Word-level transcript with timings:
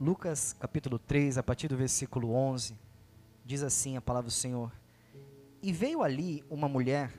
Lucas 0.00 0.52
capítulo 0.52 0.96
3, 0.96 1.38
a 1.38 1.42
partir 1.42 1.66
do 1.66 1.76
versículo 1.76 2.32
11, 2.32 2.78
diz 3.44 3.64
assim 3.64 3.96
a 3.96 4.00
palavra 4.00 4.28
do 4.28 4.32
Senhor: 4.32 4.72
E 5.60 5.72
veio 5.72 6.02
ali 6.02 6.44
uma 6.48 6.68
mulher 6.68 7.12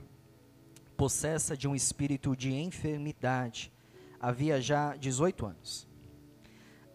possessa 0.95 1.57
de 1.57 1.67
um 1.67 1.75
espírito 1.75 2.37
de 2.37 2.53
enfermidade, 2.53 3.69
havia 4.17 4.61
já 4.61 4.95
18 4.95 5.45
anos. 5.45 5.89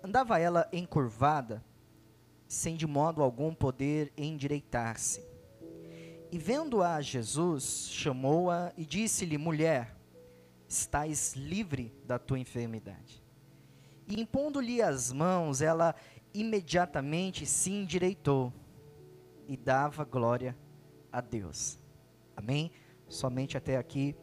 Andava 0.03 0.39
ela 0.39 0.67
encurvada, 0.73 1.62
sem 2.48 2.77
de 2.77 2.87
modo 2.87 3.23
algum 3.23 3.55
poder 3.55 4.11
endireitar-se. 4.16 5.23
E 6.32 6.39
vendo-a 6.39 6.98
Jesus, 7.03 7.89
chamou-a 7.91 8.73
e 8.75 8.87
disse-lhe: 8.87 9.37
Mulher, 9.37 9.95
estás 10.66 11.35
livre 11.35 11.93
da 12.07 12.19
tua 12.19 12.39
enfermidade. 12.39 13.23
E 14.07 14.21
impondo-lhe 14.21 14.82
as 14.82 15.12
mãos, 15.12 15.61
ela 15.61 15.95
imediatamente 16.32 17.47
se 17.47 17.70
endireitou 17.70 18.52
e 19.46 19.56
dava 19.56 20.05
glória 20.05 20.56
a 21.10 21.20
Deus. 21.20 21.79
Amém? 22.37 22.70
Somente 23.09 23.56
até 23.56 23.77
aqui 23.77 24.16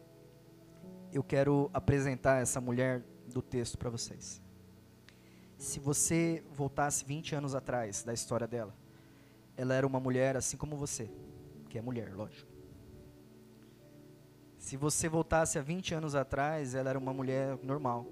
eu 1.13 1.23
quero 1.23 1.69
apresentar 1.73 2.41
essa 2.41 2.59
mulher 2.61 3.03
do 3.27 3.41
texto 3.41 3.77
para 3.77 3.89
vocês. 3.89 4.41
Se 5.57 5.79
você 5.79 6.43
voltasse 6.51 7.05
20 7.05 7.35
anos 7.35 7.55
atrás 7.55 8.03
da 8.03 8.13
história 8.13 8.47
dela, 8.47 8.75
ela 9.55 9.73
era 9.73 9.85
uma 9.85 9.99
mulher 9.99 10.35
assim 10.35 10.57
como 10.57 10.75
você, 10.75 11.09
que 11.69 11.77
é 11.77 11.81
mulher, 11.81 12.13
lógico. 12.15 12.49
Se 14.57 14.75
você 14.77 15.07
voltasse 15.07 15.59
a 15.59 15.61
20 15.61 15.93
anos 15.95 16.15
atrás, 16.15 16.75
ela 16.75 16.89
era 16.89 16.99
uma 16.99 17.13
mulher 17.13 17.57
normal, 17.63 18.07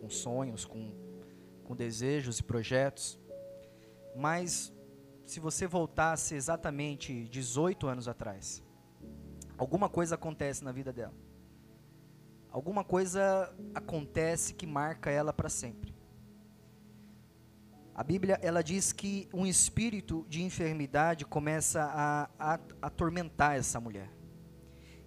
com 0.00 0.08
sonhos, 0.08 0.64
com, 0.64 0.92
com 1.64 1.76
desejos 1.76 2.38
e 2.38 2.42
projetos. 2.42 3.18
Mas 4.16 4.72
se 5.24 5.38
você 5.38 5.66
voltasse 5.66 6.34
exatamente 6.34 7.28
18 7.28 7.86
anos 7.86 8.08
atrás, 8.08 8.62
alguma 9.58 9.88
coisa 9.88 10.14
acontece 10.14 10.64
na 10.64 10.72
vida 10.72 10.92
dela. 10.92 11.14
Alguma 12.50 12.82
coisa 12.82 13.54
acontece 13.74 14.54
que 14.54 14.66
marca 14.66 15.10
ela 15.10 15.32
para 15.32 15.48
sempre. 15.48 15.94
A 17.94 18.02
Bíblia 18.02 18.40
ela 18.42 18.62
diz 18.62 18.92
que 18.92 19.28
um 19.32 19.46
espírito 19.46 20.26
de 20.28 20.42
enfermidade 20.42 21.24
começa 21.24 21.82
a, 21.82 22.30
a, 22.38 22.54
a 22.54 22.86
atormentar 22.86 23.56
essa 23.56 23.78
mulher 23.78 24.19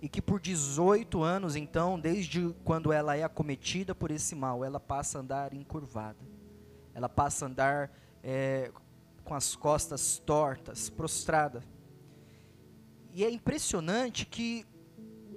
e 0.04 0.10
que 0.10 0.22
por 0.22 0.42
18 0.42 1.24
anos, 1.24 1.56
então, 1.56 1.98
desde 1.98 2.54
quando 2.66 2.92
ela 2.92 3.16
é 3.16 3.24
acometida 3.24 3.96
por 3.96 4.12
esse 4.12 4.36
mal, 4.36 4.62
ela 4.62 4.78
passa 4.78 5.18
a 5.18 5.22
andar 5.22 5.54
encurvada. 5.54 6.20
Ela 6.94 7.08
passa 7.08 7.46
a 7.46 7.48
andar 7.48 7.90
é, 8.22 8.70
com 9.24 9.34
as 9.34 9.56
costas 9.56 10.18
tortas, 10.18 10.90
prostrada. 10.90 11.64
E 13.14 13.24
é 13.24 13.32
impressionante 13.32 14.26
que 14.26 14.66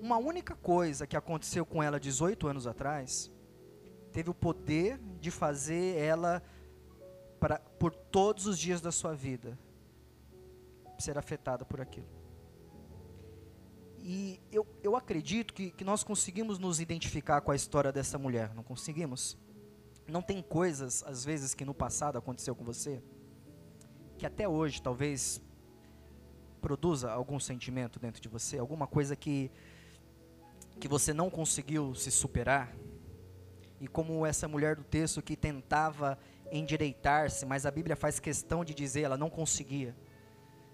uma 0.01 0.17
única 0.17 0.57
coisa 0.57 1.07
que 1.07 1.17
aconteceu 1.17 1.65
com 1.65 1.81
ela 1.81 2.01
18 2.01 2.49
anos 2.49 2.67
atrás 2.67 3.31
teve 4.11 4.31
o 4.31 4.35
poder 4.35 4.99
de 5.21 5.31
fazer 5.31 5.97
ela, 5.97 6.43
para, 7.39 7.61
por 7.79 7.95
todos 7.95 8.49
os 8.49 8.59
dias 8.59 8.81
da 8.81 8.91
sua 8.91 9.15
vida, 9.15 9.57
ser 10.99 11.17
afetada 11.17 11.65
por 11.65 11.81
aquilo. 11.81 12.16
E 14.09 14.41
eu, 14.53 14.65
eu 14.85 14.95
acredito 14.95 15.53
que, 15.53 15.73
que 15.73 15.83
nós 15.83 16.05
conseguimos 16.05 16.61
nos 16.61 16.79
identificar 16.79 17.41
com 17.41 17.51
a 17.51 17.57
história 17.57 17.91
dessa 17.91 18.17
mulher, 18.17 18.55
não 18.55 18.63
conseguimos? 18.63 19.37
Não 20.07 20.23
tem 20.23 20.41
coisas, 20.41 21.03
às 21.03 21.25
vezes, 21.25 21.57
que 21.57 21.65
no 21.65 21.75
passado 21.75 22.17
aconteceu 22.17 22.55
com 22.55 22.63
você, 22.63 23.03
que 24.17 24.25
até 24.25 24.47
hoje 24.49 24.81
talvez 24.81 25.43
produza 26.61 27.11
algum 27.11 27.41
sentimento 27.41 27.99
dentro 27.99 28.23
de 28.23 28.29
você, 28.29 28.59
alguma 28.59 28.87
coisa 28.87 29.17
que, 29.17 29.51
que 30.79 30.87
você 30.87 31.13
não 31.13 31.29
conseguiu 31.29 31.93
se 31.97 32.13
superar, 32.13 32.77
e 33.81 33.89
como 33.89 34.25
essa 34.25 34.47
mulher 34.47 34.77
do 34.77 34.85
texto 34.85 35.21
que 35.21 35.35
tentava 35.35 36.17
endireitar-se, 36.53 37.45
mas 37.45 37.67
a 37.67 37.73
Bíblia 37.73 37.97
faz 37.97 38.21
questão 38.21 38.65
de 38.65 38.73
dizer, 38.73 39.01
ela 39.01 39.17
não 39.17 39.29
conseguia. 39.29 39.97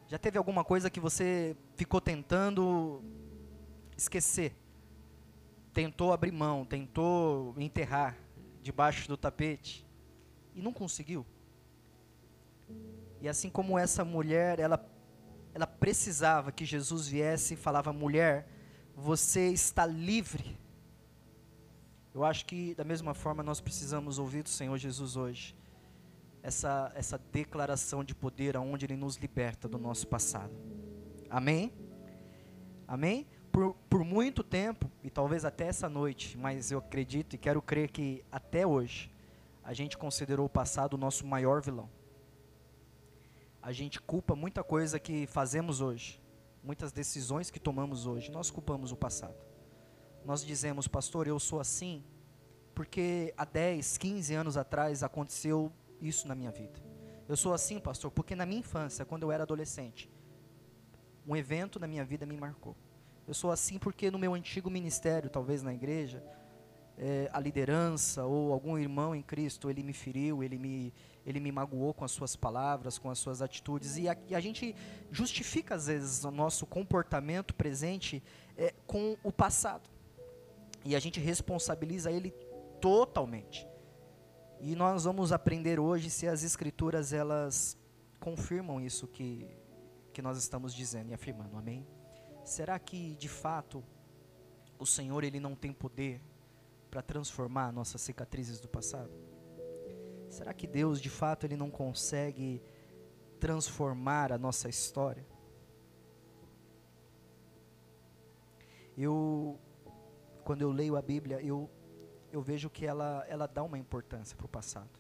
Já 0.06 0.19
teve 0.19 0.37
alguma 0.37 0.62
coisa 0.62 0.91
que 0.91 1.00
você 1.00 1.56
ficou 1.75 1.98
tentando 1.98 3.03
esquecer. 4.02 4.54
Tentou 5.72 6.12
abrir 6.12 6.32
mão, 6.32 6.64
tentou 6.64 7.54
enterrar 7.58 8.16
debaixo 8.62 9.08
do 9.08 9.16
tapete 9.16 9.86
e 10.54 10.60
não 10.60 10.72
conseguiu. 10.72 11.24
E 13.20 13.28
assim 13.28 13.48
como 13.48 13.78
essa 13.78 14.04
mulher, 14.04 14.58
ela, 14.58 14.84
ela 15.54 15.66
precisava 15.66 16.52
que 16.52 16.64
Jesus 16.64 17.06
viesse 17.08 17.54
e 17.54 17.56
falava: 17.56 17.92
mulher, 17.92 18.48
você 18.94 19.48
está 19.48 19.86
livre. 19.86 20.58
Eu 22.14 22.24
acho 22.24 22.44
que 22.44 22.74
da 22.74 22.84
mesma 22.84 23.14
forma 23.14 23.42
nós 23.42 23.60
precisamos 23.60 24.18
ouvir 24.18 24.42
do 24.42 24.50
Senhor 24.50 24.76
Jesus 24.76 25.16
hoje 25.16 25.56
essa, 26.42 26.92
essa 26.94 27.16
declaração 27.16 28.02
de 28.04 28.14
poder 28.14 28.56
aonde 28.56 28.84
Ele 28.84 28.96
nos 28.96 29.16
liberta 29.16 29.68
do 29.68 29.78
nosso 29.78 30.06
passado. 30.06 30.52
Amém? 31.30 31.72
Amém? 32.86 33.26
Por, 33.52 33.74
por 33.88 34.02
muito 34.02 34.42
tempo, 34.42 34.90
e 35.04 35.10
talvez 35.10 35.44
até 35.44 35.66
essa 35.66 35.88
noite, 35.88 36.38
mas 36.38 36.72
eu 36.72 36.78
acredito 36.78 37.34
e 37.34 37.38
quero 37.38 37.60
crer 37.60 37.90
que 37.90 38.24
até 38.32 38.66
hoje, 38.66 39.12
a 39.62 39.74
gente 39.74 39.96
considerou 39.96 40.46
o 40.46 40.48
passado 40.48 40.94
o 40.94 40.98
nosso 40.98 41.26
maior 41.26 41.60
vilão. 41.60 41.88
A 43.60 43.70
gente 43.70 44.00
culpa 44.00 44.34
muita 44.34 44.64
coisa 44.64 44.98
que 44.98 45.26
fazemos 45.26 45.80
hoje, 45.80 46.20
muitas 46.64 46.91
decisões 46.91 47.50
que 47.50 47.60
tomamos 47.60 48.06
hoje, 48.06 48.30
nós 48.32 48.50
culpamos 48.50 48.91
o 48.91 48.96
passado. 48.96 49.36
Nós 50.24 50.44
dizemos, 50.44 50.88
pastor, 50.88 51.28
eu 51.28 51.38
sou 51.38 51.60
assim 51.60 52.02
porque 52.74 53.34
há 53.36 53.44
10, 53.44 53.98
15 53.98 54.34
anos 54.34 54.56
atrás 54.56 55.02
aconteceu 55.02 55.70
isso 56.00 56.26
na 56.26 56.34
minha 56.34 56.50
vida. 56.50 56.82
Eu 57.28 57.36
sou 57.36 57.52
assim, 57.52 57.78
pastor, 57.78 58.10
porque 58.10 58.34
na 58.34 58.46
minha 58.46 58.60
infância, 58.60 59.04
quando 59.04 59.24
eu 59.24 59.32
era 59.32 59.42
adolescente, 59.42 60.10
um 61.26 61.36
evento 61.36 61.78
na 61.78 61.86
minha 61.86 62.04
vida 62.04 62.26
me 62.26 62.36
marcou. 62.36 62.74
Eu 63.27 63.34
sou 63.34 63.50
assim 63.50 63.78
porque 63.78 64.10
no 64.10 64.19
meu 64.19 64.34
antigo 64.34 64.69
ministério, 64.71 65.31
talvez 65.31 65.62
na 65.62 65.72
igreja, 65.72 66.22
é, 66.99 67.31
a 67.33 67.41
liderança 67.41 68.25
ou 68.25 68.53
algum 68.53 68.77
irmão 68.78 69.15
em 69.15 69.22
Cristo, 69.22 69.71
ele 69.71 69.83
me 69.83 69.93
feriu, 69.93 70.43
ele 70.43 70.59
me, 70.59 70.93
ele 71.25 71.41
me 71.41 71.50
magoou 71.50 71.94
com 71.94 72.05
as 72.05 72.10
suas 72.10 72.37
palavras, 72.37 72.99
com 72.99 73.10
as 73.10 73.19
suas 73.19 73.41
atitudes. 73.41 73.97
E 73.97 74.09
a, 74.09 74.16
e 74.28 74.34
a 74.34 74.41
gente 74.41 74.75
justifica, 75.10 75.75
às 75.75 75.87
vezes, 75.87 76.25
o 76.25 76.31
nosso 76.31 76.66
comportamento 76.66 77.55
presente 77.55 78.22
é, 78.56 78.75
com 78.87 79.16
o 79.22 79.33
passado. 79.33 79.89
E 80.84 80.97
a 80.97 80.99
gente 80.99 81.21
responsabiliza 81.21 82.10
ele 82.10 82.33
totalmente. 82.81 83.66
E 84.60 84.75
nós 84.75 85.04
vamos 85.04 85.33
aprender 85.33 85.78
hoje 85.81 86.10
se 86.10 86.27
as 86.27 86.43
escrituras 86.43 87.12
elas 87.12 87.77
confirmam 88.21 88.81
isso 88.81 89.06
que, 89.06 89.47
que 90.12 90.22
nós 90.22 90.39
estamos 90.39 90.75
dizendo 90.75 91.10
e 91.10 91.15
afirmando. 91.15 91.56
Amém? 91.56 91.87
Será 92.44 92.78
que 92.78 93.14
de 93.16 93.28
fato 93.28 93.82
o 94.78 94.86
Senhor 94.86 95.22
ele 95.22 95.38
não 95.38 95.54
tem 95.54 95.72
poder 95.72 96.20
para 96.91 97.00
transformar 97.00 97.72
nossas 97.72 98.00
cicatrizes 98.00 98.60
do 98.60 98.69
passado? 98.69 99.12
Será 100.28 100.53
que 100.53 100.66
Deus 100.66 101.00
de 101.00 101.08
fato 101.08 101.44
ele 101.44 101.56
não 101.56 101.70
consegue 101.70 102.62
transformar 103.38 104.32
a 104.32 104.38
nossa 104.38 104.69
história? 104.69 105.25
Eu 108.97 109.59
quando 110.44 110.62
eu 110.62 110.72
leio 110.72 110.97
a 110.97 111.03
Bíblia, 111.03 111.41
eu 111.41 111.70
eu 112.32 112.42
vejo 112.42 112.69
que 112.69 112.84
ela 112.84 113.24
ela 113.28 113.47
dá 113.47 113.62
uma 113.62 113.78
importância 113.78 114.36
para 114.36 114.47
o 114.47 114.48
passado, 114.48 114.91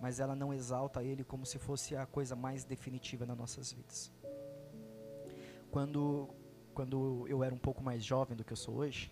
mas 0.00 0.20
ela 0.20 0.36
não 0.36 0.52
exalta 0.52 1.02
ele 1.02 1.24
como 1.24 1.46
se 1.46 1.58
fosse 1.58 1.96
a 1.96 2.04
coisa 2.04 2.36
mais 2.36 2.64
definitiva 2.64 3.24
nas 3.24 3.38
nossas 3.38 3.72
vidas. 3.72 4.12
Quando 5.70 6.28
quando 6.78 7.26
eu 7.26 7.42
era 7.42 7.52
um 7.52 7.58
pouco 7.58 7.82
mais 7.82 8.04
jovem 8.04 8.36
do 8.36 8.44
que 8.44 8.52
eu 8.52 8.56
sou 8.56 8.76
hoje, 8.76 9.10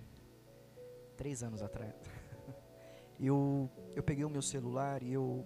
três 1.16 1.42
anos 1.42 1.64
atrás, 1.64 1.92
eu, 3.18 3.68
eu 3.96 4.04
peguei 4.04 4.24
o 4.24 4.30
meu 4.30 4.40
celular 4.40 5.02
e 5.02 5.12
eu, 5.12 5.44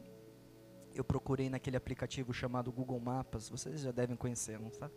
eu 0.95 1.03
procurei 1.03 1.49
naquele 1.49 1.79
aplicativo 1.79 2.31
chamado 2.35 2.71
Google 2.71 3.01
Maps, 3.01 3.49
vocês 3.49 3.81
já 3.81 3.91
devem 3.91 4.17
conhecer, 4.17 4.61
não 4.61 4.71
sabe? 4.71 4.93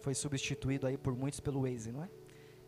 Foi 0.00 0.12
substituído 0.12 0.84
aí 0.84 0.98
por 0.98 1.14
muitos 1.14 1.38
pelo 1.38 1.60
Waze, 1.62 1.92
não 1.92 2.02
é? 2.02 2.10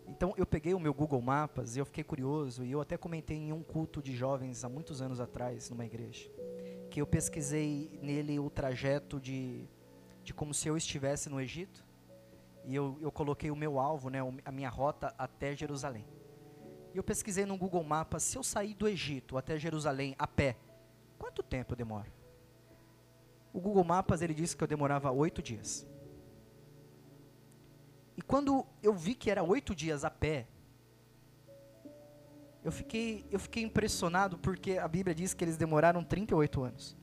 Então 0.07 0.33
eu 0.37 0.47
peguei 0.47 0.73
o 0.73 0.79
meu 0.79 0.95
Google 0.95 1.21
Maps 1.21 1.75
e 1.75 1.81
eu 1.81 1.85
fiquei 1.85 2.05
curioso 2.05 2.65
e 2.65 2.71
eu 2.71 2.81
até 2.81 2.97
comentei 2.97 3.37
em 3.37 3.53
um 3.53 3.65
culto 3.65 4.01
de 4.01 4.15
jovens 4.15 4.63
há 4.63 4.69
muitos 4.69 5.03
anos 5.03 5.19
atrás 5.19 5.69
numa 5.69 5.85
igreja 5.85 6.31
que 6.89 7.01
eu 7.01 7.07
pesquisei 7.09 7.99
nele 8.01 8.39
o 8.39 8.49
trajeto 8.49 9.19
de, 9.19 9.69
de 10.23 10.33
como 10.33 10.55
se 10.55 10.69
eu 10.69 10.77
estivesse 10.77 11.29
no 11.29 11.41
Egito 11.41 11.91
e 12.65 12.75
eu, 12.75 12.97
eu 13.01 13.11
coloquei 13.11 13.51
o 13.51 13.57
meu 13.57 13.79
alvo, 13.79 14.09
né, 14.09 14.19
a 14.45 14.53
minha 14.53 14.69
rota 14.69 15.15
até 15.19 15.55
Jerusalém. 15.55 16.07
E 16.95 16.97
eu 16.97 17.03
pesquisei 17.03 17.47
no 17.47 17.57
Google 17.57 17.83
Maps, 17.83 18.23
se 18.23 18.37
eu 18.37 18.43
sair 18.43 18.75
do 18.75 18.87
Egito 18.87 19.39
até 19.39 19.59
Jerusalém 19.59 20.15
a 20.19 20.27
pé, 20.27 20.57
quanto 21.19 21.43
tempo 21.43 21.75
demora? 21.75 22.13
O 23.53 23.61
Google 23.61 23.85
Maps 23.85 24.23
ele 24.23 24.35
disse 24.35 24.57
que 24.57 24.63
eu 24.63 24.69
demorava 24.69 25.11
oito 25.11 25.43
dias. 25.43 25.87
E 28.17 28.23
quando 28.23 28.67
eu 28.83 28.93
vi 28.93 29.15
que 29.15 29.31
era 29.31 29.43
oito 29.43 29.75
dias 29.75 30.05
a 30.05 30.11
pé, 30.11 30.47
eu 32.63 32.71
fiquei, 32.71 33.27
eu 33.31 33.41
fiquei 33.41 33.63
impressionado 33.63 34.39
porque 34.39 34.79
a 34.79 34.87
Bíblia 34.87 35.15
diz 35.15 35.35
que 35.35 35.45
eles 35.45 35.57
demoraram 35.57 36.05
38 36.05 36.63
anos. 36.63 36.97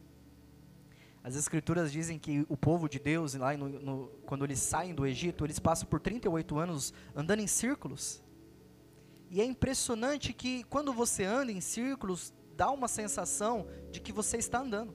As 1.24 1.36
escrituras 1.36 1.92
dizem 1.92 2.18
que 2.18 2.46
o 2.48 2.56
povo 2.56 2.88
de 2.88 2.98
Deus, 2.98 3.34
lá 3.34 3.56
no, 3.58 3.68
no, 3.68 4.08
quando 4.26 4.46
eles 4.46 4.60
saem 4.60 4.96
do 4.96 5.06
Egito, 5.06 5.46
eles 5.46 5.60
passam 5.60 5.88
por 5.88 6.00
38 6.00 6.58
anos 6.58 6.94
andando 7.16 7.42
em 7.42 7.48
círculos. 7.48 8.24
E 9.30 9.42
é 9.42 9.46
impressionante 9.46 10.34
que 10.34 10.64
quando 10.64 10.94
você 10.94 11.24
anda 11.24 11.52
em 11.52 11.62
círculos, 11.62 12.34
dá 12.56 12.72
uma 12.72 12.88
sensação 12.88 13.68
de 13.92 14.00
que 14.00 14.12
você 14.14 14.38
está 14.38 14.60
andando. 14.60 14.94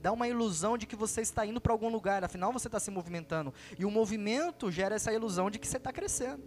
Dá 0.00 0.10
uma 0.10 0.26
ilusão 0.26 0.78
de 0.78 0.86
que 0.86 0.96
você 0.96 1.20
está 1.20 1.44
indo 1.44 1.60
para 1.60 1.72
algum 1.72 1.90
lugar, 1.90 2.24
afinal 2.24 2.52
você 2.52 2.68
está 2.68 2.80
se 2.80 2.90
movimentando. 2.90 3.52
E 3.78 3.84
o 3.84 3.90
movimento 3.90 4.70
gera 4.70 4.94
essa 4.94 5.12
ilusão 5.12 5.50
de 5.50 5.58
que 5.58 5.68
você 5.68 5.76
está 5.76 5.92
crescendo. 5.92 6.42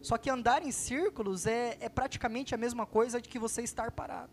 Só 0.00 0.16
que 0.16 0.30
andar 0.30 0.62
em 0.62 0.70
círculos 0.70 1.46
é, 1.46 1.76
é 1.80 1.88
praticamente 1.88 2.54
a 2.54 2.58
mesma 2.58 2.86
coisa 2.86 3.20
de 3.20 3.28
que 3.28 3.38
você 3.38 3.62
estar 3.62 3.90
parado. 3.90 4.32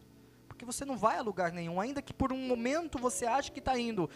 Porque 0.56 0.64
você 0.64 0.86
não 0.86 0.96
vai 0.96 1.18
a 1.18 1.22
lugar 1.22 1.52
nenhum, 1.52 1.82
ainda 1.82 2.02
que 2.02 2.14
por 2.14 2.32
um 2.32 2.38
momento 2.38 2.98
você 2.98 3.26
ache 3.26 3.52
que 3.52 3.60
está 3.60 3.78
indo, 3.78 4.10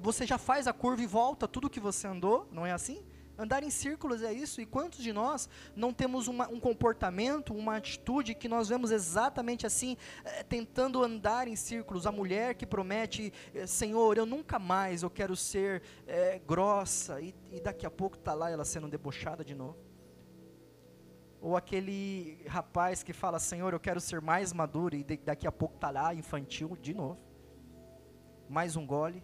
você 0.00 0.26
já 0.26 0.38
faz 0.38 0.66
a 0.66 0.72
curva 0.72 1.02
e 1.02 1.06
volta 1.06 1.46
tudo 1.46 1.68
que 1.68 1.78
você 1.78 2.06
andou, 2.06 2.48
não 2.50 2.64
é 2.64 2.72
assim? 2.72 3.04
Andar 3.36 3.62
em 3.62 3.68
círculos 3.68 4.22
é 4.22 4.32
isso, 4.32 4.62
e 4.62 4.64
quantos 4.64 5.00
de 5.02 5.12
nós 5.12 5.50
não 5.76 5.92
temos 5.92 6.28
uma, 6.28 6.48
um 6.48 6.58
comportamento, 6.58 7.52
uma 7.52 7.76
atitude 7.76 8.34
que 8.34 8.48
nós 8.48 8.70
vemos 8.70 8.90
exatamente 8.90 9.66
assim, 9.66 9.98
é, 10.24 10.42
tentando 10.42 11.02
andar 11.02 11.46
em 11.46 11.56
círculos? 11.56 12.06
A 12.06 12.12
mulher 12.12 12.54
que 12.54 12.64
promete, 12.64 13.30
é, 13.54 13.66
Senhor, 13.66 14.16
eu 14.16 14.24
nunca 14.24 14.58
mais, 14.58 15.02
eu 15.02 15.10
quero 15.10 15.36
ser 15.36 15.82
é, 16.06 16.38
grossa, 16.38 17.20
e, 17.20 17.34
e 17.50 17.60
daqui 17.60 17.84
a 17.84 17.90
pouco 17.90 18.16
está 18.16 18.32
lá 18.32 18.50
ela 18.50 18.64
sendo 18.64 18.88
debochada 18.88 19.44
de 19.44 19.54
novo. 19.54 19.91
Ou 21.42 21.56
aquele 21.56 22.40
rapaz 22.46 23.02
que 23.02 23.12
fala, 23.12 23.40
Senhor, 23.40 23.72
eu 23.72 23.80
quero 23.80 24.00
ser 24.00 24.20
mais 24.20 24.52
maduro, 24.52 24.94
e 24.94 25.02
daqui 25.02 25.44
a 25.44 25.50
pouco 25.50 25.74
está 25.74 25.90
lá 25.90 26.14
infantil 26.14 26.78
de 26.80 26.94
novo. 26.94 27.20
Mais 28.48 28.76
um 28.76 28.86
gole, 28.86 29.20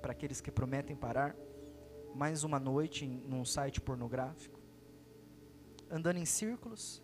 para 0.00 0.12
aqueles 0.12 0.40
que 0.40 0.50
prometem 0.50 0.96
parar 0.96 1.36
mais 2.14 2.42
uma 2.42 2.58
noite 2.58 3.04
em, 3.04 3.20
num 3.28 3.44
site 3.44 3.82
pornográfico, 3.82 4.58
andando 5.90 6.16
em 6.16 6.24
círculos, 6.24 7.02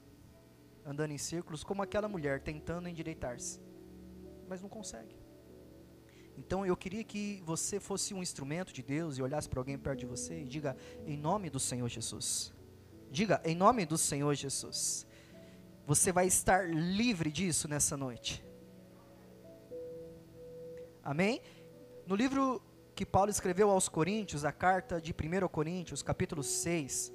andando 0.83 1.11
em 1.11 1.19
círculos, 1.19 1.63
como 1.63 1.83
aquela 1.83 2.09
mulher 2.09 2.41
tentando 2.41 2.89
endireitar-se, 2.89 3.61
mas 4.49 4.63
não 4.63 4.69
consegue. 4.71 5.15
Então 6.39 6.65
eu 6.65 6.75
queria 6.75 7.05
que 7.05 7.43
você 7.45 7.79
fosse 7.79 8.15
um 8.15 8.23
instrumento 8.23 8.73
de 8.73 8.83
Deus 8.83 9.19
e 9.19 9.23
olhasse 9.23 9.47
para 9.47 9.61
alguém 9.61 9.77
perto 9.77 10.01
de 10.01 10.07
você 10.07 10.41
e 10.41 10.47
diga 10.47 10.75
em 11.05 11.19
nome 11.19 11.51
do 11.51 11.61
Senhor 11.61 11.89
Jesus. 11.89 12.57
Diga 13.11 13.41
em 13.45 13.55
nome 13.55 13.87
do 13.87 13.97
Senhor 13.97 14.35
Jesus. 14.35 15.07
Você 15.87 16.13
vai 16.13 16.27
estar 16.27 16.69
livre 16.69 17.31
disso 17.31 17.67
nessa 17.67 17.97
noite. 17.97 18.45
Amém? 21.03 21.41
No 22.07 22.15
livro 22.15 22.63
que 22.95 23.07
Paulo 23.07 23.31
escreveu 23.31 23.71
aos 23.71 23.89
Coríntios, 23.89 24.45
a 24.45 24.53
carta 24.53 25.01
de 25.01 25.13
1 25.13 25.49
Coríntios, 25.49 26.03
capítulo 26.03 26.43
6, 26.43 27.11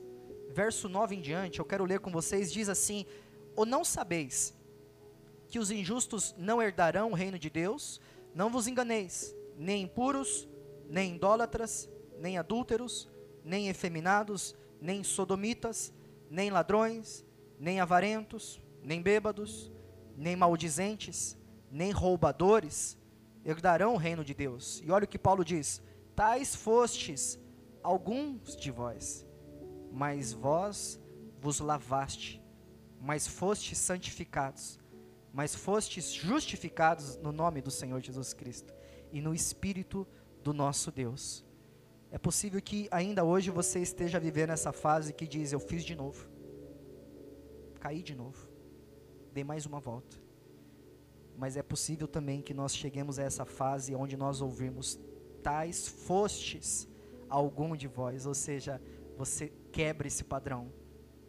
verso 0.50 0.90
9 0.90 1.16
em 1.16 1.22
diante, 1.22 1.60
eu 1.60 1.66
quero 1.66 1.86
ler 1.86 2.00
com 2.00 2.12
vocês, 2.12 2.52
diz 2.52 2.70
assim: 2.70 3.06
Ou 3.56 3.64
não 3.66 3.84
sabeis 3.84 4.54
que 5.48 5.60
os 5.60 5.70
injustos 5.70 6.34
não 6.40 6.60
herdarão 6.60 7.12
o 7.12 7.16
reino 7.16 7.38
de 7.38 7.52
Deus? 7.52 8.02
Não 8.34 8.50
vos 8.50 8.66
enganeis, 8.66 9.36
nem 9.56 9.84
impuros, 9.84 10.48
nem 10.90 11.16
idólatras, 11.16 11.88
nem 12.18 12.40
adúlteros, 12.40 13.08
nem 13.44 13.70
efeminados, 13.70 14.56
nem 14.84 15.02
sodomitas, 15.02 15.94
nem 16.30 16.50
ladrões, 16.52 17.26
nem 17.58 17.80
avarentos, 17.80 18.62
nem 18.84 19.02
bêbados, 19.02 19.72
nem 20.18 20.36
maldizentes, 20.36 21.38
nem 21.72 21.90
roubadores 21.90 22.98
herdarão 23.46 23.94
o 23.94 23.98
reino 23.98 24.26
de 24.26 24.34
Deus. 24.34 24.82
E 24.84 24.92
olha 24.92 25.06
o 25.06 25.08
que 25.08 25.18
Paulo 25.18 25.46
diz: 25.46 25.82
Tais 26.14 26.54
fostes 26.54 27.40
alguns 27.82 28.58
de 28.58 28.72
vós, 28.72 29.26
mas 29.90 30.34
vós 30.34 31.00
vos 31.40 31.62
lavaste, 31.62 32.44
mas 33.00 33.26
fostes 33.26 33.78
santificados, 33.78 34.78
mas 35.32 35.56
fostes 35.56 36.12
justificados 36.12 37.16
no 37.18 37.32
nome 37.32 37.62
do 37.62 37.72
Senhor 37.72 38.02
Jesus 38.02 38.34
Cristo 38.34 38.74
e 39.14 39.22
no 39.22 39.34
Espírito 39.34 40.06
do 40.44 40.54
nosso 40.54 40.92
Deus. 40.92 41.46
É 42.14 42.20
possível 42.20 42.62
que 42.62 42.88
ainda 42.92 43.24
hoje 43.24 43.50
você 43.50 43.80
esteja 43.80 44.20
vivendo 44.20 44.52
essa 44.52 44.72
fase 44.72 45.12
que 45.12 45.26
diz: 45.26 45.52
Eu 45.52 45.60
fiz 45.60 45.84
de 45.84 45.96
novo, 45.96 46.30
caí 47.80 48.04
de 48.04 48.14
novo, 48.14 48.48
dei 49.34 49.44
mais 49.44 49.66
uma 49.66 49.80
volta. 49.80 50.16
Mas 51.36 51.58
é 51.58 51.64
possível 51.64 52.08
também 52.08 52.40
que 52.40 52.54
nós 52.54 52.76
cheguemos 52.76 53.18
a 53.18 53.24
essa 53.24 53.46
fase 53.46 53.96
onde 53.96 54.16
nós 54.16 54.42
ouvimos 54.42 55.00
tais 55.42 55.88
fostes 55.88 56.88
algum 57.28 57.76
de 57.76 57.88
vós, 57.88 58.28
ou 58.28 58.36
seja, 58.36 58.80
você 59.18 59.52
quebra 59.72 60.08
esse 60.08 60.24
padrão 60.24 60.72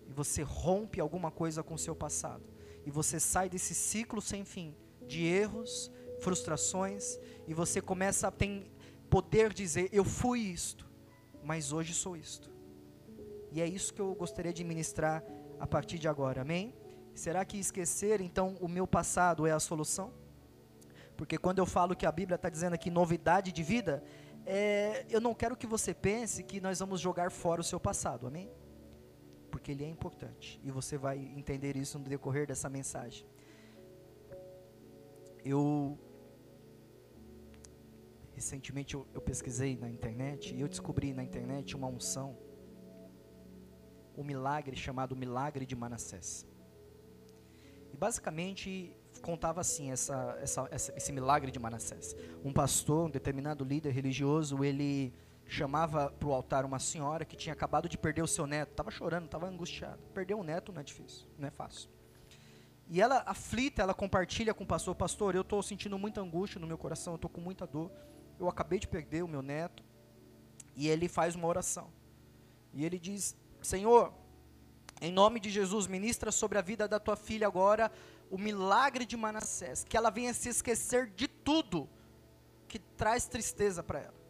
e 0.06 0.12
você 0.12 0.42
rompe 0.42 1.00
alguma 1.00 1.30
coisa 1.30 1.62
com 1.62 1.72
o 1.72 1.78
seu 1.78 1.96
passado 1.96 2.44
e 2.84 2.90
você 2.90 3.18
sai 3.18 3.48
desse 3.48 3.74
ciclo 3.74 4.20
sem 4.20 4.44
fim 4.44 4.76
de 5.06 5.24
erros, 5.24 5.90
frustrações 6.20 7.18
e 7.46 7.54
você 7.54 7.80
começa 7.80 8.28
a 8.28 8.30
ter 8.30 8.70
poder 9.14 9.52
dizer 9.52 9.88
eu 9.92 10.04
fui 10.04 10.40
isto, 10.40 10.90
mas 11.40 11.70
hoje 11.70 11.94
sou 11.94 12.16
isto. 12.16 12.50
E 13.52 13.60
é 13.60 13.66
isso 13.76 13.94
que 13.94 14.00
eu 14.00 14.12
gostaria 14.12 14.52
de 14.52 14.64
ministrar 14.64 15.22
a 15.60 15.66
partir 15.68 16.00
de 16.00 16.08
agora. 16.08 16.40
Amém? 16.40 16.74
Será 17.14 17.44
que 17.44 17.56
esquecer 17.56 18.20
então 18.20 18.56
o 18.60 18.66
meu 18.66 18.88
passado 18.88 19.46
é 19.46 19.52
a 19.52 19.60
solução? 19.60 20.12
Porque 21.16 21.38
quando 21.38 21.60
eu 21.60 21.66
falo 21.76 21.94
que 21.94 22.04
a 22.04 22.10
Bíblia 22.10 22.34
está 22.34 22.48
dizendo 22.48 22.72
aqui 22.74 22.90
novidade 22.90 23.52
de 23.52 23.62
vida, 23.62 24.02
é, 24.44 25.06
eu 25.08 25.20
não 25.20 25.32
quero 25.32 25.56
que 25.56 25.68
você 25.74 25.94
pense 25.94 26.42
que 26.42 26.60
nós 26.60 26.80
vamos 26.80 27.00
jogar 27.00 27.30
fora 27.30 27.60
o 27.60 27.64
seu 27.72 27.78
passado, 27.78 28.26
amém? 28.26 28.50
Porque 29.48 29.70
ele 29.70 29.84
é 29.84 29.88
importante 29.88 30.60
e 30.64 30.72
você 30.72 30.98
vai 30.98 31.18
entender 31.18 31.76
isso 31.76 32.00
no 32.00 32.04
decorrer 32.04 32.48
dessa 32.48 32.68
mensagem. 32.68 33.24
Eu 35.44 35.96
recentemente 38.44 38.92
eu, 38.92 39.06
eu 39.14 39.22
pesquisei 39.22 39.74
na 39.74 39.88
internet 39.88 40.54
e 40.54 40.60
eu 40.60 40.68
descobri 40.68 41.14
na 41.14 41.24
internet 41.24 41.74
uma 41.74 41.86
unção, 41.86 42.36
um 44.14 44.22
milagre 44.22 44.76
chamado 44.76 45.16
milagre 45.16 45.64
de 45.64 45.74
Manassés. 45.74 46.46
E 47.90 47.96
basicamente 47.96 48.94
contava 49.22 49.62
assim 49.62 49.90
essa, 49.90 50.38
essa, 50.42 50.68
essa, 50.70 50.94
esse 50.94 51.10
milagre 51.10 51.50
de 51.50 51.58
Manassés. 51.58 52.14
Um 52.44 52.52
pastor, 52.52 53.06
um 53.06 53.10
determinado 53.10 53.64
líder 53.64 53.92
religioso, 53.92 54.62
ele 54.62 55.14
chamava 55.46 56.10
para 56.10 56.28
o 56.28 56.34
altar 56.34 56.66
uma 56.66 56.78
senhora 56.78 57.24
que 57.24 57.36
tinha 57.36 57.54
acabado 57.54 57.88
de 57.88 57.96
perder 57.96 58.22
o 58.22 58.28
seu 58.28 58.46
neto, 58.46 58.72
estava 58.72 58.90
chorando, 58.90 59.24
estava 59.24 59.48
angustiado. 59.48 60.02
Perder 60.12 60.34
um 60.34 60.42
neto 60.42 60.70
não 60.70 60.82
é 60.82 60.84
difícil, 60.84 61.26
não 61.38 61.48
é 61.48 61.50
fácil. 61.50 61.88
E 62.90 63.00
ela, 63.00 63.22
aflita, 63.24 63.80
ela 63.80 63.94
compartilha 63.94 64.52
com 64.52 64.64
o 64.64 64.66
pastor: 64.66 64.94
Pastor, 64.94 65.34
eu 65.34 65.40
estou 65.40 65.62
sentindo 65.62 65.98
muita 65.98 66.20
angústia 66.20 66.60
no 66.60 66.66
meu 66.66 66.76
coração, 66.76 67.14
eu 67.14 67.16
estou 67.16 67.30
com 67.30 67.40
muita 67.40 67.66
dor. 67.66 67.90
Eu 68.38 68.48
acabei 68.48 68.78
de 68.78 68.88
perder 68.88 69.22
o 69.22 69.28
meu 69.28 69.42
neto. 69.42 69.82
E 70.76 70.88
ele 70.88 71.08
faz 71.08 71.34
uma 71.34 71.46
oração. 71.46 71.92
E 72.72 72.84
ele 72.84 72.98
diz: 72.98 73.36
Senhor, 73.62 74.12
em 75.00 75.12
nome 75.12 75.38
de 75.40 75.50
Jesus, 75.50 75.86
ministra 75.86 76.32
sobre 76.32 76.58
a 76.58 76.62
vida 76.62 76.88
da 76.88 76.98
tua 76.98 77.16
filha 77.16 77.46
agora 77.46 77.90
o 78.30 78.38
milagre 78.38 79.04
de 79.04 79.16
Manassés, 79.16 79.84
que 79.84 79.96
ela 79.96 80.10
venha 80.10 80.34
se 80.34 80.48
esquecer 80.48 81.06
de 81.10 81.28
tudo 81.28 81.88
que 82.66 82.78
traz 82.78 83.26
tristeza 83.26 83.82
para 83.82 84.00
ela. 84.00 84.24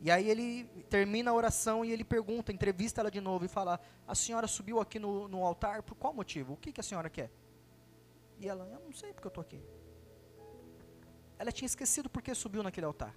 E 0.00 0.10
aí 0.10 0.28
ele 0.28 0.64
termina 0.90 1.30
a 1.30 1.34
oração 1.34 1.84
e 1.84 1.90
ele 1.90 2.04
pergunta, 2.04 2.52
entrevista 2.52 3.00
ela 3.00 3.10
de 3.10 3.20
novo 3.20 3.44
e 3.44 3.48
fala: 3.48 3.80
A 4.06 4.14
senhora 4.14 4.46
subiu 4.46 4.78
aqui 4.78 4.98
no, 4.98 5.26
no 5.26 5.44
altar 5.44 5.82
por 5.82 5.94
qual 5.94 6.12
motivo? 6.12 6.52
O 6.52 6.56
que, 6.56 6.72
que 6.72 6.80
a 6.80 6.84
senhora 6.84 7.08
quer? 7.08 7.30
E 8.38 8.48
ela: 8.48 8.68
Eu 8.70 8.80
não 8.80 8.92
sei 8.92 9.12
porque 9.12 9.26
eu 9.26 9.30
estou 9.30 9.42
aqui. 9.42 9.62
Ela 11.38 11.52
tinha 11.52 11.66
esquecido 11.66 12.08
porque 12.08 12.34
subiu 12.34 12.62
naquele 12.62 12.86
altar. 12.86 13.14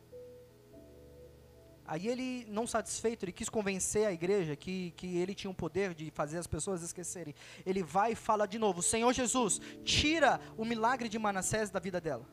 Aí 1.86 2.06
ele, 2.10 2.46
não 2.50 2.68
satisfeito, 2.68 3.24
ele 3.24 3.32
quis 3.32 3.48
convencer 3.48 4.06
a 4.06 4.12
igreja 4.12 4.58
que, 4.58 4.92
que 4.92 5.18
ele 5.18 5.34
tinha 5.34 5.50
o 5.50 5.54
poder 5.54 5.94
de 5.94 6.12
fazer 6.12 6.38
as 6.38 6.46
pessoas 6.46 6.84
esquecerem. 6.84 7.34
Ele 7.66 7.82
vai 7.82 8.12
e 8.12 8.16
fala 8.16 8.46
de 8.46 8.60
novo: 8.60 8.84
Senhor 8.84 9.14
Jesus, 9.14 9.62
tira 9.86 10.42
o 10.58 10.66
milagre 10.66 11.08
de 11.08 11.18
Manassés 11.18 11.70
da 11.70 11.80
vida 11.80 12.02
dela. 12.02 12.28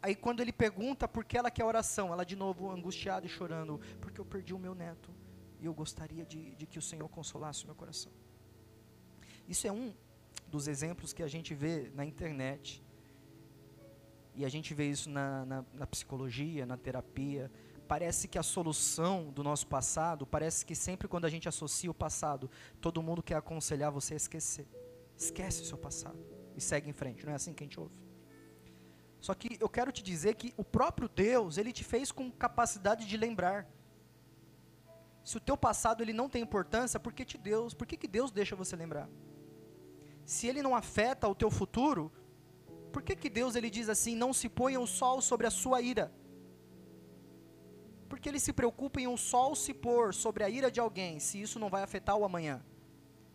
Aí 0.00 0.14
quando 0.14 0.40
ele 0.40 0.52
pergunta 0.52 1.08
por 1.08 1.24
que 1.24 1.36
ela 1.36 1.50
quer 1.50 1.64
oração, 1.64 2.12
ela 2.12 2.24
de 2.24 2.36
novo 2.36 2.70
angustiada 2.70 3.26
e 3.26 3.28
chorando, 3.28 3.80
porque 4.00 4.20
eu 4.20 4.24
perdi 4.24 4.54
o 4.54 4.58
meu 4.58 4.74
neto 4.74 5.10
e 5.60 5.64
eu 5.64 5.74
gostaria 5.74 6.26
de, 6.26 6.54
de 6.54 6.66
que 6.66 6.78
o 6.78 6.82
Senhor 6.82 7.08
consolasse 7.08 7.64
o 7.64 7.66
meu 7.66 7.74
coração. 7.74 8.12
Isso 9.48 9.66
é 9.66 9.72
um 9.72 9.92
dos 10.46 10.68
exemplos 10.68 11.12
que 11.14 11.22
a 11.22 11.26
gente 11.26 11.54
vê 11.54 11.90
na 11.94 12.04
internet 12.04 12.83
e 14.34 14.44
a 14.44 14.48
gente 14.48 14.74
vê 14.74 14.88
isso 14.88 15.08
na, 15.08 15.44
na, 15.44 15.64
na 15.72 15.86
psicologia, 15.86 16.66
na 16.66 16.76
terapia, 16.76 17.50
parece 17.86 18.26
que 18.26 18.38
a 18.38 18.42
solução 18.42 19.30
do 19.30 19.42
nosso 19.42 19.66
passado, 19.66 20.26
parece 20.26 20.64
que 20.66 20.74
sempre 20.74 21.06
quando 21.06 21.24
a 21.24 21.30
gente 21.30 21.48
associa 21.48 21.90
o 21.90 21.94
passado, 21.94 22.50
todo 22.80 23.02
mundo 23.02 23.22
quer 23.22 23.36
aconselhar 23.36 23.90
você 23.90 24.14
a 24.14 24.16
esquecer. 24.16 24.66
Esquece 25.16 25.62
o 25.62 25.64
seu 25.64 25.78
passado 25.78 26.18
e 26.56 26.60
segue 26.60 26.88
em 26.88 26.92
frente, 26.92 27.24
não 27.24 27.32
é 27.32 27.36
assim 27.36 27.52
que 27.52 27.62
a 27.62 27.66
gente 27.66 27.78
ouve? 27.78 27.94
Só 29.20 29.32
que 29.32 29.56
eu 29.60 29.68
quero 29.68 29.90
te 29.90 30.02
dizer 30.02 30.34
que 30.34 30.52
o 30.56 30.64
próprio 30.64 31.08
Deus, 31.08 31.56
ele 31.56 31.72
te 31.72 31.82
fez 31.82 32.12
com 32.12 32.30
capacidade 32.30 33.06
de 33.06 33.16
lembrar. 33.16 33.66
Se 35.24 35.38
o 35.38 35.40
teu 35.40 35.56
passado 35.56 36.02
ele 36.02 36.12
não 36.12 36.28
tem 36.28 36.42
importância, 36.42 37.00
por 37.00 37.12
que 37.12 37.24
te 37.24 37.38
Deus, 37.38 37.72
por 37.72 37.86
que, 37.86 37.96
que 37.96 38.06
Deus 38.06 38.30
deixa 38.30 38.54
você 38.54 38.76
lembrar? 38.76 39.08
Se 40.26 40.46
ele 40.46 40.62
não 40.62 40.76
afeta 40.76 41.26
o 41.26 41.34
teu 41.34 41.50
futuro, 41.50 42.12
por 42.94 43.02
que, 43.02 43.16
que 43.16 43.28
Deus 43.28 43.56
ele 43.56 43.68
diz 43.68 43.88
assim, 43.88 44.14
não 44.14 44.32
se 44.32 44.48
ponha 44.48 44.80
o 44.80 44.86
sol 44.86 45.20
sobre 45.20 45.48
a 45.48 45.50
sua 45.50 45.82
ira? 45.82 46.06
Porque 48.08 48.28
ele 48.28 48.38
se 48.38 48.52
preocupa 48.52 49.00
em 49.00 49.08
um 49.08 49.16
sol 49.16 49.56
se 49.56 49.74
pôr 49.74 50.14
sobre 50.14 50.44
a 50.44 50.48
ira 50.48 50.70
de 50.70 50.78
alguém, 50.78 51.18
se 51.18 51.40
isso 51.44 51.58
não 51.58 51.68
vai 51.68 51.82
afetar 51.82 52.16
o 52.16 52.24
amanhã. 52.24 52.64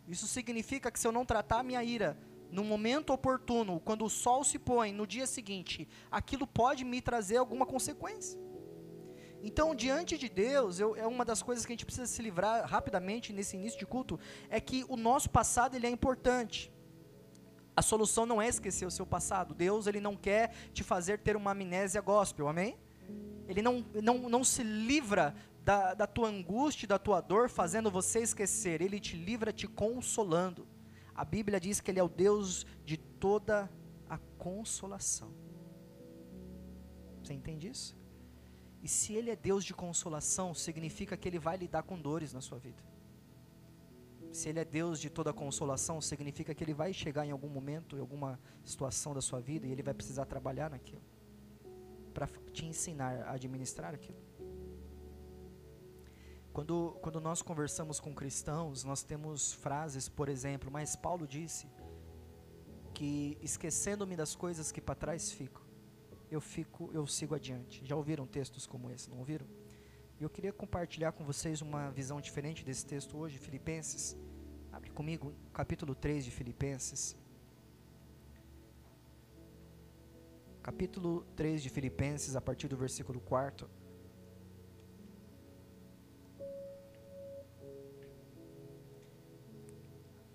Isso 0.08 0.26
significa 0.26 0.90
que 0.90 0.98
se 0.98 1.06
eu 1.06 1.12
não 1.12 1.26
tratar 1.26 1.58
a 1.58 1.62
minha 1.62 1.84
ira 1.84 2.16
no 2.50 2.64
momento 2.64 3.12
oportuno, 3.12 3.78
quando 3.80 4.02
o 4.06 4.08
sol 4.08 4.42
se 4.42 4.58
põe 4.58 4.92
no 4.92 5.06
dia 5.06 5.26
seguinte, 5.26 5.86
aquilo 6.10 6.46
pode 6.46 6.82
me 6.82 7.02
trazer 7.02 7.36
alguma 7.36 7.66
consequência. 7.66 8.40
Então, 9.42 9.74
diante 9.74 10.16
de 10.16 10.28
Deus, 10.30 10.80
eu, 10.80 10.96
é 10.96 11.06
uma 11.06 11.24
das 11.24 11.42
coisas 11.42 11.66
que 11.66 11.72
a 11.72 11.76
gente 11.76 11.84
precisa 11.84 12.06
se 12.06 12.22
livrar 12.22 12.66
rapidamente 12.66 13.30
nesse 13.30 13.56
início 13.58 13.78
de 13.78 13.84
culto, 13.84 14.18
é 14.48 14.58
que 14.58 14.86
o 14.88 14.96
nosso 14.96 15.28
passado 15.28 15.74
ele 15.76 15.86
é 15.86 15.90
importante. 15.90 16.72
A 17.80 17.82
solução 17.82 18.26
não 18.26 18.42
é 18.42 18.46
esquecer 18.46 18.84
o 18.84 18.90
seu 18.90 19.06
passado. 19.06 19.54
Deus 19.54 19.86
ele 19.86 20.00
não 20.00 20.14
quer 20.14 20.52
te 20.74 20.84
fazer 20.84 21.18
ter 21.18 21.34
uma 21.34 21.52
amnésia 21.52 22.02
gospel, 22.02 22.46
amém? 22.46 22.76
Ele 23.48 23.62
não, 23.62 23.82
não, 24.02 24.28
não 24.28 24.44
se 24.44 24.62
livra 24.62 25.34
da, 25.64 25.94
da 25.94 26.06
tua 26.06 26.28
angústia, 26.28 26.86
da 26.86 26.98
tua 26.98 27.22
dor, 27.22 27.48
fazendo 27.48 27.90
você 27.90 28.20
esquecer. 28.20 28.82
Ele 28.82 29.00
te 29.00 29.16
livra 29.16 29.50
te 29.50 29.66
consolando. 29.66 30.68
A 31.14 31.24
Bíblia 31.24 31.58
diz 31.58 31.80
que 31.80 31.90
Ele 31.90 31.98
é 31.98 32.02
o 32.02 32.08
Deus 32.08 32.66
de 32.84 32.98
toda 32.98 33.70
a 34.10 34.18
consolação. 34.36 35.32
Você 37.22 37.32
entende 37.32 37.66
isso? 37.66 37.96
E 38.82 38.88
se 38.88 39.14
Ele 39.14 39.30
é 39.30 39.36
Deus 39.36 39.64
de 39.64 39.72
consolação, 39.72 40.52
significa 40.52 41.16
que 41.16 41.26
Ele 41.26 41.38
vai 41.38 41.56
lidar 41.56 41.84
com 41.84 41.98
dores 41.98 42.34
na 42.34 42.42
sua 42.42 42.58
vida. 42.58 42.89
Se 44.32 44.48
Ele 44.48 44.60
é 44.60 44.64
Deus 44.64 45.00
de 45.00 45.10
toda 45.10 45.32
consolação, 45.32 46.00
significa 46.00 46.54
que 46.54 46.62
Ele 46.62 46.74
vai 46.74 46.92
chegar 46.92 47.26
em 47.26 47.30
algum 47.30 47.48
momento, 47.48 47.96
em 47.96 48.00
alguma 48.00 48.38
situação 48.64 49.12
da 49.12 49.20
sua 49.20 49.40
vida, 49.40 49.66
e 49.66 49.72
Ele 49.72 49.82
vai 49.82 49.94
precisar 49.94 50.24
trabalhar 50.24 50.70
naquilo 50.70 51.02
para 52.12 52.26
te 52.52 52.66
ensinar 52.66 53.22
a 53.22 53.32
administrar 53.32 53.94
aquilo. 53.94 54.18
Quando, 56.52 56.98
quando 57.00 57.20
nós 57.20 57.42
conversamos 57.42 58.00
com 58.00 58.12
cristãos, 58.12 58.82
nós 58.82 59.02
temos 59.02 59.52
frases, 59.52 60.08
por 60.08 60.28
exemplo, 60.28 60.70
mas 60.70 60.96
Paulo 60.96 61.26
disse 61.26 61.68
que 62.92 63.38
esquecendo-me 63.40 64.16
das 64.16 64.34
coisas 64.34 64.72
que 64.72 64.80
para 64.80 64.96
trás 64.96 65.30
ficam, 65.30 65.62
eu 66.30 66.40
fico, 66.40 66.90
eu 66.92 67.06
sigo 67.06 67.34
adiante. 67.34 67.84
Já 67.84 67.96
ouviram 67.96 68.26
textos 68.26 68.66
como 68.66 68.90
esse, 68.90 69.08
não 69.08 69.18
ouviram? 69.18 69.46
E 70.20 70.22
eu 70.22 70.28
queria 70.28 70.52
compartilhar 70.52 71.12
com 71.12 71.24
vocês 71.24 71.62
uma 71.62 71.90
visão 71.90 72.20
diferente 72.20 72.62
desse 72.62 72.84
texto 72.84 73.16
hoje, 73.16 73.38
Filipenses. 73.38 74.14
Abre 74.70 74.90
comigo, 74.90 75.32
capítulo 75.50 75.94
3 75.94 76.26
de 76.26 76.30
Filipenses. 76.30 77.16
Capítulo 80.62 81.24
3 81.34 81.62
de 81.62 81.70
Filipenses, 81.70 82.36
a 82.36 82.40
partir 82.42 82.68
do 82.68 82.76
versículo 82.76 83.18
4. 83.18 83.66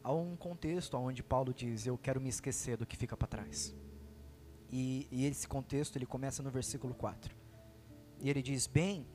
Há 0.04 0.12
um 0.12 0.36
contexto 0.36 0.98
onde 0.98 1.22
Paulo 1.22 1.54
diz: 1.54 1.86
Eu 1.86 1.96
quero 1.96 2.20
me 2.20 2.30
esquecer 2.30 2.76
do 2.76 2.88
que 2.88 2.98
fica 2.98 3.16
para 3.16 3.28
trás. 3.28 3.76
E, 4.72 5.08
e 5.12 5.26
esse 5.28 5.48
contexto 5.48 5.96
ele 5.96 6.08
começa 6.08 6.42
no 6.42 6.50
versículo 6.50 6.96
4. 6.96 7.36
E 8.20 8.32
ele 8.32 8.42
diz: 8.42 8.66
Bem, 8.66 9.06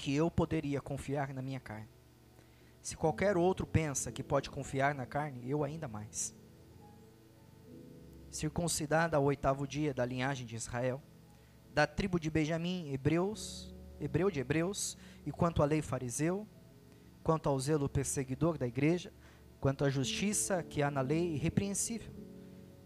que 0.00 0.14
eu 0.14 0.30
poderia 0.30 0.80
confiar 0.80 1.34
na 1.34 1.42
minha 1.42 1.60
carne. 1.60 1.88
Se 2.80 2.96
qualquer 2.96 3.36
outro 3.36 3.66
pensa 3.66 4.10
que 4.10 4.22
pode 4.22 4.48
confiar 4.48 4.94
na 4.94 5.04
carne, 5.04 5.48
eu 5.48 5.62
ainda 5.62 5.86
mais. 5.86 6.34
Circuncidada 8.30 9.16
ao 9.16 9.24
oitavo 9.24 9.66
dia 9.66 9.92
da 9.92 10.04
linhagem 10.04 10.46
de 10.46 10.56
Israel, 10.56 11.02
da 11.74 11.86
tribo 11.86 12.18
de 12.18 12.30
Benjamim, 12.30 12.90
hebreus, 12.90 13.74
hebreu 14.00 14.30
de 14.30 14.40
hebreus, 14.40 14.96
e 15.26 15.30
quanto 15.30 15.62
à 15.62 15.66
lei 15.66 15.82
fariseu, 15.82 16.48
quanto 17.22 17.48
ao 17.48 17.60
zelo 17.60 17.88
perseguidor 17.88 18.56
da 18.56 18.66
igreja, 18.66 19.12
quanto 19.60 19.84
à 19.84 19.90
justiça 19.90 20.62
que 20.62 20.82
há 20.82 20.90
na 20.90 21.02
lei, 21.02 21.34
irrepreensível 21.34 22.20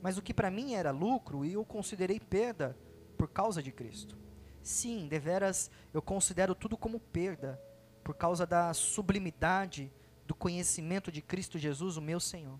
mas 0.04 0.18
o 0.18 0.22
que 0.22 0.34
para 0.34 0.50
mim 0.50 0.74
era 0.74 0.90
lucro, 0.90 1.46
eu 1.46 1.64
considerei 1.64 2.20
perda 2.20 2.76
por 3.16 3.26
causa 3.26 3.62
de 3.62 3.72
Cristo. 3.72 4.18
Sim, 4.64 5.06
deveras 5.08 5.70
eu 5.92 6.00
considero 6.00 6.54
tudo 6.54 6.74
como 6.74 6.98
perda, 6.98 7.60
por 8.02 8.14
causa 8.14 8.46
da 8.46 8.72
sublimidade 8.72 9.92
do 10.26 10.34
conhecimento 10.34 11.12
de 11.12 11.20
Cristo 11.20 11.58
Jesus, 11.58 11.98
o 11.98 12.02
meu 12.02 12.18
Senhor, 12.18 12.58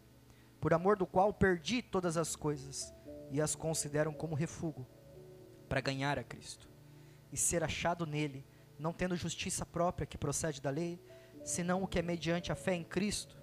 por 0.61 0.75
amor 0.75 0.99
do 0.99 1.07
qual 1.07 1.33
perdi 1.33 1.81
todas 1.81 2.19
as 2.19 2.37
coisas 2.37 2.93
e 3.31 3.41
as 3.41 3.55
considero 3.55 4.13
como 4.13 4.35
refúgio 4.35 4.87
para 5.67 5.81
ganhar 5.81 6.19
a 6.19 6.23
Cristo 6.23 6.69
e 7.33 7.39
ser 7.39 7.65
achado 7.65 8.05
nele, 8.05 8.45
não 8.79 8.93
tendo 8.93 9.17
justiça 9.17 9.65
própria 9.65 10.07
que 10.07 10.19
procede 10.19 10.61
da 10.61 10.69
lei, 10.69 11.01
senão 11.43 11.83
o 11.83 11.89
que 11.89 11.99
é 11.99 12.03
mediante 12.03 12.53
a 12.53 12.55
fé 12.55 12.75
em 12.75 12.85
Cristo, 12.85 13.43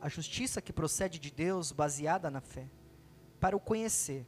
a 0.00 0.08
justiça 0.08 0.62
que 0.62 0.72
procede 0.72 1.18
de 1.18 1.32
Deus 1.32 1.72
baseada 1.72 2.30
na 2.30 2.40
fé 2.40 2.70
para 3.40 3.56
o 3.56 3.60
conhecer, 3.60 4.24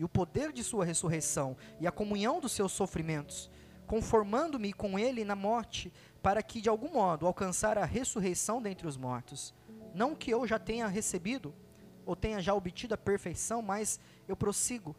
e 0.00 0.04
o 0.04 0.08
poder 0.08 0.50
de 0.50 0.64
sua 0.64 0.82
ressurreição, 0.82 1.54
e 1.78 1.86
a 1.86 1.92
comunhão 1.92 2.40
dos 2.40 2.52
seus 2.52 2.72
sofrimentos, 2.72 3.50
conformando-me 3.86 4.72
com 4.72 4.98
ele 4.98 5.26
na 5.26 5.36
morte, 5.36 5.92
para 6.22 6.42
que 6.42 6.58
de 6.58 6.70
algum 6.70 6.90
modo 6.94 7.26
alcançar 7.26 7.76
a 7.76 7.84
ressurreição 7.84 8.62
dentre 8.62 8.86
os 8.86 8.96
mortos. 8.96 9.54
Não 9.94 10.14
que 10.14 10.30
eu 10.30 10.46
já 10.46 10.58
tenha 10.58 10.86
recebido, 10.86 11.54
ou 12.06 12.16
tenha 12.16 12.40
já 12.40 12.54
obtido 12.54 12.94
a 12.94 12.96
perfeição, 12.96 13.60
mas 13.60 14.00
eu 14.26 14.34
prossigo 14.34 14.96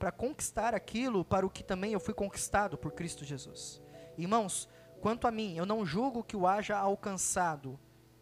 para 0.00 0.10
conquistar 0.10 0.74
aquilo 0.74 1.24
para 1.24 1.46
o 1.46 1.50
que 1.50 1.62
também 1.62 1.92
eu 1.92 2.00
fui 2.00 2.12
conquistado 2.12 2.76
por 2.76 2.90
Cristo 2.90 3.24
Jesus. 3.24 3.80
Irmãos, 4.18 4.68
quanto 5.00 5.28
a 5.28 5.30
mim, 5.30 5.56
eu 5.56 5.64
não 5.64 5.86
julgo 5.86 6.24
que 6.24 6.36
o 6.36 6.44
haja 6.44 6.76
alcançado, 6.76 7.78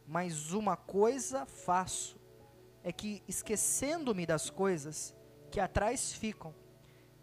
mas 0.07 0.53
uma 0.53 0.77
coisa 0.77 1.47
faço 1.47 2.21
é 2.85 2.93
que, 2.93 3.23
esquecendo-me 3.27 4.27
das 4.27 4.51
coisas 4.51 5.17
que 5.50 5.61
atrás 5.61 6.12
ficam 6.12 6.55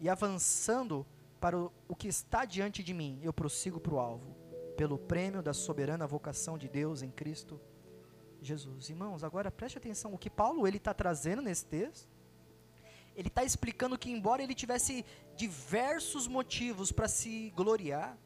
e 0.00 0.08
avançando 0.08 1.06
para 1.40 1.58
o, 1.58 1.96
que 1.96 2.08
está 2.08 2.44
diante 2.44 2.82
de 2.82 2.92
mim, 2.92 3.20
eu 3.22 3.32
prossigo 3.32 3.78
para 3.78 3.94
o 3.94 3.98
alvo, 3.98 4.34
pelo 4.76 4.98
prêmio 4.98 5.42
da 5.42 5.52
soberana 5.52 6.06
vocação 6.06 6.58
de 6.58 6.68
Deus 6.68 7.02
em 7.02 7.10
Cristo 7.10 7.60
Jesus. 8.40 8.88
Irmãos, 8.90 9.24
agora 9.24 9.50
preste 9.50 9.78
atenção, 9.78 10.12
o 10.14 10.18
que 10.18 10.30
Paulo 10.30 10.66
ele 10.66 10.76
está 10.76 10.92
trazendo 10.92 11.42
nesse 11.42 11.66
texto, 11.66 12.08
ele 13.14 13.28
está 13.28 13.42
explicando 13.42 13.98
que 13.98 14.10
embora 14.10 14.42
ele 14.42 14.54
tivesse 14.54 15.04
diversos 15.34 16.26
motivos 16.26 16.92
para 16.92 17.08
se 17.08 17.50
gloriar, 17.56 18.18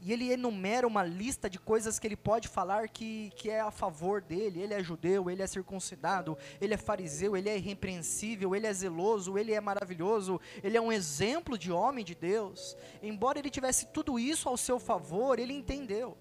e 0.00 0.12
ele 0.12 0.30
enumera 0.30 0.86
uma 0.86 1.02
lista 1.02 1.48
de 1.48 1.58
coisas 1.58 1.98
que 1.98 2.06
ele 2.06 2.16
pode 2.16 2.48
falar 2.48 2.88
que, 2.88 3.30
que 3.34 3.50
é 3.50 3.60
a 3.60 3.70
favor 3.70 4.20
dele. 4.20 4.60
Ele 4.60 4.74
é 4.74 4.82
judeu, 4.82 5.30
ele 5.30 5.42
é 5.42 5.46
circuncidado, 5.46 6.36
ele 6.60 6.74
é 6.74 6.76
fariseu, 6.76 7.36
ele 7.36 7.48
é 7.48 7.56
irrepreensível, 7.56 8.54
ele 8.54 8.66
é 8.66 8.72
zeloso, 8.72 9.38
ele 9.38 9.52
é 9.52 9.60
maravilhoso, 9.60 10.40
ele 10.62 10.76
é 10.76 10.80
um 10.80 10.92
exemplo 10.92 11.58
de 11.58 11.72
homem 11.72 12.04
de 12.04 12.14
Deus. 12.14 12.76
Embora 13.02 13.38
ele 13.38 13.50
tivesse 13.50 13.86
tudo 13.86 14.18
isso 14.18 14.48
ao 14.48 14.56
seu 14.56 14.78
favor, 14.78 15.38
ele 15.38 15.52
entendeu: 15.52 16.16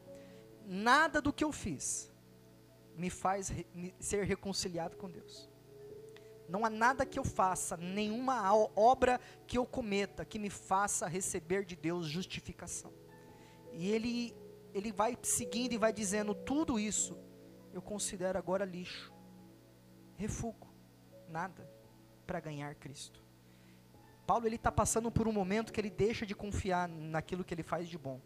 nada 0.65 1.21
do 1.21 1.33
que 1.33 1.43
eu 1.43 1.51
fiz 1.51 2.11
me 2.95 3.09
faz 3.09 3.49
re, 3.49 3.67
ser 3.99 4.23
reconciliado 4.23 4.95
com 4.95 5.09
Deus. 5.09 5.49
Não 6.47 6.63
há 6.63 6.69
nada 6.69 7.05
que 7.05 7.19
eu 7.19 7.23
faça, 7.23 7.75
nenhuma 7.75 8.53
obra 8.75 9.19
que 9.47 9.57
eu 9.57 9.65
cometa 9.65 10.23
que 10.23 10.39
me 10.39 10.49
faça 10.49 11.07
receber 11.07 11.65
de 11.65 11.75
Deus 11.75 12.05
justificação. 12.05 12.93
E 13.75 13.91
ele, 13.91 14.33
ele 14.73 14.91
vai 14.91 15.17
seguindo 15.21 15.73
e 15.73 15.77
vai 15.77 15.91
dizendo: 15.91 16.33
tudo 16.33 16.79
isso 16.79 17.17
eu 17.73 17.81
considero 17.81 18.39
agora 18.39 18.63
lixo, 18.63 19.13
refúgio, 20.15 20.55
nada 21.27 21.69
para 22.25 22.39
ganhar 22.39 22.73
Cristo. 22.75 23.21
Paulo 24.25 24.47
ele 24.47 24.55
está 24.55 24.71
passando 24.71 25.11
por 25.11 25.27
um 25.27 25.31
momento 25.31 25.73
que 25.73 25.79
ele 25.79 25.89
deixa 25.89 26.25
de 26.25 26.33
confiar 26.33 26.87
naquilo 26.87 27.43
que 27.43 27.53
ele 27.53 27.61
faz 27.61 27.87
de 27.87 27.97
bom 27.97 28.19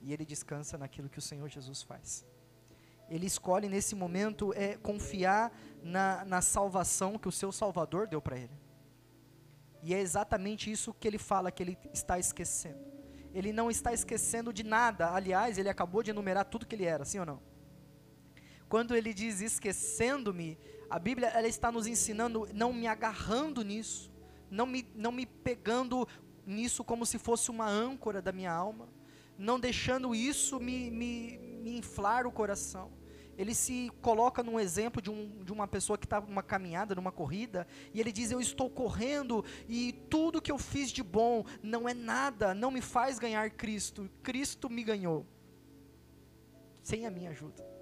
e 0.00 0.12
ele 0.12 0.24
descansa 0.24 0.76
naquilo 0.78 1.08
que 1.08 1.18
o 1.18 1.22
Senhor 1.22 1.48
Jesus 1.48 1.82
faz. 1.82 2.26
Ele 3.08 3.26
escolhe 3.26 3.68
nesse 3.68 3.94
momento 3.94 4.52
é 4.54 4.76
confiar 4.78 5.52
na, 5.82 6.24
na 6.24 6.40
salvação 6.40 7.18
que 7.18 7.28
o 7.28 7.32
seu 7.32 7.52
Salvador 7.52 8.08
deu 8.08 8.22
para 8.22 8.38
ele. 8.38 8.58
E 9.82 9.92
é 9.92 10.00
exatamente 10.00 10.72
isso 10.72 10.94
que 10.94 11.06
ele 11.06 11.18
fala 11.18 11.52
que 11.52 11.62
ele 11.62 11.78
está 11.92 12.18
esquecendo. 12.18 12.91
Ele 13.34 13.52
não 13.52 13.70
está 13.70 13.92
esquecendo 13.92 14.52
de 14.52 14.62
nada. 14.62 15.10
Aliás, 15.10 15.58
ele 15.58 15.68
acabou 15.68 16.02
de 16.02 16.10
enumerar 16.10 16.44
tudo 16.44 16.66
que 16.66 16.74
ele 16.74 16.84
era, 16.84 17.04
sim 17.04 17.18
ou 17.18 17.26
não? 17.26 17.42
Quando 18.68 18.94
ele 18.94 19.12
diz 19.12 19.40
esquecendo-me, 19.40 20.58
a 20.88 20.98
Bíblia 20.98 21.28
ela 21.28 21.48
está 21.48 21.70
nos 21.70 21.86
ensinando 21.86 22.48
não 22.54 22.72
me 22.72 22.86
agarrando 22.86 23.62
nisso, 23.62 24.10
não 24.50 24.66
me, 24.66 24.86
não 24.94 25.12
me 25.12 25.26
pegando 25.26 26.06
nisso 26.46 26.82
como 26.82 27.04
se 27.04 27.18
fosse 27.18 27.50
uma 27.50 27.68
âncora 27.68 28.22
da 28.22 28.32
minha 28.32 28.52
alma, 28.52 28.88
não 29.38 29.60
deixando 29.60 30.14
isso 30.14 30.58
me, 30.58 30.90
me, 30.90 31.38
me 31.62 31.76
inflar 31.76 32.26
o 32.26 32.32
coração 32.32 32.90
ele 33.36 33.54
se 33.54 33.90
coloca 34.00 34.42
num 34.42 34.58
exemplo 34.60 35.00
de, 35.00 35.10
um, 35.10 35.42
de 35.42 35.52
uma 35.52 35.66
pessoa 35.66 35.98
que 35.98 36.06
está 36.06 36.20
numa 36.20 36.42
caminhada, 36.42 36.94
numa 36.94 37.12
corrida, 37.12 37.66
e 37.92 38.00
ele 38.00 38.12
diz: 38.12 38.30
Eu 38.30 38.40
estou 38.40 38.68
correndo 38.68 39.44
e 39.68 39.92
tudo 40.10 40.42
que 40.42 40.52
eu 40.52 40.58
fiz 40.58 40.90
de 40.90 41.02
bom 41.02 41.44
não 41.62 41.88
é 41.88 41.94
nada, 41.94 42.54
não 42.54 42.70
me 42.70 42.80
faz 42.80 43.18
ganhar 43.18 43.50
Cristo. 43.50 44.10
Cristo 44.22 44.68
me 44.68 44.82
ganhou, 44.84 45.26
sem 46.82 47.06
a 47.06 47.10
minha 47.10 47.30
ajuda. 47.30 47.72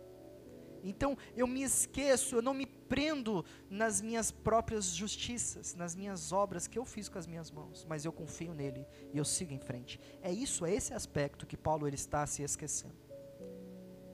Então 0.83 1.17
eu 1.37 1.47
me 1.47 1.63
esqueço, 1.63 2.37
eu 2.37 2.43
não 2.43 2.55
me 2.55 2.67
prendo 2.67 3.45
nas 3.69 4.01
minhas 4.01 4.31
próprias 4.31 4.87
justiças, 4.87 5.75
nas 5.75 5.95
minhas 5.95 6.33
obras 6.33 6.67
que 6.67 6.79
eu 6.79 6.85
fiz 6.85 7.09
com 7.09 7.19
as 7.19 7.27
minhas 7.27 7.51
mãos, 7.51 7.87
mas 7.89 8.05
eu 8.05 8.13
confio 8.13 8.55
nele 8.55 8.87
e 9.13 9.19
eu 9.19 9.25
sigo 9.25 9.53
em 9.53 9.61
frente. 9.61 10.01
É 10.23 10.33
isso, 10.33 10.65
é 10.65 10.75
esse 10.75 10.93
aspecto 10.93 11.47
que 11.47 11.57
Paulo 11.57 11.87
ele 11.87 11.97
está 11.97 12.27
se 12.27 12.43
esquecendo. 12.43 13.00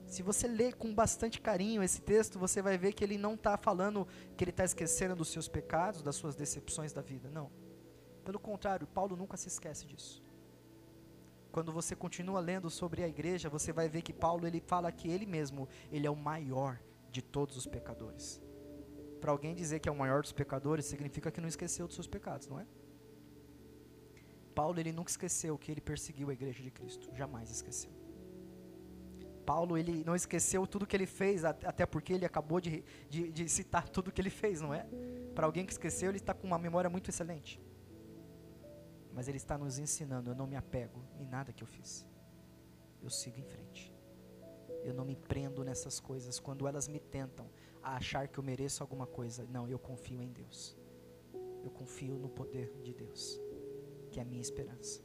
Se 0.07 0.23
você 0.23 0.47
ler 0.47 0.75
com 0.75 0.95
bastante 0.95 1.41
carinho 1.41 1.83
esse 1.83 2.01
texto, 2.01 2.39
você 2.39 2.63
vai 2.63 2.79
ver 2.79 2.93
que 2.93 3.03
ele 3.03 3.19
não 3.19 3.35
está 3.35 3.57
falando 3.57 4.07
que 4.37 4.45
ele 4.45 4.53
está 4.53 4.65
esquecendo 4.65 5.17
dos 5.17 5.29
seus 5.29 5.49
pecados, 5.49 6.01
das 6.01 6.15
suas 6.15 6.37
decepções 6.37 6.93
da 6.93 7.03
vida. 7.03 7.29
Não. 7.29 7.51
Pelo 8.25 8.39
contrário, 8.39 8.87
Paulo 8.87 9.17
nunca 9.17 9.37
se 9.37 9.49
esquece 9.49 9.85
disso. 9.85 10.23
Quando 11.51 11.73
você 11.73 11.97
continua 11.97 12.39
lendo 12.39 12.71
sobre 12.71 13.03
a 13.03 13.09
igreja, 13.09 13.49
você 13.49 13.73
vai 13.73 13.89
ver 13.89 14.03
que 14.03 14.13
Paulo 14.13 14.47
ele 14.47 14.61
fala 14.61 14.93
que 14.93 15.09
ele 15.09 15.27
mesmo, 15.27 15.69
ele 15.91 16.07
é 16.07 16.11
o 16.11 16.17
maior 16.17 16.79
de 17.11 17.21
todos 17.23 17.57
os 17.57 17.67
pecadores. 17.67 18.41
Para 19.21 19.33
alguém 19.33 19.55
dizer 19.55 19.81
que 19.81 19.89
é 19.89 19.93
o 19.93 19.97
maior 19.97 20.23
dos 20.23 20.33
pecadores, 20.33 20.85
significa 20.85 21.31
que 21.31 21.41
não 21.41 21.49
esqueceu 21.49 21.87
dos 21.87 21.95
seus 21.97 22.07
pecados, 22.07 22.47
não 22.47 22.61
é? 22.61 22.67
Paulo 24.55 24.79
ele 24.79 24.93
nunca 24.93 25.11
esqueceu 25.11 25.59
que 25.59 25.71
ele 25.73 25.81
perseguiu 25.81 26.31
a 26.31 26.33
igreja 26.33 26.63
de 26.63 26.71
Cristo, 26.71 27.11
jamais 27.15 27.51
esqueceu. 27.51 28.06
Paulo 29.47 29.79
ele 29.79 30.03
não 30.05 30.17
esqueceu 30.17 30.67
tudo 30.67 30.87
que 30.87 30.97
ele 30.97 31.07
fez, 31.07 31.45
até 31.45 31.87
porque 31.87 32.13
ele 32.13 32.27
acabou 32.27 32.61
de, 32.61 32.85
de, 33.09 33.31
de 33.31 33.49
citar 33.49 33.89
tudo 33.95 34.13
que 34.13 34.21
ele 34.21 34.31
fez, 34.31 34.61
não 34.61 34.75
é? 34.75 34.85
Para 35.35 35.47
alguém 35.47 35.65
que 35.65 35.73
esqueceu, 35.73 36.11
ele 36.11 36.19
está 36.19 36.35
com 36.35 36.47
uma 36.47 36.59
memória 36.59 36.91
muito 36.91 37.09
excelente. 37.09 37.61
Mas 39.15 39.29
ele 39.29 39.37
está 39.37 39.57
nos 39.57 39.79
ensinando: 39.79 40.31
eu 40.31 40.35
não 40.35 40.47
me 40.47 40.57
apego 40.57 41.01
em 41.19 41.25
nada 41.25 41.53
que 41.53 41.63
eu 41.63 41.67
fiz, 41.67 42.05
eu 43.01 43.09
sigo 43.09 43.39
em 43.39 43.45
frente. 43.45 43.95
Eu 44.85 44.93
não 44.93 45.05
me 45.05 45.17
prendo 45.17 45.65
nessas 45.65 45.99
coisas 45.99 46.39
quando 46.39 46.67
elas 46.67 46.87
me 46.87 47.01
tentam 47.01 47.49
a 47.83 47.97
achar 47.97 48.29
que 48.29 48.39
eu 48.39 48.45
mereço 48.45 48.83
alguma 48.83 49.07
coisa. 49.07 49.45
Não, 49.51 49.69
eu 49.69 49.79
confio 49.79 50.21
em 50.23 50.33
Deus. 50.33 50.77
Eu 51.65 51.71
confio 51.71 52.17
no 52.17 52.29
poder 52.29 52.71
de 52.83 52.93
Deus, 52.95 53.41
que 54.11 54.21
é 54.21 54.23
a 54.23 54.25
minha 54.25 54.41
esperança. 54.41 55.03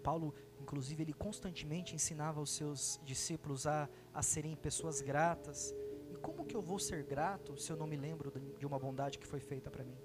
Paulo 0.00 0.34
Inclusive, 0.60 1.02
ele 1.02 1.12
constantemente 1.12 1.94
ensinava 1.94 2.40
os 2.40 2.50
seus 2.50 3.00
discípulos 3.04 3.66
a, 3.66 3.88
a 4.12 4.22
serem 4.22 4.54
pessoas 4.54 5.00
gratas. 5.00 5.74
E 6.10 6.16
como 6.16 6.44
que 6.44 6.54
eu 6.54 6.62
vou 6.62 6.78
ser 6.78 7.02
grato 7.04 7.56
se 7.56 7.70
eu 7.72 7.76
não 7.76 7.86
me 7.86 7.96
lembro 7.96 8.32
de 8.58 8.66
uma 8.66 8.78
bondade 8.78 9.18
que 9.18 9.26
foi 9.26 9.40
feita 9.40 9.70
para 9.70 9.84
mim? 9.84 9.98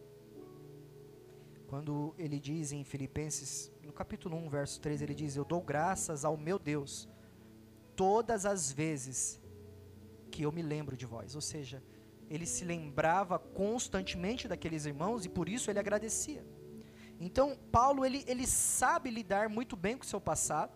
Quando 1.67 2.13
ele 2.17 2.39
diz 2.39 2.71
em 2.71 2.83
Filipenses, 2.83 3.71
no 3.83 3.91
capítulo 3.91 4.37
1, 4.37 4.49
verso 4.49 4.79
3, 4.79 5.01
ele 5.01 5.15
diz: 5.15 5.35
Eu 5.35 5.43
dou 5.43 5.61
graças 5.61 6.23
ao 6.23 6.37
meu 6.37 6.57
Deus 6.57 7.09
todas 7.95 8.45
as 8.45 8.71
vezes 8.71 9.41
que 10.31 10.43
eu 10.43 10.51
me 10.51 10.61
lembro 10.61 10.95
de 10.95 11.05
vós. 11.05 11.35
Ou 11.35 11.41
seja, 11.41 11.83
ele 12.29 12.45
se 12.45 12.63
lembrava 12.65 13.37
constantemente 13.39 14.47
daqueles 14.47 14.85
irmãos 14.85 15.25
e 15.25 15.29
por 15.29 15.49
isso 15.49 15.69
ele 15.69 15.79
agradecia. 15.79 16.45
Então, 17.25 17.57
Paulo, 17.71 18.05
ele, 18.05 18.23
ele 18.27 18.45
sabe 18.45 19.09
lidar 19.09 19.49
muito 19.49 19.75
bem 19.75 19.97
com 19.97 20.03
o 20.03 20.07
seu 20.07 20.21
passado, 20.21 20.71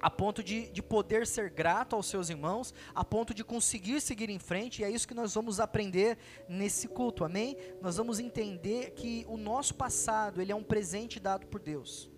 a 0.00 0.10
ponto 0.10 0.42
de, 0.42 0.68
de 0.72 0.82
poder 0.82 1.24
ser 1.24 1.50
grato 1.50 1.94
aos 1.94 2.06
seus 2.06 2.30
irmãos, 2.30 2.74
a 2.92 3.04
ponto 3.04 3.32
de 3.32 3.44
conseguir 3.44 4.00
seguir 4.00 4.28
em 4.28 4.40
frente, 4.40 4.82
e 4.82 4.84
é 4.84 4.90
isso 4.90 5.06
que 5.06 5.14
nós 5.14 5.32
vamos 5.32 5.60
aprender 5.60 6.18
nesse 6.48 6.88
culto, 6.88 7.24
amém? 7.24 7.56
Nós 7.80 7.96
vamos 7.96 8.18
entender 8.18 8.90
que 8.90 9.24
o 9.28 9.36
nosso 9.36 9.76
passado, 9.76 10.42
ele 10.42 10.50
é 10.50 10.56
um 10.56 10.64
presente 10.64 11.20
dado 11.20 11.46
por 11.46 11.60
Deus, 11.60 12.10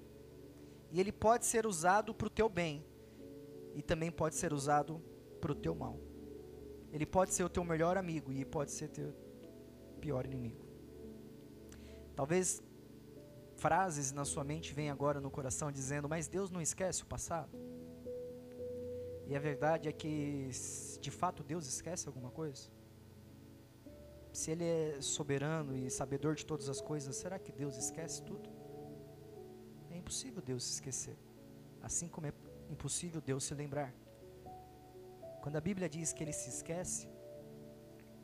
e 0.91 0.99
ele 0.99 1.13
pode 1.13 1.45
ser 1.45 1.67
usado 1.67 2.15
para 2.15 2.29
o 2.29 2.31
teu 2.31 2.49
bem, 2.49 2.83
e 3.75 3.83
também 3.83 4.11
pode 4.11 4.37
ser 4.37 4.55
usado 4.55 5.05
para 5.39 5.53
o 5.53 5.55
teu 5.55 5.75
mal. 5.75 6.01
Ele 6.91 7.05
pode 7.05 7.35
ser 7.35 7.45
o 7.45 7.51
teu 7.51 7.63
melhor 7.63 7.99
amigo, 7.99 8.33
e 8.33 8.43
pode 8.43 8.71
ser 8.71 8.89
teu 8.89 9.15
pior 10.01 10.25
inimigo. 10.25 10.65
Talvez 12.17 12.63
frases 13.57 14.13
na 14.13 14.25
sua 14.25 14.45
mente 14.45 14.73
vêm 14.73 14.91
agora 14.91 15.21
no 15.21 15.31
coração 15.31 15.73
dizendo: 15.73 16.09
Mas 16.09 16.29
Deus 16.29 16.51
não 16.51 16.61
esquece 16.61 17.03
o 17.03 17.07
passado? 17.07 17.51
E 19.27 19.35
a 19.35 19.41
verdade 19.41 19.89
é 19.89 19.93
que, 19.93 20.51
de 21.01 21.11
fato, 21.11 21.43
Deus 21.43 21.67
esquece 21.67 22.07
alguma 22.07 22.31
coisa? 22.31 22.71
Se 24.33 24.51
Ele 24.51 24.65
é 24.65 25.01
soberano 25.01 25.77
e 25.77 25.91
sabedor 25.91 26.35
de 26.35 26.47
todas 26.47 26.69
as 26.69 26.81
coisas, 26.81 27.17
será 27.17 27.39
que 27.39 27.51
Deus 27.51 27.77
esquece 27.77 28.23
tudo? 28.23 28.49
É 29.91 29.97
impossível 29.97 30.43
Deus 30.43 30.63
se 30.63 30.75
esquecer, 30.75 31.19
assim 31.83 32.07
como 32.09 32.27
é 32.27 32.33
impossível 32.71 33.21
Deus 33.21 33.45
se 33.45 33.55
lembrar. 33.55 33.93
Quando 35.41 35.57
a 35.57 35.61
Bíblia 35.61 35.89
diz 35.89 36.13
que 36.13 36.23
Ele 36.23 36.33
se 36.33 36.49
esquece, 36.49 37.09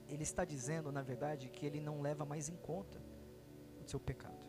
Ele 0.08 0.22
está 0.22 0.44
dizendo, 0.44 0.92
na 0.92 1.02
verdade, 1.02 1.48
que 1.48 1.64
Ele 1.64 1.80
não 1.80 2.00
leva 2.00 2.24
mais 2.24 2.48
em 2.48 2.56
conta 2.56 3.00
o 3.80 3.88
seu 3.88 3.98
pecado. 3.98 4.41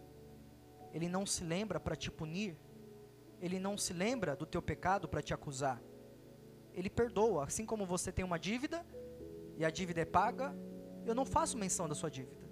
Ele 0.93 1.10
não 1.10 1.25
se 1.25 1.43
lembra 1.43 1.79
para 1.79 1.95
te 1.95 2.12
punir. 2.12 2.56
Ele 3.41 3.60
não 3.60 3.77
se 3.77 3.91
lembra 3.91 4.36
do 4.36 4.45
teu 4.45 4.62
pecado 4.62 5.08
para 5.08 5.21
te 5.21 5.34
acusar. 5.34 5.82
Ele 6.73 6.89
perdoa, 6.89 7.43
assim 7.45 7.65
como 7.65 7.86
você 7.86 8.12
tem 8.12 8.23
uma 8.23 8.39
dívida 8.39 8.86
e 9.58 9.65
a 9.65 9.69
dívida 9.69 10.01
é 10.01 10.06
paga, 10.06 10.56
eu 11.06 11.13
não 11.13 11.25
faço 11.25 11.58
menção 11.58 11.88
da 11.88 11.95
sua 11.95 12.10
dívida. 12.10 12.43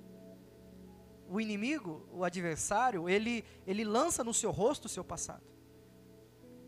O 1.27 1.39
inimigo, 1.39 2.05
o 2.11 2.23
adversário, 2.23 3.07
ele 3.07 3.45
ele 3.65 3.83
lança 3.83 4.23
no 4.23 4.33
seu 4.33 4.51
rosto 4.51 4.85
o 4.85 4.89
seu 4.89 5.03
passado. 5.03 5.49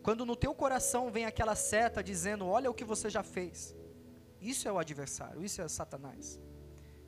Quando 0.02 0.24
no 0.24 0.36
teu 0.36 0.54
coração 0.54 1.10
vem 1.10 1.26
aquela 1.26 1.54
seta 1.54 2.02
dizendo: 2.02 2.46
"Olha 2.46 2.70
o 2.70 2.74
que 2.74 2.84
você 2.84 3.10
já 3.10 3.22
fez". 3.22 3.76
Isso 4.40 4.66
é 4.66 4.72
o 4.72 4.78
adversário, 4.78 5.44
isso 5.44 5.60
é 5.60 5.68
Satanás 5.68 6.40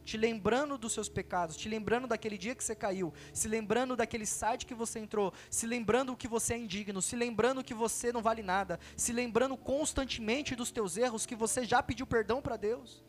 te 0.07 0.17
lembrando 0.17 0.79
dos 0.79 0.93
seus 0.93 1.09
pecados, 1.09 1.57
te 1.57 1.69
lembrando 1.69 2.07
daquele 2.07 2.39
dia 2.39 2.55
que 2.55 2.63
você 2.63 2.77
caiu, 2.77 3.13
se 3.33 3.49
lembrando 3.49 3.97
daquele 3.97 4.25
site 4.25 4.65
que 4.65 4.75
você 4.75 5.01
entrou, 5.01 5.33
se 5.51 5.67
lembrando 5.67 6.17
que 6.17 6.29
você 6.29 6.55
é 6.55 6.59
indigno, 6.59 7.03
se 7.03 7.17
lembrando 7.17 7.65
que 7.65 7.75
você 7.75 8.13
não 8.13 8.23
vale 8.23 8.41
nada, 8.41 8.79
se 8.97 9.13
lembrando 9.13 9.57
constantemente 9.57 10.55
dos 10.55 10.71
teus 10.71 10.97
erros 10.97 11.27
que 11.27 11.35
você 11.35 11.65
já 11.65 11.83
pediu 11.83 12.07
perdão 12.07 12.41
para 12.41 12.57
Deus. 12.57 13.05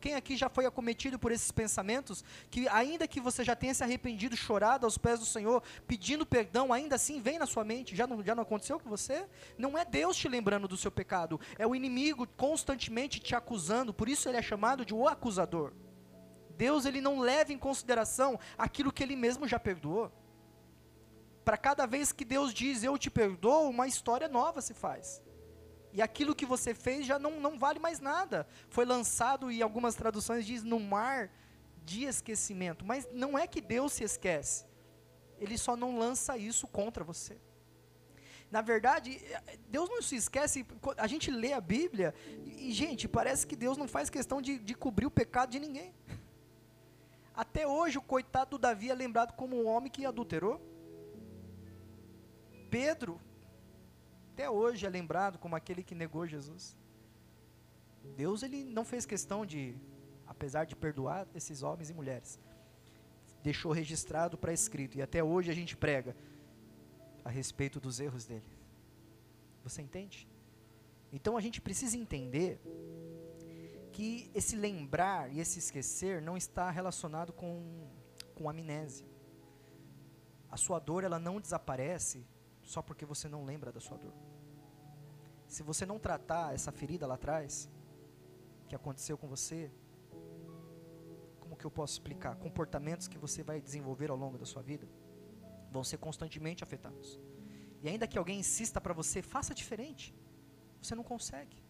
Quem 0.00 0.14
aqui 0.14 0.36
já 0.36 0.48
foi 0.48 0.64
acometido 0.64 1.18
por 1.18 1.32
esses 1.32 1.50
pensamentos, 1.50 2.24
que 2.50 2.66
ainda 2.68 3.06
que 3.06 3.20
você 3.20 3.44
já 3.44 3.54
tenha 3.54 3.74
se 3.74 3.82
arrependido, 3.82 4.36
chorado 4.36 4.86
aos 4.86 4.96
pés 4.96 5.18
do 5.18 5.26
Senhor, 5.26 5.62
pedindo 5.86 6.24
perdão, 6.24 6.72
ainda 6.72 6.94
assim 6.94 7.20
vem 7.20 7.38
na 7.38 7.46
sua 7.46 7.64
mente, 7.64 7.96
já 7.96 8.06
não, 8.06 8.22
já 8.22 8.34
não 8.34 8.44
aconteceu 8.44 8.78
com 8.80 8.88
você? 8.88 9.26
Não 9.58 9.76
é 9.76 9.84
Deus 9.84 10.16
te 10.16 10.28
lembrando 10.28 10.68
do 10.68 10.76
seu 10.76 10.90
pecado, 10.90 11.38
é 11.58 11.66
o 11.66 11.74
inimigo 11.74 12.26
constantemente 12.36 13.20
te 13.20 13.34
acusando, 13.34 13.92
por 13.92 14.08
isso 14.08 14.28
ele 14.28 14.38
é 14.38 14.42
chamado 14.42 14.84
de 14.84 14.94
o 14.94 15.06
acusador. 15.06 15.72
Deus 16.58 16.84
ele 16.84 17.00
não 17.00 17.20
leva 17.20 17.52
em 17.52 17.58
consideração 17.58 18.38
aquilo 18.66 18.92
que 18.92 19.02
ele 19.02 19.16
mesmo 19.16 19.46
já 19.46 19.58
perdoou. 19.58 20.12
Para 21.44 21.56
cada 21.56 21.86
vez 21.86 22.12
que 22.12 22.24
Deus 22.24 22.52
diz 22.52 22.82
eu 22.82 22.98
te 22.98 23.10
perdoo, 23.10 23.70
uma 23.70 23.86
história 23.86 24.28
nova 24.28 24.60
se 24.60 24.74
faz. 24.74 25.22
E 25.92 26.02
aquilo 26.02 26.34
que 26.34 26.44
você 26.44 26.74
fez 26.74 27.06
já 27.06 27.18
não, 27.18 27.40
não 27.40 27.58
vale 27.58 27.78
mais 27.78 28.00
nada. 28.00 28.46
Foi 28.68 28.84
lançado, 28.84 29.50
e 29.50 29.62
algumas 29.62 29.94
traduções 29.94 30.44
diz, 30.44 30.62
no 30.62 30.78
mar 30.78 31.30
de 31.84 32.04
esquecimento. 32.04 32.84
Mas 32.84 33.08
não 33.12 33.38
é 33.38 33.46
que 33.46 33.60
Deus 33.60 33.92
se 33.92 34.04
esquece. 34.04 34.66
Ele 35.38 35.56
só 35.56 35.76
não 35.76 35.98
lança 35.98 36.36
isso 36.36 36.66
contra 36.66 37.04
você. 37.04 37.40
Na 38.50 38.62
verdade, 38.62 39.20
Deus 39.68 39.88
não 39.88 40.02
se 40.02 40.16
esquece. 40.16 40.66
A 40.96 41.06
gente 41.06 41.30
lê 41.30 41.52
a 41.52 41.60
Bíblia 41.60 42.14
e, 42.44 42.72
gente, 42.72 43.06
parece 43.06 43.46
que 43.46 43.56
Deus 43.56 43.76
não 43.76 43.86
faz 43.86 44.10
questão 44.10 44.42
de, 44.42 44.58
de 44.58 44.74
cobrir 44.74 45.06
o 45.06 45.10
pecado 45.10 45.50
de 45.50 45.58
ninguém. 45.58 45.94
Até 47.38 47.64
hoje 47.68 47.96
o 47.96 48.02
coitado 48.02 48.50
do 48.50 48.58
Davi 48.58 48.90
é 48.90 48.94
lembrado 48.94 49.32
como 49.34 49.54
um 49.54 49.68
homem 49.68 49.88
que 49.88 50.04
adulterou. 50.04 50.60
Pedro, 52.68 53.20
até 54.32 54.50
hoje 54.50 54.84
é 54.84 54.88
lembrado 54.88 55.38
como 55.38 55.54
aquele 55.54 55.84
que 55.84 55.94
negou 55.94 56.26
Jesus. 56.26 56.76
Deus 58.16 58.42
ele 58.42 58.64
não 58.64 58.84
fez 58.84 59.06
questão 59.06 59.46
de, 59.46 59.76
apesar 60.26 60.64
de 60.64 60.74
perdoar 60.74 61.28
esses 61.32 61.62
homens 61.62 61.90
e 61.90 61.94
mulheres, 61.94 62.40
deixou 63.40 63.70
registrado 63.70 64.36
para 64.36 64.52
escrito, 64.52 64.98
e 64.98 65.02
até 65.02 65.22
hoje 65.22 65.48
a 65.48 65.54
gente 65.54 65.76
prega 65.76 66.16
a 67.24 67.30
respeito 67.30 67.78
dos 67.78 68.00
erros 68.00 68.24
dele. 68.24 68.50
Você 69.62 69.80
entende? 69.80 70.26
Então 71.12 71.36
a 71.36 71.40
gente 71.40 71.60
precisa 71.60 71.96
entender 71.96 72.60
que 73.98 74.30
esse 74.32 74.54
lembrar 74.54 75.28
e 75.32 75.40
esse 75.40 75.58
esquecer 75.58 76.22
não 76.22 76.36
está 76.36 76.70
relacionado 76.70 77.32
com, 77.32 77.50
com 78.36 78.48
amnésia. 78.48 79.04
A 80.48 80.56
sua 80.56 80.78
dor 80.78 81.02
ela 81.02 81.18
não 81.18 81.40
desaparece 81.40 82.24
só 82.62 82.80
porque 82.80 83.04
você 83.04 83.28
não 83.28 83.44
lembra 83.44 83.72
da 83.72 83.80
sua 83.80 83.98
dor. 83.98 84.14
Se 85.48 85.64
você 85.64 85.84
não 85.84 85.98
tratar 85.98 86.54
essa 86.54 86.70
ferida 86.70 87.08
lá 87.08 87.16
atrás, 87.16 87.68
que 88.68 88.76
aconteceu 88.76 89.18
com 89.18 89.26
você, 89.26 89.68
como 91.40 91.56
que 91.56 91.64
eu 91.64 91.70
posso 91.78 91.94
explicar? 91.94 92.36
Comportamentos 92.36 93.08
que 93.08 93.18
você 93.18 93.42
vai 93.42 93.60
desenvolver 93.60 94.12
ao 94.12 94.16
longo 94.16 94.38
da 94.38 94.46
sua 94.46 94.62
vida 94.62 94.88
vão 95.72 95.82
ser 95.82 95.98
constantemente 95.98 96.62
afetados. 96.62 97.18
E 97.82 97.88
ainda 97.88 98.06
que 98.06 98.16
alguém 98.16 98.38
insista 98.38 98.80
para 98.80 98.94
você, 98.94 99.22
faça 99.22 99.52
diferente, 99.52 100.14
você 100.80 100.94
não 100.94 101.02
consegue. 101.02 101.67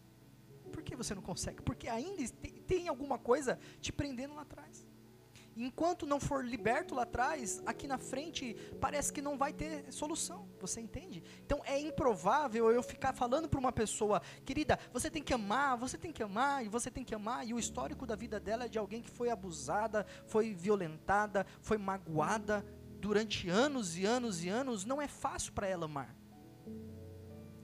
Por 0.69 0.83
que 0.83 0.95
você 0.95 1.13
não 1.13 1.21
consegue? 1.21 1.61
Porque 1.61 1.87
ainda 1.87 2.23
tem 2.67 2.87
alguma 2.87 3.17
coisa 3.17 3.59
te 3.81 3.91
prendendo 3.91 4.35
lá 4.35 4.43
atrás 4.43 4.89
enquanto 5.63 6.05
não 6.05 6.19
for 6.19 6.43
liberto 6.43 6.95
lá 6.95 7.03
atrás, 7.03 7.61
aqui 7.65 7.87
na 7.87 7.97
frente 7.97 8.55
parece 8.79 9.11
que 9.11 9.21
não 9.21 9.37
vai 9.37 9.51
ter 9.51 9.91
solução. 9.91 10.47
Você 10.59 10.79
entende? 10.79 11.21
Então 11.45 11.61
é 11.65 11.79
improvável 11.79 12.71
eu 12.71 12.81
ficar 12.81 13.13
falando 13.13 13.49
para 13.49 13.59
uma 13.59 13.71
pessoa, 13.71 14.21
querida, 14.45 14.79
você 14.91 15.09
tem 15.09 15.21
que 15.21 15.33
amar, 15.33 15.77
você 15.77 15.97
tem 15.97 16.11
que 16.11 16.23
amar, 16.23 16.65
e 16.65 16.69
você 16.69 16.89
tem 16.89 17.03
que 17.03 17.13
amar, 17.13 17.45
e 17.45 17.53
o 17.53 17.59
histórico 17.59 18.05
da 18.05 18.15
vida 18.15 18.39
dela 18.39 18.65
é 18.65 18.69
de 18.69 18.79
alguém 18.79 19.01
que 19.01 19.09
foi 19.09 19.29
abusada, 19.29 20.05
foi 20.25 20.53
violentada, 20.53 21.45
foi 21.61 21.77
magoada 21.77 22.65
durante 22.99 23.49
anos 23.49 23.97
e 23.97 24.05
anos 24.05 24.43
e 24.43 24.49
anos. 24.49 24.85
Não 24.85 25.01
é 25.01 25.07
fácil 25.07 25.53
para 25.53 25.67
ela 25.67 25.85
amar. 25.85 26.18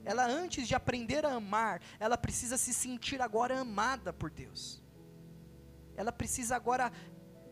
Ela, 0.06 0.24
antes 0.24 0.68
de 0.68 0.74
aprender 0.74 1.26
a 1.26 1.34
amar, 1.34 1.82
ela 1.98 2.16
precisa 2.16 2.56
se 2.56 2.72
sentir 2.72 3.20
agora 3.20 3.58
amada 3.58 4.12
por 4.12 4.30
Deus. 4.30 4.80
Ela 5.96 6.12
precisa 6.12 6.54
agora 6.54 6.92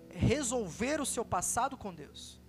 resolver 0.08 1.00
o 1.00 1.06
seu 1.06 1.24
passado 1.24 1.76
com 1.76 1.92
Deus 1.92 2.40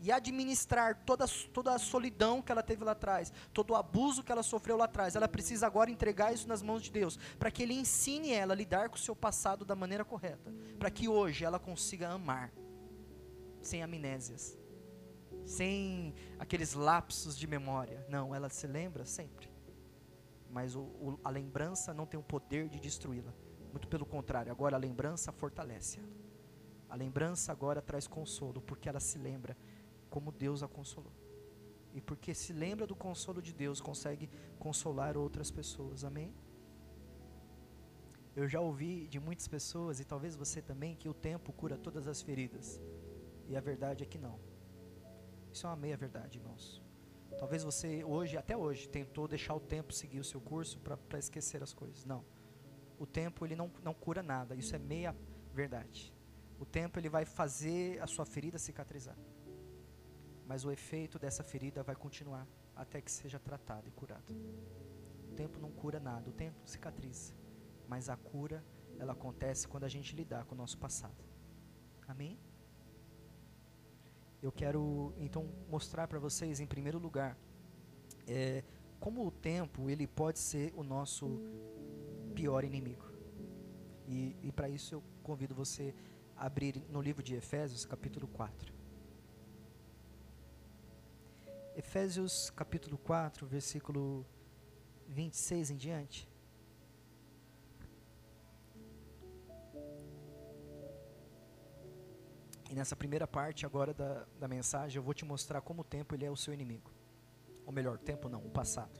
e 0.00 0.10
administrar 0.10 1.04
toda, 1.04 1.26
toda 1.52 1.74
a 1.74 1.78
solidão 1.78 2.40
que 2.40 2.50
ela 2.50 2.62
teve 2.62 2.82
lá 2.82 2.92
atrás, 2.92 3.30
todo 3.52 3.72
o 3.72 3.76
abuso 3.76 4.22
que 4.22 4.32
ela 4.32 4.42
sofreu 4.42 4.78
lá 4.78 4.86
atrás, 4.86 5.14
ela 5.14 5.28
precisa 5.28 5.66
agora 5.66 5.90
entregar 5.90 6.32
isso 6.32 6.48
nas 6.48 6.62
mãos 6.62 6.82
de 6.82 6.90
Deus, 6.90 7.18
para 7.38 7.50
que 7.50 7.62
Ele 7.62 7.74
ensine 7.74 8.32
ela 8.32 8.54
a 8.54 8.56
lidar 8.56 8.88
com 8.88 8.96
o 8.96 8.98
seu 8.98 9.14
passado 9.14 9.66
da 9.66 9.76
maneira 9.76 10.04
correta, 10.04 10.50
para 10.78 10.90
que 10.90 11.08
hoje 11.08 11.44
ela 11.44 11.58
consiga 11.58 12.08
amar, 12.08 12.50
sem 13.60 13.82
amnésias, 13.82 14.58
sem 15.44 16.14
aqueles 16.38 16.74
lapsos 16.74 17.36
de 17.36 17.46
memória. 17.46 18.04
Não, 18.08 18.34
ela 18.34 18.48
se 18.48 18.66
lembra 18.66 19.04
sempre, 19.04 19.48
mas 20.50 20.74
o, 20.74 20.80
o, 20.80 21.20
a 21.24 21.30
lembrança 21.30 21.92
não 21.92 22.06
tem 22.06 22.18
o 22.18 22.22
poder 22.22 22.68
de 22.68 22.78
destruí-la, 22.78 23.32
muito 23.70 23.88
pelo 23.88 24.04
contrário, 24.04 24.52
agora 24.52 24.76
a 24.76 24.78
lembrança 24.78 25.32
fortalece 25.32 25.98
ela. 25.98 26.22
A 26.88 26.94
lembrança 26.94 27.50
agora 27.50 27.80
traz 27.80 28.06
consolo, 28.06 28.60
porque 28.60 28.86
ela 28.86 29.00
se 29.00 29.18
lembra 29.18 29.56
como 30.10 30.30
Deus 30.30 30.62
a 30.62 30.68
consolou. 30.68 31.12
E 31.94 32.00
porque 32.00 32.34
se 32.34 32.52
lembra 32.52 32.86
do 32.86 32.94
consolo 32.94 33.40
de 33.40 33.52
Deus, 33.52 33.80
consegue 33.80 34.28
consolar 34.58 35.16
outras 35.16 35.50
pessoas. 35.50 36.04
Amém? 36.04 36.34
Eu 38.36 38.46
já 38.46 38.60
ouvi 38.60 39.06
de 39.08 39.18
muitas 39.18 39.48
pessoas, 39.48 40.00
e 40.00 40.04
talvez 40.04 40.36
você 40.36 40.60
também, 40.60 40.94
que 40.94 41.08
o 41.08 41.14
tempo 41.14 41.50
cura 41.52 41.78
todas 41.78 42.06
as 42.06 42.20
feridas. 42.20 42.78
E 43.48 43.56
a 43.56 43.60
verdade 43.60 44.04
é 44.04 44.06
que 44.06 44.18
não. 44.18 44.38
Isso 45.52 45.66
é 45.66 45.70
uma 45.70 45.76
meia 45.76 45.96
verdade, 45.96 46.38
irmãos. 46.38 46.82
Talvez 47.38 47.62
você 47.62 48.04
hoje, 48.04 48.36
até 48.36 48.56
hoje, 48.56 48.88
tentou 48.88 49.28
deixar 49.28 49.54
o 49.54 49.60
tempo 49.60 49.92
seguir 49.92 50.20
o 50.20 50.24
seu 50.24 50.40
curso 50.40 50.78
para 50.78 51.18
esquecer 51.18 51.62
as 51.62 51.72
coisas. 51.72 52.04
Não. 52.04 52.24
O 52.98 53.06
tempo 53.06 53.44
ele 53.44 53.56
não, 53.56 53.70
não 53.82 53.92
cura 53.92 54.22
nada. 54.22 54.54
Isso 54.54 54.74
é 54.74 54.78
meia 54.78 55.14
verdade. 55.52 56.14
O 56.58 56.64
tempo 56.64 56.98
ele 56.98 57.08
vai 57.08 57.24
fazer 57.24 58.00
a 58.00 58.06
sua 58.06 58.24
ferida 58.24 58.58
cicatrizar. 58.58 59.16
Mas 60.46 60.64
o 60.64 60.70
efeito 60.70 61.18
dessa 61.18 61.42
ferida 61.42 61.82
vai 61.82 61.96
continuar 61.96 62.46
até 62.74 63.00
que 63.00 63.10
seja 63.10 63.38
tratado 63.38 63.88
e 63.88 63.90
curado. 63.90 64.32
O 65.30 65.34
tempo 65.34 65.58
não 65.58 65.70
cura 65.70 65.98
nada, 65.98 66.30
o 66.30 66.32
tempo 66.32 66.58
cicatriza. 66.64 67.34
Mas 67.88 68.08
a 68.08 68.16
cura, 68.16 68.64
ela 68.98 69.12
acontece 69.12 69.66
quando 69.66 69.84
a 69.84 69.88
gente 69.88 70.14
lidar 70.14 70.44
com 70.44 70.54
o 70.54 70.58
nosso 70.58 70.78
passado. 70.78 71.24
Amém? 72.06 72.38
Eu 74.42 74.50
quero 74.50 75.14
então 75.18 75.48
mostrar 75.70 76.08
para 76.08 76.18
vocês, 76.18 76.58
em 76.58 76.66
primeiro 76.66 76.98
lugar, 76.98 77.38
é, 78.26 78.64
como 78.98 79.24
o 79.24 79.30
tempo 79.30 79.88
ele 79.88 80.06
pode 80.06 80.40
ser 80.40 80.72
o 80.74 80.82
nosso 80.82 81.40
pior 82.34 82.64
inimigo. 82.64 83.04
E, 84.08 84.36
e 84.42 84.50
para 84.50 84.68
isso 84.68 84.96
eu 84.96 85.02
convido 85.22 85.54
você 85.54 85.94
abrir 86.36 86.84
no 86.88 87.00
livro 87.00 87.22
de 87.22 87.36
Efésios, 87.36 87.84
capítulo 87.84 88.26
4. 88.26 88.74
Efésios, 91.76 92.50
capítulo 92.50 92.98
4, 92.98 93.46
versículo 93.46 94.26
26 95.08 95.70
em 95.70 95.76
diante. 95.76 96.31
E 102.72 102.74
nessa 102.74 102.96
primeira 102.96 103.26
parte 103.26 103.66
agora 103.66 103.92
da, 103.92 104.24
da 104.40 104.48
mensagem, 104.48 104.96
eu 104.96 105.02
vou 105.02 105.12
te 105.12 105.26
mostrar 105.26 105.60
como 105.60 105.82
o 105.82 105.84
tempo 105.84 106.14
ele 106.14 106.24
é 106.24 106.30
o 106.30 106.36
seu 106.36 106.54
inimigo. 106.54 106.90
Ou 107.66 107.72
melhor, 107.72 107.98
tempo 107.98 108.30
não, 108.30 108.40
o 108.46 108.50
passado. 108.50 108.98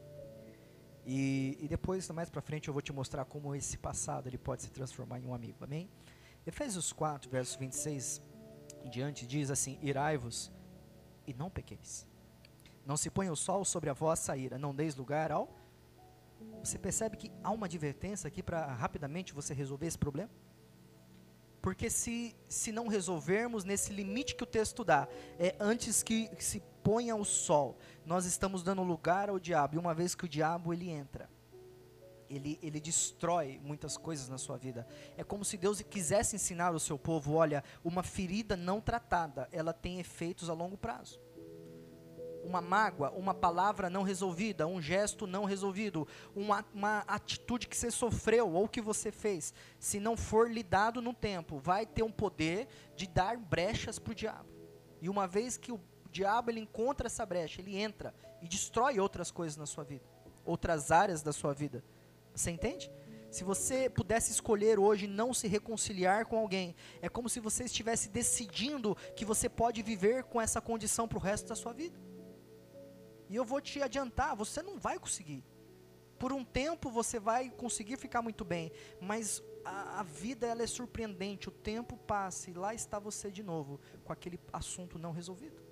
E, 1.07 1.57
e 1.59 1.67
depois, 1.67 2.07
mais 2.11 2.29
para 2.29 2.43
frente, 2.43 2.69
eu 2.69 2.75
vou 2.75 2.83
te 2.83 2.93
mostrar 2.93 3.25
como 3.25 3.55
esse 3.55 3.79
passado 3.79 4.27
ele 4.27 4.37
pode 4.37 4.61
se 4.61 4.71
transformar 4.71 5.21
em 5.21 5.25
um 5.25 5.33
amigo. 5.33 5.65
Amém? 5.65 5.89
Efésios 6.47 6.93
4, 6.93 7.31
verso 7.31 7.59
26 7.59 8.21
em 8.85 8.91
diante, 8.91 9.27
diz 9.27 9.51
assim: 9.51 9.79
Irai-vos 9.81 10.53
e 11.27 11.33
não 11.33 11.49
pequeis. 11.49 12.07
Não 12.85 12.99
se 12.99 13.09
ponha 13.09 13.33
o 13.33 13.37
sol 13.37 13.65
sobre 13.65 13.89
a 13.89 13.95
vossa 13.95 14.37
ira, 14.37 14.59
não 14.59 14.75
deis 14.75 14.95
lugar 14.97 15.33
ao. 15.33 15.49
Você 16.63 16.79
percebe 16.79 17.17
que 17.17 17.33
há 17.43 17.51
uma 17.51 17.65
advertência 17.65 18.29
aqui 18.29 18.43
para 18.43 18.67
rapidamente 18.67 19.33
você 19.33 19.55
resolver 19.55 19.87
esse 19.87 19.99
problema? 19.99 20.31
Porque 21.63 21.89
se, 21.89 22.35
se 22.49 22.73
não 22.73 22.89
resolvermos 22.89 23.63
nesse 23.63 23.93
limite 23.93 24.35
que 24.35 24.43
o 24.43 24.47
texto 24.47 24.83
dá, 24.83 25.07
é 25.39 25.55
antes 25.61 26.03
que 26.03 26.29
se 26.41 26.61
ponha 26.83 27.15
o 27.15 27.25
sol, 27.25 27.79
nós 28.05 28.27
estamos 28.27 28.65
dando 28.65 28.83
lugar 28.83 29.29
ao 29.31 29.39
diabo, 29.39 29.77
e 29.77 29.79
uma 29.79 29.95
vez 29.95 30.13
que 30.17 30.25
o 30.25 30.29
diabo 30.29 30.75
ele 30.75 30.91
entra, 30.91 31.31
ele, 32.29 32.59
ele 32.61 32.81
destrói 32.81 33.61
muitas 33.63 33.97
coisas 33.97 34.29
na 34.29 34.39
sua 34.39 34.57
vida. 34.57 34.87
É 35.17 35.23
como 35.23 35.45
se 35.45 35.57
Deus 35.57 35.81
quisesse 35.83 36.35
ensinar 36.35 36.75
o 36.75 36.81
seu 36.81 36.99
povo: 36.99 37.35
olha, 37.35 37.63
uma 37.85 38.03
ferida 38.03 38.57
não 38.57 38.81
tratada, 38.81 39.49
ela 39.53 39.73
tem 39.73 40.01
efeitos 40.01 40.51
a 40.51 40.53
longo 40.53 40.77
prazo. 40.77 41.21
Uma 42.43 42.61
mágoa, 42.61 43.11
uma 43.11 43.33
palavra 43.33 43.89
não 43.89 44.03
resolvida, 44.03 44.67
um 44.67 44.83
gesto 44.83 45.27
não 45.27 45.45
resolvido, 45.45 46.07
uma, 46.35 46.65
uma 46.75 46.99
atitude 47.07 47.69
que 47.69 47.77
você 47.77 47.91
sofreu 47.91 48.53
ou 48.53 48.69
que 48.69 48.81
você 48.81 49.13
fez, 49.13 49.55
se 49.79 50.01
não 50.01 50.17
for 50.17 50.51
lidado 50.51 51.01
no 51.01 51.15
tempo, 51.15 51.59
vai 51.59 51.87
ter 51.87 52.03
um 52.03 52.11
poder 52.11 52.67
de 52.97 53.07
dar 53.07 53.37
brechas 53.37 53.99
para 53.99 54.11
o 54.11 54.15
diabo. 54.15 54.49
E 55.01 55.09
uma 55.09 55.27
vez 55.27 55.57
que 55.57 55.71
o 55.71 55.81
diabo 56.11 56.51
ele 56.51 56.61
encontra 56.61 57.07
essa 57.07 57.25
brecha, 57.25 57.61
ele 57.61 57.77
entra 57.77 58.15
e 58.41 58.49
destrói 58.49 58.99
outras 58.99 59.31
coisas 59.31 59.57
na 59.57 59.67
sua 59.67 59.85
vida, 59.85 60.05
outras 60.45 60.91
áreas 60.91 61.23
da 61.23 61.33
sua 61.33 61.55
vida. 61.55 61.85
Você 62.35 62.51
entende? 62.51 62.91
Se 63.33 63.45
você 63.45 63.89
pudesse 63.89 64.31
escolher 64.31 64.79
hoje 64.79 65.07
não 65.07 65.33
se 65.33 65.49
reconciliar 65.49 66.27
com 66.27 66.37
alguém, 66.37 66.77
é 67.01 67.09
como 67.09 67.31
se 67.31 67.41
você 67.41 67.65
estivesse 67.65 68.11
decidindo 68.11 68.95
que 69.17 69.25
você 69.25 69.49
pode 69.49 69.83
viver 69.83 70.25
com 70.25 70.39
essa 70.39 70.61
condição 70.61 71.09
para 71.09 71.17
o 71.17 71.21
resto 71.21 71.49
da 71.49 71.55
sua 71.55 71.73
vida. 71.73 71.99
E 73.33 73.35
eu 73.35 73.47
vou 73.47 73.63
te 73.63 73.83
adiantar, 73.83 74.37
você 74.37 74.61
não 74.63 74.79
vai 74.79 74.99
conseguir. 74.99 75.43
Por 76.19 76.35
um 76.35 76.45
tempo 76.45 76.91
você 76.91 77.19
vai 77.19 77.49
conseguir 77.49 77.97
ficar 77.97 78.21
muito 78.21 78.45
bem, 78.45 78.71
mas 79.01 79.43
a, 79.65 80.01
a 80.01 80.03
vida 80.03 80.47
ela 80.47 80.63
é 80.63 80.67
surpreendente. 80.67 81.49
O 81.49 81.51
tempo 81.51 81.97
passa 81.97 82.51
e 82.51 82.53
lá 82.53 82.75
está 82.75 82.99
você 82.99 83.31
de 83.31 83.43
novo 83.43 83.81
com 84.05 84.13
aquele 84.13 84.39
assunto 84.53 84.99
não 84.99 85.13
resolvido. 85.13 85.63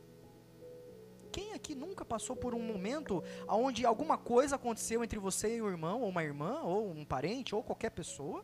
Quem 1.31 1.53
aqui 1.53 1.75
nunca 1.75 2.03
passou 2.03 2.35
por 2.35 2.55
um 2.55 2.63
momento 2.63 3.23
onde 3.47 3.85
alguma 3.85 4.17
coisa 4.17 4.57
aconteceu 4.57 5.05
entre 5.05 5.19
você 5.19 5.59
e 5.59 5.61
o 5.61 5.69
irmão, 5.69 6.01
ou 6.01 6.09
uma 6.09 6.25
irmã, 6.25 6.63
ou 6.63 6.91
um 6.91 7.05
parente, 7.05 7.55
ou 7.55 7.63
qualquer 7.63 7.91
pessoa, 7.91 8.43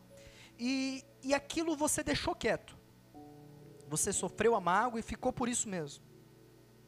e, 0.59 1.03
e 1.23 1.33
aquilo 1.33 1.75
você 1.75 2.03
deixou 2.03 2.35
quieto? 2.35 2.77
Você 3.89 4.13
sofreu 4.13 4.55
amargo 4.55 4.99
e 4.99 5.03
ficou 5.03 5.33
por 5.33 5.49
isso 5.49 5.71
mesmo. 5.71 6.06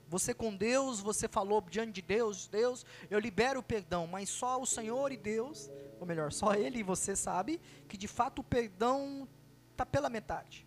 Você 0.08 0.32
com 0.32 0.56
Deus, 0.56 1.00
você 1.00 1.28
falou 1.28 1.60
diante 1.60 1.92
de 1.92 2.02
Deus, 2.02 2.48
Deus, 2.48 2.84
eu 3.10 3.18
libero 3.18 3.60
o 3.60 3.62
perdão, 3.62 4.06
mas 4.06 4.30
só 4.30 4.60
o 4.60 4.66
Senhor 4.66 5.12
e 5.12 5.16
Deus, 5.16 5.70
ou 6.00 6.06
melhor, 6.06 6.32
só 6.32 6.54
Ele 6.54 6.78
e 6.78 6.82
você 6.82 7.14
sabe 7.14 7.60
que 7.86 7.96
de 7.96 8.08
fato 8.08 8.40
o 8.40 8.44
perdão 8.44 9.28
está 9.72 9.84
pela 9.84 10.08
metade. 10.08 10.66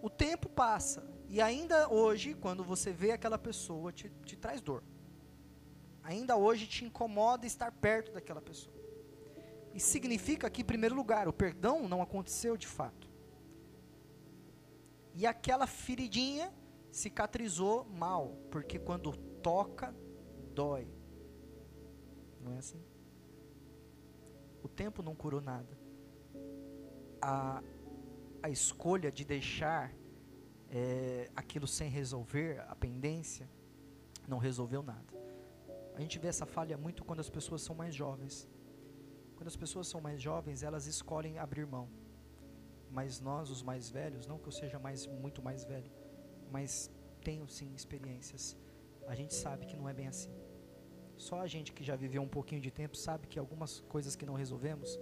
o 0.00 0.10
tempo 0.10 0.48
passa 0.48 1.06
e 1.28 1.40
ainda 1.40 1.88
hoje, 1.88 2.34
quando 2.34 2.62
você 2.62 2.92
vê 2.92 3.12
aquela 3.12 3.38
pessoa, 3.38 3.90
te, 3.90 4.10
te 4.24 4.36
traz 4.36 4.60
dor. 4.60 4.82
Ainda 6.02 6.36
hoje 6.36 6.66
te 6.66 6.84
incomoda 6.84 7.46
estar 7.46 7.72
perto 7.72 8.12
daquela 8.12 8.42
pessoa. 8.42 8.76
E 9.72 9.80
significa 9.80 10.50
que, 10.50 10.60
em 10.60 10.64
primeiro 10.64 10.94
lugar, 10.94 11.28
o 11.28 11.32
perdão 11.32 11.88
não 11.88 12.02
aconteceu 12.02 12.56
de 12.56 12.66
fato. 12.66 13.08
E 15.14 15.26
aquela 15.26 15.66
feridinha 15.66 16.52
cicatrizou 16.92 17.84
mal, 17.86 18.36
porque 18.50 18.78
quando 18.78 19.16
toca, 19.42 19.94
dói. 20.54 20.86
Não 22.40 22.52
é 22.52 22.58
assim? 22.58 22.82
O 24.62 24.68
tempo 24.68 25.02
não 25.02 25.14
curou 25.14 25.40
nada. 25.40 25.76
A, 27.20 27.62
a 28.42 28.50
escolha 28.50 29.10
de 29.10 29.24
deixar 29.24 29.92
é, 30.70 31.30
aquilo 31.34 31.66
sem 31.66 31.88
resolver, 31.88 32.60
a 32.68 32.76
pendência, 32.76 33.48
não 34.28 34.38
resolveu 34.38 34.82
nada. 34.82 35.12
A 35.94 36.00
gente 36.00 36.18
vê 36.18 36.28
essa 36.28 36.46
falha 36.46 36.76
muito 36.76 37.04
quando 37.04 37.20
as 37.20 37.30
pessoas 37.30 37.62
são 37.62 37.74
mais 37.74 37.94
jovens. 37.94 38.48
Quando 39.36 39.48
as 39.48 39.56
pessoas 39.56 39.88
são 39.88 40.00
mais 40.00 40.20
jovens, 40.20 40.62
elas 40.62 40.86
escolhem 40.86 41.38
abrir 41.38 41.66
mão. 41.66 41.88
Mas 42.90 43.20
nós, 43.20 43.50
os 43.50 43.62
mais 43.62 43.90
velhos, 43.90 44.26
não 44.26 44.38
que 44.38 44.48
eu 44.48 44.52
seja 44.52 44.78
mais 44.78 45.06
muito 45.06 45.42
mais 45.42 45.64
velho, 45.64 45.90
mas 46.52 46.90
tenho 47.22 47.48
sim 47.48 47.74
experiências. 47.74 48.56
A 49.06 49.14
gente 49.14 49.34
sabe 49.34 49.66
que 49.66 49.76
não 49.76 49.88
é 49.88 49.94
bem 49.94 50.06
assim. 50.06 50.32
Só 51.16 51.40
a 51.40 51.46
gente 51.46 51.72
que 51.72 51.82
já 51.82 51.96
viveu 51.96 52.22
um 52.22 52.28
pouquinho 52.28 52.60
de 52.60 52.70
tempo 52.70 52.96
sabe 52.96 53.26
que 53.26 53.38
algumas 53.38 53.80
coisas 53.94 54.14
que 54.14 54.26
não 54.26 54.34
resolvemos, 54.34 54.98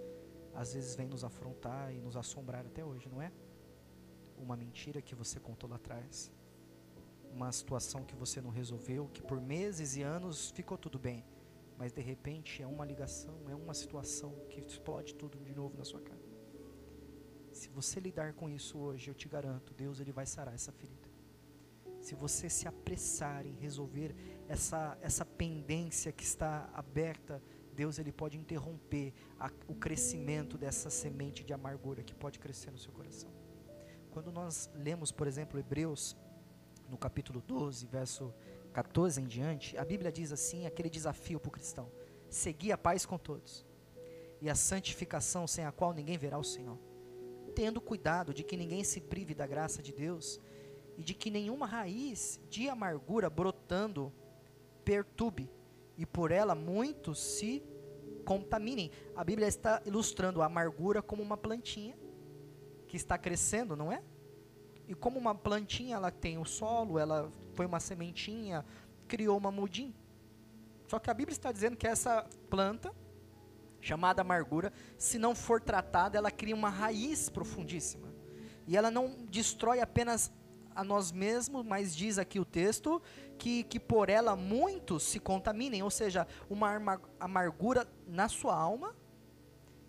às 0.53 0.73
vezes 0.73 0.95
vem 0.95 1.07
nos 1.07 1.23
afrontar 1.23 1.93
e 1.93 1.99
nos 1.99 2.15
assombrar 2.15 2.65
até 2.65 2.83
hoje, 2.85 3.09
não 3.09 3.21
é? 3.21 3.31
Uma 4.37 4.55
mentira 4.55 5.01
que 5.01 5.13
você 5.13 5.39
contou 5.39 5.69
lá 5.69 5.75
atrás, 5.75 6.31
uma 7.33 7.51
situação 7.51 8.03
que 8.03 8.15
você 8.15 8.39
não 8.41 8.49
resolveu, 8.49 9.09
que 9.13 9.21
por 9.21 9.39
meses 9.41 9.95
e 9.95 10.01
anos 10.01 10.51
ficou 10.51 10.77
tudo 10.77 10.99
bem, 10.99 11.25
mas 11.77 11.91
de 11.91 12.01
repente 12.01 12.61
é 12.61 12.67
uma 12.67 12.85
ligação, 12.85 13.35
é 13.49 13.55
uma 13.55 13.73
situação 13.73 14.33
que 14.49 14.59
explode 14.59 15.15
tudo 15.15 15.37
de 15.39 15.53
novo 15.53 15.77
na 15.77 15.83
sua 15.83 16.01
cara. 16.01 16.21
Se 17.51 17.69
você 17.69 17.99
lidar 17.99 18.33
com 18.33 18.49
isso 18.49 18.77
hoje, 18.77 19.09
eu 19.09 19.13
te 19.13 19.27
garanto, 19.27 19.73
Deus 19.73 19.99
ele 19.99 20.11
vai 20.11 20.25
sarar 20.25 20.53
essa 20.53 20.71
ferida. 20.71 21.10
Se 22.01 22.15
você 22.15 22.49
se 22.49 22.67
apressar 22.67 23.45
em 23.45 23.53
resolver 23.53 24.15
essa, 24.49 24.97
essa 25.01 25.23
pendência 25.23 26.11
que 26.11 26.23
está 26.23 26.67
aberta, 26.73 27.41
Deus 27.75 27.99
ele 27.99 28.11
pode 28.11 28.37
interromper 28.37 29.13
a, 29.39 29.51
o 29.67 29.75
crescimento 29.75 30.57
dessa 30.57 30.89
semente 30.89 31.43
de 31.43 31.53
amargura 31.53 32.03
que 32.03 32.15
pode 32.15 32.39
crescer 32.39 32.71
no 32.71 32.77
seu 32.77 32.91
coração. 32.91 33.31
Quando 34.09 34.31
nós 34.31 34.69
lemos, 34.73 35.11
por 35.11 35.27
exemplo, 35.27 35.59
Hebreus, 35.59 36.17
no 36.89 36.97
capítulo 36.97 37.39
12, 37.39 37.85
verso 37.85 38.33
14 38.73 39.21
em 39.21 39.27
diante, 39.27 39.77
a 39.77 39.85
Bíblia 39.85 40.11
diz 40.11 40.31
assim: 40.31 40.65
aquele 40.65 40.89
desafio 40.89 41.39
para 41.39 41.49
o 41.49 41.51
cristão: 41.51 41.89
seguir 42.29 42.71
a 42.71 42.77
paz 42.77 43.05
com 43.05 43.17
todos 43.17 43.63
e 44.41 44.49
a 44.49 44.55
santificação 44.55 45.47
sem 45.47 45.65
a 45.65 45.71
qual 45.71 45.93
ninguém 45.93 46.17
verá 46.17 46.37
o 46.39 46.43
Senhor, 46.43 46.79
tendo 47.53 47.79
cuidado 47.79 48.33
de 48.33 48.43
que 48.43 48.57
ninguém 48.57 48.83
se 48.83 48.99
prive 48.99 49.35
da 49.35 49.45
graça 49.45 49.83
de 49.83 49.93
Deus 49.93 50.41
e 50.97 51.03
de 51.03 51.13
que 51.13 51.31
nenhuma 51.31 51.65
raiz 51.65 52.39
de 52.49 52.69
amargura 52.69 53.29
brotando 53.29 54.11
perturbe 54.83 55.49
e 55.97 56.05
por 56.05 56.31
ela 56.31 56.55
muitos 56.55 57.19
se 57.19 57.63
contaminem. 58.25 58.91
A 59.15 59.23
Bíblia 59.23 59.47
está 59.47 59.81
ilustrando 59.85 60.41
a 60.41 60.45
amargura 60.45 61.01
como 61.01 61.21
uma 61.21 61.37
plantinha 61.37 61.97
que 62.87 62.97
está 62.97 63.17
crescendo, 63.17 63.75
não 63.75 63.91
é? 63.91 64.01
E 64.87 64.93
como 64.93 65.17
uma 65.17 65.33
plantinha, 65.33 65.95
ela 65.95 66.11
tem 66.11 66.37
o 66.37 66.45
solo, 66.45 66.99
ela 66.99 67.31
foi 67.53 67.65
uma 67.65 67.79
sementinha, 67.79 68.65
criou 69.07 69.37
uma 69.37 69.51
mudim. 69.51 69.93
Só 70.87 70.99
que 70.99 71.09
a 71.09 71.13
Bíblia 71.13 71.33
está 71.33 71.51
dizendo 71.51 71.77
que 71.77 71.87
essa 71.87 72.27
planta, 72.49 72.93
chamada 73.79 74.21
amargura, 74.21 74.73
se 74.97 75.17
não 75.17 75.33
for 75.33 75.61
tratada, 75.61 76.17
ela 76.17 76.29
cria 76.29 76.55
uma 76.55 76.69
raiz 76.69 77.29
profundíssima. 77.29 78.13
E 78.67 78.75
ela 78.75 78.91
não 78.91 79.15
destrói 79.29 79.79
apenas 79.79 80.31
a 80.75 80.83
nós 80.83 81.11
mesmos, 81.11 81.65
mas 81.65 81.95
diz 81.95 82.17
aqui 82.17 82.39
o 82.39 82.45
texto 82.45 83.01
que, 83.37 83.63
que 83.63 83.79
por 83.79 84.09
ela 84.09 84.35
muitos 84.35 85.03
se 85.03 85.19
contaminem, 85.19 85.83
ou 85.83 85.89
seja, 85.89 86.27
uma 86.49 86.99
amargura 87.19 87.87
na 88.07 88.29
sua 88.29 88.55
alma, 88.55 88.95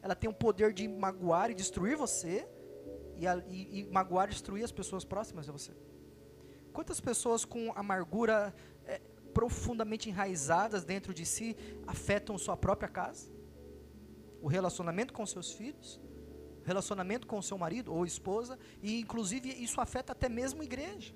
ela 0.02 0.14
tem 0.14 0.28
o 0.28 0.34
poder 0.34 0.72
de 0.72 0.88
magoar 0.88 1.50
e 1.50 1.54
destruir 1.54 1.96
você, 1.96 2.48
e, 3.16 3.26
a, 3.26 3.36
e, 3.46 3.80
e 3.80 3.84
magoar 3.90 4.28
e 4.28 4.32
destruir 4.32 4.64
as 4.64 4.72
pessoas 4.72 5.04
próximas 5.04 5.48
a 5.48 5.52
você. 5.52 5.72
Quantas 6.72 7.00
pessoas 7.00 7.44
com 7.44 7.72
amargura 7.76 8.54
é, 8.86 9.00
profundamente 9.32 10.08
enraizadas 10.08 10.84
dentro 10.84 11.14
de 11.14 11.24
si 11.24 11.56
afetam 11.86 12.36
sua 12.38 12.56
própria 12.56 12.88
casa, 12.88 13.30
o 14.40 14.48
relacionamento 14.48 15.12
com 15.12 15.24
seus 15.24 15.52
filhos, 15.52 16.00
relacionamento 16.64 17.26
com 17.26 17.38
o 17.38 17.42
seu 17.42 17.58
marido 17.58 17.92
ou 17.92 18.04
esposa, 18.04 18.58
e 18.82 19.00
inclusive 19.00 19.48
isso 19.48 19.80
afeta 19.80 20.12
até 20.12 20.28
mesmo 20.28 20.62
a 20.62 20.64
igreja, 20.64 21.14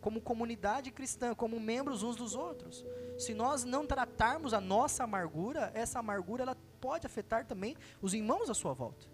como 0.00 0.20
comunidade 0.20 0.90
cristã, 0.90 1.34
como 1.34 1.60
membros 1.60 2.02
uns 2.02 2.16
dos 2.16 2.34
outros. 2.34 2.84
Se 3.18 3.32
nós 3.34 3.64
não 3.64 3.86
tratarmos 3.86 4.52
a 4.52 4.60
nossa 4.60 5.04
amargura, 5.04 5.70
essa 5.74 5.98
amargura 5.98 6.42
ela 6.42 6.56
pode 6.80 7.06
afetar 7.06 7.46
também 7.46 7.76
os 8.00 8.12
irmãos 8.12 8.50
à 8.50 8.54
sua 8.54 8.72
volta. 8.72 9.06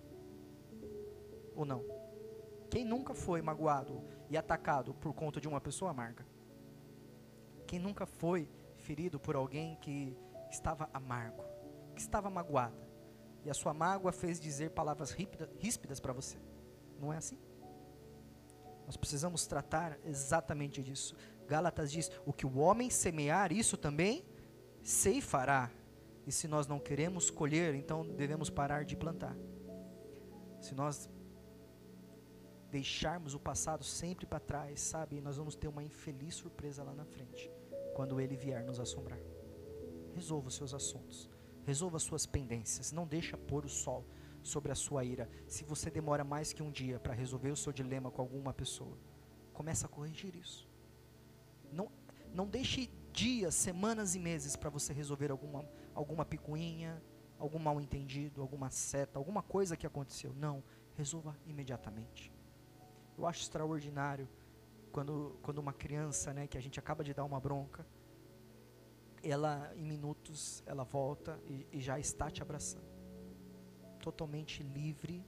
Ou 1.54 1.64
não? 1.64 1.84
Quem 2.70 2.84
nunca 2.84 3.14
foi 3.14 3.42
magoado 3.42 4.02
e 4.30 4.36
atacado 4.36 4.94
por 4.94 5.12
conta 5.12 5.40
de 5.40 5.48
uma 5.48 5.60
pessoa 5.60 5.90
amarga? 5.90 6.26
Quem 7.66 7.78
nunca 7.78 8.06
foi 8.06 8.48
ferido 8.76 9.20
por 9.20 9.36
alguém 9.36 9.76
que 9.76 10.16
estava 10.50 10.88
amargo, 10.92 11.44
que 11.94 12.00
estava 12.00 12.30
magoada? 12.30 12.87
E 13.44 13.50
a 13.50 13.54
sua 13.54 13.72
mágoa 13.72 14.12
fez 14.12 14.40
dizer 14.40 14.70
palavras 14.70 15.10
ríspidas 15.58 16.00
para 16.00 16.12
você. 16.12 16.38
Não 16.98 17.12
é 17.12 17.16
assim? 17.16 17.38
Nós 18.86 18.96
precisamos 18.96 19.46
tratar 19.46 19.98
exatamente 20.04 20.82
disso. 20.82 21.14
Gálatas 21.46 21.92
diz: 21.92 22.10
o 22.24 22.32
que 22.32 22.46
o 22.46 22.58
homem 22.58 22.90
semear, 22.90 23.52
isso 23.52 23.76
também 23.76 24.24
ceifará. 24.82 25.70
E 26.26 26.32
se 26.32 26.46
nós 26.46 26.66
não 26.66 26.78
queremos 26.78 27.30
colher, 27.30 27.74
então 27.74 28.06
devemos 28.06 28.50
parar 28.50 28.84
de 28.84 28.96
plantar. 28.96 29.36
Se 30.60 30.74
nós 30.74 31.08
deixarmos 32.70 33.34
o 33.34 33.40
passado 33.40 33.82
sempre 33.84 34.26
para 34.26 34.40
trás, 34.40 34.80
sabe, 34.80 35.20
nós 35.20 35.36
vamos 35.36 35.54
ter 35.54 35.68
uma 35.68 35.82
infeliz 35.82 36.34
surpresa 36.34 36.82
lá 36.82 36.94
na 36.94 37.04
frente, 37.04 37.50
quando 37.94 38.20
ele 38.20 38.36
vier 38.36 38.62
nos 38.64 38.78
assombrar. 38.78 39.20
Resolva 40.14 40.48
os 40.48 40.54
seus 40.54 40.74
assuntos. 40.74 41.30
Resolva 41.68 41.98
suas 41.98 42.24
pendências. 42.24 42.92
Não 42.92 43.06
deixa 43.06 43.36
pôr 43.36 43.66
o 43.66 43.68
sol 43.68 44.02
sobre 44.42 44.72
a 44.72 44.74
sua 44.74 45.04
ira. 45.04 45.28
Se 45.46 45.64
você 45.64 45.90
demora 45.90 46.24
mais 46.24 46.50
que 46.50 46.62
um 46.62 46.70
dia 46.70 46.98
para 46.98 47.12
resolver 47.12 47.50
o 47.50 47.56
seu 47.56 47.74
dilema 47.74 48.10
com 48.10 48.22
alguma 48.22 48.54
pessoa, 48.54 48.96
começa 49.52 49.84
a 49.84 49.88
corrigir 49.88 50.34
isso. 50.34 50.66
Não, 51.70 51.92
não 52.32 52.46
deixe 52.46 52.90
dias, 53.12 53.54
semanas 53.54 54.14
e 54.14 54.18
meses 54.18 54.56
para 54.56 54.70
você 54.70 54.94
resolver 54.94 55.30
alguma, 55.30 55.62
alguma 55.94 56.24
picuinha, 56.24 57.02
algum 57.38 57.58
mal 57.58 57.78
entendido, 57.82 58.40
alguma 58.40 58.70
seta, 58.70 59.18
alguma 59.18 59.42
coisa 59.42 59.76
que 59.76 59.86
aconteceu. 59.86 60.32
Não, 60.32 60.64
resolva 60.96 61.36
imediatamente. 61.44 62.32
Eu 63.18 63.26
acho 63.26 63.42
extraordinário 63.42 64.26
quando, 64.90 65.38
quando 65.42 65.58
uma 65.58 65.74
criança, 65.74 66.32
né, 66.32 66.46
que 66.46 66.56
a 66.56 66.62
gente 66.62 66.78
acaba 66.78 67.04
de 67.04 67.12
dar 67.12 67.26
uma 67.26 67.38
bronca, 67.38 67.86
ela 69.30 69.72
em 69.76 69.84
minutos 69.84 70.62
ela 70.66 70.84
volta 70.84 71.40
e, 71.46 71.66
e 71.72 71.80
já 71.80 71.98
está 71.98 72.30
te 72.30 72.42
abraçando, 72.42 72.88
totalmente 74.00 74.62
livre 74.62 75.24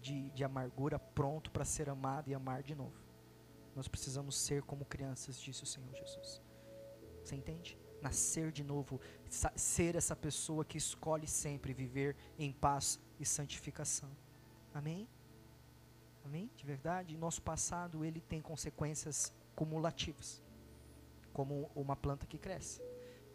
de, 0.00 0.30
de 0.30 0.44
amargura, 0.44 0.98
pronto 0.98 1.50
para 1.50 1.64
ser 1.64 1.88
amado 1.88 2.28
e 2.28 2.34
amar 2.34 2.62
de 2.62 2.74
novo. 2.74 3.02
Nós 3.74 3.88
precisamos 3.88 4.36
ser 4.36 4.62
como 4.62 4.84
crianças, 4.84 5.40
disse 5.40 5.62
o 5.62 5.66
Senhor 5.66 5.92
Jesus. 5.94 6.40
Você 7.24 7.34
entende? 7.34 7.78
Nascer 8.00 8.52
de 8.52 8.62
novo, 8.62 9.00
ser 9.56 9.96
essa 9.96 10.14
pessoa 10.14 10.64
que 10.64 10.76
escolhe 10.76 11.26
sempre 11.26 11.72
viver 11.72 12.14
em 12.38 12.52
paz 12.52 13.00
e 13.18 13.24
santificação. 13.24 14.10
Amém? 14.74 15.08
Amém? 16.24 16.50
De 16.54 16.66
verdade, 16.66 17.16
nosso 17.16 17.40
passado 17.42 18.04
ele 18.04 18.20
tem 18.20 18.42
consequências 18.42 19.32
cumulativas, 19.56 20.42
como 21.32 21.70
uma 21.74 21.96
planta 21.96 22.26
que 22.26 22.38
cresce. 22.38 22.82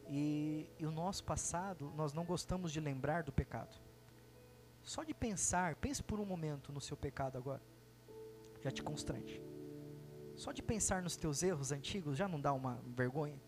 E, 0.10 0.68
e, 0.80 0.86
o 0.88 0.92
nosso 0.92 1.24
passado, 1.24 1.94
nós 1.96 2.14
não 2.14 2.26
gostamos 2.26 2.72
de 2.72 2.80
lembrar 2.80 3.22
do 3.22 3.32
pecado. 3.32 3.80
Só 4.82 5.04
de 5.04 5.14
pensar, 5.14 5.76
pense 5.76 6.02
por 6.02 6.20
um 6.20 6.26
momento 6.26 6.72
no 6.72 6.82
seu 6.82 6.98
pecado 6.98 7.38
agora, 7.38 7.62
já 8.60 8.72
te 8.72 8.82
constrange. 8.82 9.40
Só 10.36 10.52
de 10.52 10.64
pensar 10.64 11.04
nos 11.04 11.16
teus 11.16 11.44
erros 11.44 11.72
antigos 11.72 12.18
já 12.18 12.28
não 12.28 12.42
dá 12.42 12.52
uma 12.54 12.82
vergonha? 12.88 13.40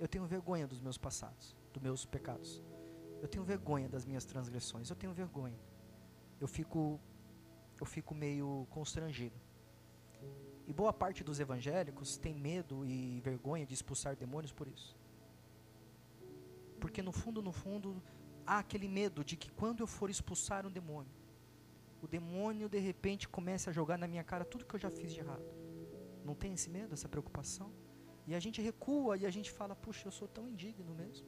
Eu 0.00 0.08
tenho 0.08 0.26
vergonha 0.26 0.66
dos 0.66 0.80
meus 0.80 0.98
passados, 0.98 1.54
dos 1.72 1.80
meus 1.80 2.04
pecados. 2.04 2.62
Eu 3.22 3.28
tenho 3.28 3.44
vergonha 3.44 3.88
das 3.88 4.04
minhas 4.04 4.24
transgressões. 4.24 4.90
Eu 4.90 4.96
tenho 4.96 5.12
vergonha. 5.12 5.58
Eu 6.40 6.48
fico, 6.48 7.00
eu 7.80 7.86
fico 7.86 8.14
meio 8.14 8.66
constrangido. 8.70 9.36
E 10.66 10.72
boa 10.72 10.92
parte 10.92 11.22
dos 11.22 11.38
evangélicos 11.38 12.16
tem 12.16 12.34
medo 12.34 12.84
e 12.84 13.20
vergonha 13.20 13.64
de 13.64 13.72
expulsar 13.72 14.16
demônios 14.16 14.52
por 14.52 14.66
isso. 14.66 14.96
Porque 16.80 17.02
no 17.02 17.12
fundo, 17.12 17.42
no 17.42 17.52
fundo, 17.52 18.02
há 18.46 18.58
aquele 18.58 18.88
medo 18.88 19.24
de 19.24 19.36
que 19.36 19.50
quando 19.50 19.80
eu 19.80 19.86
for 19.86 20.08
expulsar 20.10 20.66
um 20.66 20.70
demônio, 20.70 21.12
o 22.00 22.06
demônio 22.06 22.68
de 22.68 22.78
repente 22.78 23.28
comece 23.28 23.68
a 23.68 23.72
jogar 23.72 23.98
na 23.98 24.06
minha 24.06 24.22
cara 24.22 24.44
tudo 24.44 24.66
que 24.66 24.74
eu 24.74 24.80
já 24.80 24.90
fiz 24.90 25.12
de 25.12 25.20
errado. 25.20 25.44
Não 26.24 26.34
tem 26.34 26.52
esse 26.52 26.68
medo, 26.68 26.92
essa 26.92 27.08
preocupação? 27.08 27.72
E 28.26 28.34
a 28.34 28.40
gente 28.40 28.60
recua 28.60 29.16
e 29.16 29.24
a 29.24 29.30
gente 29.30 29.50
fala, 29.50 29.74
puxa, 29.74 30.08
eu 30.08 30.12
sou 30.12 30.28
tão 30.28 30.48
indigno 30.48 30.94
mesmo. 30.94 31.26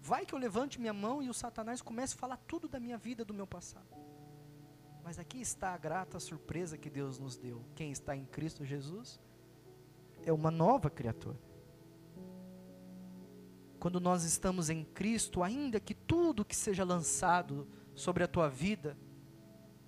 Vai 0.00 0.24
que 0.26 0.34
eu 0.34 0.38
levante 0.38 0.80
minha 0.80 0.92
mão 0.92 1.22
e 1.22 1.28
o 1.28 1.34
Satanás 1.34 1.80
comece 1.80 2.14
a 2.14 2.18
falar 2.18 2.36
tudo 2.36 2.68
da 2.68 2.78
minha 2.78 2.98
vida, 2.98 3.24
do 3.24 3.34
meu 3.34 3.46
passado. 3.46 3.88
Mas 5.02 5.18
aqui 5.18 5.40
está 5.40 5.74
a 5.74 5.78
grata 5.78 6.20
surpresa 6.20 6.78
que 6.78 6.88
Deus 6.88 7.18
nos 7.18 7.36
deu. 7.36 7.64
Quem 7.74 7.90
está 7.90 8.16
em 8.16 8.24
Cristo 8.24 8.64
Jesus 8.64 9.20
é 10.24 10.32
uma 10.32 10.50
nova 10.50 10.88
criatura. 10.88 11.38
Quando 13.84 14.00
nós 14.00 14.24
estamos 14.24 14.70
em 14.70 14.82
Cristo, 14.82 15.42
ainda 15.42 15.78
que 15.78 15.92
tudo 15.92 16.42
que 16.42 16.56
seja 16.56 16.82
lançado 16.82 17.68
sobre 17.94 18.24
a 18.24 18.26
tua 18.26 18.48
vida 18.48 18.96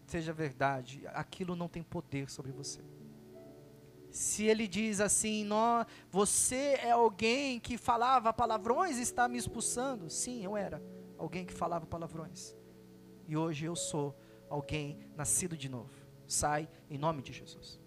seja 0.06 0.34
verdade, 0.34 1.06
aquilo 1.14 1.56
não 1.56 1.66
tem 1.66 1.82
poder 1.82 2.28
sobre 2.28 2.52
você. 2.52 2.84
Se 4.10 4.44
ele 4.44 4.68
diz 4.68 5.00
assim, 5.00 5.48
você 6.10 6.74
é 6.74 6.90
alguém 6.90 7.58
que 7.58 7.78
falava 7.78 8.34
palavrões 8.34 8.98
e 8.98 9.00
está 9.00 9.26
me 9.26 9.38
expulsando. 9.38 10.10
Sim, 10.10 10.44
eu 10.44 10.58
era 10.58 10.82
alguém 11.16 11.46
que 11.46 11.54
falava 11.54 11.86
palavrões. 11.86 12.54
E 13.26 13.34
hoje 13.34 13.64
eu 13.64 13.74
sou 13.74 14.14
alguém 14.50 14.98
nascido 15.16 15.56
de 15.56 15.70
novo. 15.70 16.06
Sai 16.26 16.68
em 16.90 16.98
nome 16.98 17.22
de 17.22 17.32
Jesus. 17.32 17.80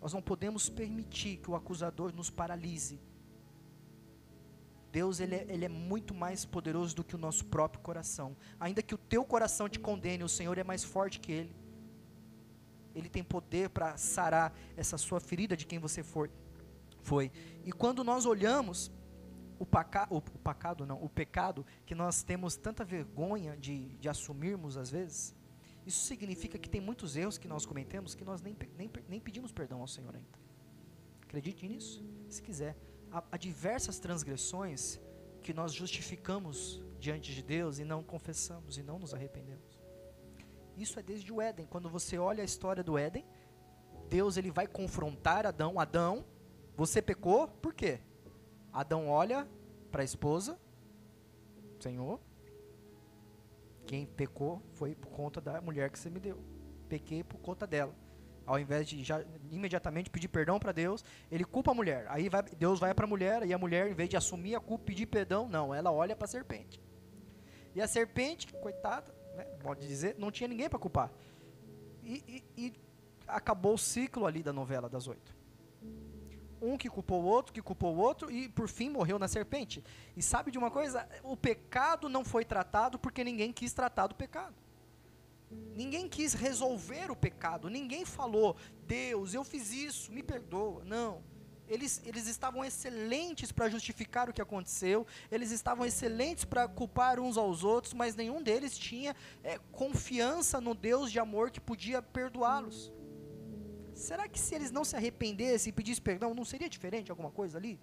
Nós 0.00 0.12
não 0.12 0.20
podemos 0.20 0.68
permitir 0.68 1.36
que 1.36 1.52
o 1.52 1.54
acusador 1.54 2.12
nos 2.12 2.30
paralise. 2.30 3.00
Deus 4.94 5.18
ele 5.18 5.34
é, 5.34 5.44
ele 5.48 5.64
é, 5.64 5.68
muito 5.68 6.14
mais 6.14 6.44
poderoso 6.44 6.94
do 6.94 7.02
que 7.02 7.16
o 7.16 7.18
nosso 7.18 7.44
próprio 7.46 7.82
coração. 7.82 8.36
Ainda 8.60 8.80
que 8.80 8.94
o 8.94 8.98
teu 8.98 9.24
coração 9.24 9.68
te 9.68 9.80
condene, 9.80 10.22
o 10.22 10.28
Senhor 10.28 10.56
é 10.56 10.62
mais 10.62 10.84
forte 10.84 11.18
que 11.18 11.32
ele. 11.32 11.56
Ele 12.94 13.08
tem 13.08 13.24
poder 13.24 13.70
para 13.70 13.96
sarar 13.96 14.56
essa 14.76 14.96
sua 14.96 15.18
ferida 15.18 15.56
de 15.56 15.66
quem 15.66 15.80
você 15.80 16.04
for, 16.04 16.30
foi. 17.02 17.32
E 17.64 17.72
quando 17.72 18.04
nós 18.04 18.24
olhamos 18.24 18.92
o, 19.58 19.66
paca, 19.66 20.06
o, 20.10 20.18
o 20.18 20.20
pecado, 20.20 20.86
não, 20.86 21.02
o 21.02 21.08
pecado 21.08 21.66
que 21.84 21.94
nós 21.96 22.22
temos 22.22 22.54
tanta 22.54 22.84
vergonha 22.84 23.56
de, 23.56 23.96
de 23.96 24.08
assumirmos 24.08 24.76
às 24.76 24.90
vezes, 24.90 25.34
isso 25.84 26.06
significa 26.06 26.56
que 26.56 26.70
tem 26.70 26.80
muitos 26.80 27.16
erros 27.16 27.36
que 27.36 27.48
nós 27.48 27.66
cometemos 27.66 28.14
que 28.14 28.24
nós 28.24 28.40
nem, 28.40 28.56
nem, 28.78 28.88
nem 29.08 29.20
pedimos 29.20 29.50
perdão 29.50 29.80
ao 29.80 29.88
Senhor 29.88 30.14
ainda. 30.14 30.38
Acredite 31.22 31.66
nisso, 31.66 32.00
se 32.28 32.40
quiser. 32.40 32.76
Há, 33.30 33.36
diversas 33.36 34.00
transgressões 34.00 35.00
que 35.40 35.54
nós 35.54 35.72
justificamos 35.72 36.82
diante 36.98 37.32
de 37.32 37.42
Deus 37.44 37.78
e 37.78 37.84
não 37.84 38.02
confessamos 38.02 38.76
e 38.76 38.82
não 38.82 38.98
nos 38.98 39.14
arrependemos. 39.14 39.78
Isso 40.76 40.98
é 40.98 41.02
desde 41.02 41.32
o 41.32 41.40
Éden. 41.40 41.66
Quando 41.66 41.88
você 41.88 42.18
olha 42.18 42.42
a 42.42 42.44
história 42.44 42.82
do 42.82 42.98
Éden, 42.98 43.24
Deus 44.08 44.36
ele 44.36 44.50
vai 44.50 44.66
confrontar 44.66 45.46
Adão. 45.46 45.78
Adão, 45.78 46.24
você 46.76 47.00
pecou, 47.00 47.46
por 47.46 47.72
quê? 47.72 48.00
Adão 48.72 49.08
olha 49.08 49.48
para 49.92 50.02
a 50.02 50.04
esposa, 50.04 50.58
Senhor, 51.78 52.18
quem 53.86 54.06
pecou 54.06 54.60
foi 54.72 54.96
por 54.96 55.10
conta 55.10 55.40
da 55.40 55.60
mulher 55.60 55.88
que 55.88 55.98
você 56.00 56.10
me 56.10 56.18
deu. 56.18 56.42
Pequei 56.88 57.22
por 57.22 57.38
conta 57.38 57.64
dela. 57.64 57.94
Ao 58.46 58.58
invés 58.58 58.88
de 58.88 59.02
já 59.02 59.24
imediatamente 59.50 60.10
pedir 60.10 60.28
perdão 60.28 60.58
para 60.58 60.72
Deus, 60.72 61.04
ele 61.30 61.44
culpa 61.44 61.70
a 61.70 61.74
mulher. 61.74 62.06
Aí 62.08 62.28
vai, 62.28 62.42
Deus 62.42 62.78
vai 62.78 62.92
para 62.94 63.04
a 63.04 63.08
mulher 63.08 63.46
e 63.46 63.52
a 63.52 63.58
mulher, 63.58 63.90
em 63.90 63.94
vez 63.94 64.08
de 64.08 64.16
assumir 64.16 64.54
a 64.54 64.60
culpa, 64.60 64.84
pedir 64.84 65.06
perdão, 65.06 65.48
não, 65.48 65.74
ela 65.74 65.90
olha 65.90 66.14
para 66.14 66.26
a 66.26 66.28
serpente. 66.28 66.80
E 67.74 67.80
a 67.80 67.88
serpente, 67.88 68.52
coitada, 68.54 69.14
né, 69.34 69.44
pode 69.62 69.86
dizer, 69.86 70.16
não 70.18 70.30
tinha 70.30 70.48
ninguém 70.48 70.68
para 70.68 70.78
culpar. 70.78 71.10
E, 72.02 72.44
e, 72.56 72.66
e 72.66 72.72
acabou 73.26 73.74
o 73.74 73.78
ciclo 73.78 74.26
ali 74.26 74.42
da 74.42 74.52
novela 74.52 74.88
das 74.88 75.06
oito 75.06 75.34
um 76.64 76.78
que 76.78 76.88
culpou 76.88 77.22
o 77.22 77.26
outro, 77.26 77.52
que 77.52 77.60
culpou 77.60 77.94
o 77.94 77.98
outro 77.98 78.30
e 78.30 78.48
por 78.48 78.68
fim 78.68 78.88
morreu 78.88 79.18
na 79.18 79.28
serpente. 79.28 79.84
E 80.16 80.22
sabe 80.22 80.50
de 80.50 80.58
uma 80.58 80.70
coisa? 80.70 81.06
O 81.22 81.36
pecado 81.36 82.08
não 82.08 82.24
foi 82.24 82.44
tratado 82.44 82.98
porque 82.98 83.22
ninguém 83.22 83.52
quis 83.52 83.72
tratar 83.72 84.06
do 84.06 84.14
pecado. 84.14 84.54
Ninguém 85.74 86.08
quis 86.08 86.34
resolver 86.34 87.10
o 87.10 87.16
pecado. 87.16 87.68
Ninguém 87.68 88.04
falou, 88.04 88.56
Deus, 88.86 89.34
eu 89.34 89.42
fiz 89.42 89.72
isso, 89.72 90.12
me 90.12 90.22
perdoa. 90.22 90.84
Não. 90.84 91.22
Eles, 91.66 92.02
eles 92.04 92.26
estavam 92.26 92.64
excelentes 92.64 93.50
para 93.50 93.70
justificar 93.70 94.28
o 94.28 94.32
que 94.32 94.42
aconteceu, 94.42 95.06
eles 95.30 95.50
estavam 95.50 95.86
excelentes 95.86 96.44
para 96.44 96.68
culpar 96.68 97.18
uns 97.18 97.38
aos 97.38 97.64
outros, 97.64 97.94
mas 97.94 98.14
nenhum 98.14 98.42
deles 98.42 98.76
tinha 98.76 99.16
é, 99.42 99.58
confiança 99.72 100.60
no 100.60 100.74
Deus 100.74 101.10
de 101.10 101.18
amor 101.18 101.50
que 101.50 101.60
podia 101.60 102.02
perdoá-los. 102.02 102.92
Será 103.94 104.28
que 104.28 104.38
se 104.38 104.54
eles 104.54 104.70
não 104.70 104.84
se 104.84 104.94
arrependessem 104.94 105.70
e 105.70 105.72
pedissem 105.72 106.02
perdão, 106.02 106.34
não 106.34 106.44
seria 106.44 106.68
diferente 106.68 107.10
alguma 107.10 107.30
coisa 107.30 107.56
ali? 107.56 107.80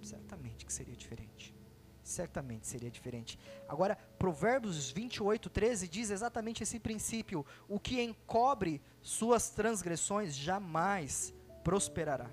Certamente 0.00 0.66
que 0.66 0.72
seria 0.72 0.96
diferente. 0.96 1.54
Certamente 2.02 2.66
seria 2.66 2.90
diferente. 2.90 3.38
Agora, 3.68 3.96
Provérbios 4.18 4.90
28, 4.90 5.48
13 5.48 5.88
diz 5.88 6.10
exatamente 6.10 6.62
esse 6.62 6.80
princípio: 6.80 7.46
o 7.68 7.78
que 7.78 8.02
encobre 8.02 8.82
suas 9.00 9.50
transgressões 9.50 10.34
jamais 10.34 11.32
prosperará, 11.62 12.30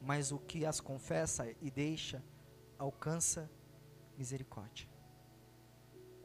mas 0.00 0.32
o 0.32 0.38
que 0.38 0.64
as 0.64 0.80
confessa 0.80 1.46
e 1.60 1.70
deixa 1.70 2.22
alcança 2.78 3.50
misericórdia. 4.16 4.88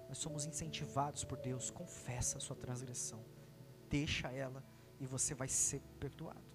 Nós 0.07 0.17
somos 0.17 0.45
incentivados 0.45 1.23
por 1.23 1.37
Deus, 1.37 1.69
confessa 1.69 2.37
a 2.37 2.41
sua 2.41 2.55
transgressão, 2.55 3.23
deixa 3.89 4.31
ela 4.31 4.63
e 4.99 5.05
você 5.05 5.33
vai 5.33 5.47
ser 5.47 5.81
perdoado. 5.99 6.53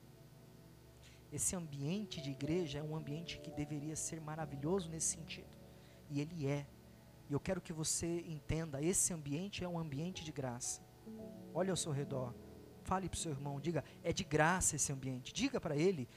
Esse 1.30 1.54
ambiente 1.54 2.22
de 2.22 2.30
igreja 2.30 2.78
é 2.78 2.82
um 2.82 2.96
ambiente 2.96 3.38
que 3.38 3.50
deveria 3.50 3.96
ser 3.96 4.20
maravilhoso 4.20 4.88
nesse 4.88 5.08
sentido. 5.08 5.57
E 6.10 6.20
ele 6.20 6.46
é. 6.46 6.66
E 7.28 7.32
eu 7.32 7.40
quero 7.40 7.60
que 7.60 7.72
você 7.72 8.20
entenda: 8.26 8.82
esse 8.82 9.12
ambiente 9.12 9.64
é 9.64 9.68
um 9.68 9.78
ambiente 9.78 10.24
de 10.24 10.32
graça. 10.32 10.80
Olhe 11.54 11.70
ao 11.70 11.76
seu 11.76 11.92
redor. 11.92 12.34
Fale 12.82 13.08
para 13.08 13.16
o 13.16 13.20
seu 13.20 13.32
irmão, 13.32 13.60
diga, 13.60 13.84
é 14.02 14.14
de 14.14 14.24
graça 14.24 14.76
esse 14.76 14.90
ambiente. 14.90 15.30
Diga 15.30 15.60
para 15.60 15.76
ele. 15.76 16.08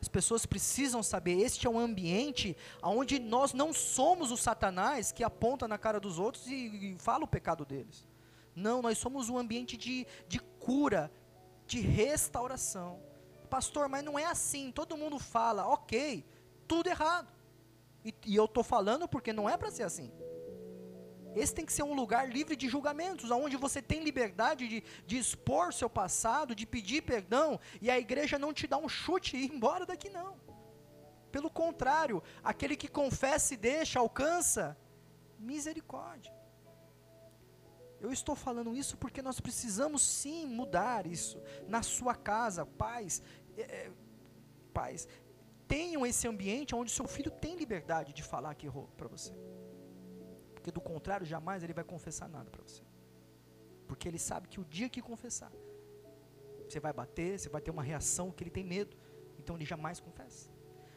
As 0.00 0.08
pessoas 0.08 0.46
precisam 0.46 1.02
saber, 1.02 1.38
este 1.38 1.66
é 1.66 1.70
um 1.70 1.78
ambiente 1.78 2.56
onde 2.82 3.18
nós 3.18 3.52
não 3.52 3.72
somos 3.72 4.30
o 4.30 4.36
Satanás 4.36 5.12
que 5.12 5.22
aponta 5.22 5.68
na 5.68 5.76
cara 5.76 6.00
dos 6.00 6.18
outros 6.18 6.46
e, 6.46 6.94
e 6.94 6.98
fala 6.98 7.24
o 7.24 7.28
pecado 7.28 7.64
deles. 7.64 8.08
Não, 8.54 8.80
nós 8.80 8.96
somos 8.96 9.28
um 9.28 9.36
ambiente 9.36 9.76
de, 9.76 10.06
de 10.28 10.38
cura, 10.38 11.10
de 11.66 11.80
restauração. 11.80 13.02
Pastor, 13.50 13.88
mas 13.88 14.02
não 14.04 14.18
é 14.18 14.24
assim. 14.24 14.70
Todo 14.70 14.96
mundo 14.96 15.18
fala, 15.18 15.66
ok, 15.66 16.24
tudo 16.66 16.88
errado. 16.88 17.33
E, 18.04 18.14
e 18.26 18.36
eu 18.36 18.44
estou 18.44 18.62
falando 18.62 19.08
porque 19.08 19.32
não 19.32 19.48
é 19.48 19.56
para 19.56 19.70
ser 19.70 19.84
assim. 19.84 20.12
Esse 21.34 21.54
tem 21.54 21.66
que 21.66 21.72
ser 21.72 21.82
um 21.82 21.94
lugar 21.94 22.28
livre 22.28 22.54
de 22.54 22.68
julgamentos, 22.68 23.30
onde 23.30 23.56
você 23.56 23.82
tem 23.82 24.04
liberdade 24.04 24.68
de, 24.68 24.84
de 25.04 25.18
expor 25.18 25.72
seu 25.72 25.90
passado, 25.90 26.54
de 26.54 26.64
pedir 26.64 27.02
perdão, 27.02 27.58
e 27.80 27.90
a 27.90 27.98
igreja 27.98 28.38
não 28.38 28.52
te 28.52 28.68
dá 28.68 28.78
um 28.78 28.88
chute 28.88 29.36
e 29.36 29.44
ir 29.44 29.52
embora 29.52 29.84
daqui, 29.84 30.08
não. 30.10 30.36
Pelo 31.32 31.50
contrário, 31.50 32.22
aquele 32.44 32.76
que 32.76 32.86
confessa 32.86 33.54
e 33.54 33.56
deixa, 33.56 33.98
alcança 33.98 34.78
misericórdia. 35.36 36.32
Eu 38.00 38.12
estou 38.12 38.36
falando 38.36 38.76
isso 38.76 38.96
porque 38.96 39.20
nós 39.20 39.40
precisamos 39.40 40.02
sim 40.02 40.46
mudar 40.46 41.06
isso 41.06 41.42
na 41.66 41.82
sua 41.82 42.14
casa, 42.14 42.64
pais, 42.64 43.20
é, 43.56 43.62
é 43.62 43.90
tenham 45.68 46.04
esse 46.06 46.26
ambiente 46.26 46.74
onde 46.74 46.90
seu 46.90 47.06
filho 47.06 47.30
tem 47.30 47.56
liberdade 47.56 48.12
de 48.12 48.22
falar 48.22 48.54
que 48.54 48.66
errou 48.66 48.88
para 48.96 49.08
você. 49.08 49.32
Porque 50.54 50.70
do 50.70 50.80
contrário, 50.80 51.26
jamais 51.26 51.62
ele 51.62 51.74
vai 51.74 51.84
confessar 51.84 52.28
nada 52.28 52.50
para 52.50 52.62
você. 52.62 52.82
Porque 53.86 54.08
ele 54.08 54.18
sabe 54.18 54.48
que 54.48 54.60
o 54.60 54.64
dia 54.64 54.88
que 54.88 55.02
confessar, 55.02 55.52
você 56.68 56.80
vai 56.80 56.92
bater, 56.92 57.38
você 57.38 57.48
vai 57.48 57.60
ter 57.60 57.70
uma 57.70 57.82
reação 57.82 58.30
que 58.30 58.42
ele 58.42 58.50
tem 58.50 58.64
medo. 58.64 58.96
Então 59.38 59.56
ele 59.56 59.64
jamais 59.64 60.00
confessa. 60.00 60.50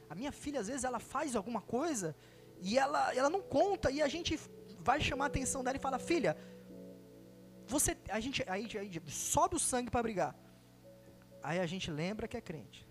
A 0.09 0.15
minha 0.15 0.31
filha, 0.31 0.59
às 0.61 0.67
vezes, 0.67 0.83
ela 0.83 0.99
faz 0.99 1.35
alguma 1.35 1.61
coisa 1.61 2.15
e 2.61 2.77
ela, 2.77 3.13
ela 3.13 3.29
não 3.29 3.41
conta, 3.41 3.91
e 3.91 4.01
a 4.01 4.07
gente 4.07 4.39
vai 4.79 4.99
chamar 5.01 5.25
a 5.25 5.27
atenção 5.27 5.63
dela 5.63 5.77
e 5.77 5.79
fala: 5.79 5.99
Filha, 5.99 6.37
você, 7.67 7.97
a 8.09 8.19
gente, 8.19 8.43
aí, 8.47 8.67
aí 8.77 9.01
sobe 9.07 9.55
o 9.55 9.59
sangue 9.59 9.91
para 9.91 10.01
brigar. 10.01 10.35
Aí 11.43 11.59
a 11.59 11.65
gente 11.65 11.91
lembra 11.91 12.27
que 12.27 12.37
é 12.37 12.41
crente. 12.41 12.86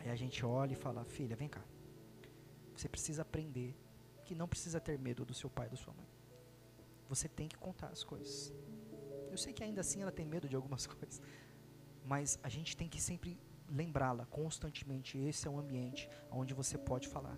Aí 0.00 0.10
a 0.10 0.16
gente 0.16 0.44
olha 0.44 0.72
e 0.72 0.76
fala: 0.76 1.04
Filha, 1.04 1.36
vem 1.36 1.48
cá. 1.48 1.62
Você 2.74 2.88
precisa 2.88 3.22
aprender 3.22 3.76
que 4.24 4.34
não 4.34 4.48
precisa 4.48 4.80
ter 4.80 4.98
medo 4.98 5.24
do 5.24 5.34
seu 5.34 5.50
pai 5.50 5.66
e 5.66 5.70
da 5.70 5.76
sua 5.76 5.92
mãe. 5.92 6.08
Você 7.08 7.28
tem 7.28 7.48
que 7.48 7.58
contar 7.58 7.88
as 7.88 8.02
coisas. 8.02 8.54
Eu 9.30 9.36
sei 9.36 9.52
que 9.52 9.62
ainda 9.62 9.80
assim 9.82 10.02
ela 10.02 10.12
tem 10.12 10.26
medo 10.26 10.48
de 10.48 10.56
algumas 10.56 10.86
coisas. 10.94 11.20
mas 12.04 12.38
a 12.42 12.48
gente 12.48 12.76
tem 12.76 12.88
que 12.88 13.00
sempre 13.00 13.38
lembrá-la 13.68 14.24
constantemente. 14.26 15.18
Esse 15.18 15.46
é 15.46 15.50
um 15.50 15.58
ambiente 15.58 16.08
onde 16.30 16.54
você 16.54 16.78
pode 16.78 17.06
falar. 17.08 17.36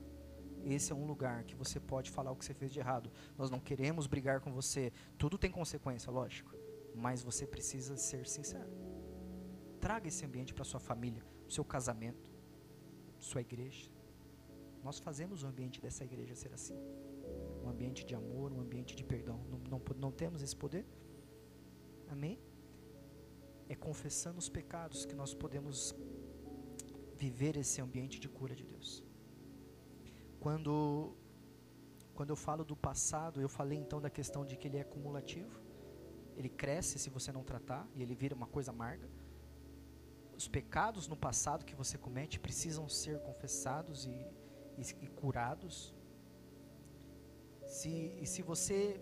Esse 0.65 0.93
é 0.93 0.95
um 0.95 1.05
lugar 1.05 1.43
que 1.45 1.57
você 1.57 1.81
pode 1.81 2.11
falar 2.11 2.31
o 2.31 2.37
que 2.37 2.45
você 2.45 2.55
fez 2.55 2.71
de 2.73 2.79
errado. 2.79 3.11
Nós 3.37 3.51
não 3.51 3.59
queremos 3.59 4.07
brigar 4.07 4.41
com 4.41 4.53
você. 4.53 4.93
Tudo 5.19 5.37
tem 5.37 5.51
consequência, 5.51 6.11
lógico. 6.11 6.55
Mas 6.95 7.23
você 7.23 7.47
precisa 7.47 7.97
ser 7.97 8.27
sincero. 8.29 8.71
Traga 9.81 10.07
esse 10.07 10.25
ambiente 10.25 10.55
para 10.55 10.65
sua 10.65 10.79
família, 10.79 11.25
seu 11.49 11.65
casamento, 11.65 12.32
sua 13.31 13.41
igreja. 13.41 13.91
Nós 14.87 14.99
fazemos 14.99 15.43
o 15.43 15.47
ambiente 15.47 15.81
dessa 15.81 16.03
igreja 16.09 16.35
ser 16.35 16.53
assim. 16.53 16.79
Um 17.63 17.69
ambiente 17.69 18.05
de 18.05 18.15
amor, 18.15 18.53
um 18.53 18.61
ambiente 18.61 18.95
de 18.97 19.05
perdão. 19.05 19.39
Não, 19.51 19.59
não, 19.73 19.81
não 20.05 20.13
temos 20.23 20.43
esse 20.43 20.57
poder? 20.65 20.85
Amém? 22.09 22.39
É 23.69 23.75
confessando 23.75 24.39
os 24.39 24.49
pecados 24.49 25.07
que 25.07 25.15
nós 25.15 25.33
podemos 25.43 25.95
viver 27.15 27.57
esse 27.57 27.81
ambiente 27.81 28.19
de 28.19 28.29
cura 28.29 28.55
de 28.61 28.65
Deus. 28.65 29.05
Quando, 30.41 31.15
quando 32.17 32.31
eu 32.31 32.37
falo 32.37 32.65
do 32.65 32.77
passado, 32.89 33.41
eu 33.41 33.49
falei 33.49 33.79
então 33.79 34.01
da 34.01 34.11
questão 34.11 34.45
de 34.45 34.57
que 34.57 34.67
ele 34.67 34.79
é 34.79 34.85
cumulativo. 34.85 35.61
Ele 36.37 36.49
cresce 36.49 36.99
se 36.99 37.09
você 37.09 37.31
não 37.31 37.45
tratar 37.45 37.89
e 37.95 38.03
ele 38.03 38.15
vira 38.23 38.35
uma 38.35 38.49
coisa 38.49 38.73
amarga. 38.73 39.09
Os 40.43 40.49
pecados 40.49 41.07
no 41.07 41.17
passado 41.17 41.65
que 41.65 41.75
você 41.83 41.97
comete 41.97 42.41
precisam 42.47 42.89
ser 42.89 43.21
confessados 43.21 44.07
e, 44.07 44.27
e, 44.77 44.83
e 45.05 45.07
curados. 45.21 45.95
Se, 47.65 48.13
e 48.21 48.27
se 48.27 48.43
você 48.43 49.01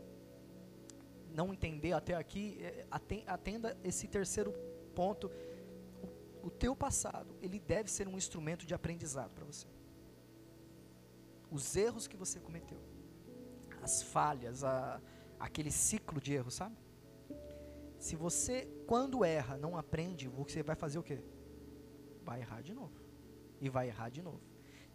não 1.39 1.53
entender 1.55 1.93
até 1.93 2.15
aqui, 2.15 2.59
é, 2.61 2.87
atenda 3.27 3.77
esse 3.83 4.07
terceiro 4.07 4.53
ponto. 4.95 5.31
O, 6.43 6.49
o 6.49 6.51
teu 6.51 6.77
passado, 6.77 7.35
ele 7.41 7.59
deve 7.59 7.91
ser 7.91 8.07
um 8.07 8.19
instrumento 8.19 8.67
de 8.67 8.75
aprendizado 8.75 9.33
para 9.33 9.47
você 9.47 9.67
os 11.51 11.75
erros 11.75 12.07
que 12.07 12.17
você 12.17 12.39
cometeu, 12.39 12.79
as 13.83 14.03
falhas, 14.03 14.63
a, 14.63 15.01
aquele 15.39 15.71
ciclo 15.71 16.21
de 16.21 16.35
erros, 16.35 16.55
sabe? 16.55 16.77
Se 18.01 18.17
você, 18.17 18.67
quando 18.87 19.25
erra, 19.25 19.59
não 19.59 19.77
aprende, 19.77 20.27
você 20.27 20.63
vai 20.63 20.75
fazer 20.75 20.99
o 20.99 21.03
quê? 21.03 21.23
Vai 22.25 22.41
errar 22.41 22.63
de 22.63 22.73
novo. 22.73 22.99
E 23.61 23.69
vai 23.69 23.89
errar 23.89 24.09
de 24.09 24.23
novo. 24.23 24.41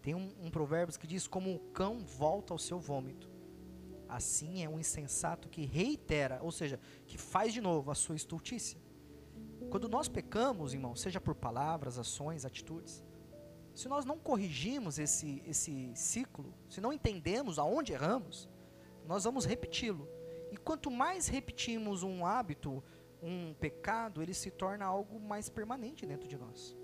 Tem 0.01 0.15
um, 0.15 0.33
um 0.41 0.49
provérbio 0.49 0.97
que 0.99 1.05
diz: 1.05 1.27
Como 1.27 1.53
o 1.53 1.59
cão 1.71 1.99
volta 1.99 2.51
ao 2.51 2.57
seu 2.57 2.79
vômito, 2.79 3.29
assim 4.09 4.63
é 4.63 4.67
um 4.67 4.79
insensato 4.79 5.47
que 5.47 5.65
reitera, 5.65 6.39
ou 6.41 6.51
seja, 6.51 6.79
que 7.05 7.15
faz 7.15 7.53
de 7.53 7.61
novo 7.61 7.91
a 7.91 7.95
sua 7.95 8.15
estultícia. 8.15 8.81
Quando 9.69 9.87
nós 9.87 10.07
pecamos, 10.07 10.73
irmão, 10.73 10.95
seja 10.95 11.21
por 11.21 11.35
palavras, 11.35 11.99
ações, 11.99 12.43
atitudes, 12.43 13.03
se 13.75 13.87
nós 13.87 14.03
não 14.03 14.17
corrigimos 14.17 14.97
esse, 14.97 15.43
esse 15.45 15.91
ciclo, 15.95 16.51
se 16.67 16.81
não 16.81 16.91
entendemos 16.91 17.59
aonde 17.59 17.93
erramos, 17.93 18.49
nós 19.05 19.25
vamos 19.25 19.45
repeti-lo. 19.45 20.09
E 20.51 20.57
quanto 20.57 20.89
mais 20.89 21.27
repetimos 21.27 22.01
um 22.01 22.25
hábito, 22.25 22.81
um 23.25 23.53
pecado, 23.55 24.21
ele 24.21 24.33
se 24.33 24.51
torna 24.51 24.85
algo 24.85 25.19
mais 25.19 25.49
permanente 25.49 26.05
dentro 26.05 26.27
de 26.27 26.37
nós. 26.37 26.77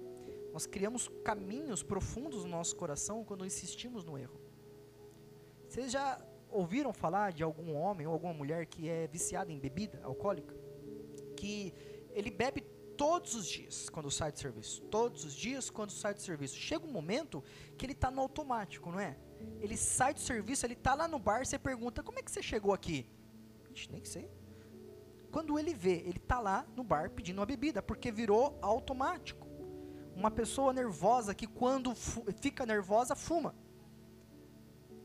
Nós 0.51 0.65
criamos 0.65 1.07
caminhos 1.23 1.83
profundos 1.83 2.43
no 2.43 2.49
nosso 2.49 2.75
coração 2.75 3.23
quando 3.23 3.45
insistimos 3.45 4.03
no 4.03 4.17
erro. 4.17 4.41
Vocês 5.67 5.91
já 5.91 6.19
ouviram 6.49 6.91
falar 6.91 7.31
de 7.31 7.43
algum 7.43 7.73
homem 7.75 8.07
ou 8.07 8.13
alguma 8.13 8.33
mulher 8.33 8.65
que 8.65 8.89
é 8.89 9.07
viciado 9.07 9.51
em 9.51 9.59
bebida 9.59 10.01
alcoólica? 10.03 10.53
Que 11.37 11.73
ele 12.09 12.31
bebe 12.31 12.61
todos 12.97 13.35
os 13.35 13.47
dias 13.47 13.89
quando 13.89 14.11
sai 14.11 14.31
de 14.31 14.39
serviço. 14.39 14.81
Todos 14.83 15.23
os 15.23 15.33
dias 15.33 15.69
quando 15.69 15.91
sai 15.91 16.13
de 16.13 16.21
serviço. 16.21 16.55
Chega 16.55 16.85
um 16.85 16.91
momento 16.91 17.43
que 17.77 17.85
ele 17.85 17.93
está 17.93 18.11
no 18.11 18.19
automático, 18.21 18.91
não 18.91 18.99
é? 18.99 19.17
Ele 19.59 19.77
sai 19.77 20.13
do 20.13 20.19
serviço, 20.19 20.65
ele 20.65 20.73
está 20.73 20.93
lá 20.93 21.07
no 21.07 21.19
bar, 21.19 21.45
você 21.45 21.57
pergunta: 21.57 22.03
como 22.03 22.19
é 22.19 22.21
que 22.21 22.31
você 22.31 22.43
chegou 22.43 22.73
aqui? 22.73 23.09
Ixi, 23.73 23.91
nem 23.91 24.03
sei. 24.03 24.40
Quando 25.31 25.57
ele 25.57 25.73
vê, 25.73 25.97
ele 25.99 26.17
está 26.17 26.39
lá 26.39 26.65
no 26.75 26.83
bar 26.83 27.09
pedindo 27.11 27.39
uma 27.39 27.45
bebida, 27.45 27.81
porque 27.81 28.11
virou 28.11 28.57
automático. 28.61 29.47
Uma 30.15 30.29
pessoa 30.29 30.73
nervosa 30.73 31.33
que 31.33 31.47
quando 31.47 31.95
fica 32.41 32.65
nervosa, 32.65 33.15
fuma. 33.15 33.55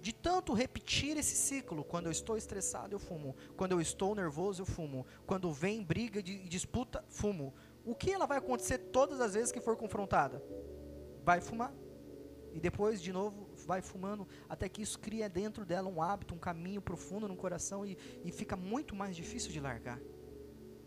De 0.00 0.12
tanto 0.12 0.52
repetir 0.52 1.16
esse 1.16 1.36
ciclo, 1.36 1.84
quando 1.84 2.06
eu 2.06 2.12
estou 2.12 2.36
estressado, 2.36 2.94
eu 2.94 2.98
fumo. 2.98 3.34
Quando 3.56 3.72
eu 3.72 3.80
estou 3.80 4.14
nervoso, 4.14 4.62
eu 4.62 4.66
fumo. 4.66 5.06
Quando 5.26 5.52
vem 5.52 5.82
briga 5.82 6.20
e 6.20 6.48
disputa, 6.48 7.04
fumo 7.08 7.54
o 7.86 7.94
que 7.94 8.10
ela 8.10 8.26
vai 8.26 8.38
acontecer 8.38 8.78
todas 8.78 9.20
as 9.20 9.34
vezes 9.34 9.52
que 9.52 9.60
for 9.60 9.76
confrontada? 9.76 10.42
Vai 11.22 11.40
fumar. 11.40 11.72
E 12.52 12.58
depois, 12.58 13.00
de 13.00 13.12
novo, 13.12 13.48
vai 13.64 13.80
fumando, 13.80 14.26
até 14.48 14.68
que 14.68 14.82
isso 14.82 14.98
cria 14.98 15.28
dentro 15.28 15.64
dela 15.64 15.88
um 15.88 16.02
hábito, 16.02 16.34
um 16.34 16.38
caminho 16.38 16.82
profundo 16.82 17.28
no 17.28 17.36
coração 17.36 17.86
e, 17.86 17.96
e 18.24 18.32
fica 18.32 18.56
muito 18.56 18.96
mais 18.96 19.14
difícil 19.14 19.52
de 19.52 19.60
largar. 19.60 20.00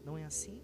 Não 0.04 0.18
é 0.18 0.26
assim? 0.26 0.62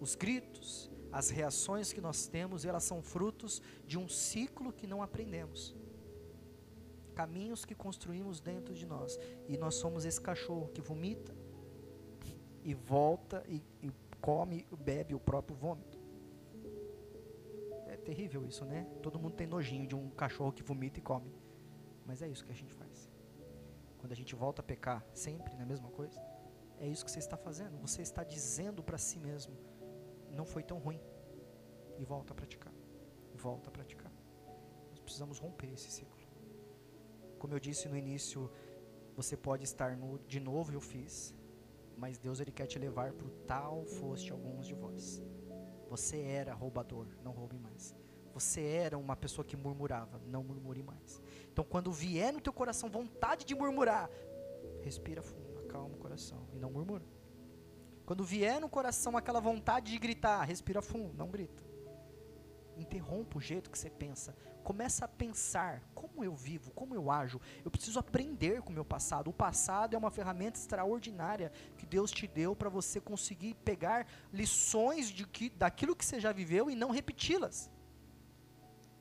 Os 0.00 0.14
gritos, 0.14 0.90
as 1.12 1.30
reações 1.30 1.92
que 1.92 2.00
nós 2.00 2.26
temos, 2.26 2.64
elas 2.64 2.84
são 2.84 3.02
frutos 3.02 3.60
de 3.86 3.98
um 3.98 4.08
ciclo 4.08 4.72
que 4.72 4.86
não 4.86 5.02
aprendemos. 5.02 5.76
Caminhos 7.14 7.64
que 7.64 7.74
construímos 7.74 8.40
dentro 8.40 8.74
de 8.74 8.86
nós. 8.86 9.18
E 9.48 9.56
nós 9.56 9.74
somos 9.74 10.04
esse 10.04 10.20
cachorro 10.20 10.68
que 10.68 10.80
vomita 10.80 11.34
e 12.62 12.74
volta 12.74 13.44
e, 13.48 13.62
e 13.82 13.90
come, 14.20 14.66
bebe 14.84 15.14
o 15.14 15.20
próprio 15.20 15.56
vômito. 15.56 15.98
É 17.86 17.96
terrível 17.96 18.46
isso, 18.46 18.64
né? 18.64 18.86
Todo 19.02 19.18
mundo 19.18 19.34
tem 19.34 19.46
nojinho 19.46 19.86
de 19.86 19.94
um 19.94 20.10
cachorro 20.10 20.52
que 20.52 20.62
vomita 20.62 20.98
e 20.98 21.02
come. 21.02 21.34
Mas 22.06 22.22
é 22.22 22.28
isso 22.28 22.44
que 22.44 22.52
a 22.52 22.54
gente 22.54 22.72
faz. 22.72 23.10
Quando 23.98 24.12
a 24.12 24.16
gente 24.16 24.34
volta 24.34 24.62
a 24.62 24.64
pecar 24.64 25.04
sempre 25.12 25.54
na 25.56 25.66
mesma 25.66 25.90
coisa, 25.90 26.20
é 26.80 26.86
isso 26.88 27.04
que 27.04 27.10
você 27.10 27.18
está 27.18 27.36
fazendo. 27.36 27.78
Você 27.86 28.00
está 28.02 28.24
dizendo 28.24 28.82
para 28.82 28.98
si 28.98 29.18
mesmo: 29.18 29.54
não 30.38 30.44
foi 30.44 30.62
tão 30.62 30.78
ruim. 30.78 31.00
E 31.98 32.04
volta 32.04 32.32
a 32.32 32.36
praticar. 32.36 32.72
Volta 33.34 33.68
a 33.68 33.72
praticar. 33.72 34.12
Nós 34.90 35.00
precisamos 35.00 35.38
romper 35.38 35.70
esse 35.72 35.90
ciclo. 35.90 36.18
Como 37.38 37.54
eu 37.54 37.60
disse 37.60 37.88
no 37.88 37.96
início, 37.96 38.50
você 39.14 39.36
pode 39.36 39.64
estar 39.64 39.96
no 39.96 40.18
de 40.20 40.40
novo 40.40 40.72
eu 40.72 40.80
fiz, 40.80 41.34
mas 41.96 42.18
Deus 42.18 42.40
ele 42.40 42.52
quer 42.52 42.66
te 42.66 42.78
levar 42.78 43.12
para 43.12 43.26
o 43.26 43.30
tal 43.52 43.84
foste 43.84 44.32
alguns 44.32 44.66
de 44.66 44.74
vós. 44.74 45.22
Você 45.88 46.20
era 46.22 46.54
roubador, 46.54 47.06
não 47.22 47.32
roube 47.32 47.58
mais. 47.58 47.94
Você 48.32 48.62
era 48.62 48.96
uma 48.96 49.16
pessoa 49.16 49.44
que 49.44 49.56
murmurava, 49.56 50.20
não 50.26 50.42
murmure 50.42 50.82
mais. 50.82 51.20
Então, 51.52 51.64
quando 51.64 51.90
vier 51.90 52.32
no 52.32 52.40
teu 52.40 52.52
coração 52.52 52.88
vontade 52.88 53.44
de 53.44 53.54
murmurar, 53.54 54.08
respira 54.82 55.20
fundo, 55.20 55.39
acalma 55.70 55.94
o 55.94 55.98
coração 55.98 56.48
e 56.52 56.58
não 56.58 56.70
murmura. 56.70 57.04
Quando 58.04 58.24
vier 58.24 58.60
no 58.60 58.68
coração 58.68 59.16
aquela 59.16 59.40
vontade 59.40 59.92
de 59.92 59.98
gritar, 59.98 60.42
respira 60.42 60.82
fundo, 60.82 61.14
não 61.16 61.30
grita. 61.30 61.62
Interrompa 62.76 63.38
o 63.38 63.40
jeito 63.40 63.70
que 63.70 63.78
você 63.78 63.88
pensa. 63.88 64.34
Começa 64.64 65.04
a 65.04 65.08
pensar 65.08 65.82
como 65.94 66.24
eu 66.24 66.34
vivo, 66.34 66.72
como 66.72 66.94
eu 66.94 67.10
ajo. 67.10 67.40
Eu 67.64 67.70
preciso 67.70 67.98
aprender 68.00 68.62
com 68.62 68.70
o 68.70 68.72
meu 68.72 68.84
passado. 68.84 69.28
O 69.28 69.32
passado 69.32 69.94
é 69.94 69.98
uma 69.98 70.10
ferramenta 70.10 70.58
extraordinária 70.58 71.52
que 71.76 71.86
Deus 71.86 72.10
te 72.10 72.26
deu 72.26 72.56
para 72.56 72.68
você 72.68 73.00
conseguir 73.00 73.54
pegar 73.54 74.06
lições 74.32 75.08
de 75.08 75.26
que, 75.26 75.50
daquilo 75.50 75.94
que 75.94 76.04
você 76.04 76.18
já 76.18 76.32
viveu 76.32 76.68
e 76.70 76.74
não 76.74 76.90
repeti-las. 76.90 77.70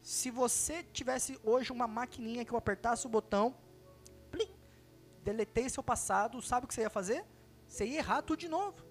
Se 0.02 0.30
você 0.30 0.84
tivesse 0.84 1.40
hoje 1.44 1.72
uma 1.72 1.88
maquininha 1.88 2.46
que 2.46 2.54
eu 2.54 2.58
apertasse 2.58 3.08
o 3.08 3.10
botão, 3.10 3.56
deletei 5.24 5.70
seu 5.70 5.84
passado, 5.84 6.42
sabe 6.42 6.66
o 6.66 6.68
que 6.68 6.74
você 6.74 6.82
ia 6.82 6.90
fazer? 6.90 7.26
Você 7.68 7.86
ia 7.86 8.00
errar 8.00 8.22
tudo 8.22 8.40
de 8.40 8.50
novo. 8.50 8.84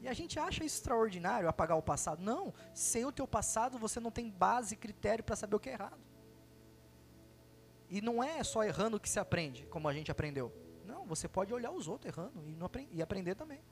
E 0.00 0.08
a 0.08 0.12
gente 0.12 0.38
acha 0.38 0.64
isso 0.64 0.76
extraordinário, 0.76 1.48
apagar 1.48 1.76
o 1.76 1.82
passado. 1.82 2.22
Não, 2.22 2.54
sem 2.74 3.04
o 3.04 3.12
teu 3.12 3.26
passado 3.26 3.78
você 3.78 3.98
não 3.98 4.10
tem 4.10 4.30
base 4.30 4.74
e 4.74 4.76
critério 4.76 5.24
para 5.24 5.36
saber 5.36 5.56
o 5.56 5.60
que 5.60 5.68
é 5.68 5.72
errado. 5.72 5.98
E 7.88 8.00
não 8.00 8.22
é 8.22 8.42
só 8.42 8.64
errando 8.64 9.00
que 9.00 9.08
se 9.08 9.18
aprende, 9.18 9.66
como 9.66 9.88
a 9.88 9.92
gente 9.92 10.10
aprendeu. 10.10 10.52
Não, 10.84 11.06
você 11.06 11.28
pode 11.28 11.52
olhar 11.52 11.70
os 11.70 11.88
outros 11.88 12.12
errando 12.12 12.48
e, 12.48 12.54
não 12.54 12.70
e 12.90 13.02
aprender 13.02 13.34
também. 13.34 13.62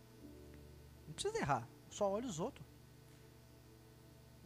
Não 1.06 1.14
precisa 1.14 1.36
errar, 1.38 1.68
só 1.88 2.10
olha 2.10 2.26
os 2.26 2.40
outros. 2.40 2.66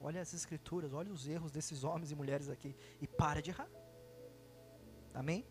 Olha 0.00 0.20
as 0.20 0.32
escrituras, 0.32 0.92
olha 0.92 1.12
os 1.12 1.26
erros 1.26 1.50
desses 1.50 1.84
homens 1.84 2.10
e 2.10 2.14
mulheres 2.14 2.48
aqui 2.48 2.76
e 3.00 3.06
para 3.06 3.42
de 3.42 3.50
errar. 3.50 3.68
Amém? 5.12 5.44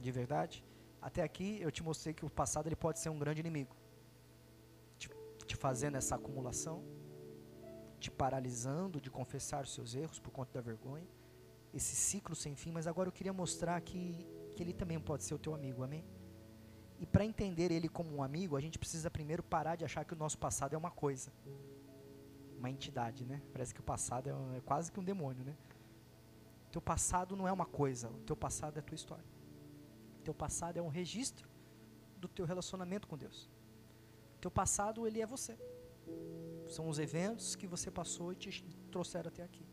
De 0.00 0.10
verdade? 0.10 0.64
Até 1.00 1.22
aqui 1.22 1.60
eu 1.60 1.70
te 1.70 1.82
mostrei 1.82 2.12
que 2.14 2.24
o 2.24 2.30
passado 2.30 2.66
ele 2.66 2.76
pode 2.76 2.98
ser 2.98 3.10
um 3.10 3.18
grande 3.18 3.40
inimigo 3.40 3.74
te 5.50 5.56
fazendo 5.56 5.96
essa 5.96 6.14
acumulação, 6.14 6.84
te 7.98 8.08
paralisando 8.08 9.00
de 9.00 9.10
confessar 9.10 9.64
os 9.64 9.74
seus 9.74 9.96
erros 9.96 10.20
por 10.20 10.30
conta 10.30 10.52
da 10.54 10.60
vergonha, 10.60 11.08
esse 11.74 11.96
ciclo 11.96 12.36
sem 12.36 12.54
fim, 12.54 12.70
mas 12.70 12.86
agora 12.86 13.08
eu 13.08 13.12
queria 13.12 13.32
mostrar 13.32 13.80
que, 13.80 14.00
que 14.52 14.62
ele 14.62 14.72
também 14.72 14.98
pode 15.00 15.24
ser 15.24 15.34
o 15.34 15.38
teu 15.38 15.52
amigo, 15.52 15.82
amém? 15.82 16.04
E 17.00 17.06
para 17.06 17.24
entender 17.24 17.72
ele 17.72 17.88
como 17.88 18.14
um 18.14 18.22
amigo, 18.22 18.56
a 18.56 18.60
gente 18.60 18.78
precisa 18.78 19.10
primeiro 19.10 19.42
parar 19.42 19.74
de 19.74 19.84
achar 19.84 20.04
que 20.04 20.12
o 20.12 20.16
nosso 20.16 20.38
passado 20.38 20.74
é 20.74 20.78
uma 20.78 20.90
coisa. 20.90 21.32
uma 22.58 22.70
entidade, 22.70 23.24
né? 23.24 23.42
Parece 23.52 23.74
que 23.74 23.80
o 23.80 23.82
passado 23.82 24.28
é, 24.28 24.58
é 24.58 24.60
quase 24.60 24.92
que 24.92 25.00
um 25.00 25.04
demônio, 25.04 25.44
né? 25.44 25.56
Teu 26.70 26.80
passado 26.80 27.34
não 27.34 27.48
é 27.48 27.52
uma 27.52 27.66
coisa, 27.66 28.08
o 28.08 28.20
teu 28.20 28.36
passado 28.36 28.76
é 28.76 28.80
a 28.80 28.82
tua 28.82 28.94
história. 28.94 29.24
Teu 30.20 30.34
passado 30.34 30.76
é 30.76 30.82
um 30.82 30.88
registro 30.88 31.48
do 32.16 32.28
teu 32.28 32.44
relacionamento 32.44 33.08
com 33.08 33.16
Deus. 33.16 33.48
Teu 34.40 34.50
passado, 34.50 35.06
ele 35.06 35.20
é 35.20 35.26
você. 35.26 35.58
São 36.68 36.88
os 36.88 36.98
eventos 36.98 37.56
que 37.56 37.66
você 37.66 37.90
passou 37.90 38.32
e 38.32 38.36
te 38.36 38.62
trouxeram 38.90 39.28
até 39.28 39.42
aqui. 39.42 39.66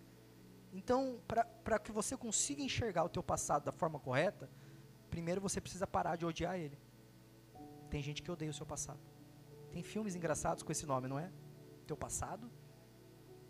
Então, 0.73 1.19
para 1.63 1.79
que 1.79 1.91
você 1.91 2.15
consiga 2.15 2.61
enxergar 2.61 3.03
o 3.03 3.09
teu 3.09 3.23
passado 3.23 3.63
da 3.65 3.71
forma 3.71 3.99
correta, 3.99 4.49
primeiro 5.09 5.41
você 5.41 5.59
precisa 5.59 5.87
parar 5.87 6.15
de 6.15 6.25
odiar 6.25 6.57
ele. 6.57 6.77
Tem 7.89 8.01
gente 8.01 8.21
que 8.21 8.31
odeia 8.31 8.51
o 8.51 8.53
seu 8.53 8.65
passado. 8.65 8.99
Tem 9.71 9.81
filmes 9.83 10.15
engraçados 10.15 10.63
com 10.63 10.71
esse 10.71 10.85
nome, 10.85 11.07
não 11.07 11.19
é? 11.19 11.31
Teu 11.85 11.95
passado? 11.95 12.49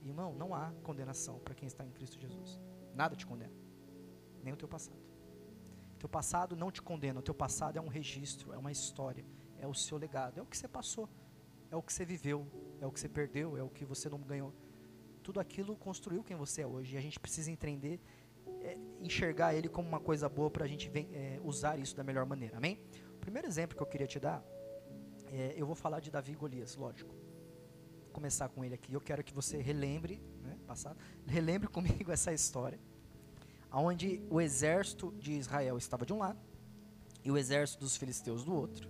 Irmão, 0.04 0.34
não 0.36 0.54
há 0.54 0.72
condenação 0.84 1.40
para 1.40 1.56
quem 1.56 1.68
está 1.68 1.86
em 1.86 1.92
Cristo 1.92 2.20
Jesus. 2.20 2.62
Nada 2.94 3.16
te 3.16 3.26
condena. 3.26 3.54
Nem 4.44 4.54
o 4.54 4.58
teu 4.58 4.68
passado. 4.68 5.07
Teu 5.98 6.10
passado 6.10 6.56
não 6.56 6.72
te 6.72 6.82
condena. 6.82 7.20
O 7.20 7.24
teu 7.24 7.34
passado 7.34 7.78
é 7.78 7.82
um 7.82 7.88
registro, 7.88 8.54
é 8.54 8.58
uma 8.58 8.72
história, 8.72 9.26
é 9.60 9.68
o 9.68 9.74
seu 9.74 9.98
legado, 9.98 10.40
é 10.40 10.42
o 10.42 10.46
que 10.46 10.58
você 10.58 10.68
passou, 10.68 11.10
é 11.72 11.76
o 11.76 11.82
que 11.82 11.92
você 11.92 12.06
viveu, 12.06 12.48
é 12.80 12.86
o 12.86 12.92
que 12.92 13.00
você 13.00 13.10
perdeu, 13.10 13.58
é 13.58 13.64
o 13.64 13.70
que 13.70 13.86
você 13.86 14.10
não 14.10 14.20
ganhou. 14.20 14.54
Tudo 15.24 15.40
aquilo 15.40 15.76
construiu 15.76 16.24
quem 16.24 16.38
você 16.38 16.62
é 16.62 16.68
hoje. 16.68 16.96
E 16.96 16.98
a 16.98 17.02
gente 17.02 17.20
precisa 17.20 17.52
entender, 17.52 18.00
é, 18.62 18.78
enxergar 19.02 19.54
ele 19.54 19.68
como 19.68 19.88
uma 19.88 20.00
coisa 20.00 20.30
boa 20.30 20.50
para 20.50 20.66
a 20.66 20.68
gente 20.68 20.90
é, 20.96 21.40
usar 21.44 21.78
isso 21.78 21.96
da 21.96 22.04
melhor 22.04 22.26
maneira. 22.26 22.58
Amém? 22.58 22.80
O 23.16 23.20
primeiro 23.20 23.48
exemplo 23.48 23.76
que 23.76 23.84
eu 23.84 23.88
queria 23.88 24.08
te 24.08 24.20
dar, 24.20 24.44
é, 25.26 25.54
eu 25.58 25.66
vou 25.66 25.76
falar 25.76 26.00
de 26.00 26.10
Davi 26.10 26.32
e 26.32 26.36
Golias, 26.36 26.76
lógico. 26.76 27.14
Vou 28.04 28.12
começar 28.14 28.48
com 28.50 28.64
ele 28.64 28.76
aqui. 28.76 28.94
Eu 28.94 29.02
quero 29.02 29.24
que 29.24 29.34
você 29.34 29.58
relembre, 29.58 30.22
né, 30.42 30.58
passado, 30.66 30.98
relembre 31.26 31.68
comigo 31.70 32.12
essa 32.12 32.32
história, 32.32 32.80
onde 33.80 34.22
o 34.30 34.42
exército 34.42 35.14
de 35.20 35.34
Israel 35.34 35.78
estava 35.78 36.06
de 36.06 36.14
um 36.14 36.18
lado 36.18 36.40
e 37.24 37.32
o 37.32 37.38
exército 37.38 37.80
dos 37.80 37.98
filisteus 37.98 38.44
do 38.44 38.54
outro. 38.54 38.90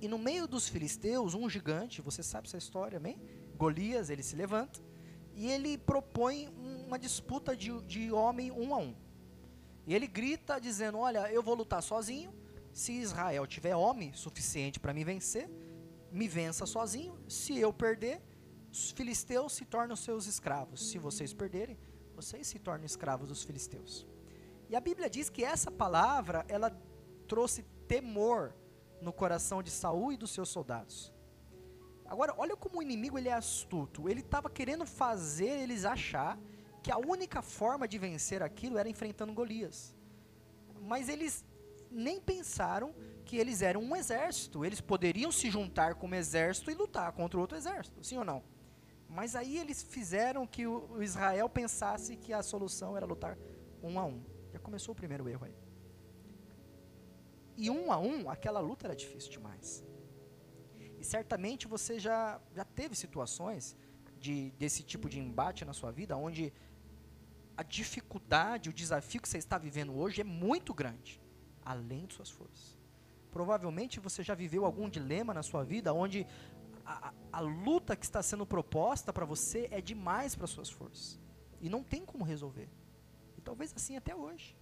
E 0.00 0.08
no 0.08 0.18
meio 0.18 0.46
dos 0.46 0.68
filisteus, 0.68 1.34
um 1.34 1.48
gigante, 1.48 2.02
você 2.02 2.22
sabe 2.22 2.46
essa 2.46 2.58
história, 2.58 2.98
amém? 2.98 3.20
Golias, 3.56 4.10
ele 4.10 4.22
se 4.22 4.36
levanta 4.36 4.80
e 5.34 5.50
ele 5.50 5.78
propõe 5.78 6.48
uma 6.86 6.98
disputa 6.98 7.56
de, 7.56 7.70
de 7.82 8.12
homem 8.12 8.50
um 8.50 8.74
a 8.74 8.78
um. 8.78 8.94
E 9.86 9.94
ele 9.94 10.06
grita 10.06 10.58
dizendo: 10.58 10.98
Olha, 10.98 11.30
eu 11.30 11.42
vou 11.42 11.54
lutar 11.54 11.82
sozinho. 11.82 12.34
Se 12.72 12.92
Israel 12.92 13.46
tiver 13.46 13.74
homem 13.74 14.12
suficiente 14.12 14.78
para 14.78 14.92
me 14.92 15.02
vencer, 15.02 15.48
me 16.12 16.28
vença 16.28 16.66
sozinho. 16.66 17.18
Se 17.28 17.56
eu 17.58 17.72
perder, 17.72 18.20
os 18.70 18.90
filisteus 18.90 19.54
se 19.54 19.64
tornam 19.64 19.96
seus 19.96 20.26
escravos. 20.26 20.90
Se 20.90 20.98
vocês 20.98 21.32
perderem, 21.32 21.78
vocês 22.16 22.46
se 22.46 22.58
tornam 22.58 22.86
escravos 22.86 23.28
dos 23.28 23.44
filisteus. 23.44 24.06
E 24.70 24.74
a 24.74 24.80
Bíblia 24.80 25.08
diz 25.08 25.28
que 25.28 25.44
essa 25.44 25.70
palavra, 25.70 26.44
ela 26.48 26.70
trouxe 27.28 27.62
temor 27.86 28.54
no 29.02 29.12
coração 29.12 29.62
de 29.62 29.70
Saul 29.70 30.12
e 30.12 30.16
dos 30.16 30.30
seus 30.30 30.48
soldados. 30.48 31.12
Agora, 32.06 32.34
olha 32.38 32.56
como 32.56 32.78
o 32.78 32.82
inimigo 32.82 33.18
ele 33.18 33.28
é 33.28 33.34
astuto. 33.34 34.08
Ele 34.08 34.20
estava 34.20 34.48
querendo 34.48 34.86
fazer 34.86 35.60
eles 35.62 35.84
achar 35.84 36.38
que 36.82 36.90
a 36.90 36.96
única 36.96 37.42
forma 37.42 37.86
de 37.86 37.98
vencer 37.98 38.42
aquilo 38.42 38.78
era 38.78 38.88
enfrentando 38.88 39.34
Golias. 39.34 39.94
Mas 40.80 41.08
eles 41.08 41.44
nem 41.90 42.20
pensaram 42.20 42.94
que 43.24 43.36
eles 43.36 43.60
eram 43.60 43.82
um 43.82 43.94
exército. 43.94 44.64
Eles 44.64 44.80
poderiam 44.80 45.30
se 45.30 45.50
juntar 45.50 45.96
como 45.96 46.14
exército 46.14 46.70
e 46.70 46.74
lutar 46.74 47.12
contra 47.12 47.38
outro 47.38 47.58
exército, 47.58 48.02
sim 48.02 48.16
ou 48.16 48.24
não? 48.24 48.42
Mas 49.08 49.34
aí 49.34 49.58
eles 49.58 49.82
fizeram 49.82 50.46
que 50.46 50.66
o 50.66 51.02
Israel 51.02 51.48
pensasse 51.48 52.16
que 52.16 52.32
a 52.32 52.42
solução 52.42 52.96
era 52.96 53.06
lutar 53.06 53.38
um 53.82 53.98
a 53.98 54.04
um. 54.04 54.22
Já 54.52 54.58
começou 54.58 54.92
o 54.92 54.96
primeiro 54.96 55.28
erro 55.28 55.46
aí. 55.46 55.54
E 57.56 57.70
um 57.70 57.90
a 57.90 57.98
um, 57.98 58.28
aquela 58.28 58.60
luta 58.60 58.86
era 58.86 58.94
difícil 58.94 59.30
demais. 59.30 59.84
E 60.98 61.04
certamente 61.04 61.66
você 61.66 61.98
já, 61.98 62.40
já 62.54 62.64
teve 62.64 62.94
situações 62.94 63.76
de, 64.18 64.50
desse 64.52 64.82
tipo 64.82 65.08
de 65.08 65.18
embate 65.18 65.64
na 65.64 65.72
sua 65.72 65.90
vida, 65.90 66.16
onde 66.16 66.52
a 67.56 67.62
dificuldade, 67.62 68.68
o 68.68 68.72
desafio 68.72 69.20
que 69.20 69.28
você 69.28 69.38
está 69.38 69.56
vivendo 69.56 69.96
hoje 69.96 70.20
é 70.20 70.24
muito 70.24 70.74
grande, 70.74 71.20
além 71.64 72.06
de 72.06 72.14
suas 72.14 72.30
forças. 72.30 72.76
Provavelmente 73.30 74.00
você 74.00 74.22
já 74.22 74.34
viveu 74.34 74.64
algum 74.64 74.88
dilema 74.88 75.32
na 75.32 75.42
sua 75.42 75.62
vida 75.64 75.92
onde 75.92 76.26
a, 76.86 77.12
a 77.32 77.40
luta 77.40 77.96
que 77.96 78.04
está 78.04 78.22
sendo 78.22 78.46
proposta 78.46 79.12
para 79.12 79.24
você 79.24 79.68
é 79.70 79.80
demais 79.80 80.34
para 80.34 80.46
suas 80.46 80.70
forças. 80.70 81.18
E 81.60 81.68
não 81.68 81.82
tem 81.82 82.04
como 82.04 82.24
resolver. 82.24 82.68
E 83.36 83.40
talvez 83.40 83.72
assim 83.74 83.96
até 83.96 84.14
hoje. 84.14 84.56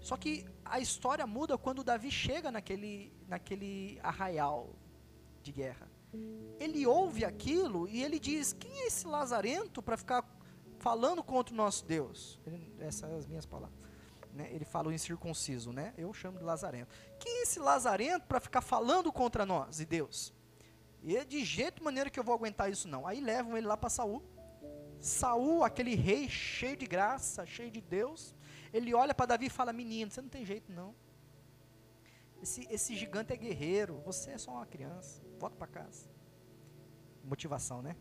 Só 0.00 0.16
que 0.16 0.46
a 0.64 0.80
história 0.80 1.26
muda 1.26 1.58
quando 1.58 1.84
Davi 1.84 2.10
chega 2.10 2.50
naquele, 2.50 3.12
naquele 3.26 3.98
arraial 4.02 4.74
de 5.42 5.52
guerra. 5.52 5.88
Ele 6.58 6.86
ouve 6.86 7.24
aquilo 7.24 7.88
e 7.88 8.02
ele 8.02 8.18
diz: 8.18 8.52
Quem 8.52 8.82
é 8.82 8.86
esse 8.86 9.06
lazarento 9.06 9.82
para 9.82 9.96
ficar 9.96 10.24
falando 10.78 11.22
contra 11.22 11.54
o 11.54 11.56
nosso 11.56 11.84
Deus? 11.84 12.40
Ele, 12.46 12.74
essas 12.80 12.94
são 12.96 13.16
as 13.16 13.26
minhas 13.26 13.46
palavras. 13.46 13.78
Né? 14.32 14.48
Ele 14.52 14.64
fala 14.64 14.88
o 14.88 14.92
incircunciso, 14.92 15.72
né? 15.72 15.94
Eu 15.96 16.12
chamo 16.12 16.38
de 16.38 16.44
lazarento. 16.44 16.92
Quem 17.18 17.38
é 17.38 17.42
esse 17.42 17.58
lazarento 17.58 18.26
para 18.26 18.40
ficar 18.40 18.60
falando 18.60 19.12
contra 19.12 19.46
nós 19.46 19.80
e 19.80 19.84
Deus? 19.84 20.32
E 21.02 21.24
de 21.24 21.44
jeito 21.44 21.82
maneira 21.82 22.10
que 22.10 22.20
eu 22.20 22.24
vou 22.24 22.34
aguentar 22.34 22.70
isso 22.70 22.86
não. 22.86 23.06
Aí 23.06 23.20
levam 23.20 23.56
ele 23.56 23.66
lá 23.66 23.76
para 23.76 23.88
Saul. 23.88 24.22
Saul, 25.00 25.64
aquele 25.64 25.94
rei 25.94 26.28
cheio 26.28 26.76
de 26.76 26.86
graça, 26.86 27.46
cheio 27.46 27.70
de 27.70 27.80
Deus, 27.80 28.34
ele 28.72 28.92
olha 28.92 29.14
para 29.14 29.26
Davi 29.26 29.46
e 29.46 29.50
fala: 29.50 29.72
Menino, 29.72 30.10
você 30.10 30.20
não 30.20 30.28
tem 30.28 30.44
jeito 30.44 30.70
não. 30.70 30.94
Esse, 32.42 32.66
esse 32.70 32.96
gigante 32.96 33.32
é 33.32 33.36
guerreiro, 33.36 34.00
você 34.04 34.32
é 34.32 34.38
só 34.38 34.52
uma 34.52 34.66
criança. 34.66 35.22
Volta 35.38 35.56
para 35.56 35.66
casa. 35.66 36.08
Motivação, 37.24 37.82
né? 37.82 37.96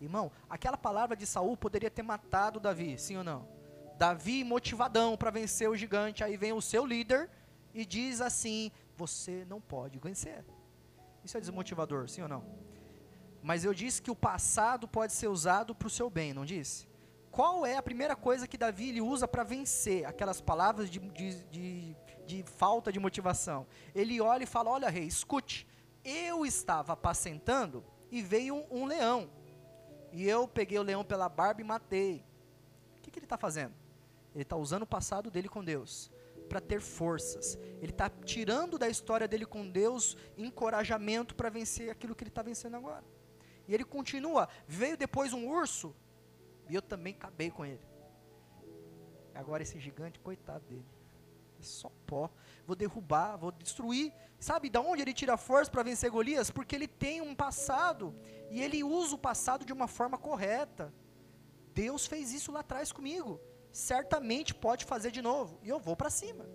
Irmão, 0.00 0.32
aquela 0.48 0.76
palavra 0.76 1.16
de 1.16 1.26
Saul 1.26 1.56
poderia 1.56 1.90
ter 1.90 2.02
matado 2.02 2.58
Davi, 2.58 2.98
sim 2.98 3.16
ou 3.16 3.24
não? 3.24 3.48
Davi 3.96 4.42
motivadão 4.42 5.16
para 5.16 5.30
vencer 5.30 5.68
o 5.68 5.76
gigante, 5.76 6.24
aí 6.24 6.36
vem 6.36 6.52
o 6.52 6.60
seu 6.60 6.84
líder 6.84 7.30
e 7.72 7.86
diz 7.86 8.20
assim: 8.20 8.70
Você 8.96 9.44
não 9.48 9.60
pode 9.60 9.98
vencer. 9.98 10.44
Isso 11.24 11.36
é 11.36 11.40
desmotivador, 11.40 12.08
sim 12.08 12.22
ou 12.22 12.28
não? 12.28 12.44
Mas 13.42 13.64
eu 13.64 13.74
disse 13.74 14.00
que 14.00 14.10
o 14.10 14.16
passado 14.16 14.86
pode 14.86 15.12
ser 15.12 15.28
usado 15.28 15.74
para 15.74 15.86
o 15.86 15.90
seu 15.90 16.08
bem, 16.08 16.32
não 16.32 16.44
disse? 16.44 16.86
qual 17.32 17.64
é 17.64 17.76
a 17.76 17.82
primeira 17.82 18.14
coisa 18.14 18.46
que 18.46 18.58
Davi 18.58 18.90
ele 18.90 19.00
usa 19.00 19.26
para 19.26 19.42
vencer 19.42 20.04
aquelas 20.04 20.38
palavras 20.38 20.90
de, 20.90 20.98
de, 20.98 21.42
de, 21.44 21.96
de, 22.26 22.42
falta 22.42 22.92
de 22.92 23.00
motivação? 23.00 23.66
Ele 23.94 24.20
olha 24.20 24.44
e 24.44 24.46
fala: 24.46 24.70
Olha, 24.70 24.90
rei, 24.90 25.04
escute, 25.04 25.66
eu 26.04 26.44
estava 26.44 26.92
apacentando 26.92 27.82
e 28.10 28.20
veio 28.20 28.54
um, 28.54 28.82
um 28.82 28.84
leão, 28.84 29.30
e 30.12 30.28
eu 30.28 30.46
peguei 30.46 30.78
o 30.78 30.82
leão 30.82 31.02
pela 31.02 31.26
barba 31.26 31.62
e 31.62 31.64
matei. 31.64 32.22
O 32.98 33.00
que, 33.00 33.10
que 33.10 33.18
ele 33.18 33.24
está 33.24 33.38
fazendo? 33.38 33.72
Ele 34.34 34.42
está 34.42 34.56
usando 34.56 34.82
o 34.82 34.86
passado 34.86 35.30
dele 35.30 35.48
com 35.48 35.64
Deus 35.64 36.11
para 36.52 36.60
ter 36.60 36.82
forças. 36.82 37.58
Ele 37.80 37.92
está 37.92 38.10
tirando 38.10 38.78
da 38.78 38.86
história 38.86 39.26
dele 39.26 39.46
com 39.46 39.66
Deus 39.66 40.18
encorajamento 40.36 41.34
para 41.34 41.48
vencer 41.48 41.88
aquilo 41.88 42.14
que 42.14 42.22
ele 42.24 42.28
está 42.28 42.42
vencendo 42.42 42.76
agora. 42.76 43.02
E 43.66 43.72
ele 43.72 43.84
continua. 43.84 44.46
Veio 44.68 44.94
depois 44.94 45.32
um 45.32 45.48
urso 45.48 45.96
e 46.68 46.74
eu 46.74 46.82
também 46.82 47.14
acabei 47.14 47.50
com 47.50 47.64
ele. 47.64 47.80
Agora 49.34 49.62
esse 49.62 49.80
gigante, 49.80 50.20
coitado 50.20 50.66
dele. 50.66 50.84
É 51.58 51.62
só 51.62 51.90
pó. 52.06 52.30
Vou 52.66 52.76
derrubar, 52.76 53.38
vou 53.38 53.50
destruir. 53.50 54.12
Sabe 54.38 54.68
de 54.68 54.76
onde 54.76 55.00
ele 55.00 55.14
tira 55.14 55.38
força 55.38 55.70
para 55.70 55.82
vencer 55.82 56.10
Golias? 56.10 56.50
Porque 56.50 56.76
ele 56.76 56.86
tem 56.86 57.22
um 57.22 57.34
passado. 57.34 58.14
E 58.50 58.60
ele 58.60 58.84
usa 58.84 59.14
o 59.14 59.18
passado 59.18 59.64
de 59.64 59.72
uma 59.72 59.88
forma 59.88 60.18
correta. 60.18 60.92
Deus 61.72 62.06
fez 62.06 62.30
isso 62.30 62.52
lá 62.52 62.60
atrás 62.60 62.92
comigo. 62.92 63.40
Certamente 63.72 64.54
pode 64.54 64.84
fazer 64.84 65.10
de 65.10 65.22
novo. 65.22 65.58
E 65.62 65.68
eu 65.68 65.80
vou 65.80 65.96
para 65.96 66.10
cima. 66.10 66.46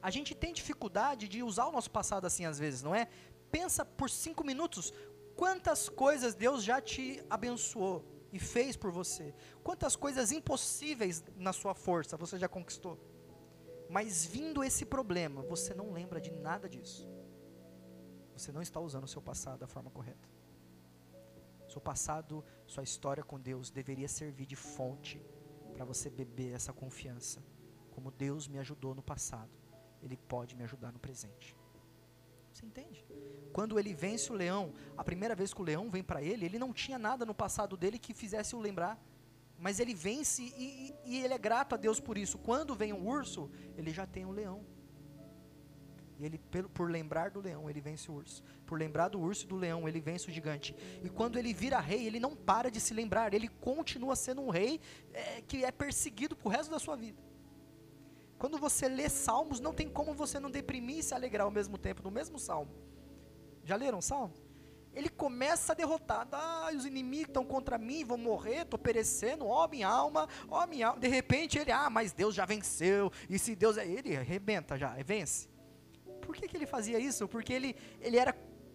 A 0.00 0.10
gente 0.10 0.34
tem 0.34 0.52
dificuldade 0.52 1.28
de 1.28 1.42
usar 1.42 1.66
o 1.66 1.72
nosso 1.72 1.90
passado 1.90 2.26
assim 2.26 2.44
às 2.44 2.58
vezes, 2.58 2.82
não 2.82 2.94
é? 2.94 3.08
Pensa 3.50 3.84
por 3.84 4.08
cinco 4.08 4.44
minutos 4.44 4.92
quantas 5.34 5.88
coisas 5.88 6.34
Deus 6.34 6.62
já 6.62 6.80
te 6.80 7.24
abençoou 7.28 8.04
e 8.32 8.38
fez 8.38 8.76
por 8.76 8.92
você. 8.92 9.34
Quantas 9.64 9.96
coisas 9.96 10.30
impossíveis 10.30 11.24
na 11.36 11.52
sua 11.52 11.74
força 11.74 12.16
você 12.16 12.38
já 12.38 12.48
conquistou. 12.48 12.98
Mas 13.90 14.24
vindo 14.24 14.62
esse 14.62 14.84
problema, 14.84 15.42
você 15.42 15.74
não 15.74 15.92
lembra 15.92 16.20
de 16.20 16.30
nada 16.30 16.68
disso. 16.68 17.08
Você 18.36 18.52
não 18.52 18.62
está 18.62 18.78
usando 18.78 19.04
o 19.04 19.08
seu 19.08 19.22
passado 19.22 19.58
da 19.60 19.66
forma 19.66 19.90
correta. 19.90 20.28
Seu 21.68 21.80
passado, 21.80 22.44
sua 22.66 22.82
história 22.82 23.24
com 23.24 23.40
Deus 23.40 23.70
deveria 23.70 24.08
servir 24.08 24.46
de 24.46 24.56
fonte 24.56 25.20
para 25.76 25.84
você 25.84 26.08
beber 26.08 26.54
essa 26.54 26.72
confiança. 26.72 27.44
Como 27.90 28.10
Deus 28.10 28.48
me 28.48 28.58
ajudou 28.58 28.94
no 28.94 29.02
passado, 29.02 29.50
Ele 30.02 30.16
pode 30.16 30.56
me 30.56 30.64
ajudar 30.64 30.90
no 30.90 30.98
presente. 30.98 31.54
Você 32.50 32.64
entende? 32.64 33.04
Quando 33.52 33.78
ele 33.78 33.92
vence 33.92 34.32
o 34.32 34.34
leão, 34.34 34.72
a 34.96 35.04
primeira 35.04 35.34
vez 35.34 35.52
que 35.52 35.60
o 35.60 35.64
leão 35.64 35.90
vem 35.90 36.02
para 36.02 36.22
ele, 36.22 36.46
ele 36.46 36.58
não 36.58 36.72
tinha 36.72 36.98
nada 36.98 37.26
no 37.26 37.34
passado 37.34 37.76
dele 37.76 37.98
que 37.98 38.14
fizesse 38.14 38.56
o 38.56 38.58
lembrar. 38.58 38.98
Mas 39.58 39.78
ele 39.78 39.94
vence 39.94 40.42
e, 40.42 40.94
e, 41.04 41.22
ele 41.22 41.34
é 41.34 41.38
grato 41.38 41.74
a 41.74 41.78
Deus 41.78 42.00
por 42.00 42.16
isso. 42.16 42.38
Quando 42.38 42.74
vem 42.74 42.94
um 42.94 43.06
urso, 43.06 43.50
ele 43.76 43.92
já 43.92 44.06
tem 44.06 44.24
um 44.24 44.30
leão. 44.30 44.64
E 46.18 46.24
ele, 46.24 46.40
por 46.72 46.90
lembrar 46.90 47.30
do 47.30 47.40
leão, 47.40 47.68
ele 47.68 47.80
vence 47.80 48.10
o 48.10 48.14
urso. 48.14 48.42
Por 48.64 48.78
lembrar 48.78 49.08
do 49.08 49.20
urso 49.20 49.44
e 49.44 49.48
do 49.48 49.56
leão, 49.56 49.86
ele 49.86 50.00
vence 50.00 50.28
o 50.28 50.32
gigante. 50.32 50.74
E 51.04 51.10
quando 51.10 51.38
ele 51.38 51.52
vira 51.52 51.78
rei, 51.78 52.06
ele 52.06 52.18
não 52.18 52.34
para 52.34 52.70
de 52.70 52.80
se 52.80 52.94
lembrar. 52.94 53.34
Ele 53.34 53.48
continua 53.48 54.16
sendo 54.16 54.40
um 54.40 54.48
rei 54.48 54.80
é, 55.12 55.42
que 55.42 55.64
é 55.64 55.70
perseguido 55.70 56.34
pro 56.34 56.48
resto 56.48 56.70
da 56.70 56.78
sua 56.78 56.96
vida. 56.96 57.22
Quando 58.38 58.58
você 58.58 58.88
lê 58.88 59.08
salmos, 59.08 59.60
não 59.60 59.74
tem 59.74 59.88
como 59.88 60.14
você 60.14 60.40
não 60.40 60.50
deprimir 60.50 60.98
e 60.98 61.02
se 61.02 61.14
alegrar 61.14 61.44
ao 61.44 61.50
mesmo 61.50 61.76
tempo, 61.76 62.02
no 62.02 62.10
mesmo 62.10 62.38
salmo. 62.38 62.70
Já 63.64 63.76
leram 63.76 64.00
salmo? 64.00 64.34
Ele 64.94 65.10
começa 65.10 65.72
a 65.72 65.76
derrotar. 65.76 66.26
Ah, 66.32 66.70
os 66.74 66.86
inimigos 66.86 67.28
estão 67.28 67.44
contra 67.44 67.76
mim, 67.76 68.04
vão 68.04 68.16
morrer, 68.16 68.62
estou 68.62 68.78
perecendo, 68.78 69.46
ó 69.46 69.68
minha 69.68 69.88
alma, 69.88 70.26
ó 70.48 70.66
minha 70.66 70.88
alma. 70.88 71.00
De 71.00 71.08
repente 71.08 71.58
ele, 71.58 71.70
ah, 71.70 71.90
mas 71.90 72.12
Deus 72.12 72.34
já 72.34 72.46
venceu. 72.46 73.12
E 73.28 73.38
se 73.38 73.54
Deus 73.54 73.76
é. 73.76 73.86
Ele 73.86 74.16
arrebenta 74.16 74.78
já, 74.78 74.94
vence. 75.04 75.48
Por 76.26 76.34
que, 76.34 76.48
que 76.48 76.56
ele 76.56 76.66
fazia 76.66 76.98
isso? 76.98 77.28
Porque 77.28 77.52
ele, 77.52 77.76
ele 78.00 78.16
era 78.16 78.34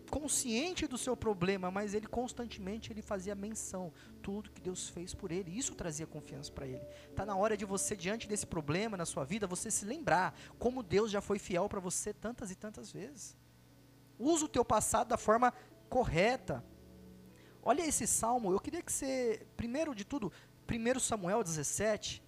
consciente 0.09 0.85
do 0.87 0.97
seu 0.97 1.15
problema, 1.15 1.71
mas 1.71 1.93
ele 1.93 2.05
constantemente 2.05 2.91
ele 2.91 3.01
fazia 3.01 3.33
menção 3.33 3.93
tudo 4.21 4.51
que 4.51 4.61
Deus 4.61 4.89
fez 4.89 5.13
por 5.13 5.31
ele. 5.31 5.57
Isso 5.57 5.73
trazia 5.73 6.05
confiança 6.05 6.51
para 6.51 6.67
ele. 6.67 6.85
Tá 7.15 7.25
na 7.25 7.35
hora 7.35 7.55
de 7.55 7.65
você 7.65 7.95
diante 7.95 8.27
desse 8.27 8.45
problema 8.45 8.97
na 8.97 9.05
sua 9.05 9.23
vida, 9.23 9.47
você 9.47 9.69
se 9.69 9.85
lembrar 9.85 10.37
como 10.59 10.83
Deus 10.83 11.09
já 11.09 11.21
foi 11.21 11.39
fiel 11.39 11.67
para 11.69 11.79
você 11.79 12.13
tantas 12.13 12.51
e 12.51 12.55
tantas 12.55 12.91
vezes. 12.91 13.37
Usa 14.19 14.45
o 14.45 14.49
teu 14.49 14.65
passado 14.65 15.07
da 15.07 15.17
forma 15.17 15.53
correta. 15.89 16.63
Olha 17.63 17.85
esse 17.85 18.05
salmo, 18.05 18.51
eu 18.51 18.59
queria 18.59 18.81
que 18.81 18.91
você, 18.91 19.45
primeiro 19.55 19.95
de 19.95 20.03
tudo, 20.03 20.31
1 20.69 20.99
Samuel 20.99 21.43
17, 21.43 22.23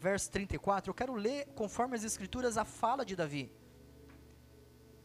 verso 0.00 0.30
34, 0.30 0.90
eu 0.90 0.94
quero 0.94 1.14
ler 1.14 1.46
conforme 1.54 1.96
as 1.96 2.02
escrituras 2.02 2.56
a 2.56 2.64
fala 2.64 3.04
de 3.04 3.14
Davi 3.14 3.52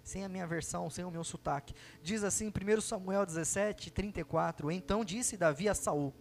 sem 0.04 0.24
a 0.24 0.30
minha 0.30 0.48
versão, 0.48 0.90
sem 0.90 1.06
o 1.06 1.12
meu 1.12 1.24
sotaque. 1.24 1.74
Diz 2.02 2.24
assim, 2.24 2.50
1 2.50 2.82
Samuel 2.82 3.26
17, 3.26 3.92
34: 3.92 4.72
Então 4.72 5.06
disse 5.06 5.38
Davi 5.38 5.70
a 5.70 5.76
Saul: 5.76 6.14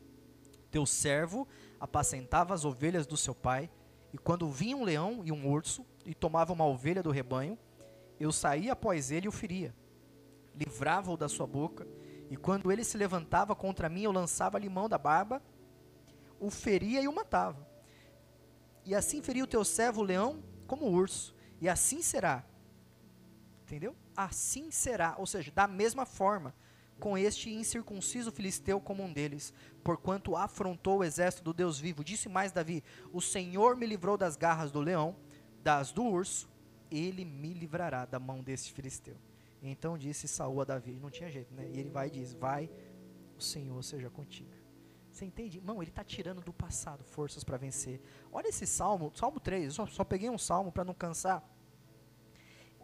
Teu 0.71 0.85
servo 0.85 1.47
apacentava 1.81 2.55
as 2.55 2.65
ovelhas 2.65 3.07
do 3.07 3.17
seu 3.17 3.35
pai, 3.35 3.71
e 4.13 4.19
quando 4.19 4.51
vinha 4.51 4.77
um 4.77 4.85
leão 4.85 5.23
e 5.25 5.33
um 5.33 5.49
urso, 5.49 5.85
e 6.05 6.15
tomava 6.15 6.53
uma 6.53 6.67
ovelha 6.67 7.03
do 7.03 7.11
rebanho, 7.11 7.59
eu 8.19 8.33
saía 8.33 8.73
após 8.73 9.11
ele 9.11 9.27
e 9.27 9.29
o 9.29 9.33
feria. 9.33 9.75
Livrava-o 10.55 11.17
da 11.17 11.29
sua 11.29 11.47
boca, 11.47 11.87
e 12.31 12.37
quando 12.37 12.71
ele 12.71 12.85
se 12.85 12.97
levantava 12.97 13.55
contra 13.55 13.89
mim, 13.89 14.03
eu 14.03 14.13
lançava-lhe 14.13 14.69
mão 14.69 14.89
da 14.89 14.99
barba, 14.99 15.43
o 16.41 16.51
feria 16.51 17.01
e 17.01 17.09
o 17.09 17.15
matava. 17.15 17.67
E 18.85 18.95
assim 18.95 19.23
feria 19.23 19.45
o 19.45 19.47
teu 19.47 19.65
servo 19.65 20.01
o 20.01 20.05
leão 20.05 20.43
como 20.67 20.87
o 20.87 20.93
urso, 20.93 21.35
e 21.61 21.69
assim 21.69 22.03
será 22.03 22.45
Entendeu? 23.69 23.95
Assim 24.17 24.71
será, 24.71 25.15
ou 25.19 25.27
seja, 25.27 25.53
da 25.53 25.67
mesma 25.67 26.07
forma, 26.07 26.55
com 26.99 27.19
este 27.19 27.51
incircunciso 27.51 28.33
filisteu 28.33 28.81
como 28.81 29.03
um 29.03 29.13
deles, 29.13 29.53
porquanto 29.85 30.35
afrontou 30.35 31.01
o 31.01 31.05
exército 31.05 31.45
do 31.45 31.53
Deus 31.53 31.79
vivo. 31.79 32.03
Disse 32.03 32.31
mais 32.31 32.51
Davi: 32.51 32.83
O 33.13 33.21
Senhor 33.21 33.77
me 33.77 33.85
livrou 33.85 34.17
das 34.17 34.37
garras 34.37 34.73
do 34.73 34.81
leão, 34.81 35.15
das 35.63 35.93
do 35.93 36.03
urso, 36.03 36.49
ele 36.91 37.27
me 37.27 37.53
livrará 37.53 38.07
da 38.07 38.19
mão 38.19 38.43
desse 38.43 38.73
filisteu. 38.73 39.19
Então 39.63 39.99
disse 39.99 40.27
Saul 40.27 40.63
a 40.63 40.65
Davi, 40.65 40.99
não 40.99 41.11
tinha 41.11 41.31
jeito, 41.31 41.53
né? 41.53 41.69
E 41.69 41.79
ele 41.79 41.91
vai 41.91 42.09
e 42.09 42.13
diz: 42.13 42.33
Vai, 42.33 42.71
o 43.37 43.43
Senhor 43.43 43.83
seja 43.85 44.09
contigo. 44.09 44.49
Você 45.13 45.27
entende? 45.27 45.59
Irmão, 45.59 45.83
ele 45.83 45.91
está 45.91 46.03
tirando 46.03 46.41
do 46.41 46.55
passado 46.55 47.05
forças 47.05 47.45
para 47.45 47.59
vencer. 47.59 48.01
Olha 48.33 48.49
esse 48.49 48.67
salmo, 48.67 49.13
Salmo 49.15 49.39
3, 49.39 49.75
só, 49.75 49.87
só 49.87 50.05
peguei 50.05 50.31
um 50.31 50.39
salmo 50.39 50.73
para 50.73 50.87
não 50.87 50.95
cansar 50.95 51.47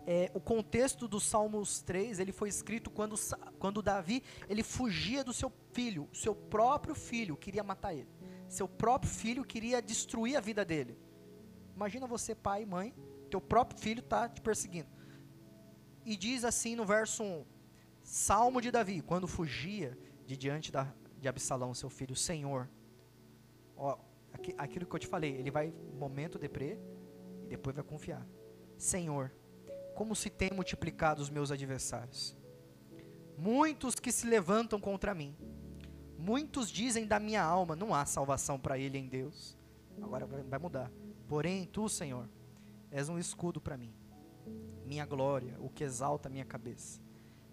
é, 0.07 0.30
o 0.34 0.40
contexto 0.40 1.09
do 1.09 1.18
Salmos 1.20 1.80
3, 1.82 2.18
ele 2.18 2.32
foi 2.32 2.48
escrito 2.48 2.90
quando, 2.90 3.16
quando 3.59 3.82
Davi, 3.82 4.22
ele 4.48 4.62
fugia 4.62 5.24
do 5.24 5.32
seu 5.32 5.52
filho, 5.72 6.09
seu 6.12 6.34
próprio 6.34 6.94
filho 6.94 7.36
queria 7.36 7.62
matar 7.62 7.94
ele. 7.94 8.09
Seu 8.48 8.68
próprio 8.68 9.11
filho 9.11 9.44
queria 9.44 9.80
destruir 9.80 10.36
a 10.36 10.40
vida 10.40 10.64
dele. 10.64 10.98
Imagina 11.74 12.07
você, 12.07 12.34
pai 12.34 12.62
e 12.62 12.66
mãe, 12.66 12.94
teu 13.30 13.40
próprio 13.40 13.80
filho 13.80 14.00
está 14.00 14.28
te 14.28 14.40
perseguindo. 14.40 14.88
E 16.05 16.16
diz 16.16 16.44
assim 16.44 16.76
no 16.76 16.84
verso 16.84 17.22
1, 17.22 17.44
Salmo 18.02 18.61
de 18.61 18.70
Davi, 18.70 19.00
quando 19.00 19.26
fugia 19.26 19.98
de 20.26 20.36
diante 20.36 20.70
da, 20.70 20.92
de 21.18 21.26
Absalão, 21.26 21.72
seu 21.74 21.88
filho, 21.88 22.14
Senhor, 22.14 22.68
ó, 23.76 23.98
aquilo 24.59 24.86
que 24.86 24.94
eu 24.94 25.00
te 25.00 25.07
falei, 25.07 25.32
ele 25.36 25.50
vai, 25.50 25.72
momento 25.98 26.38
deprê, 26.38 26.78
e 27.44 27.48
depois 27.48 27.74
vai 27.74 27.84
confiar. 27.84 28.26
Senhor, 28.76 29.32
como 29.95 30.14
se 30.14 30.28
tem 30.28 30.51
multiplicado 30.51 31.22
os 31.22 31.30
meus 31.30 31.51
adversários. 31.51 32.36
Muitos 33.36 33.95
que 33.95 34.12
se 34.12 34.26
levantam 34.26 34.80
contra 34.80 35.14
mim. 35.14 35.36
Muitos 36.18 36.70
dizem 36.70 37.07
da 37.07 37.18
minha 37.18 37.42
alma: 37.42 37.74
não 37.74 37.95
há 37.95 38.05
salvação 38.05 38.59
para 38.59 38.78
ele 38.78 38.99
em 38.99 39.07
Deus. 39.07 39.57
Agora 40.03 40.26
vai 40.26 40.59
mudar. 40.59 40.90
Porém, 41.28 41.66
tu, 41.66 41.88
Senhor, 41.88 42.28
és 42.90 43.09
um 43.09 43.18
escudo 43.18 43.61
para 43.61 43.76
mim, 43.76 43.95
minha 44.84 45.07
glória, 45.07 45.57
o 45.59 45.70
que 45.70 45.84
exalta 45.84 46.28
a 46.28 46.30
minha 46.30 46.45
cabeça. 46.45 47.01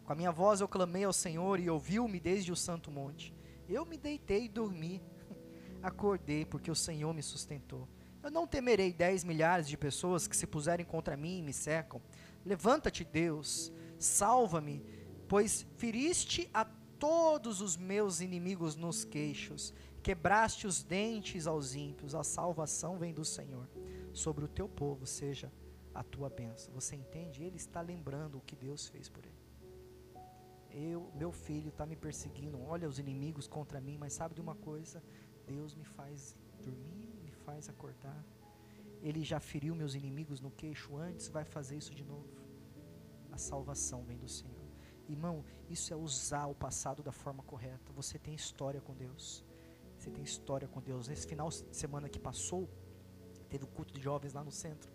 Com 0.04 0.12
a 0.12 0.16
minha 0.16 0.32
voz 0.32 0.60
eu 0.60 0.68
clamei 0.68 1.04
ao 1.04 1.14
Senhor 1.14 1.60
e 1.60 1.70
ouviu-me 1.70 2.20
desde 2.20 2.52
o 2.52 2.56
santo 2.56 2.92
monte. 2.92 3.34
Eu 3.68 3.86
me 3.86 3.98
deitei 3.98 4.46
e 4.46 4.50
dormi. 4.50 5.02
Acordei 5.82 6.46
porque 6.46 6.70
o 6.70 6.76
Senhor 6.76 7.14
me 7.14 7.24
sustentou. 7.24 7.88
Eu 8.22 8.30
não 8.30 8.46
temerei 8.46 8.94
dez 8.94 9.24
milhares 9.24 9.68
de 9.68 9.78
pessoas 9.78 10.28
que 10.28 10.36
se 10.36 10.46
puserem 10.46 10.86
contra 10.86 11.18
mim 11.18 11.40
e 11.40 11.42
me 11.42 11.54
cercam. 11.54 12.02
Levanta-te, 12.46 13.04
Deus, 13.04 13.72
salva-me, 14.00 14.84
pois 15.28 15.66
feriste 15.78 16.50
a 16.54 16.66
todos 16.66 17.62
os 17.62 17.76
meus 17.76 18.22
inimigos 18.22 18.76
nos 18.76 19.04
queixos, 19.04 19.74
quebraste 20.04 20.68
os 20.68 20.84
dentes 20.84 21.48
aos 21.48 21.74
ímpios, 21.74 22.14
a 22.14 22.24
salvação 22.24 22.98
vem 22.98 23.14
do 23.14 23.26
Senhor. 23.26 23.68
Sobre 24.14 24.46
o 24.46 24.48
teu 24.48 24.68
povo 24.68 25.06
seja 25.06 25.52
a 25.94 26.04
tua 26.04 26.30
bênção. 26.30 26.74
Você 26.74 26.96
entende? 26.96 27.44
Ele 27.44 27.58
está 27.58 27.82
lembrando 27.82 28.38
o 28.38 28.42
que 28.42 28.56
Deus 28.56 28.88
fez 28.88 29.10
por 29.10 29.24
ele. 29.26 29.42
Eu, 30.74 31.12
meu 31.16 31.32
filho 31.32 31.70
está 31.70 31.86
me 31.86 31.96
perseguindo, 31.96 32.62
olha 32.64 32.88
os 32.88 32.98
inimigos 32.98 33.48
contra 33.48 33.82
mim, 33.82 33.98
mas 33.98 34.14
sabe 34.14 34.36
de 34.36 34.42
uma 34.42 34.56
coisa? 34.56 35.04
Deus 35.46 35.76
me 35.76 35.84
faz 35.84 36.36
dormir, 36.62 37.10
me 37.24 37.32
faz 37.32 37.68
acordar. 37.68 38.24
Ele 39.02 39.24
já 39.24 39.40
feriu 39.40 39.76
meus 39.76 39.96
inimigos 39.96 40.40
no 40.40 40.52
queixo 40.52 40.96
antes, 40.96 41.28
vai 41.28 41.44
fazer 41.44 41.78
isso 41.78 41.94
de 41.94 42.04
novo. 42.04 42.30
A 43.32 43.38
salvação 43.38 44.04
vem 44.04 44.18
do 44.18 44.28
Senhor. 44.28 44.62
Irmão, 45.08 45.44
isso 45.70 45.94
é 45.94 45.96
usar 45.96 46.46
o 46.46 46.56
passado 46.56 47.02
da 47.02 47.12
forma 47.12 47.44
correta. 47.44 47.92
Você 47.94 48.20
tem 48.20 48.34
história 48.34 48.80
com 48.80 48.94
Deus. 48.96 49.44
Você 49.98 50.10
tem 50.10 50.24
história 50.24 50.68
com 50.68 50.82
Deus. 50.82 51.08
Nesse 51.08 51.28
final 51.28 51.50
de 51.50 51.76
semana 51.76 52.08
que 52.08 52.20
passou, 52.20 52.70
teve 53.50 53.64
o 53.64 53.68
culto 53.68 53.94
de 53.94 54.02
jovens 54.02 54.34
lá 54.34 54.44
no 54.44 54.52
centro. 54.52 54.92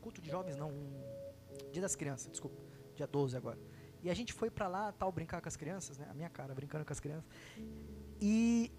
Culto 0.00 0.20
de 0.20 0.30
jovens 0.30 0.56
não, 0.56 0.70
um 0.70 1.14
Dia 1.72 1.82
das 1.82 1.96
Crianças, 1.96 2.30
desculpa. 2.30 2.60
Dia 2.94 3.06
12 3.06 3.36
agora. 3.36 3.58
E 4.02 4.10
a 4.10 4.14
gente 4.14 4.32
foi 4.32 4.50
para 4.50 4.68
lá, 4.68 4.92
tal, 4.92 5.10
brincar 5.10 5.40
com 5.40 5.48
as 5.48 5.56
crianças, 5.56 5.96
né? 5.96 6.06
A 6.10 6.14
minha 6.14 6.28
cara, 6.28 6.54
brincando 6.54 6.84
com 6.84 6.92
as 6.92 7.00
crianças. 7.00 7.28
E 8.20 8.70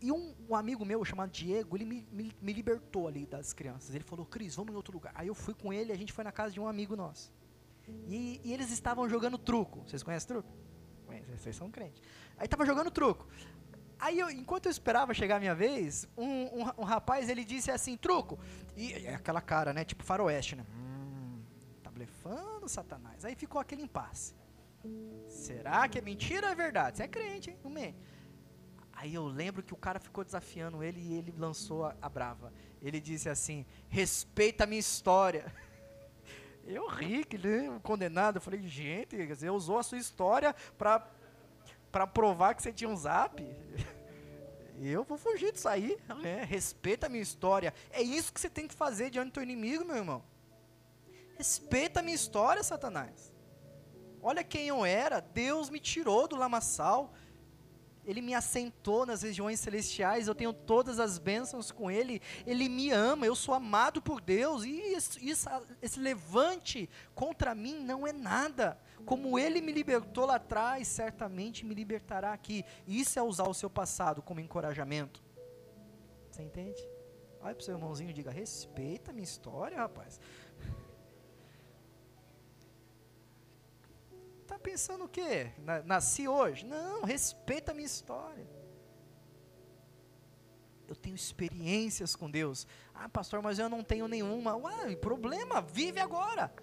e 0.00 0.12
um, 0.12 0.34
um, 0.48 0.54
amigo 0.54 0.84
meu 0.84 1.04
chamado 1.04 1.30
Diego, 1.30 1.76
ele 1.76 1.84
me, 1.84 2.06
me, 2.12 2.36
me, 2.40 2.52
libertou 2.52 3.08
ali 3.08 3.26
das 3.26 3.52
crianças. 3.52 3.94
Ele 3.94 4.04
falou, 4.04 4.26
Cris, 4.26 4.54
vamos 4.54 4.72
em 4.72 4.76
outro 4.76 4.92
lugar. 4.92 5.12
Aí 5.14 5.28
eu 5.28 5.34
fui 5.34 5.54
com 5.54 5.72
ele, 5.72 5.92
a 5.92 5.96
gente 5.96 6.12
foi 6.12 6.22
na 6.22 6.32
casa 6.32 6.52
de 6.52 6.60
um 6.60 6.68
amigo 6.68 6.94
nosso. 6.94 7.32
E, 8.06 8.40
e 8.44 8.52
eles 8.52 8.70
estavam 8.70 9.08
jogando 9.08 9.38
truco. 9.38 9.82
Vocês 9.86 10.02
conhecem 10.02 10.28
truco? 10.28 10.48
Conhecem, 11.06 11.36
vocês 11.36 11.56
são 11.56 11.70
crentes. 11.70 12.02
Aí 12.36 12.44
estava 12.44 12.66
jogando 12.66 12.90
truco. 12.90 13.26
Aí, 13.98 14.18
eu, 14.18 14.28
enquanto 14.28 14.66
eu 14.66 14.70
esperava 14.70 15.14
chegar 15.14 15.36
a 15.36 15.40
minha 15.40 15.54
vez, 15.54 16.06
um, 16.16 16.26
um, 16.26 16.62
um, 16.78 16.84
rapaz, 16.84 17.30
ele 17.30 17.44
disse 17.44 17.70
assim, 17.70 17.96
truco. 17.96 18.38
E 18.76 18.92
é 18.92 19.14
aquela 19.14 19.40
cara, 19.40 19.72
né, 19.72 19.84
tipo 19.84 20.04
faroeste, 20.04 20.54
né? 20.54 20.66
Hum, 20.76 21.40
tá 21.82 21.90
blefando, 21.90 22.68
satanás. 22.68 23.24
Aí 23.24 23.34
ficou 23.34 23.60
aquele 23.60 23.82
impasse. 23.82 24.34
Será 25.28 25.88
que 25.88 25.98
é 25.98 26.02
mentira 26.02 26.46
ou 26.46 26.52
é 26.52 26.54
verdade? 26.54 26.98
Você 26.98 27.04
é 27.04 27.08
crente, 27.08 27.50
hein? 27.50 27.58
Não 27.64 27.70
mente. 27.70 27.96
Aí 28.96 29.14
eu 29.14 29.26
lembro 29.26 29.62
que 29.62 29.74
o 29.74 29.76
cara 29.76 30.00
ficou 30.00 30.24
desafiando 30.24 30.82
ele 30.82 30.98
e 31.00 31.14
ele 31.14 31.34
lançou 31.36 31.84
a, 31.84 31.94
a 32.00 32.08
brava. 32.08 32.52
Ele 32.82 32.98
disse 32.98 33.28
assim: 33.28 33.66
respeita 33.88 34.64
a 34.64 34.66
minha 34.66 34.80
história. 34.80 35.52
Eu 36.66 36.88
ri, 36.88 37.24
que 37.24 37.36
ele 37.36 37.78
condenado. 37.80 38.36
Eu 38.36 38.40
falei, 38.40 38.60
gente, 38.66 39.24
você 39.24 39.48
usou 39.48 39.78
a 39.78 39.84
sua 39.84 39.98
história 39.98 40.52
para 40.76 41.06
para 41.92 42.06
provar 42.06 42.54
que 42.54 42.62
você 42.62 42.72
tinha 42.72 42.90
um 42.90 42.96
zap. 42.96 43.42
Eu 44.80 45.04
vou 45.04 45.16
fugir 45.16 45.52
disso 45.52 45.68
aí. 45.68 45.96
Né? 46.22 46.44
Respeita 46.44 47.06
a 47.06 47.08
minha 47.08 47.22
história. 47.22 47.72
É 47.90 48.02
isso 48.02 48.32
que 48.32 48.40
você 48.40 48.50
tem 48.50 48.66
que 48.66 48.74
fazer 48.74 49.08
diante 49.10 49.28
do 49.28 49.32
teu 49.32 49.42
inimigo, 49.42 49.84
meu 49.84 49.96
irmão. 49.96 50.22
Respeita 51.38 52.00
a 52.00 52.02
minha 52.02 52.14
história, 52.14 52.62
Satanás. 52.62 53.32
Olha 54.20 54.42
quem 54.42 54.68
eu 54.68 54.84
era. 54.84 55.20
Deus 55.20 55.70
me 55.70 55.80
tirou 55.80 56.26
do 56.26 56.36
lamaçal. 56.36 57.14
Ele 58.06 58.22
me 58.22 58.34
assentou 58.34 59.04
nas 59.04 59.22
regiões 59.22 59.58
celestiais, 59.58 60.28
eu 60.28 60.34
tenho 60.34 60.52
todas 60.52 61.00
as 61.00 61.18
bênçãos 61.18 61.72
com 61.72 61.90
Ele, 61.90 62.22
Ele 62.46 62.68
me 62.68 62.90
ama, 62.90 63.26
eu 63.26 63.34
sou 63.34 63.52
amado 63.52 64.00
por 64.00 64.20
Deus, 64.20 64.64
e 64.64 64.94
esse 65.82 65.98
levante 65.98 66.88
contra 67.14 67.54
mim 67.54 67.80
não 67.80 68.06
é 68.06 68.12
nada. 68.12 68.78
Como 69.04 69.38
Ele 69.38 69.60
me 69.60 69.72
libertou 69.72 70.26
lá 70.26 70.36
atrás, 70.36 70.88
certamente 70.88 71.64
me 71.64 71.74
libertará 71.74 72.32
aqui. 72.32 72.64
Isso 72.86 73.18
é 73.18 73.22
usar 73.22 73.48
o 73.48 73.54
seu 73.54 73.68
passado 73.68 74.22
como 74.22 74.40
encorajamento. 74.40 75.22
Você 76.30 76.42
entende? 76.42 76.80
Olha 77.40 77.54
para 77.54 77.62
o 77.62 77.64
seu 77.64 77.74
irmãozinho 77.74 78.10
e 78.10 78.12
diga: 78.12 78.30
respeita 78.30 79.10
a 79.10 79.14
minha 79.14 79.24
história, 79.24 79.76
rapaz. 79.76 80.20
Tá 84.46 84.58
pensando 84.58 85.04
o 85.04 85.08
quê? 85.08 85.52
Nasci 85.84 86.28
hoje? 86.28 86.64
Não, 86.64 87.02
respeita 87.02 87.72
a 87.72 87.74
minha 87.74 87.86
história. 87.86 88.48
Eu 90.86 90.94
tenho 90.94 91.16
experiências 91.16 92.14
com 92.14 92.30
Deus. 92.30 92.66
Ah, 92.94 93.08
pastor, 93.08 93.42
mas 93.42 93.58
eu 93.58 93.68
não 93.68 93.82
tenho 93.82 94.06
nenhuma. 94.06 94.56
Ué, 94.56 94.94
problema, 94.96 95.60
vive 95.60 95.98
agora. 95.98 96.54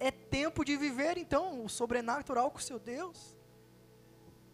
É 0.00 0.10
tempo 0.10 0.64
de 0.64 0.76
viver 0.76 1.18
então 1.18 1.64
o 1.64 1.68
sobrenatural 1.68 2.50
com 2.50 2.58
o 2.58 2.62
seu 2.62 2.78
Deus. 2.78 3.36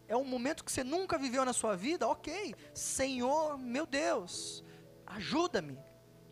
É 0.08 0.16
um 0.16 0.24
momento 0.24 0.64
que 0.64 0.72
você 0.72 0.82
nunca 0.82 1.16
viveu 1.16 1.44
na 1.44 1.52
sua 1.52 1.76
vida, 1.76 2.08
ok. 2.08 2.54
Senhor, 2.74 3.56
meu 3.56 3.86
Deus, 3.86 4.64
ajuda-me. 5.06 5.78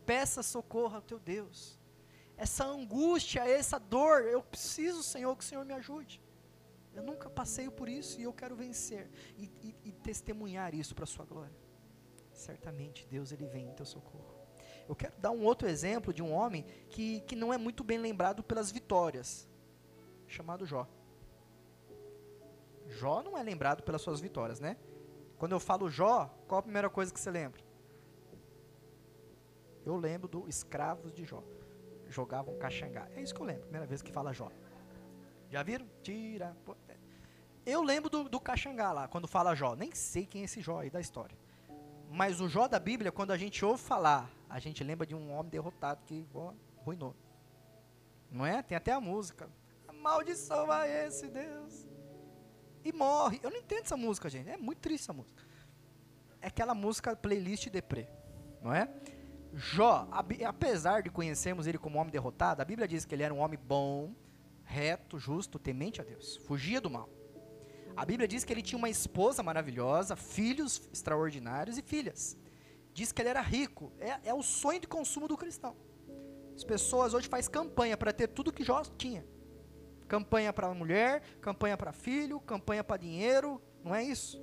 Peça 0.05 0.43
socorro 0.43 0.97
ao 0.97 1.03
teu 1.03 1.18
Deus 1.18 1.79
essa 2.37 2.64
angústia, 2.64 3.49
essa 3.49 3.78
dor. 3.78 4.22
Eu 4.22 4.43
preciso, 4.43 5.03
Senhor, 5.03 5.34
que 5.37 5.45
o 5.45 5.47
Senhor 5.47 5.64
me 5.64 5.72
ajude. 5.72 6.22
Eu 6.95 7.03
nunca 7.03 7.28
passei 7.28 7.70
por 7.70 7.89
isso 7.89 8.18
e 8.20 8.22
eu 8.22 8.32
quero 8.32 8.57
vencer 8.57 9.11
e, 9.37 9.51
e, 9.62 9.76
e 9.84 9.93
testemunhar 9.93 10.74
isso 10.74 10.95
para 10.95 11.05
a 11.05 11.07
sua 11.07 11.24
glória. 11.24 11.55
Certamente 12.32 13.07
Deus 13.07 13.32
ele 13.32 13.47
vem 13.47 13.68
em 13.68 13.74
teu 13.74 13.84
socorro. 13.84 14.34
Eu 14.89 14.95
quero 14.95 15.18
dar 15.18 15.30
um 15.30 15.45
outro 15.45 15.68
exemplo 15.68 16.12
de 16.12 16.22
um 16.22 16.32
homem 16.32 16.64
que, 16.89 17.20
que 17.22 17.34
não 17.34 17.53
é 17.53 17.59
muito 17.59 17.82
bem 17.82 17.99
lembrado 17.99 18.43
pelas 18.43 18.70
vitórias, 18.70 19.49
chamado 20.26 20.64
Jó. 20.64 20.89
Jó 22.87 23.22
não 23.22 23.37
é 23.37 23.43
lembrado 23.43 23.82
pelas 23.82 24.01
suas 24.01 24.20
vitórias, 24.20 24.61
né? 24.61 24.76
Quando 25.37 25.53
eu 25.53 25.61
falo 25.61 25.91
Jó, 25.91 26.34
qual 26.47 26.61
a 26.61 26.62
primeira 26.62 26.89
coisa 26.89 27.12
que 27.12 27.20
você 27.20 27.30
lembra? 27.30 27.61
Eu 29.84 29.97
lembro 29.97 30.28
do 30.28 30.49
escravos 30.49 31.12
de 31.12 31.24
Jó 31.24 31.43
jogavam 32.16 32.56
caxangá. 32.58 33.06
É 33.14 33.20
isso 33.20 33.34
que 33.34 33.40
eu 33.40 33.46
lembro, 33.46 33.62
primeira 33.62 33.86
vez 33.86 34.00
que 34.02 34.10
fala 34.10 34.32
Jó. 34.32 34.50
Já 35.48 35.62
viram? 35.62 35.86
Tira. 36.02 36.56
Eu 37.64 37.82
lembro 37.82 38.08
do, 38.08 38.28
do 38.28 38.40
caxangá 38.40 38.90
lá, 38.92 39.06
quando 39.06 39.28
fala 39.28 39.54
Jó. 39.54 39.74
Nem 39.74 39.94
sei 39.94 40.24
quem 40.24 40.42
é 40.42 40.44
esse 40.46 40.60
Jó 40.60 40.80
aí 40.80 40.90
da 40.90 41.00
história. 41.00 41.36
Mas 42.10 42.40
o 42.40 42.48
Jó 42.48 42.66
da 42.66 42.78
Bíblia, 42.78 43.12
quando 43.12 43.32
a 43.32 43.36
gente 43.36 43.64
ouve 43.64 43.82
falar, 43.82 44.30
a 44.48 44.58
gente 44.58 44.82
lembra 44.82 45.06
de 45.06 45.14
um 45.14 45.32
homem 45.32 45.50
derrotado 45.50 46.04
que 46.06 46.26
ó, 46.34 46.52
ruinou. 46.78 47.14
Não 48.30 48.46
é? 48.46 48.62
Tem 48.62 48.76
até 48.76 48.92
a 48.92 49.00
música. 49.00 49.48
Amaldiçoa 49.86 50.88
esse 50.88 51.28
Deus. 51.28 51.86
E 52.84 52.92
morre. 52.92 53.40
Eu 53.42 53.50
não 53.50 53.58
entendo 53.58 53.82
essa 53.82 53.96
música, 53.96 54.30
gente. 54.30 54.48
É 54.48 54.56
muito 54.56 54.78
triste 54.78 55.02
essa 55.02 55.12
música. 55.12 55.42
É 56.40 56.46
aquela 56.46 56.74
música 56.74 57.14
playlist 57.14 57.68
deprê. 57.68 58.08
Não 58.62 58.72
é? 58.72 58.88
Jó, 59.59 60.07
apesar 60.44 61.02
de 61.02 61.09
conhecermos 61.09 61.66
ele 61.66 61.78
como 61.78 61.98
homem 61.98 62.12
derrotado, 62.12 62.61
a 62.61 62.64
Bíblia 62.64 62.86
diz 62.86 63.07
que 63.07 63.14
ele 63.14 63.22
era 63.22 63.32
um 63.32 63.38
homem 63.38 63.59
bom, 63.59 64.14
reto, 64.62 65.18
justo, 65.18 65.59
temente 65.59 65.98
a 65.98 66.04
Deus, 66.04 66.36
fugia 66.36 66.78
do 66.78 66.90
mal. 66.90 67.09
A 67.96 68.04
Bíblia 68.04 68.28
diz 68.28 68.44
que 68.44 68.52
ele 68.52 68.61
tinha 68.61 68.76
uma 68.76 68.90
esposa 68.90 69.42
maravilhosa, 69.42 70.14
filhos 70.14 70.86
extraordinários 70.92 71.78
e 71.78 71.82
filhas. 71.82 72.36
Diz 72.92 73.12
que 73.12 73.22
ele 73.22 73.30
era 73.30 73.40
rico. 73.40 73.90
É, 73.98 74.28
é 74.28 74.34
o 74.34 74.42
sonho 74.42 74.78
de 74.78 74.86
consumo 74.86 75.26
do 75.26 75.38
cristão. 75.38 75.74
As 76.54 76.62
pessoas 76.62 77.14
hoje 77.14 77.26
fazem 77.26 77.50
campanha 77.50 77.96
para 77.96 78.12
ter 78.12 78.28
tudo 78.28 78.52
que 78.52 78.62
Jó 78.62 78.82
tinha. 78.98 79.24
Campanha 80.07 80.52
para 80.52 80.72
mulher, 80.74 81.22
campanha 81.40 81.78
para 81.78 81.92
filho, 81.92 82.38
campanha 82.40 82.84
para 82.84 82.98
dinheiro, 82.98 83.61
não 83.82 83.94
é 83.94 84.04
isso? 84.04 84.38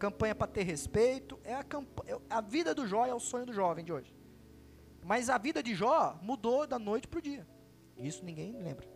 Campanha 0.00 0.34
para 0.34 0.48
ter 0.48 0.64
respeito. 0.64 1.38
É 1.44 1.54
a, 1.54 1.62
campanha, 1.62 2.16
é 2.28 2.34
a 2.34 2.40
vida 2.40 2.74
do 2.74 2.88
Jó 2.88 3.06
é 3.06 3.14
o 3.14 3.20
sonho 3.20 3.46
do 3.46 3.52
jovem 3.52 3.84
de 3.84 3.92
hoje. 3.92 4.21
Mas 5.02 5.28
a 5.28 5.36
vida 5.36 5.62
de 5.62 5.74
Jó 5.74 6.18
mudou 6.22 6.66
da 6.66 6.78
noite 6.78 7.08
para 7.08 7.18
o 7.18 7.22
dia. 7.22 7.46
Isso 7.96 8.24
ninguém 8.24 8.52
lembra. 8.52 8.88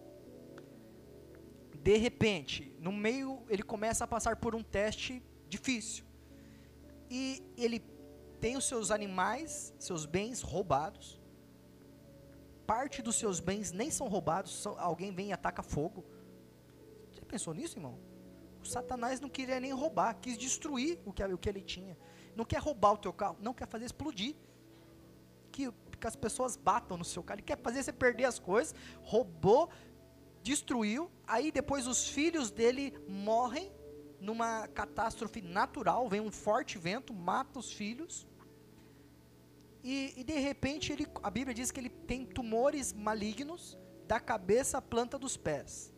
De 1.74 1.96
repente, 1.96 2.74
no 2.80 2.90
meio, 2.90 3.42
ele 3.48 3.62
começa 3.62 4.04
a 4.04 4.06
passar 4.06 4.36
por 4.36 4.54
um 4.54 4.62
teste 4.62 5.22
difícil. 5.48 6.04
E 7.10 7.42
ele 7.56 7.80
tem 8.40 8.56
os 8.56 8.64
seus 8.64 8.90
animais, 8.90 9.72
seus 9.78 10.06
bens 10.06 10.42
roubados. 10.42 11.20
Parte 12.66 13.00
dos 13.02 13.16
seus 13.16 13.38
bens 13.38 13.70
nem 13.70 13.90
são 13.90 14.08
roubados, 14.08 14.52
são, 14.60 14.78
alguém 14.78 15.12
vem 15.12 15.28
e 15.28 15.32
ataca 15.32 15.62
fogo. 15.62 16.04
Você 17.12 17.24
pensou 17.24 17.54
nisso, 17.54 17.78
irmão? 17.78 17.98
O 18.60 18.66
Satanás 18.66 19.20
não 19.20 19.28
queria 19.28 19.60
nem 19.60 19.72
roubar, 19.72 20.14
quis 20.14 20.36
destruir 20.36 20.98
o 21.04 21.12
que, 21.12 21.22
o 21.22 21.38
que 21.38 21.48
ele 21.48 21.62
tinha. 21.62 21.96
Não 22.34 22.44
quer 22.44 22.58
roubar 22.58 22.94
o 22.94 22.98
teu 22.98 23.12
carro, 23.12 23.36
não 23.40 23.54
quer 23.54 23.68
fazer 23.68 23.84
explodir. 23.84 24.34
Que 25.52 25.72
que 25.96 26.06
as 26.06 26.16
pessoas 26.16 26.56
batam 26.56 26.96
no 26.96 27.04
seu 27.04 27.22
carro. 27.22 27.38
Ele 27.40 27.46
quer 27.46 27.58
fazer 27.58 27.82
você 27.82 27.92
perder 27.92 28.24
as 28.24 28.38
coisas. 28.38 28.74
Roubou, 29.02 29.70
destruiu. 30.42 31.10
Aí 31.26 31.50
depois 31.50 31.86
os 31.86 32.08
filhos 32.08 32.50
dele 32.50 32.94
morrem 33.08 33.72
numa 34.20 34.66
catástrofe 34.68 35.40
natural. 35.42 36.08
Vem 36.08 36.20
um 36.20 36.30
forte 36.30 36.78
vento, 36.78 37.12
mata 37.12 37.58
os 37.58 37.72
filhos. 37.72 38.26
E, 39.82 40.14
e, 40.16 40.24
de 40.24 40.36
repente 40.38 40.92
ele, 40.92 41.06
a 41.22 41.30
Bíblia 41.30 41.54
diz 41.54 41.70
que 41.70 41.78
ele 41.78 41.90
tem 41.90 42.26
tumores 42.26 42.92
malignos 42.92 43.78
da 44.06 44.18
cabeça 44.18 44.78
à 44.78 44.82
planta 44.82 45.16
dos 45.16 45.36
pés. 45.36 45.92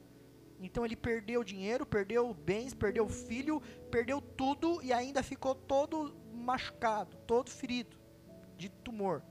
Então 0.60 0.84
ele 0.84 0.96
perdeu 0.96 1.44
dinheiro, 1.44 1.86
perdeu 1.86 2.34
bens, 2.34 2.74
perdeu 2.74 3.08
filho, 3.08 3.62
perdeu 3.90 4.20
tudo 4.20 4.82
e 4.82 4.92
ainda 4.92 5.22
ficou 5.22 5.54
todo 5.54 6.14
machucado, 6.34 7.16
todo 7.26 7.50
ferido 7.50 7.96
de 8.56 8.68
tumor. 8.68 9.22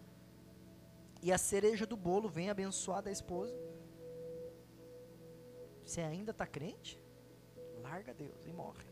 E 1.28 1.32
a 1.34 1.38
cereja 1.38 1.86
do 1.86 1.98
bolo 1.98 2.30
vem 2.30 2.50
abençoada 2.50 3.10
a 3.10 3.12
esposa. 3.12 3.54
Você 5.84 6.00
ainda 6.00 6.32
está 6.32 6.48
crente? 6.48 6.98
Larga 7.82 8.14
Deus 8.14 8.46
e 8.46 8.54
morre. 8.54 8.88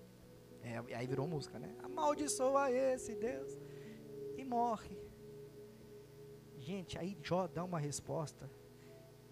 É, 0.62 0.96
aí 0.98 1.08
virou 1.08 1.26
música, 1.30 1.58
né? 1.58 1.74
Amaldiçoa 1.82 2.70
esse 2.70 3.16
Deus. 3.16 3.58
E 4.36 4.44
morre. 4.44 4.98
Gente, 6.58 6.98
aí 7.00 7.18
Jó 7.24 7.48
dá 7.48 7.64
uma 7.64 7.80
resposta. 7.80 8.52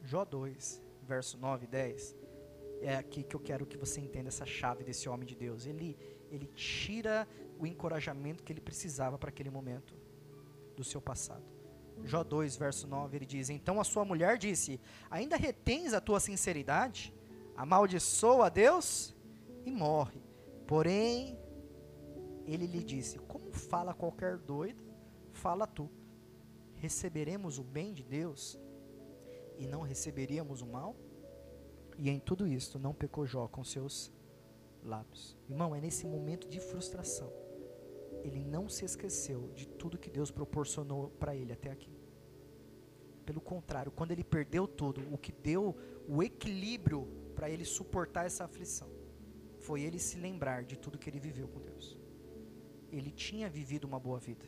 Jó 0.01 0.23
2, 0.23 0.81
verso 1.01 1.37
9 1.37 1.65
e 1.65 1.67
10. 1.67 2.15
É 2.79 2.95
aqui 2.95 3.21
que 3.21 3.35
eu 3.35 3.39
quero 3.41 3.65
que 3.65 3.75
você 3.75 3.99
entenda 3.99 4.29
essa 4.29 4.45
chave 4.45 4.81
desse 4.81 5.09
homem 5.09 5.27
de 5.27 5.35
Deus. 5.35 5.65
Ele, 5.65 5.97
ele 6.31 6.47
tira 6.55 7.27
o 7.59 7.67
encorajamento 7.67 8.45
que 8.45 8.53
ele 8.53 8.61
precisava 8.61 9.17
para 9.17 9.27
aquele 9.27 9.49
momento 9.49 9.93
do 10.73 10.85
seu 10.85 11.01
passado. 11.01 11.52
Jó 12.05 12.23
2, 12.23 12.55
verso 12.57 12.87
9, 12.87 13.17
ele 13.17 13.25
diz: 13.25 13.49
Então 13.49 13.79
a 13.79 13.83
sua 13.83 14.03
mulher 14.03 14.37
disse: 14.37 14.79
Ainda 15.09 15.35
retens 15.35 15.93
a 15.93 16.01
tua 16.01 16.19
sinceridade? 16.19 17.13
Amaldiçoa 17.55 18.47
a 18.47 18.49
Deus 18.49 19.15
e 19.65 19.71
morre. 19.71 20.21
Porém, 20.67 21.37
ele 22.45 22.67
lhe 22.67 22.83
disse: 22.83 23.17
Como 23.19 23.51
fala 23.51 23.93
qualquer 23.93 24.37
doido, 24.37 24.83
fala 25.31 25.65
tu. 25.65 25.89
Receberemos 26.75 27.57
o 27.57 27.63
bem 27.63 27.93
de 27.93 28.03
Deus 28.03 28.59
e 29.57 29.65
não 29.65 29.81
receberíamos 29.81 30.61
o 30.61 30.67
mal? 30.67 30.95
E 31.97 32.09
em 32.09 32.19
tudo 32.19 32.45
isto 32.47 32.77
não 32.77 32.93
pecou 32.93 33.25
Jó 33.25 33.47
com 33.47 33.63
seus 33.63 34.11
lábios. 34.83 35.37
Irmão, 35.47 35.73
é 35.73 35.79
nesse 35.79 36.05
momento 36.05 36.49
de 36.49 36.59
frustração 36.59 37.42
ele 38.23 38.39
não 38.39 38.69
se 38.69 38.85
esqueceu 38.85 39.51
de 39.53 39.67
tudo 39.67 39.97
que 39.97 40.09
Deus 40.09 40.31
proporcionou 40.31 41.09
para 41.19 41.35
ele 41.35 41.51
até 41.51 41.69
aqui. 41.69 41.91
Pelo 43.25 43.41
contrário, 43.41 43.91
quando 43.91 44.11
ele 44.11 44.23
perdeu 44.23 44.67
tudo, 44.67 45.01
o 45.13 45.17
que 45.17 45.31
deu 45.31 45.75
o 46.07 46.23
equilíbrio 46.23 47.07
para 47.35 47.49
ele 47.49 47.65
suportar 47.65 48.25
essa 48.25 48.45
aflição 48.45 48.89
foi 49.59 49.81
ele 49.81 49.99
se 49.99 50.17
lembrar 50.17 50.63
de 50.63 50.77
tudo 50.77 50.97
que 50.97 51.09
ele 51.09 51.19
viveu 51.19 51.47
com 51.47 51.61
Deus. 51.61 51.97
Ele 52.91 53.11
tinha 53.11 53.49
vivido 53.49 53.85
uma 53.85 53.99
boa 53.99 54.19
vida. 54.19 54.45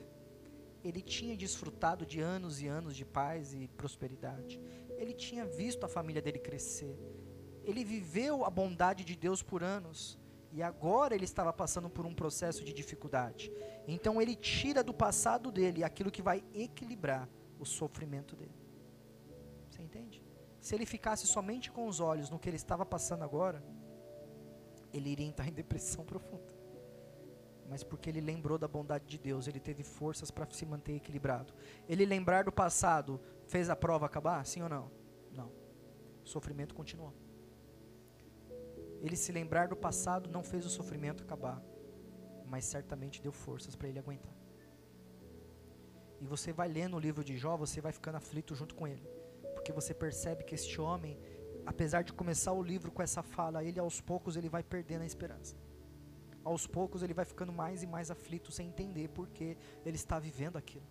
Ele 0.83 1.01
tinha 1.01 1.35
desfrutado 1.35 2.05
de 2.05 2.19
anos 2.19 2.61
e 2.61 2.67
anos 2.67 2.95
de 2.95 3.05
paz 3.05 3.53
e 3.53 3.67
prosperidade. 3.67 4.59
Ele 4.97 5.13
tinha 5.13 5.45
visto 5.45 5.83
a 5.83 5.87
família 5.87 6.21
dele 6.21 6.37
crescer. 6.37 6.95
Ele 7.63 7.83
viveu 7.83 8.45
a 8.45 8.49
bondade 8.49 9.03
de 9.03 9.15
Deus 9.15 9.41
por 9.41 9.63
anos. 9.63 10.19
E 10.55 10.63
agora 10.63 11.13
ele 11.13 11.25
estava 11.25 11.51
passando 11.51 11.89
por 11.89 12.05
um 12.05 12.15
processo 12.15 12.63
de 12.63 12.71
dificuldade. 12.71 13.51
Então 13.85 14.21
ele 14.21 14.37
tira 14.37 14.81
do 14.81 14.93
passado 14.93 15.51
dele 15.51 15.83
aquilo 15.83 16.09
que 16.09 16.21
vai 16.21 16.45
equilibrar 16.53 17.27
o 17.59 17.65
sofrimento 17.65 18.37
dele. 18.37 18.55
Você 19.69 19.81
entende? 19.81 20.23
Se 20.61 20.73
ele 20.73 20.85
ficasse 20.85 21.27
somente 21.27 21.69
com 21.69 21.85
os 21.89 21.99
olhos 21.99 22.29
no 22.29 22.39
que 22.39 22.47
ele 22.47 22.55
estava 22.55 22.85
passando 22.85 23.25
agora, 23.25 23.61
ele 24.93 25.09
iria 25.09 25.27
entrar 25.27 25.45
em 25.49 25.51
depressão 25.51 26.05
profunda. 26.05 26.55
Mas 27.67 27.83
porque 27.83 28.09
ele 28.09 28.21
lembrou 28.21 28.57
da 28.57 28.67
bondade 28.67 29.05
de 29.07 29.17
Deus, 29.17 29.49
ele 29.49 29.59
teve 29.59 29.83
forças 29.83 30.31
para 30.31 30.49
se 30.51 30.65
manter 30.65 30.95
equilibrado. 30.95 31.53
Ele 31.85 32.05
lembrar 32.05 32.45
do 32.45 32.51
passado 32.51 33.19
fez 33.45 33.69
a 33.69 33.75
prova 33.75 34.05
acabar? 34.05 34.45
Sim 34.45 34.61
ou 34.61 34.69
não? 34.69 34.89
Não. 35.33 35.51
O 36.23 36.29
sofrimento 36.29 36.73
continuou. 36.73 37.13
Ele 39.05 39.15
se 39.15 39.31
lembrar 39.31 39.67
do 39.67 39.75
passado 39.75 40.31
não 40.35 40.41
fez 40.41 40.65
o 40.65 40.69
sofrimento 40.77 41.21
acabar, 41.23 41.61
mas 42.47 42.65
certamente 42.65 43.21
deu 43.21 43.31
forças 43.31 43.75
para 43.75 43.87
ele 43.87 43.99
aguentar. 43.99 44.33
E 46.19 46.25
você 46.25 46.51
vai 46.51 46.67
lendo 46.67 46.97
o 46.97 46.99
livro 46.99 47.23
de 47.23 47.37
Jó, 47.37 47.55
você 47.55 47.79
vai 47.79 47.91
ficando 47.91 48.15
aflito 48.15 48.55
junto 48.55 48.73
com 48.73 48.87
ele, 48.87 49.07
porque 49.53 49.71
você 49.71 49.93
percebe 49.93 50.43
que 50.43 50.55
este 50.55 50.81
homem, 50.81 51.19
apesar 51.67 52.01
de 52.01 52.13
começar 52.13 52.51
o 52.53 52.63
livro 52.63 52.91
com 52.91 53.03
essa 53.03 53.21
fala, 53.21 53.63
ele 53.63 53.79
aos 53.79 54.01
poucos 54.01 54.35
ele 54.37 54.49
vai 54.49 54.63
perdendo 54.63 55.03
a 55.03 55.05
esperança. 55.05 55.55
Aos 56.43 56.65
poucos 56.65 57.03
ele 57.03 57.13
vai 57.13 57.25
ficando 57.25 57.53
mais 57.53 57.83
e 57.83 57.87
mais 57.87 58.09
aflito 58.09 58.51
sem 58.51 58.69
entender 58.69 59.09
por 59.09 59.27
que 59.29 59.55
ele 59.85 59.97
está 59.97 60.17
vivendo 60.17 60.57
aquilo. 60.57 60.87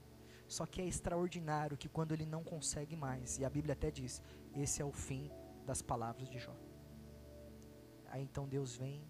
Só 0.47 0.67
que 0.67 0.81
é 0.81 0.87
extraordinário 0.87 1.77
que 1.77 1.89
quando 1.89 2.13
ele 2.13 2.27
não 2.27 2.45
consegue 2.45 2.95
mais, 2.95 3.39
e 3.39 3.45
a 3.45 3.51
Bíblia 3.51 3.73
até 3.73 3.91
diz, 3.91 4.23
esse 4.55 4.81
é 4.81 4.85
o 4.85 4.93
fim 4.93 5.33
das 5.67 5.83
palavras 5.83 6.29
de 6.29 6.39
Jó. 6.39 6.55
Aí 8.15 8.23
então 8.23 8.47
Deus 8.47 8.77
vem, 8.77 9.03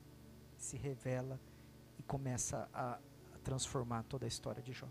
se 0.57 0.79
revela 0.79 1.39
e 1.99 2.03
começa 2.03 2.67
a, 2.73 2.99
transformar 3.43 4.03
toda 4.05 4.25
a 4.25 4.27
história 4.27 4.63
de 4.63 4.73
Jó. 4.73 4.89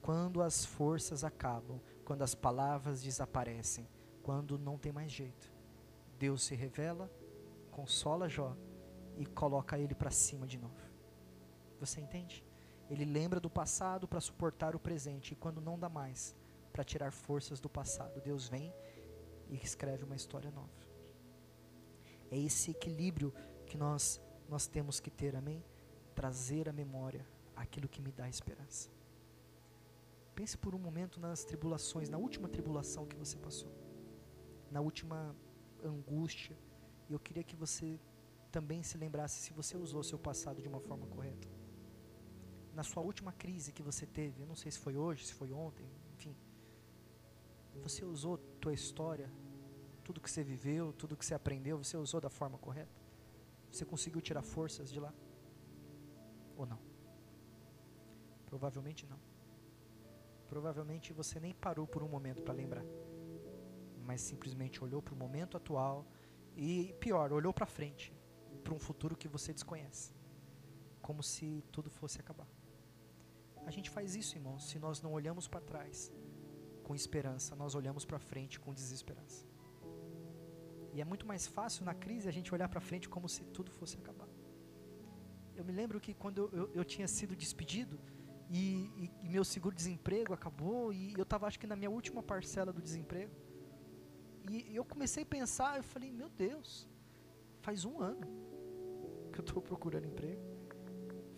Quando 0.00 0.40
as 0.40 0.64
forças 0.64 1.24
acabam, 1.24 1.80
quando 2.04 2.22
as 2.22 2.32
palavras 2.32 3.02
desaparecem, 3.02 3.88
quando 4.22 4.56
não 4.56 4.78
tem 4.78 4.92
mais 4.92 5.10
jeito, 5.10 5.52
Deus 6.16 6.44
se 6.44 6.54
revela, 6.54 7.10
consola 7.72 8.28
Jó 8.28 8.56
e 9.16 9.26
coloca 9.26 9.76
ele 9.80 9.96
para 9.96 10.12
cima 10.12 10.46
de 10.46 10.56
novo. 10.56 10.88
Você 11.80 12.00
entende? 12.00 12.44
Ele 12.88 13.04
lembra 13.04 13.40
do 13.40 13.50
passado 13.50 14.06
para 14.06 14.20
suportar 14.20 14.76
o 14.76 14.78
presente 14.78 15.32
e 15.32 15.36
quando 15.36 15.60
não 15.60 15.76
dá 15.76 15.88
mais, 15.88 16.36
para 16.72 16.84
tirar 16.84 17.10
forças 17.10 17.58
do 17.58 17.68
passado, 17.68 18.20
Deus 18.20 18.46
vem 18.46 18.72
e 19.48 19.56
escreve 19.56 20.04
uma 20.04 20.14
história 20.14 20.52
nova. 20.52 20.83
É 22.34 22.36
esse 22.36 22.72
equilíbrio 22.72 23.32
que 23.64 23.76
nós, 23.76 24.20
nós 24.48 24.66
temos 24.66 24.98
que 24.98 25.08
ter, 25.08 25.36
amém? 25.36 25.64
Trazer 26.16 26.68
à 26.68 26.72
memória 26.72 27.24
aquilo 27.54 27.88
que 27.88 28.02
me 28.02 28.10
dá 28.10 28.28
esperança. 28.28 28.90
Pense 30.34 30.58
por 30.58 30.74
um 30.74 30.78
momento 30.86 31.20
nas 31.20 31.44
tribulações, 31.44 32.08
na 32.08 32.18
última 32.18 32.48
tribulação 32.48 33.06
que 33.06 33.14
você 33.14 33.36
passou, 33.38 33.72
na 34.68 34.80
última 34.80 35.18
angústia. 35.80 36.56
E 37.08 37.12
eu 37.12 37.20
queria 37.20 37.44
que 37.44 37.54
você 37.54 38.00
também 38.50 38.82
se 38.82 38.98
lembrasse 38.98 39.36
se 39.40 39.52
você 39.52 39.76
usou 39.76 40.02
seu 40.02 40.18
passado 40.18 40.60
de 40.60 40.66
uma 40.66 40.80
forma 40.80 41.06
correta. 41.06 41.46
Na 42.74 42.82
sua 42.82 43.04
última 43.04 43.32
crise 43.32 43.72
que 43.72 43.80
você 43.90 44.06
teve, 44.06 44.42
eu 44.42 44.46
não 44.52 44.56
sei 44.56 44.72
se 44.72 44.80
foi 44.80 44.96
hoje, 44.96 45.24
se 45.24 45.34
foi 45.34 45.52
ontem, 45.52 45.88
enfim. 46.14 46.34
Você 47.80 48.04
usou 48.04 48.38
tua 48.60 48.72
história 48.72 49.30
tudo 50.04 50.20
que 50.20 50.30
você 50.30 50.42
viveu, 50.44 50.92
tudo 50.92 51.16
que 51.16 51.24
você 51.24 51.34
aprendeu, 51.34 51.78
você 51.82 51.96
usou 51.96 52.20
da 52.20 52.30
forma 52.30 52.58
correta? 52.58 52.94
Você 53.70 53.84
conseguiu 53.84 54.20
tirar 54.20 54.42
forças 54.42 54.90
de 54.92 55.00
lá? 55.00 55.12
Ou 56.56 56.66
não? 56.66 56.78
Provavelmente 58.46 59.06
não. 59.06 59.18
Provavelmente 60.48 61.12
você 61.12 61.40
nem 61.40 61.54
parou 61.54 61.86
por 61.86 62.02
um 62.02 62.08
momento 62.08 62.42
para 62.42 62.54
lembrar, 62.54 62.84
mas 64.08 64.20
simplesmente 64.20 64.84
olhou 64.84 65.02
para 65.02 65.14
o 65.14 65.16
momento 65.16 65.56
atual 65.56 66.06
e, 66.54 66.94
pior, 67.00 67.32
olhou 67.32 67.52
para 67.52 67.66
frente, 67.66 68.12
para 68.62 68.74
um 68.74 68.78
futuro 68.78 69.16
que 69.16 69.26
você 69.26 69.52
desconhece, 69.52 70.14
como 71.02 71.22
se 71.22 71.64
tudo 71.72 71.90
fosse 71.90 72.20
acabar. 72.20 72.46
A 73.66 73.70
gente 73.70 73.90
faz 73.90 74.14
isso, 74.14 74.36
irmãos, 74.36 74.68
se 74.68 74.78
nós 74.78 75.00
não 75.00 75.12
olhamos 75.12 75.48
para 75.48 75.60
trás 75.60 76.12
com 76.84 76.94
esperança, 76.94 77.56
nós 77.56 77.74
olhamos 77.74 78.04
para 78.04 78.18
frente 78.18 78.60
com 78.60 78.72
desesperança. 78.72 79.53
E 80.94 81.00
é 81.00 81.04
muito 81.04 81.26
mais 81.26 81.44
fácil 81.44 81.84
na 81.84 81.92
crise 81.92 82.28
a 82.28 82.30
gente 82.30 82.54
olhar 82.54 82.68
para 82.68 82.80
frente 82.80 83.08
como 83.08 83.28
se 83.28 83.42
tudo 83.56 83.70
fosse 83.78 83.96
acabar. 83.96 84.28
Eu 85.56 85.64
me 85.64 85.72
lembro 85.72 86.00
que 86.00 86.14
quando 86.14 86.38
eu, 86.38 86.48
eu, 86.52 86.70
eu 86.72 86.84
tinha 86.84 87.08
sido 87.08 87.34
despedido 87.34 87.98
e, 88.48 88.62
e, 89.02 89.10
e 89.24 89.28
meu 89.28 89.44
seguro-desemprego 89.44 90.32
acabou 90.32 90.92
e 90.92 91.12
eu 91.14 91.24
estava 91.24 91.48
acho 91.48 91.58
que 91.58 91.66
na 91.66 91.74
minha 91.74 91.90
última 91.90 92.22
parcela 92.22 92.72
do 92.72 92.80
desemprego. 92.80 93.34
E 94.48 94.76
eu 94.76 94.84
comecei 94.84 95.24
a 95.24 95.26
pensar, 95.26 95.76
eu 95.78 95.82
falei, 95.82 96.12
meu 96.12 96.28
Deus, 96.28 96.88
faz 97.60 97.84
um 97.84 98.00
ano 98.00 98.28
que 99.32 99.40
eu 99.40 99.44
estou 99.44 99.60
procurando 99.60 100.06
emprego. 100.06 100.42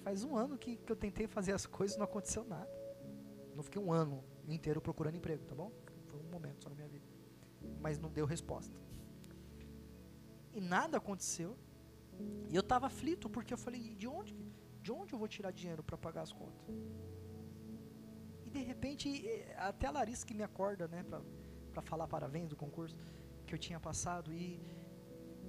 Faz 0.03 0.23
um 0.23 0.37
ano 0.37 0.59
que, 0.59 0.77
que 0.77 0.93
eu 0.93 0.97
tentei 0.97 1.27
fazer 1.27 1.53
as 1.53 1.65
coisas 1.65 1.97
e 1.97 1.99
não 1.99 2.05
aconteceu 2.05 2.45
nada. 2.45 2.71
Não 3.55 3.63
fiquei 3.63 3.81
um 3.81 3.91
ano 3.91 4.23
inteiro 4.47 4.83
procurando 4.83 5.17
emprego, 5.17 5.47
tá 5.47 5.55
bom? 5.55 5.73
Foi 6.09 6.21
um 6.21 6.29
momento 6.31 6.63
só 6.63 6.69
na 6.69 6.75
minha 6.75 6.89
vida. 6.89 7.07
Mas 7.81 7.99
não 7.99 8.11
deu 8.11 8.27
resposta 8.27 8.86
e 10.57 10.61
nada 10.61 10.97
aconteceu. 10.99 11.57
E 12.51 12.55
eu 12.55 12.65
estava 12.67 12.87
aflito 12.87 13.29
porque 13.29 13.53
eu 13.57 13.59
falei, 13.59 13.81
de 14.03 14.09
onde, 14.09 14.35
de 14.81 14.91
onde 14.99 15.13
eu 15.13 15.19
vou 15.19 15.29
tirar 15.29 15.51
dinheiro 15.51 15.83
para 15.83 15.99
pagar 16.07 16.23
as 16.23 16.33
contas? 16.33 16.67
E 18.47 18.51
de 18.51 18.63
repente, 18.71 19.07
até 19.57 19.87
a 19.87 19.91
Larissa 19.91 20.27
que 20.27 20.35
me 20.35 20.43
acorda, 20.43 20.89
né, 20.89 21.05
para 21.73 21.83
falar 21.83 22.07
parabéns 22.09 22.49
do 22.49 22.57
concurso 22.57 22.97
que 23.47 23.55
eu 23.55 23.59
tinha 23.59 23.79
passado 23.79 24.33
e 24.33 24.47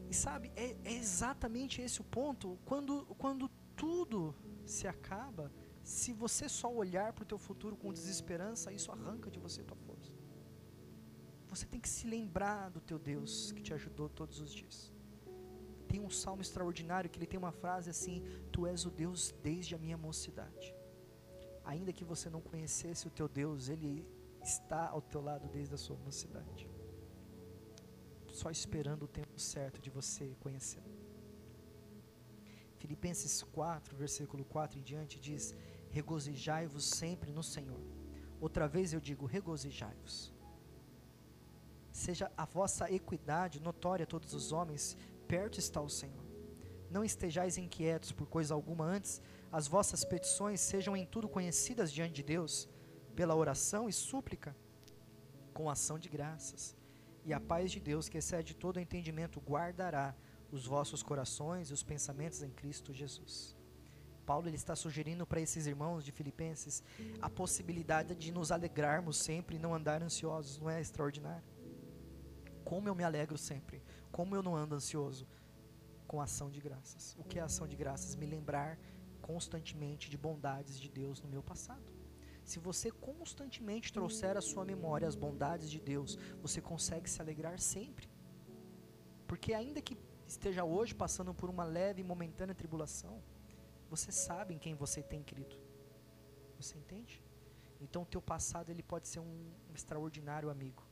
e 0.09 0.13
sabe, 0.13 0.51
é, 0.55 0.75
é 0.85 0.93
exatamente 0.93 1.81
esse 1.81 1.99
o 1.99 2.03
ponto. 2.03 2.57
Quando, 2.65 3.05
quando 3.17 3.49
tudo 3.75 4.33
se 4.65 4.87
acaba, 4.87 5.51
se 5.83 6.13
você 6.13 6.47
só 6.47 6.73
olhar 6.73 7.11
para 7.13 7.23
o 7.23 7.25
teu 7.25 7.37
futuro 7.37 7.75
com 7.75 7.91
desesperança, 7.91 8.71
isso 8.71 8.91
arranca 8.91 9.29
de 9.29 9.39
você 9.39 9.63
tua 9.63 9.77
força. 9.77 10.11
Você 11.49 11.65
tem 11.65 11.79
que 11.79 11.89
se 11.89 12.07
lembrar 12.07 12.69
do 12.69 12.79
teu 12.79 12.99
Deus 12.99 13.51
que 13.51 13.61
te 13.61 13.73
ajudou 13.73 14.09
todos 14.09 14.39
os 14.39 14.51
dias. 14.53 14.93
Tem 15.87 15.99
um 15.99 16.09
salmo 16.09 16.41
extraordinário 16.41 17.09
que 17.09 17.17
ele 17.17 17.31
tem 17.31 17.39
uma 17.39 17.51
frase 17.51 17.89
assim: 17.89 18.23
Tu 18.51 18.65
és 18.67 18.85
o 18.85 18.91
Deus 18.91 19.33
desde 19.43 19.75
a 19.75 19.77
minha 19.77 19.97
mocidade. 19.97 20.73
Ainda 21.63 21.91
que 21.97 22.05
você 22.05 22.29
não 22.29 22.41
conhecesse 22.41 23.07
o 23.07 23.11
teu 23.11 23.27
Deus, 23.27 23.69
ele 23.69 23.93
está 24.41 24.87
ao 24.87 25.01
teu 25.01 25.21
lado 25.21 25.47
desde 25.49 25.73
a 25.73 25.77
sua 25.77 25.97
mocidade. 25.97 26.69
Só 28.39 28.49
esperando 28.49 29.03
o 29.03 29.13
tempo 29.19 29.39
certo 29.39 29.81
de 29.81 29.89
você 29.89 30.35
conhecê-lo. 30.39 30.95
Filipenses 32.77 33.41
4, 33.41 33.97
versículo 33.97 34.45
4 34.45 34.79
em 34.79 34.83
diante 34.83 35.19
diz: 35.19 35.55
Regozijai-vos 35.89 36.85
sempre 36.85 37.31
no 37.31 37.43
Senhor. 37.43 37.81
Outra 38.39 38.67
vez 38.67 38.93
eu 38.93 38.99
digo: 38.99 39.25
regozijai-vos. 39.25 40.33
Seja 41.91 42.31
a 42.37 42.45
vossa 42.45 42.91
equidade 42.91 43.59
notória 43.59 44.03
a 44.03 44.07
todos 44.07 44.33
os 44.33 44.51
homens, 44.51 44.95
perto 45.27 45.59
está 45.59 45.81
o 45.81 45.89
Senhor. 45.89 46.25
Não 46.89 47.03
estejais 47.03 47.57
inquietos 47.57 48.11
por 48.11 48.27
coisa 48.27 48.53
alguma 48.53 48.85
antes, 48.85 49.21
as 49.51 49.67
vossas 49.67 50.05
petições 50.05 50.61
sejam 50.61 50.95
em 50.95 51.05
tudo 51.05 51.27
conhecidas 51.27 51.91
diante 51.91 52.13
de 52.13 52.23
Deus, 52.23 52.67
pela 53.15 53.35
oração 53.35 53.89
e 53.89 53.93
súplica, 53.93 54.55
com 55.53 55.69
ação 55.69 55.99
de 55.99 56.07
graças. 56.07 56.75
E 57.25 57.33
a 57.33 57.39
paz 57.39 57.71
de 57.71 57.79
Deus, 57.79 58.07
que 58.07 58.17
excede 58.17 58.55
todo 58.55 58.79
entendimento, 58.79 59.41
guardará 59.41 60.15
os 60.49 60.65
vossos 60.65 61.03
corações 61.03 61.69
e 61.69 61.73
os 61.73 61.83
pensamentos 61.83 62.41
em 62.41 62.51
Cristo 62.51 62.93
Jesus. 62.93 63.55
Paulo 64.25 64.47
ele 64.47 64.55
está 64.55 64.75
sugerindo 64.75 65.25
para 65.25 65.39
esses 65.39 65.67
irmãos 65.67 66.03
de 66.03 66.11
Filipenses 66.11 66.83
a 67.21 67.29
possibilidade 67.29 68.13
de 68.15 68.31
nos 68.31 68.51
alegrarmos 68.51 69.17
sempre 69.17 69.55
e 69.55 69.59
não 69.59 69.73
andar 69.73 70.03
ansiosos, 70.03 70.59
não 70.59 70.69
é 70.69 70.81
extraordinário? 70.81 71.47
Como 72.63 72.89
eu 72.89 72.95
me 72.95 73.03
alegro 73.03 73.37
sempre 73.37 73.81
como 74.11 74.35
eu 74.35 74.43
não 74.43 74.55
ando 74.55 74.75
ansioso? 74.75 75.27
Com 76.07 76.21
ação 76.21 76.49
de 76.49 76.59
graças. 76.59 77.15
O 77.19 77.23
que 77.23 77.39
é 77.39 77.41
ação 77.41 77.67
de 77.67 77.75
graças? 77.75 78.15
Me 78.15 78.25
lembrar 78.25 78.79
constantemente 79.21 80.09
de 80.09 80.17
bondades 80.17 80.79
de 80.79 80.89
Deus 80.89 81.21
no 81.21 81.27
meu 81.27 81.43
passado. 81.43 81.91
Se 82.43 82.59
você 82.59 82.89
constantemente 82.89 83.91
trouxer 83.91 84.37
à 84.37 84.41
sua 84.41 84.63
memória 84.63 85.07
as 85.07 85.15
bondades 85.15 85.69
de 85.69 85.81
Deus, 85.81 86.17
você 86.41 86.61
consegue 86.61 87.09
se 87.09 87.21
alegrar 87.21 87.59
sempre. 87.59 88.09
Porque 89.27 89.53
ainda 89.53 89.81
que 89.81 89.97
esteja 90.25 90.63
hoje 90.63 90.95
passando 90.95 91.33
por 91.33 91.49
uma 91.49 91.65
leve 91.65 92.01
e 92.01 92.05
momentânea 92.05 92.55
tribulação, 92.55 93.21
você 93.89 94.11
sabe 94.13 94.53
em 94.53 94.57
quem 94.57 94.75
você 94.75 95.03
tem 95.03 95.21
crido. 95.21 95.59
Você 96.57 96.77
entende? 96.77 97.21
Então 97.81 98.03
o 98.03 98.05
teu 98.05 98.21
passado 98.21 98.69
ele 98.69 98.81
pode 98.81 99.09
ser 99.09 99.19
um, 99.19 99.51
extraordinário 99.75 100.49
amigo 100.49 100.83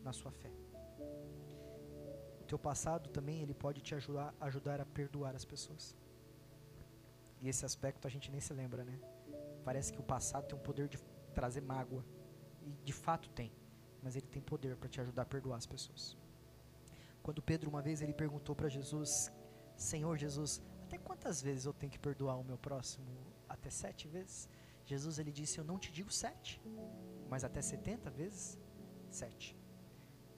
na 0.00 0.12
sua 0.12 0.30
fé 0.30 0.52
teu 2.52 2.58
passado 2.58 3.08
também 3.08 3.40
ele 3.40 3.54
pode 3.54 3.80
te 3.80 3.94
ajudar, 3.94 4.34
ajudar 4.38 4.78
a 4.78 4.84
perdoar 4.84 5.34
as 5.34 5.44
pessoas. 5.52 5.96
E 7.40 7.48
esse 7.48 7.64
aspecto 7.64 8.06
a 8.06 8.10
gente 8.10 8.30
nem 8.30 8.42
se 8.46 8.52
lembra, 8.52 8.84
né? 8.84 8.96
Parece 9.64 9.90
que 9.90 9.98
o 9.98 10.02
passado 10.02 10.48
tem 10.48 10.58
o 10.58 10.60
poder 10.60 10.86
de 10.86 10.98
trazer 11.38 11.62
mágoa. 11.62 12.04
E 12.60 12.70
de 12.88 12.92
fato 12.92 13.30
tem. 13.30 13.50
Mas 14.02 14.16
ele 14.16 14.26
tem 14.26 14.42
poder 14.42 14.76
para 14.76 14.90
te 14.94 15.00
ajudar 15.00 15.22
a 15.22 15.30
perdoar 15.34 15.56
as 15.56 15.64
pessoas. 15.64 16.18
Quando 17.22 17.40
Pedro 17.40 17.70
uma 17.70 17.80
vez 17.80 18.02
ele 18.02 18.12
perguntou 18.12 18.54
para 18.54 18.68
Jesus, 18.68 19.32
Senhor 19.74 20.18
Jesus, 20.18 20.60
até 20.84 20.98
quantas 20.98 21.40
vezes 21.40 21.64
eu 21.64 21.72
tenho 21.72 21.90
que 21.90 21.98
perdoar 21.98 22.36
o 22.38 22.44
meu 22.44 22.58
próximo? 22.58 23.06
Até 23.48 23.70
sete 23.70 24.06
vezes? 24.08 24.46
Jesus 24.84 25.18
ele 25.18 25.32
disse: 25.32 25.56
Eu 25.56 25.64
não 25.64 25.78
te 25.78 25.90
digo 25.90 26.12
sete, 26.12 26.60
mas 27.30 27.44
até 27.44 27.62
setenta 27.62 28.10
vezes 28.10 28.58
sete. 29.08 29.61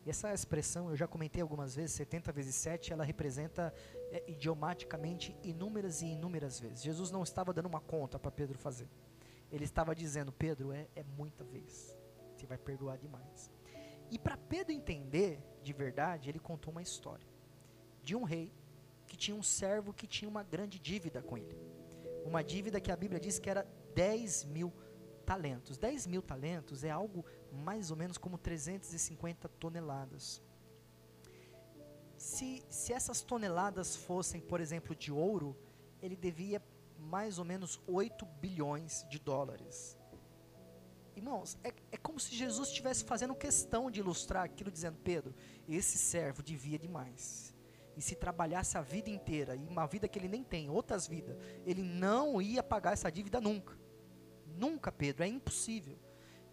E 0.05 0.11
essa 0.11 0.33
expressão, 0.35 0.91
eu 0.91 0.97
já 0.97 1.07
comentei 1.07 1.41
algumas 1.41 1.75
vezes, 1.75 1.93
70 1.97 2.31
vezes 2.31 2.55
7, 2.57 2.93
ela 2.93 3.05
representa 3.05 3.73
é, 4.11 4.23
idiomaticamente 4.31 5.35
inúmeras 5.43 6.03
e 6.03 6.07
inúmeras 6.07 6.61
vezes. 6.61 6.83
Jesus 6.83 7.11
não 7.11 7.23
estava 7.23 7.55
dando 7.55 7.67
uma 7.67 7.81
conta 7.81 8.19
para 8.19 8.31
Pedro 8.31 8.59
fazer. 8.59 8.89
Ele 9.51 9.65
estava 9.65 9.95
dizendo, 9.95 10.31
Pedro, 10.31 10.73
é, 10.73 10.89
é 10.95 11.03
muita 11.03 11.43
vez. 11.43 11.97
Você 12.37 12.47
vai 12.47 12.59
perdoar 12.59 12.99
demais. 12.99 13.51
E 14.11 14.19
para 14.19 14.37
Pedro 14.37 14.73
entender 14.73 15.43
de 15.63 15.73
verdade, 15.73 16.29
ele 16.29 16.39
contou 16.39 16.71
uma 16.71 16.83
história 16.83 17.27
de 18.03 18.15
um 18.15 18.25
rei 18.25 18.53
que 19.07 19.17
tinha 19.17 19.37
um 19.37 19.43
servo 19.43 19.93
que 19.93 20.07
tinha 20.07 20.29
uma 20.29 20.43
grande 20.43 20.79
dívida 20.79 21.23
com 21.23 21.39
ele. 21.39 21.57
Uma 22.27 22.45
dívida 22.45 22.81
que 22.81 22.93
a 22.93 22.97
Bíblia 22.97 23.19
diz 23.19 23.39
que 23.39 23.49
era 23.49 23.67
10 23.95 24.45
mil 24.45 24.73
talentos. 25.25 25.79
10 25.79 26.07
mil 26.07 26.21
talentos 26.21 26.85
é 26.85 26.91
algo 26.91 27.25
mais 27.55 27.91
ou 27.91 27.97
menos 27.97 28.19
como 28.19 28.37
350 28.37 29.49
toneladas. 29.49 30.43
Se, 32.17 32.63
se 32.69 32.93
essas 32.93 33.23
toneladas 33.23 33.97
fossem, 33.97 34.41
por 34.41 34.61
exemplo, 34.61 34.95
de 34.95 35.13
ouro, 35.13 35.57
ele 36.01 36.17
devia 36.17 36.63
mais 36.99 37.39
ou 37.39 37.45
menos 37.45 37.81
8 37.87 38.25
bilhões 38.25 39.07
de 39.09 39.19
dólares. 39.19 39.99
Irmãos, 41.17 41.57
é, 41.63 41.73
é 41.93 41.97
como 41.97 42.19
se 42.19 42.35
Jesus 42.35 42.69
estivesse 42.69 43.05
fazendo 43.05 43.35
questão 43.35 43.91
de 43.91 44.01
ilustrar 44.01 44.45
aquilo, 44.45 44.71
dizendo: 44.71 44.99
Pedro, 45.05 45.35
esse 45.69 45.97
servo 45.97 46.43
devia 46.43 46.79
demais. 46.79 47.55
E 47.97 48.03
se 48.03 48.17
trabalhasse 48.17 48.77
a 48.77 48.81
vida 48.81 49.09
inteira, 49.09 49.55
e 49.55 49.67
uma 49.69 49.87
vida 49.87 50.09
que 50.09 50.19
ele 50.19 50.27
nem 50.27 50.43
tem, 50.43 50.69
outras 50.69 51.07
vidas, 51.07 51.37
ele 51.65 51.83
não 51.83 52.43
ia 52.43 52.63
pagar 52.63 52.93
essa 52.93 53.11
dívida 53.11 53.41
nunca. 53.41 53.79
Nunca, 54.57 54.91
Pedro, 54.91 55.23
é 55.23 55.29
impossível. 55.29 55.97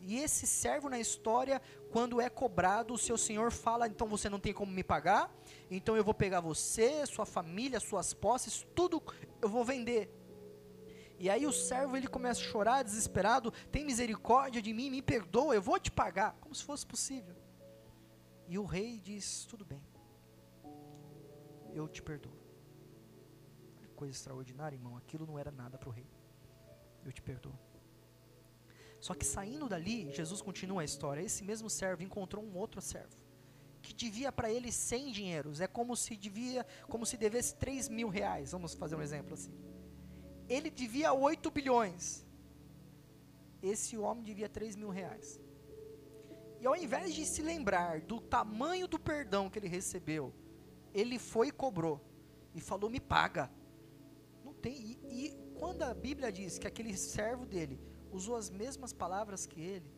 E 0.03 0.17
esse 0.17 0.47
servo 0.47 0.89
na 0.89 0.99
história, 0.99 1.61
quando 1.91 2.19
é 2.19 2.29
cobrado, 2.29 2.93
o 2.93 2.97
seu 2.97 3.17
senhor 3.17 3.51
fala: 3.51 3.87
então 3.87 4.07
você 4.07 4.29
não 4.29 4.39
tem 4.39 4.53
como 4.53 4.71
me 4.71 4.83
pagar, 4.83 5.31
então 5.69 5.95
eu 5.95 6.03
vou 6.03 6.13
pegar 6.13 6.41
você, 6.41 7.05
sua 7.05 7.25
família, 7.25 7.79
suas 7.79 8.13
posses, 8.13 8.65
tudo 8.75 9.01
eu 9.41 9.47
vou 9.47 9.63
vender. 9.63 10.11
E 11.19 11.29
aí 11.29 11.45
o 11.45 11.51
servo 11.53 11.95
ele 11.95 12.07
começa 12.07 12.41
a 12.41 12.43
chorar, 12.43 12.83
desesperado: 12.83 13.51
tem 13.71 13.85
misericórdia 13.85 14.61
de 14.61 14.73
mim, 14.73 14.89
me 14.89 15.03
perdoa, 15.03 15.53
eu 15.53 15.61
vou 15.61 15.79
te 15.79 15.91
pagar, 15.91 16.35
como 16.41 16.55
se 16.55 16.63
fosse 16.63 16.85
possível. 16.85 17.35
E 18.47 18.57
o 18.57 18.65
rei 18.65 18.99
diz: 18.99 19.45
tudo 19.45 19.63
bem, 19.63 19.83
eu 21.73 21.87
te 21.87 22.01
perdoo. 22.01 22.33
Coisa 23.95 24.17
extraordinária, 24.17 24.75
irmão, 24.75 24.97
aquilo 24.97 25.27
não 25.27 25.37
era 25.37 25.51
nada 25.51 25.77
para 25.77 25.89
o 25.89 25.91
rei. 25.91 26.09
Eu 27.05 27.11
te 27.11 27.21
perdoo. 27.21 27.53
Só 29.01 29.13
que 29.15 29.25
saindo 29.25 29.67
dali, 29.67 30.09
Jesus 30.11 30.41
continua 30.41 30.83
a 30.83 30.85
história. 30.85 31.21
Esse 31.21 31.43
mesmo 31.43 31.69
servo 31.69 32.03
encontrou 32.03 32.43
um 32.45 32.55
outro 32.55 32.79
servo 32.79 33.17
que 33.81 33.93
devia 33.93 34.31
para 34.31 34.51
ele 34.51 34.71
100 34.71 35.11
dinheiros. 35.11 35.59
É 35.59 35.67
como 35.67 35.95
se 35.95 36.15
devia, 36.15 36.65
como 36.87 37.05
se 37.05 37.17
devesse 37.17 37.55
3 37.55 37.89
mil 37.89 38.09
reais. 38.09 38.51
Vamos 38.51 38.75
fazer 38.75 38.95
um 38.95 39.01
exemplo 39.01 39.33
assim. 39.33 39.53
Ele 40.47 40.69
devia 40.69 41.11
8 41.13 41.49
bilhões. 41.49 42.25
Esse 43.61 43.97
homem 43.97 44.23
devia 44.23 44.47
3 44.47 44.75
mil 44.75 44.89
reais. 44.89 45.39
E 46.59 46.67
ao 46.67 46.75
invés 46.75 47.15
de 47.15 47.25
se 47.25 47.41
lembrar 47.41 48.01
do 48.01 48.21
tamanho 48.21 48.87
do 48.87 48.99
perdão 48.99 49.49
que 49.49 49.57
ele 49.57 49.67
recebeu, 49.67 50.31
ele 50.93 51.17
foi 51.17 51.47
e 51.47 51.51
cobrou. 51.51 51.99
E 52.53 52.61
falou: 52.61 52.87
Me 52.87 52.99
paga. 52.99 53.49
Não 54.43 54.53
tem. 54.53 54.75
E, 54.75 55.25
e 55.25 55.53
quando 55.57 55.81
a 55.81 55.93
Bíblia 55.93 56.31
diz 56.31 56.59
que 56.59 56.67
aquele 56.67 56.95
servo 56.95 57.45
dele 57.47 57.79
usou 58.11 58.35
as 58.35 58.49
mesmas 58.49 58.93
palavras 58.93 59.45
que 59.45 59.61
ele, 59.61 59.89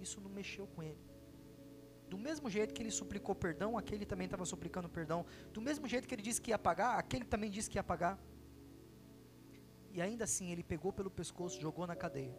isso 0.00 0.20
não 0.20 0.30
mexeu 0.30 0.66
com 0.66 0.82
ele. 0.82 1.02
Do 2.08 2.18
mesmo 2.18 2.48
jeito 2.48 2.74
que 2.74 2.82
ele 2.82 2.90
suplicou 2.90 3.34
perdão, 3.34 3.76
aquele 3.76 4.04
também 4.04 4.26
estava 4.26 4.44
suplicando 4.44 4.88
perdão. 4.88 5.24
Do 5.52 5.60
mesmo 5.60 5.88
jeito 5.88 6.06
que 6.06 6.14
ele 6.14 6.22
disse 6.22 6.40
que 6.40 6.50
ia 6.50 6.58
pagar, 6.58 6.98
aquele 6.98 7.24
também 7.24 7.50
disse 7.50 7.68
que 7.68 7.78
ia 7.78 7.82
pagar. 7.82 8.18
E 9.90 10.00
ainda 10.00 10.24
assim 10.24 10.50
ele 10.50 10.62
pegou 10.62 10.92
pelo 10.92 11.10
pescoço, 11.10 11.60
jogou 11.60 11.86
na 11.86 11.96
cadeia. 11.96 12.36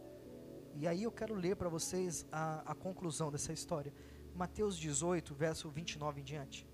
E 0.75 0.87
aí 0.87 1.03
eu 1.03 1.11
quero 1.11 1.33
ler 1.33 1.55
para 1.55 1.69
vocês 1.69 2.25
a, 2.31 2.71
a 2.71 2.75
conclusão 2.75 3.31
dessa 3.31 3.53
história. 3.53 3.93
Mateus 4.33 4.77
18, 4.77 5.33
verso 5.33 5.69
29 5.69 6.21
em 6.21 6.23
diante. 6.23 6.67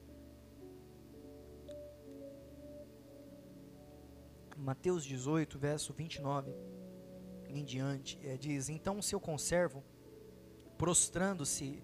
Mateus 4.58 5.04
18, 5.04 5.58
verso 5.58 5.94
29 5.94 6.52
em 7.60 7.64
diante, 7.64 8.20
é, 8.24 8.38
diz: 8.38 8.70
Então 8.70 9.00
o 9.00 9.04
seu 9.04 9.20
conservo, 9.20 9.84
prostrando-se 10.78 11.84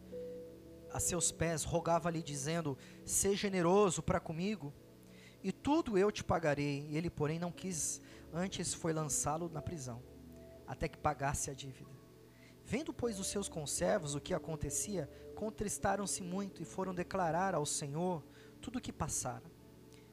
a 0.92 1.00
seus 1.00 1.32
pés, 1.32 1.64
rogava-lhe, 1.64 2.22
dizendo: 2.22 2.78
Seja 3.06 3.36
generoso 3.38 4.02
para 4.02 4.20
comigo, 4.20 4.74
e 5.44 5.52
tudo 5.52 5.98
eu 5.98 6.12
te 6.12 6.24
pagarei. 6.24 6.88
Ele, 6.92 7.10
porém, 7.10 7.40
não 7.40 7.52
quis, 7.52 8.02
antes 8.34 8.74
foi 8.74 8.94
lançá-lo 8.94 9.50
na 9.50 9.62
prisão, 9.62 10.02
até 10.66 10.88
que 10.88 10.98
pagasse 10.98 11.50
a 11.50 11.54
dívida. 11.54 11.92
Vendo, 12.64 12.94
pois, 12.94 13.20
os 13.20 13.28
seus 13.28 13.48
conservos 13.48 14.14
o 14.14 14.20
que 14.20 14.34
acontecia, 14.34 15.10
contristaram-se 15.36 16.22
muito 16.22 16.62
e 16.62 16.66
foram 16.66 16.94
declarar 16.94 17.56
ao 17.56 17.66
Senhor 17.66 18.26
tudo 18.60 18.78
o 18.78 18.82
que 18.82 18.92
passara. 18.92 19.58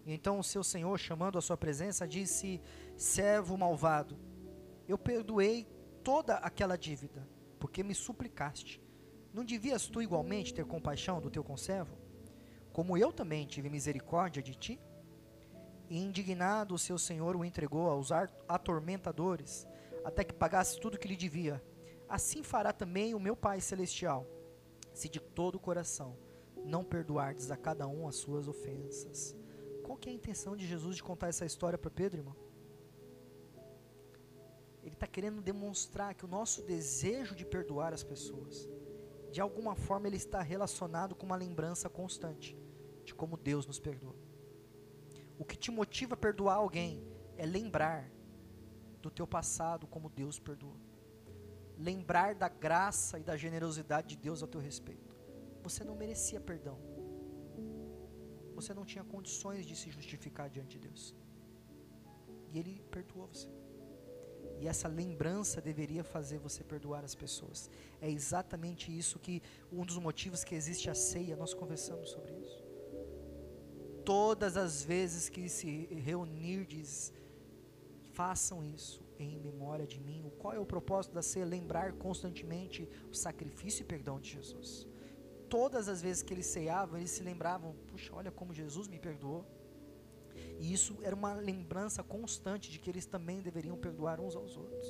E 0.06 0.12
então 0.12 0.38
o 0.38 0.44
seu 0.44 0.62
senhor, 0.62 0.98
chamando 0.98 1.38
a 1.38 1.42
sua 1.42 1.56
presença, 1.56 2.06
disse: 2.06 2.60
Servo 2.96 3.56
malvado, 3.56 4.16
eu 4.88 4.98
perdoei 4.98 5.66
toda 6.02 6.36
aquela 6.36 6.76
dívida, 6.76 7.26
porque 7.58 7.82
me 7.82 7.94
suplicaste. 7.94 8.82
Não 9.32 9.44
devias 9.44 9.86
tu 9.86 10.02
igualmente 10.02 10.54
ter 10.54 10.64
compaixão 10.64 11.20
do 11.20 11.30
teu 11.30 11.42
conservo? 11.42 11.96
Como 12.72 12.96
eu 12.96 13.12
também 13.12 13.46
tive 13.46 13.70
misericórdia 13.70 14.42
de 14.42 14.54
ti? 14.54 14.80
E 15.88 15.98
indignado 15.98 16.74
o 16.74 16.78
seu 16.78 16.98
senhor 16.98 17.36
o 17.36 17.44
entregou 17.44 17.88
aos 17.88 18.10
atormentadores, 18.48 19.66
até 20.04 20.24
que 20.24 20.34
pagasse 20.34 20.80
tudo 20.80 20.98
que 20.98 21.08
lhe 21.08 21.16
devia. 21.16 21.62
Assim 22.08 22.42
fará 22.42 22.72
também 22.72 23.14
o 23.14 23.20
meu 23.20 23.34
Pai 23.34 23.60
celestial, 23.60 24.26
se 24.92 25.08
de 25.08 25.20
todo 25.20 25.56
o 25.56 25.60
coração 25.60 26.16
não 26.64 26.82
perdoardes 26.82 27.50
a 27.50 27.56
cada 27.56 27.86
um 27.86 28.08
as 28.08 28.16
suas 28.16 28.48
ofensas. 28.48 29.36
Qual 29.82 29.98
que 29.98 30.08
é 30.08 30.12
a 30.12 30.14
intenção 30.14 30.56
de 30.56 30.66
Jesus 30.66 30.96
de 30.96 31.02
contar 31.02 31.28
essa 31.28 31.44
história 31.44 31.78
para 31.78 31.90
Pedro, 31.90 32.20
irmão? 32.20 32.43
Ele 34.84 34.94
está 34.94 35.06
querendo 35.06 35.40
demonstrar 35.40 36.14
que 36.14 36.26
o 36.26 36.28
nosso 36.28 36.62
desejo 36.62 37.34
de 37.34 37.44
perdoar 37.44 37.94
as 37.94 38.04
pessoas, 38.04 38.68
de 39.32 39.40
alguma 39.40 39.74
forma, 39.74 40.06
ele 40.06 40.16
está 40.16 40.42
relacionado 40.42 41.14
com 41.14 41.24
uma 41.24 41.36
lembrança 41.36 41.88
constante 41.88 42.56
de 43.02 43.14
como 43.14 43.36
Deus 43.36 43.66
nos 43.66 43.80
perdoa. 43.80 44.14
O 45.38 45.44
que 45.44 45.56
te 45.56 45.70
motiva 45.70 46.14
a 46.14 46.16
perdoar 46.16 46.56
alguém 46.56 47.02
é 47.36 47.46
lembrar 47.46 48.10
do 49.00 49.10
teu 49.10 49.26
passado 49.26 49.86
como 49.86 50.10
Deus 50.10 50.38
perdoou. 50.38 50.76
Lembrar 51.76 52.34
da 52.34 52.48
graça 52.48 53.18
e 53.18 53.24
da 53.24 53.36
generosidade 53.36 54.08
de 54.08 54.16
Deus 54.16 54.42
a 54.42 54.46
teu 54.46 54.60
respeito. 54.60 55.16
Você 55.62 55.82
não 55.82 55.96
merecia 55.96 56.40
perdão. 56.40 56.78
Você 58.54 58.72
não 58.72 58.84
tinha 58.84 59.02
condições 59.02 59.66
de 59.66 59.74
se 59.74 59.90
justificar 59.90 60.48
diante 60.48 60.78
de 60.78 60.88
Deus. 60.88 61.14
E 62.52 62.58
Ele 62.58 62.80
perdoou 62.90 63.26
você. 63.26 63.63
E 64.60 64.68
essa 64.68 64.88
lembrança 64.88 65.60
deveria 65.60 66.02
fazer 66.02 66.38
você 66.38 66.62
perdoar 66.62 67.04
as 67.04 67.14
pessoas. 67.14 67.70
É 68.00 68.10
exatamente 68.10 68.96
isso 68.96 69.18
que 69.18 69.42
um 69.72 69.84
dos 69.84 69.98
motivos 69.98 70.44
que 70.44 70.54
existe 70.54 70.88
a 70.88 70.94
ceia, 70.94 71.36
nós 71.36 71.52
conversamos 71.52 72.10
sobre 72.10 72.32
isso. 72.34 72.62
Todas 74.04 74.56
as 74.56 74.82
vezes 74.82 75.28
que 75.28 75.48
se 75.48 75.86
reunirdes, 75.94 77.12
façam 78.12 78.64
isso 78.64 79.02
em 79.18 79.38
memória 79.38 79.86
de 79.86 80.00
mim. 80.00 80.30
Qual 80.38 80.52
é 80.54 80.58
o 80.58 80.66
propósito 80.66 81.14
da 81.14 81.22
ceia? 81.22 81.44
Lembrar 81.44 81.92
constantemente 81.94 82.88
o 83.10 83.14
sacrifício 83.14 83.82
e 83.82 83.86
perdão 83.86 84.20
de 84.20 84.30
Jesus. 84.30 84.86
Todas 85.48 85.88
as 85.88 86.02
vezes 86.02 86.22
que 86.22 86.32
eles 86.32 86.46
ceavam, 86.46 86.98
eles 86.98 87.10
se 87.10 87.22
lembravam: 87.22 87.74
puxa, 87.88 88.14
olha 88.14 88.30
como 88.30 88.52
Jesus 88.52 88.88
me 88.88 88.98
perdoou. 88.98 89.44
E 90.58 90.72
isso 90.72 90.98
era 91.02 91.14
uma 91.14 91.34
lembrança 91.34 92.02
constante 92.02 92.70
de 92.70 92.78
que 92.78 92.90
eles 92.90 93.06
também 93.06 93.40
deveriam 93.40 93.76
perdoar 93.76 94.20
uns 94.20 94.36
aos 94.36 94.56
outros. 94.56 94.86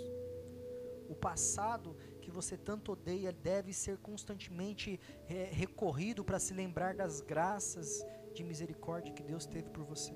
O 1.08 1.14
passado 1.14 1.96
que 2.20 2.30
você 2.30 2.56
tanto 2.56 2.92
odeia 2.92 3.32
deve 3.32 3.72
ser 3.72 3.98
constantemente 3.98 4.98
é, 5.28 5.44
recorrido 5.52 6.24
para 6.24 6.38
se 6.38 6.54
lembrar 6.54 6.94
das 6.94 7.20
graças 7.20 8.04
de 8.32 8.42
misericórdia 8.42 9.12
que 9.12 9.22
Deus 9.22 9.46
teve 9.46 9.68
por 9.70 9.84
você. 9.84 10.14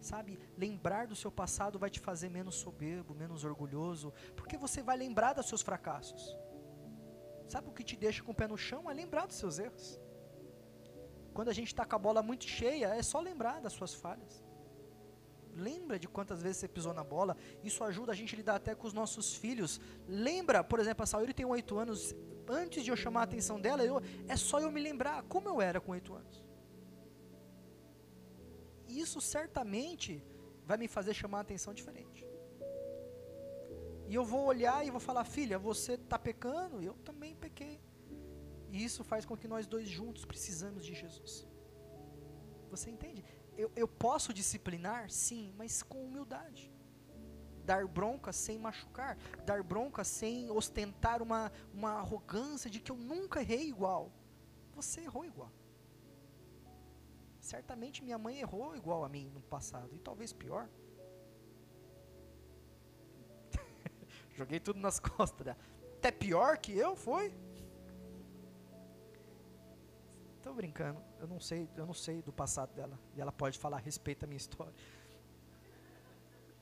Sabe, 0.00 0.38
lembrar 0.56 1.06
do 1.06 1.14
seu 1.14 1.30
passado 1.30 1.78
vai 1.78 1.88
te 1.88 2.00
fazer 2.00 2.28
menos 2.28 2.56
soberbo, 2.56 3.14
menos 3.14 3.44
orgulhoso, 3.44 4.12
porque 4.34 4.56
você 4.56 4.82
vai 4.82 4.96
lembrar 4.96 5.32
dos 5.32 5.46
seus 5.46 5.62
fracassos. 5.62 6.36
Sabe 7.48 7.68
o 7.68 7.72
que 7.72 7.84
te 7.84 7.96
deixa 7.96 8.22
com 8.22 8.32
o 8.32 8.34
pé 8.34 8.48
no 8.48 8.56
chão? 8.56 8.90
É 8.90 8.94
lembrar 8.94 9.26
dos 9.26 9.36
seus 9.36 9.58
erros. 9.58 10.00
Quando 11.32 11.48
a 11.48 11.52
gente 11.52 11.68
está 11.68 11.84
com 11.84 11.96
a 11.96 11.98
bola 11.98 12.22
muito 12.22 12.44
cheia, 12.44 12.88
é 12.94 13.02
só 13.02 13.20
lembrar 13.20 13.60
das 13.60 13.72
suas 13.72 13.94
falhas. 13.94 14.44
Lembra 15.54 15.98
de 15.98 16.08
quantas 16.08 16.42
vezes 16.42 16.58
você 16.58 16.68
pisou 16.68 16.94
na 16.94 17.04
bola? 17.04 17.36
Isso 17.62 17.84
ajuda 17.84 18.12
a 18.12 18.14
gente 18.14 18.34
a 18.34 18.38
lidar 18.38 18.56
até 18.56 18.74
com 18.74 18.86
os 18.86 18.92
nossos 18.92 19.34
filhos. 19.34 19.80
Lembra, 20.08 20.64
por 20.64 20.80
exemplo, 20.80 21.02
a 21.02 21.06
Saúde 21.06 21.34
tem 21.34 21.44
oito 21.44 21.76
anos. 21.78 22.14
Antes 22.48 22.82
de 22.84 22.90
eu 22.90 22.96
chamar 22.96 23.20
a 23.20 23.24
atenção 23.24 23.60
dela, 23.60 23.84
eu, 23.84 24.00
é 24.26 24.36
só 24.36 24.60
eu 24.60 24.72
me 24.72 24.80
lembrar 24.80 25.22
como 25.24 25.48
eu 25.48 25.60
era 25.60 25.80
com 25.80 25.92
oito 25.92 26.14
anos. 26.14 26.42
Isso 28.88 29.20
certamente 29.20 30.24
vai 30.64 30.76
me 30.78 30.88
fazer 30.88 31.14
chamar 31.14 31.38
a 31.38 31.42
atenção 31.42 31.72
diferente. 31.74 32.26
E 34.08 34.14
eu 34.14 34.24
vou 34.24 34.44
olhar 34.44 34.86
e 34.86 34.90
vou 34.90 35.00
falar, 35.00 35.24
filha, 35.24 35.58
você 35.58 35.94
está 35.94 36.18
pecando, 36.18 36.82
eu 36.82 36.94
também 36.94 37.34
pequei. 37.34 37.80
E 38.72 38.82
isso 38.82 39.04
faz 39.04 39.26
com 39.26 39.36
que 39.36 39.46
nós 39.46 39.66
dois 39.66 39.86
juntos 39.86 40.24
precisamos 40.24 40.82
de 40.84 40.94
Jesus. 40.94 41.46
Você 42.70 42.90
entende? 42.90 43.22
Eu, 43.54 43.70
eu 43.76 43.86
posso 43.86 44.32
disciplinar, 44.32 45.10
sim, 45.10 45.52
mas 45.58 45.82
com 45.82 46.06
humildade. 46.06 46.72
Dar 47.66 47.86
bronca 47.86 48.32
sem 48.32 48.58
machucar. 48.58 49.18
Dar 49.44 49.62
bronca 49.62 50.02
sem 50.02 50.50
ostentar 50.50 51.20
uma, 51.20 51.52
uma 51.74 51.92
arrogância 51.92 52.70
de 52.70 52.80
que 52.80 52.90
eu 52.90 52.96
nunca 52.96 53.42
errei 53.42 53.68
igual. 53.68 54.10
Você 54.74 55.02
errou 55.02 55.26
igual. 55.26 55.52
Certamente 57.42 58.02
minha 58.02 58.16
mãe 58.16 58.40
errou 58.40 58.74
igual 58.74 59.04
a 59.04 59.08
mim 59.08 59.28
no 59.34 59.42
passado, 59.42 59.94
e 59.94 59.98
talvez 59.98 60.32
pior. 60.32 60.66
Joguei 64.34 64.58
tudo 64.58 64.80
nas 64.80 64.98
costas. 65.10 65.56
Até 65.98 66.10
pior 66.10 66.56
que 66.56 66.72
eu, 66.72 66.96
foi? 66.96 67.34
Tô 70.42 70.52
brincando. 70.52 71.00
Eu 71.20 71.26
não 71.26 71.38
sei, 71.38 71.68
eu 71.76 71.86
não 71.86 71.94
sei 71.94 72.20
do 72.20 72.32
passado 72.32 72.74
dela. 72.74 72.98
E 73.14 73.20
ela 73.20 73.32
pode 73.32 73.58
falar 73.58 73.76
a 73.76 73.80
respeito 73.80 74.20
da 74.20 74.26
minha 74.26 74.36
história. 74.44 74.74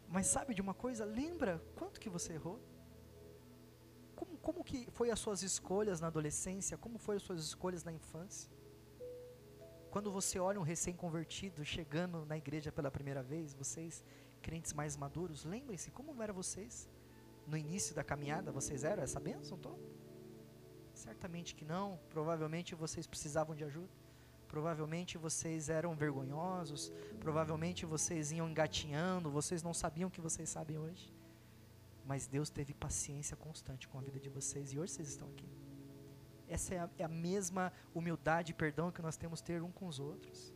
Mas 0.09 0.27
sabe 0.27 0.55
de 0.55 0.61
uma 0.61 0.75
coisa? 0.75 1.05
Lembra 1.05 1.63
quanto 1.77 2.01
que 2.01 2.11
você 2.11 2.35
errou? 2.35 2.61
Como, 4.15 4.37
como 4.39 4.65
que 4.65 4.89
foi 4.91 5.11
as 5.11 5.19
suas 5.19 5.43
escolhas 5.43 6.01
na 6.01 6.09
adolescência? 6.09 6.77
Como 6.77 6.99
foram 6.99 7.17
as 7.17 7.23
suas 7.23 7.41
escolhas 7.41 7.85
na 7.85 7.93
infância? 7.93 8.51
Quando 9.91 10.13
você 10.13 10.39
olha 10.39 10.61
um 10.61 10.63
recém-convertido 10.63 11.65
chegando 11.65 12.27
na 12.27 12.37
igreja 12.37 12.71
pela 12.71 12.91
primeira 12.91 13.23
vez, 13.23 13.55
vocês, 13.55 14.05
crentes 14.43 14.73
mais 14.73 14.97
maduros, 14.97 15.45
lembrem-se 15.45 15.91
como 15.91 16.23
eram 16.23 16.35
vocês 16.35 16.89
no 17.47 17.57
início 17.57 17.95
da 17.95 18.05
caminhada. 18.05 18.53
Vocês 18.53 18.85
eram 18.85 19.03
essa 19.03 19.19
bênção 19.19 19.59
toda? 19.59 19.83
Certamente 21.07 21.55
que 21.55 21.65
não. 21.65 21.99
Provavelmente 22.11 22.75
vocês 22.75 23.07
precisavam 23.07 23.55
de 23.57 23.65
ajuda. 23.65 23.95
Provavelmente 24.47 25.17
vocês 25.17 25.69
eram 25.69 25.95
vergonhosos. 25.95 26.93
Provavelmente 27.19 27.87
vocês 27.87 28.33
iam 28.33 28.49
engatinhando. 28.51 29.31
Vocês 29.31 29.63
não 29.63 29.73
sabiam 29.73 30.09
o 30.09 30.11
que 30.11 30.21
vocês 30.21 30.49
sabem 30.57 30.77
hoje. 30.79 31.07
Mas 32.05 32.27
Deus 32.27 32.51
teve 32.51 32.75
paciência 32.75 33.37
constante 33.37 33.89
com 33.89 33.99
a 33.99 34.03
vida 34.03 34.21
de 34.21 34.29
vocês 34.29 34.73
e 34.73 34.79
hoje 34.79 34.93
vocês 34.93 35.09
estão 35.09 35.29
aqui. 35.29 35.49
Essa 36.49 36.75
é 36.75 36.79
a, 36.79 36.91
é 36.99 37.05
a 37.05 37.09
mesma 37.09 37.73
humildade 37.95 38.51
e 38.51 38.55
perdão 38.55 38.91
que 38.91 39.01
nós 39.01 39.17
temos 39.17 39.41
ter 39.41 39.63
um 39.63 39.71
com 39.71 39.87
os 39.87 39.99
outros. 40.01 40.53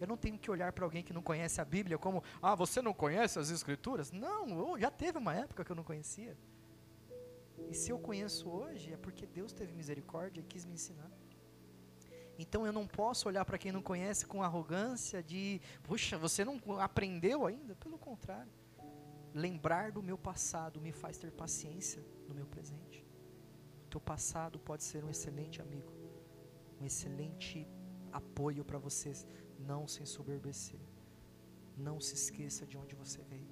Eu 0.00 0.06
não 0.06 0.16
tenho 0.16 0.38
que 0.38 0.50
olhar 0.50 0.72
para 0.72 0.84
alguém 0.84 1.02
que 1.02 1.12
não 1.12 1.22
conhece 1.22 1.58
a 1.60 1.64
Bíblia 1.64 1.96
como, 1.96 2.22
ah, 2.42 2.54
você 2.54 2.82
não 2.82 2.92
conhece 2.92 3.38
as 3.38 3.48
Escrituras? 3.48 4.10
Não, 4.10 4.78
já 4.78 4.90
teve 4.90 5.16
uma 5.16 5.34
época 5.34 5.64
que 5.64 5.72
eu 5.72 5.76
não 5.76 5.84
conhecia. 5.84 6.36
E 7.70 7.74
se 7.74 7.90
eu 7.90 7.98
conheço 7.98 8.48
hoje, 8.48 8.92
é 8.92 8.96
porque 8.96 9.26
Deus 9.26 9.52
teve 9.52 9.72
misericórdia 9.72 10.40
e 10.40 10.44
quis 10.44 10.64
me 10.64 10.74
ensinar. 10.74 11.10
Então 12.38 12.66
eu 12.66 12.72
não 12.72 12.86
posso 12.86 13.28
olhar 13.28 13.44
para 13.44 13.58
quem 13.58 13.72
não 13.72 13.82
conhece 13.82 14.26
com 14.26 14.42
arrogância 14.42 15.22
de, 15.22 15.60
puxa, 15.82 16.18
você 16.18 16.44
não 16.44 16.60
aprendeu 16.80 17.46
ainda? 17.46 17.74
Pelo 17.76 17.98
contrário. 17.98 18.52
Lembrar 19.32 19.92
do 19.92 20.02
meu 20.02 20.18
passado 20.18 20.80
me 20.80 20.92
faz 20.92 21.18
ter 21.18 21.32
paciência 21.32 22.04
no 22.28 22.34
meu 22.34 22.46
presente. 22.46 23.04
O 23.86 23.88
teu 23.88 24.00
passado 24.00 24.58
pode 24.58 24.84
ser 24.84 25.04
um 25.04 25.10
excelente 25.10 25.60
amigo, 25.62 25.92
um 26.80 26.84
excelente 26.84 27.66
apoio 28.12 28.64
para 28.64 28.78
você 28.78 29.12
não 29.58 29.86
se 29.86 30.02
ensoberbecer. 30.02 30.80
Não 31.76 32.00
se 32.00 32.14
esqueça 32.14 32.66
de 32.66 32.76
onde 32.78 32.94
você 32.94 33.22
veio. 33.22 33.45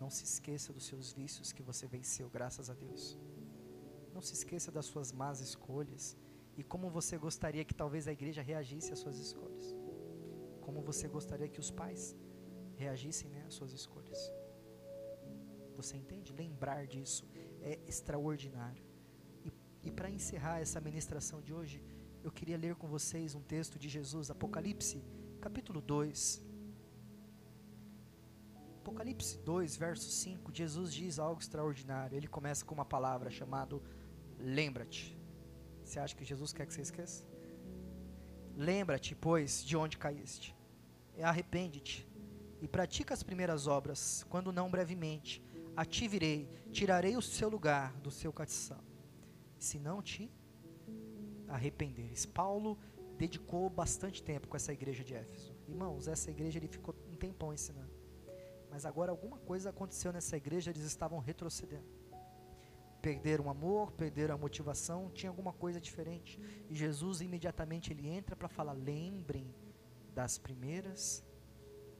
Não 0.00 0.10
se 0.10 0.24
esqueça 0.24 0.72
dos 0.72 0.86
seus 0.86 1.12
vícios 1.12 1.52
que 1.52 1.62
você 1.62 1.86
venceu, 1.86 2.28
graças 2.30 2.70
a 2.70 2.74
Deus. 2.74 3.18
Não 4.14 4.22
se 4.22 4.34
esqueça 4.34 4.70
das 4.70 4.86
suas 4.86 5.12
más 5.12 5.40
escolhas 5.40 6.16
e 6.56 6.62
como 6.62 6.90
você 6.90 7.16
gostaria 7.16 7.64
que 7.64 7.74
talvez 7.74 8.06
a 8.08 8.12
igreja 8.12 8.42
reagisse 8.42 8.92
às 8.92 8.98
suas 8.98 9.18
escolhas. 9.18 9.74
Como 10.60 10.80
você 10.82 11.06
gostaria 11.08 11.48
que 11.48 11.60
os 11.60 11.70
pais 11.70 12.16
reagissem 12.76 13.28
né, 13.30 13.44
às 13.46 13.54
suas 13.54 13.72
escolhas. 13.72 14.32
Você 15.76 15.96
entende? 15.96 16.32
Lembrar 16.32 16.86
disso 16.86 17.24
é 17.60 17.78
extraordinário. 17.86 18.84
E, 19.44 19.52
e 19.84 19.90
para 19.90 20.10
encerrar 20.10 20.60
essa 20.60 20.80
ministração 20.80 21.40
de 21.40 21.52
hoje, 21.52 21.82
eu 22.22 22.32
queria 22.32 22.58
ler 22.58 22.74
com 22.74 22.88
vocês 22.88 23.34
um 23.34 23.40
texto 23.40 23.78
de 23.78 23.88
Jesus, 23.88 24.30
Apocalipse, 24.30 25.02
capítulo 25.40 25.80
2. 25.80 26.47
Apocalipse 28.88 29.38
2, 29.40 29.76
verso 29.76 30.10
5, 30.10 30.50
Jesus 30.50 30.94
diz 30.94 31.18
algo 31.18 31.42
extraordinário. 31.42 32.16
Ele 32.16 32.26
começa 32.26 32.64
com 32.64 32.74
uma 32.74 32.86
palavra 32.86 33.28
chamada 33.30 33.78
lembra-te. 34.38 35.14
Você 35.84 36.00
acha 36.00 36.16
que 36.16 36.24
Jesus 36.24 36.54
quer 36.54 36.66
que 36.66 36.72
você 36.72 36.80
esqueça? 36.80 37.22
Lembra-te, 38.56 39.14
pois, 39.14 39.62
de 39.62 39.76
onde 39.76 39.98
caíste. 39.98 40.56
Arrepende-te 41.22 42.08
e 42.62 42.66
pratica 42.66 43.12
as 43.12 43.22
primeiras 43.22 43.66
obras, 43.66 44.24
quando 44.30 44.52
não 44.52 44.70
brevemente, 44.70 45.44
a 45.76 45.84
ti 45.84 46.08
virei, 46.08 46.48
tirarei 46.72 47.14
o 47.14 47.22
seu 47.22 47.50
lugar 47.50 47.92
do 48.00 48.10
seu 48.10 48.32
castiçal. 48.32 48.82
Se 49.58 49.78
não 49.78 50.00
te 50.00 50.32
arrependeres. 51.46 52.24
Paulo 52.24 52.78
dedicou 53.18 53.68
bastante 53.68 54.22
tempo 54.22 54.48
com 54.48 54.56
essa 54.56 54.72
igreja 54.72 55.04
de 55.04 55.14
Éfeso. 55.14 55.54
Irmãos, 55.68 56.08
essa 56.08 56.30
igreja 56.30 56.58
ele 56.58 56.68
ficou 56.68 56.94
um 57.12 57.16
tempão 57.16 57.52
ensinando. 57.52 57.87
Mas 58.70 58.84
agora 58.84 59.10
alguma 59.10 59.38
coisa 59.38 59.70
aconteceu 59.70 60.12
nessa 60.12 60.36
igreja, 60.36 60.70
eles 60.70 60.84
estavam 60.84 61.18
retrocedendo. 61.18 61.88
Perderam 63.00 63.46
o 63.46 63.50
amor, 63.50 63.92
perderam 63.92 64.34
a 64.34 64.38
motivação, 64.38 65.10
tinha 65.10 65.30
alguma 65.30 65.52
coisa 65.52 65.80
diferente. 65.80 66.40
E 66.68 66.74
Jesus 66.74 67.20
imediatamente 67.20 67.92
ele 67.92 68.08
entra 68.08 68.34
para 68.34 68.48
falar: 68.48 68.72
lembrem 68.72 69.54
das 70.14 70.36
primeiras 70.36 71.24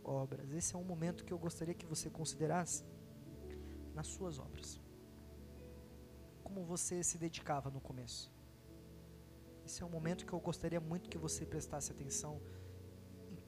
obras. 0.02 0.50
Esse 0.52 0.74
é 0.74 0.78
um 0.78 0.84
momento 0.84 1.24
que 1.24 1.32
eu 1.32 1.38
gostaria 1.38 1.74
que 1.74 1.86
você 1.86 2.10
considerasse 2.10 2.84
nas 3.94 4.08
suas 4.08 4.38
obras. 4.38 4.80
Como 6.42 6.64
você 6.64 7.02
se 7.02 7.18
dedicava 7.18 7.70
no 7.70 7.80
começo. 7.80 8.32
Esse 9.64 9.82
é 9.82 9.86
um 9.86 9.90
momento 9.90 10.24
que 10.24 10.32
eu 10.32 10.40
gostaria 10.40 10.80
muito 10.80 11.10
que 11.10 11.18
você 11.18 11.44
prestasse 11.44 11.92
atenção 11.92 12.40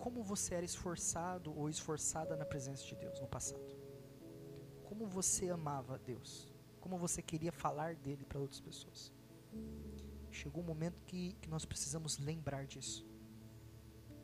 como 0.01 0.23
você 0.23 0.55
era 0.55 0.65
esforçado 0.65 1.57
ou 1.57 1.69
esforçada 1.69 2.35
na 2.35 2.47
presença 2.53 2.85
de 2.85 2.97
Deus 2.97 3.21
no 3.21 3.29
passado. 3.29 3.71
Como 4.89 5.07
você 5.07 5.51
amava 5.51 5.99
Deus. 5.99 6.49
Como 6.81 6.97
você 6.97 7.21
queria 7.21 7.53
falar 7.53 7.95
dele 7.95 8.25
para 8.25 8.39
outras 8.39 8.61
pessoas. 8.61 9.13
Chegou 10.31 10.63
um 10.63 10.67
momento 10.67 11.03
que, 11.05 11.35
que 11.43 11.51
nós 11.51 11.67
precisamos 11.67 12.19
lembrar 12.19 12.67
disso. 12.67 13.07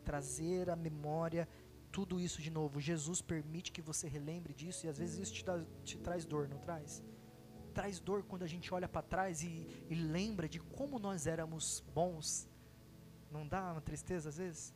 Trazer 0.03 0.71
à 0.71 0.77
memória 0.77 1.47
tudo 1.93 2.19
isso 2.19 2.41
de 2.41 2.51
novo. 2.51 2.81
Jesus 2.81 3.21
permite 3.21 3.71
que 3.71 3.83
você 3.83 4.09
relembre 4.09 4.55
disso 4.55 4.87
e 4.87 4.89
às 4.89 4.99
vezes 4.99 5.19
isso 5.19 5.35
te, 5.35 5.45
dá, 5.45 5.63
te 5.85 5.99
traz 5.99 6.25
dor, 6.25 6.49
não 6.49 6.59
traz? 6.59 7.03
Traz 7.75 8.01
dor 8.01 8.23
quando 8.23 8.45
a 8.45 8.47
gente 8.47 8.73
olha 8.73 8.89
para 8.89 9.03
trás 9.03 9.43
e, 9.43 9.67
e 9.91 9.95
lembra 9.95 10.49
de 10.49 10.59
como 10.59 10.99
nós 10.99 11.27
éramos 11.27 11.85
bons. 11.95 12.49
Não 13.31 13.47
dá 13.47 13.73
uma 13.73 13.83
tristeza 13.83 14.31
às 14.31 14.39
vezes? 14.39 14.75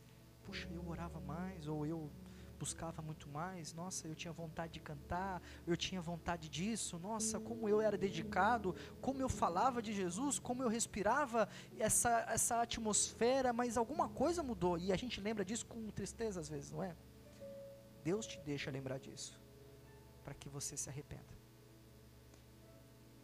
Puxa, 0.51 0.67
eu 0.73 0.85
orava 0.85 1.19
mais, 1.21 1.65
ou 1.65 1.85
eu 1.85 2.11
buscava 2.59 3.01
muito 3.01 3.27
mais, 3.29 3.73
nossa, 3.73 4.05
eu 4.05 4.13
tinha 4.13 4.33
vontade 4.33 4.73
de 4.73 4.81
cantar, 4.81 5.41
eu 5.65 5.77
tinha 5.77 6.01
vontade 6.01 6.49
disso, 6.49 6.99
nossa, 6.99 7.39
como 7.39 7.69
eu 7.69 7.79
era 7.79 7.97
dedicado, 7.97 8.75
como 8.99 9.21
eu 9.21 9.29
falava 9.29 9.81
de 9.81 9.93
Jesus, 9.93 10.37
como 10.39 10.61
eu 10.61 10.67
respirava 10.67 11.47
essa, 11.79 12.11
essa 12.37 12.61
atmosfera, 12.61 13.53
mas 13.53 13.77
alguma 13.77 14.09
coisa 14.09 14.43
mudou, 14.43 14.77
e 14.77 14.91
a 14.91 14.97
gente 14.97 15.21
lembra 15.21 15.45
disso 15.45 15.65
com 15.65 15.89
tristeza 15.89 16.41
às 16.41 16.49
vezes, 16.49 16.69
não 16.71 16.83
é? 16.83 16.93
Deus 18.03 18.27
te 18.27 18.37
deixa 18.41 18.69
lembrar 18.69 18.99
disso, 18.99 19.39
para 20.25 20.33
que 20.33 20.49
você 20.49 20.75
se 20.75 20.89
arrependa. 20.89 21.33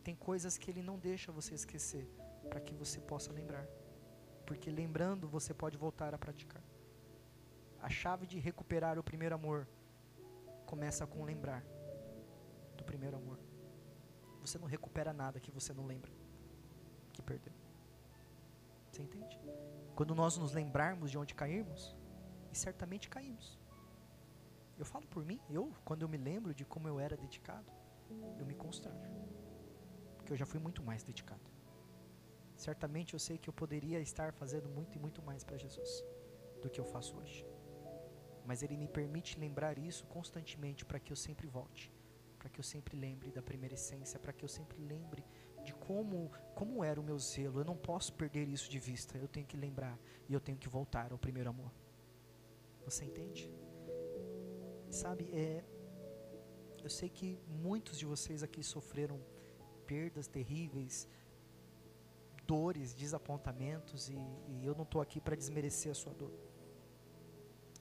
Tem 0.01 0.15
coisas 0.15 0.57
que 0.57 0.71
Ele 0.71 0.81
não 0.81 0.97
deixa 0.97 1.29
você 1.29 1.53
esquecer, 1.53 2.09
para 2.49 2.61
que 2.61 2.73
você 2.73 3.01
possa 3.01 3.33
lembrar, 3.33 3.67
porque 4.45 4.71
lembrando 4.71 5.27
você 5.27 5.53
pode 5.53 5.77
voltar 5.77 6.13
a 6.15 6.17
praticar. 6.17 6.63
A 7.81 7.89
chave 7.89 8.25
de 8.25 8.39
recuperar 8.39 8.97
o 8.97 9.03
primeiro 9.03 9.35
amor 9.35 9.67
começa 10.65 11.05
com 11.05 11.23
lembrar 11.23 11.63
do 12.75 12.83
primeiro 12.83 13.17
amor. 13.17 13.39
Você 14.41 14.57
não 14.57 14.67
recupera 14.67 15.13
nada 15.13 15.39
que 15.39 15.51
você 15.51 15.73
não 15.73 15.85
lembra 15.85 16.11
que 17.13 17.21
perdeu. 17.21 17.53
Você 18.91 19.01
entende? 19.01 19.39
Quando 19.95 20.13
nós 20.15 20.37
nos 20.37 20.53
lembrarmos 20.53 21.11
de 21.11 21.17
onde 21.17 21.33
caímos, 21.33 21.95
e 22.51 22.55
certamente 22.55 23.09
caímos. 23.09 23.59
Eu 24.77 24.85
falo 24.85 25.07
por 25.07 25.25
mim, 25.25 25.39
eu, 25.49 25.73
quando 25.83 26.03
eu 26.03 26.09
me 26.09 26.17
lembro 26.17 26.53
de 26.53 26.63
como 26.63 26.87
eu 26.87 26.99
era 26.99 27.17
dedicado, 27.17 27.71
eu 28.39 28.45
me 28.45 28.53
constranjo. 28.53 29.11
Porque 30.15 30.31
eu 30.33 30.37
já 30.37 30.45
fui 30.45 30.59
muito 30.59 30.83
mais 30.83 31.03
dedicado. 31.03 31.49
Certamente 32.55 33.13
eu 33.13 33.19
sei 33.19 33.37
que 33.37 33.49
eu 33.49 33.53
poderia 33.53 33.99
estar 33.99 34.33
fazendo 34.33 34.69
muito 34.69 34.95
e 34.97 34.99
muito 34.99 35.21
mais 35.21 35.43
para 35.43 35.57
Jesus 35.57 36.03
do 36.61 36.69
que 36.69 36.79
eu 36.79 36.85
faço 36.85 37.17
hoje. 37.17 37.45
Mas 38.47 38.63
Ele 38.63 38.77
me 38.77 38.87
permite 38.87 39.37
lembrar 39.37 39.77
isso 39.77 40.05
constantemente 40.05 40.85
para 40.85 40.99
que 40.99 41.11
eu 41.11 41.17
sempre 41.17 41.45
volte, 41.45 41.91
para 42.39 42.49
que 42.49 42.59
eu 42.61 42.63
sempre 42.63 42.95
lembre 42.97 43.29
da 43.29 43.41
primeira 43.41 43.75
essência, 43.75 44.17
para 44.17 44.31
que 44.31 44.45
eu 44.45 44.47
sempre 44.47 44.77
lembre 44.79 45.21
de 45.65 45.73
como, 45.73 46.31
como 46.55 46.81
era 46.81 46.99
o 46.99 47.03
meu 47.03 47.19
zelo. 47.19 47.59
Eu 47.59 47.65
não 47.65 47.75
posso 47.75 48.13
perder 48.13 48.47
isso 48.47 48.69
de 48.69 48.79
vista. 48.79 49.17
Eu 49.17 49.27
tenho 49.27 49.45
que 49.45 49.57
lembrar 49.57 49.99
e 50.29 50.33
eu 50.33 50.39
tenho 50.39 50.57
que 50.57 50.69
voltar 50.69 51.11
ao 51.11 51.17
primeiro 51.17 51.49
amor. 51.49 51.71
Você 52.85 53.03
entende? 53.03 53.51
Sabe, 54.89 55.29
é, 55.33 55.65
eu 56.81 56.89
sei 56.89 57.09
que 57.09 57.37
muitos 57.49 57.99
de 57.99 58.05
vocês 58.05 58.43
aqui 58.43 58.63
sofreram 58.63 59.19
perdas 59.85 60.25
terríveis, 60.25 61.05
dores, 62.45 62.93
desapontamentos, 62.93 64.07
e, 64.07 64.17
e 64.47 64.65
eu 64.65 64.73
não 64.73 64.83
estou 64.83 65.01
aqui 65.01 65.19
para 65.19 65.35
desmerecer 65.35 65.91
a 65.91 65.95
sua 65.95 66.13
dor. 66.13 66.31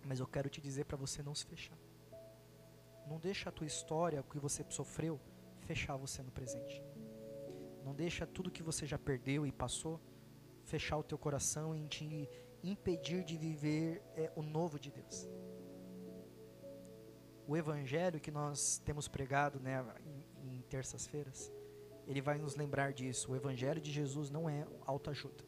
Mas 0.07 0.21
eu 0.21 0.27
quero 0.27 0.49
te 0.49 0.61
dizer 0.61 0.85
para 0.85 0.97
você 0.97 1.23
não 1.23 1.35
se 1.35 1.45
fechar. 1.45 1.79
Não 3.07 3.19
deixa 3.19 3.49
a 3.49 3.53
tua 3.53 3.67
história, 3.67 4.21
o 4.21 4.25
que 4.25 4.39
você 4.39 4.65
sofreu, 4.69 5.21
fechar 5.61 5.97
você 5.97 6.23
no 6.23 6.31
presente. 6.31 6.83
Não 7.85 7.95
deixa 7.95 8.27
tudo 8.27 8.51
que 8.51 8.63
você 8.63 8.87
já 8.87 8.99
perdeu 8.99 9.47
e 9.47 9.53
passou 9.53 10.01
fechar 10.67 10.99
o 10.99 11.03
teu 11.03 11.17
coração 11.17 11.75
e 11.75 11.87
te 11.87 12.29
impedir 12.63 13.25
de 13.25 13.37
viver 13.37 14.03
é, 14.17 14.31
o 14.35 14.43
novo 14.43 14.79
de 14.79 14.91
Deus. 14.91 15.29
O 17.47 17.57
evangelho 17.57 18.21
que 18.21 18.33
nós 18.33 18.79
temos 18.85 19.07
pregado 19.07 19.61
né, 19.61 19.85
em, 20.05 20.57
em 20.57 20.61
terças-feiras, 20.63 21.53
ele 22.07 22.21
vai 22.21 22.39
nos 22.39 22.57
lembrar 22.57 22.93
disso. 22.93 23.31
O 23.31 23.37
evangelho 23.37 23.81
de 23.81 23.93
Jesus 23.93 24.31
não 24.31 24.51
é 24.51 24.67
autoajuda. 24.85 25.45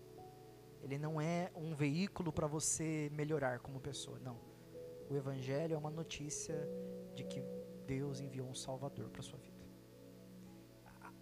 Ele 0.81 0.97
não 0.97 1.21
é 1.21 1.51
um 1.57 1.75
veículo 1.75 2.33
para 2.33 2.47
você 2.47 3.11
melhorar 3.13 3.59
como 3.59 3.81
pessoa, 3.81 4.21
não. 4.21 4.48
O 5.09 5.17
evangelho 5.17 5.75
é 5.75 5.79
uma 5.79 5.91
notícia 5.91 6.55
de 7.15 7.25
que 7.25 7.43
Deus 7.87 8.21
enviou 8.21 8.49
um 8.49 8.55
salvador 8.55 9.09
para 9.11 9.23
sua 9.23 9.39
vida. 9.39 9.67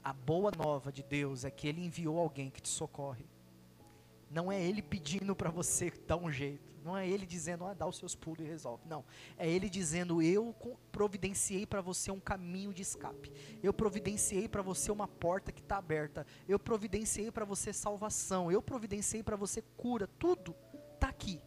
A, 0.02 0.10
a 0.10 0.12
boa 0.12 0.50
nova 0.56 0.90
de 0.90 1.02
Deus 1.02 1.44
é 1.44 1.50
que 1.50 1.68
ele 1.68 1.84
enviou 1.84 2.18
alguém 2.18 2.50
que 2.50 2.60
te 2.60 2.68
socorre 2.68 3.26
não 4.30 4.50
é 4.50 4.60
ele 4.60 4.82
pedindo 4.82 5.34
para 5.36 5.50
você 5.50 5.90
dar 6.06 6.16
um 6.16 6.30
jeito. 6.30 6.74
Não 6.84 6.96
é 6.96 7.08
ele 7.08 7.26
dizendo, 7.26 7.64
ah, 7.64 7.74
dá 7.74 7.86
os 7.86 7.96
seus 7.96 8.14
pulos 8.14 8.40
e 8.40 8.48
resolve. 8.48 8.84
Não. 8.86 9.04
É 9.36 9.48
ele 9.48 9.68
dizendo, 9.68 10.22
eu 10.22 10.54
providenciei 10.92 11.66
para 11.66 11.80
você 11.80 12.12
um 12.12 12.20
caminho 12.20 12.72
de 12.72 12.82
escape. 12.82 13.32
Eu 13.60 13.72
providenciei 13.72 14.48
para 14.48 14.62
você 14.62 14.92
uma 14.92 15.08
porta 15.08 15.50
que 15.50 15.60
está 15.60 15.78
aberta. 15.78 16.24
Eu 16.48 16.58
providenciei 16.58 17.30
para 17.30 17.44
você 17.44 17.72
salvação. 17.72 18.52
Eu 18.52 18.62
providenciei 18.62 19.22
para 19.22 19.36
você 19.36 19.62
cura. 19.76 20.06
Tudo 20.06 20.54
está 20.94 21.08
aqui. 21.08 21.40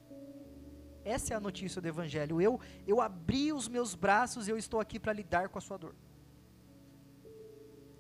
Essa 1.04 1.34
é 1.34 1.38
a 1.38 1.40
notícia 1.40 1.82
do 1.82 1.88
Evangelho. 1.88 2.42
Eu, 2.42 2.60
eu 2.88 3.02
abri 3.02 3.52
os 3.54 3.68
meus 3.68 3.96
braços 3.96 4.48
e 4.48 4.52
eu 4.52 4.58
estou 4.58 4.80
aqui 4.80 5.00
para 5.00 5.14
lidar 5.14 5.50
com 5.50 5.58
a 5.58 5.62
sua 5.62 5.78
dor. 5.78 5.96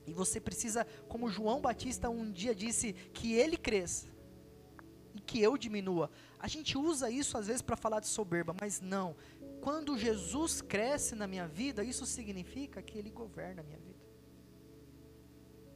E 0.05 0.13
você 0.13 0.39
precisa, 0.39 0.85
como 1.07 1.30
João 1.30 1.61
Batista 1.61 2.09
um 2.09 2.31
dia 2.31 2.55
disse, 2.55 2.93
que 2.93 3.34
ele 3.34 3.55
cresça 3.55 4.07
e 5.13 5.19
que 5.19 5.41
eu 5.41 5.57
diminua. 5.57 6.09
A 6.39 6.47
gente 6.47 6.77
usa 6.77 7.09
isso 7.09 7.38
às 7.38 7.47
vezes 7.47 7.61
para 7.61 7.76
falar 7.76 7.99
de 7.99 8.07
soberba, 8.07 8.55
mas 8.59 8.81
não. 8.81 9.15
Quando 9.61 9.97
Jesus 9.97 10.61
cresce 10.61 11.15
na 11.15 11.27
minha 11.27 11.47
vida, 11.47 11.84
isso 11.84 12.05
significa 12.05 12.81
que 12.81 12.97
ele 12.97 13.09
governa 13.09 13.61
a 13.61 13.63
minha 13.63 13.77
vida. 13.77 13.99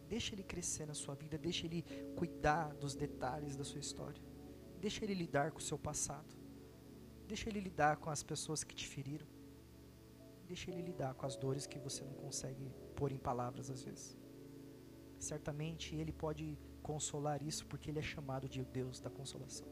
Deixa 0.07 0.33
ele 0.33 0.43
crescer 0.43 0.85
na 0.85 0.93
sua 0.93 1.15
vida, 1.15 1.37
deixa 1.37 1.65
ele 1.65 1.83
cuidar 2.15 2.73
dos 2.75 2.95
detalhes 2.95 3.55
da 3.55 3.63
sua 3.63 3.79
história. 3.79 4.21
Deixa 4.79 5.03
ele 5.03 5.13
lidar 5.13 5.51
com 5.51 5.59
o 5.59 5.61
seu 5.61 5.77
passado. 5.77 6.42
Deixa 7.33 7.49
ele 7.49 7.61
lidar 7.67 7.93
com 7.97 8.11
as 8.15 8.21
pessoas 8.21 8.63
que 8.63 8.75
te 8.79 8.87
feriram. 8.87 9.25
Deixa 10.49 10.69
ele 10.69 10.83
lidar 10.89 11.15
com 11.15 11.25
as 11.25 11.35
dores 11.35 11.65
que 11.65 11.79
você 11.79 12.01
não 12.03 12.13
consegue 12.13 12.65
pôr 12.97 13.11
em 13.11 13.17
palavras 13.17 13.71
às 13.71 13.81
vezes. 13.87 14.15
Certamente 15.17 15.95
ele 15.95 16.13
pode 16.23 16.45
consolar 16.89 17.41
isso 17.41 17.65
porque 17.65 17.89
ele 17.89 17.97
é 17.97 18.03
chamado 18.03 18.47
de 18.47 18.63
Deus 18.63 18.99
da 18.99 19.09
consolação. 19.09 19.67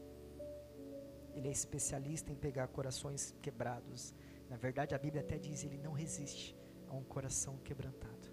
Ele 1.36 1.46
é 1.46 1.52
especialista 1.52 2.32
em 2.32 2.34
pegar 2.46 2.66
corações 2.66 3.32
quebrados. 3.40 4.12
Na 4.50 4.56
verdade, 4.56 4.96
a 4.96 4.98
Bíblia 4.98 5.22
até 5.22 5.38
diz: 5.38 5.62
ele 5.62 5.78
não 5.78 5.92
resiste 5.92 6.56
a 6.88 6.94
um 6.96 7.04
coração 7.04 7.58
quebrantado. 7.58 8.26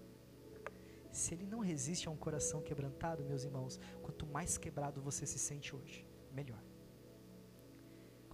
Se 1.12 1.34
ele 1.34 1.46
não 1.46 1.60
resiste 1.60 2.08
a 2.08 2.10
um 2.10 2.16
coração 2.16 2.60
quebrantado, 2.62 3.22
meus 3.22 3.44
irmãos, 3.44 3.78
quanto 4.02 4.26
mais 4.26 4.58
quebrado 4.58 5.00
você 5.00 5.24
se 5.24 5.38
sente 5.38 5.70
hoje, 5.76 6.04
melhor. 6.32 6.69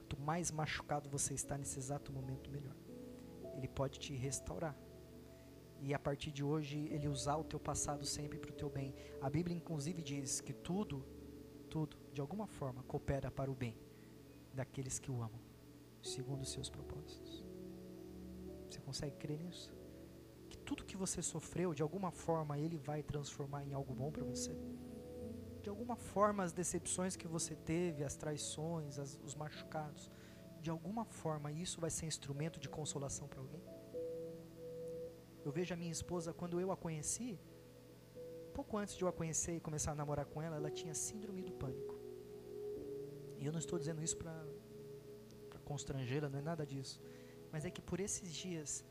Quanto 0.07 0.23
mais 0.23 0.53
machucado 0.53 1.11
você 1.11 1.35
está 1.35 1.59
nesse 1.59 1.81
exato 1.81 2.13
momento, 2.13 2.49
melhor. 2.49 2.77
Ele 3.57 3.67
pode 3.67 3.99
te 3.99 4.15
restaurar 4.15 4.79
e 5.81 5.93
a 5.93 5.99
partir 5.99 6.31
de 6.31 6.45
hoje 6.45 6.79
ele 6.93 7.09
usar 7.09 7.37
o 7.37 7.43
teu 7.43 7.59
passado 7.59 8.05
sempre 8.07 8.39
para 8.39 8.53
o 8.53 8.55
teu 8.55 8.71
bem. 8.71 8.95
A 9.21 9.29
Bíblia 9.29 9.57
inclusive 9.57 10.01
diz 10.01 10.41
que 10.41 10.53
tudo, 10.53 11.05
tudo, 11.69 11.97
de 12.13 12.21
alguma 12.21 12.47
forma, 12.47 12.85
coopera 12.85 13.33
para 13.33 13.51
o 13.51 13.55
bem 13.55 13.77
daqueles 14.55 15.01
que 15.01 15.11
o 15.11 15.17
amam, 15.17 15.41
segundo 16.01 16.43
os 16.43 16.53
seus 16.53 16.71
propósitos. 16.71 17.45
Você 18.71 18.81
consegue 18.81 19.17
crer 19.17 19.41
nisso? 19.41 19.75
Que 20.49 20.57
tudo 20.59 20.85
que 20.85 20.97
você 20.97 21.21
sofreu, 21.21 21.75
de 21.75 21.83
alguma 21.83 22.13
forma, 22.13 22.57
ele 22.61 22.79
vai 22.79 23.03
transformar 23.03 23.65
em 23.65 23.73
algo 23.73 23.93
bom 23.93 24.13
para 24.13 24.23
você? 24.23 24.57
De 25.67 25.71
alguma 25.71 25.97
forma, 25.97 26.45
as 26.45 26.53
decepções 26.53 27.17
que 27.17 27.27
você 27.27 27.57
teve, 27.57 28.05
as 28.05 28.15
traições, 28.15 29.01
as, 29.01 29.19
os 29.25 29.35
machucados, 29.35 30.09
de 30.61 30.71
alguma 30.71 31.05
forma, 31.05 31.51
isso 31.51 31.81
vai 31.81 31.91
ser 31.91 32.07
instrumento 32.07 32.61
de 32.61 32.69
consolação 32.69 33.27
para 33.27 33.41
alguém? 33.41 33.65
Eu 35.45 35.51
vejo 35.51 35.75
a 35.75 35.77
minha 35.77 35.91
esposa, 35.91 36.33
quando 36.33 36.61
eu 36.61 36.71
a 36.71 36.77
conheci, 36.77 37.37
pouco 38.55 38.79
antes 38.79 38.95
de 38.97 39.03
eu 39.03 39.09
a 39.09 39.13
conhecer 39.13 39.57
e 39.57 39.61
começar 39.69 39.91
a 39.91 39.95
namorar 39.97 40.27
com 40.27 40.41
ela, 40.41 40.55
ela 40.55 40.71
tinha 40.71 40.95
síndrome 40.95 41.43
do 41.43 41.51
pânico. 41.51 41.97
E 43.37 43.45
eu 43.45 43.51
não 43.51 43.59
estou 43.59 43.77
dizendo 43.77 44.01
isso 44.05 44.19
para 44.19 44.47
constrangê-la, 45.65 46.29
não 46.29 46.39
é 46.39 46.43
nada 46.43 46.65
disso. 46.65 47.03
Mas 47.51 47.65
é 47.65 47.73
que 47.73 47.83
por 47.83 47.99
esses 47.99 48.33
dias, 48.33 48.85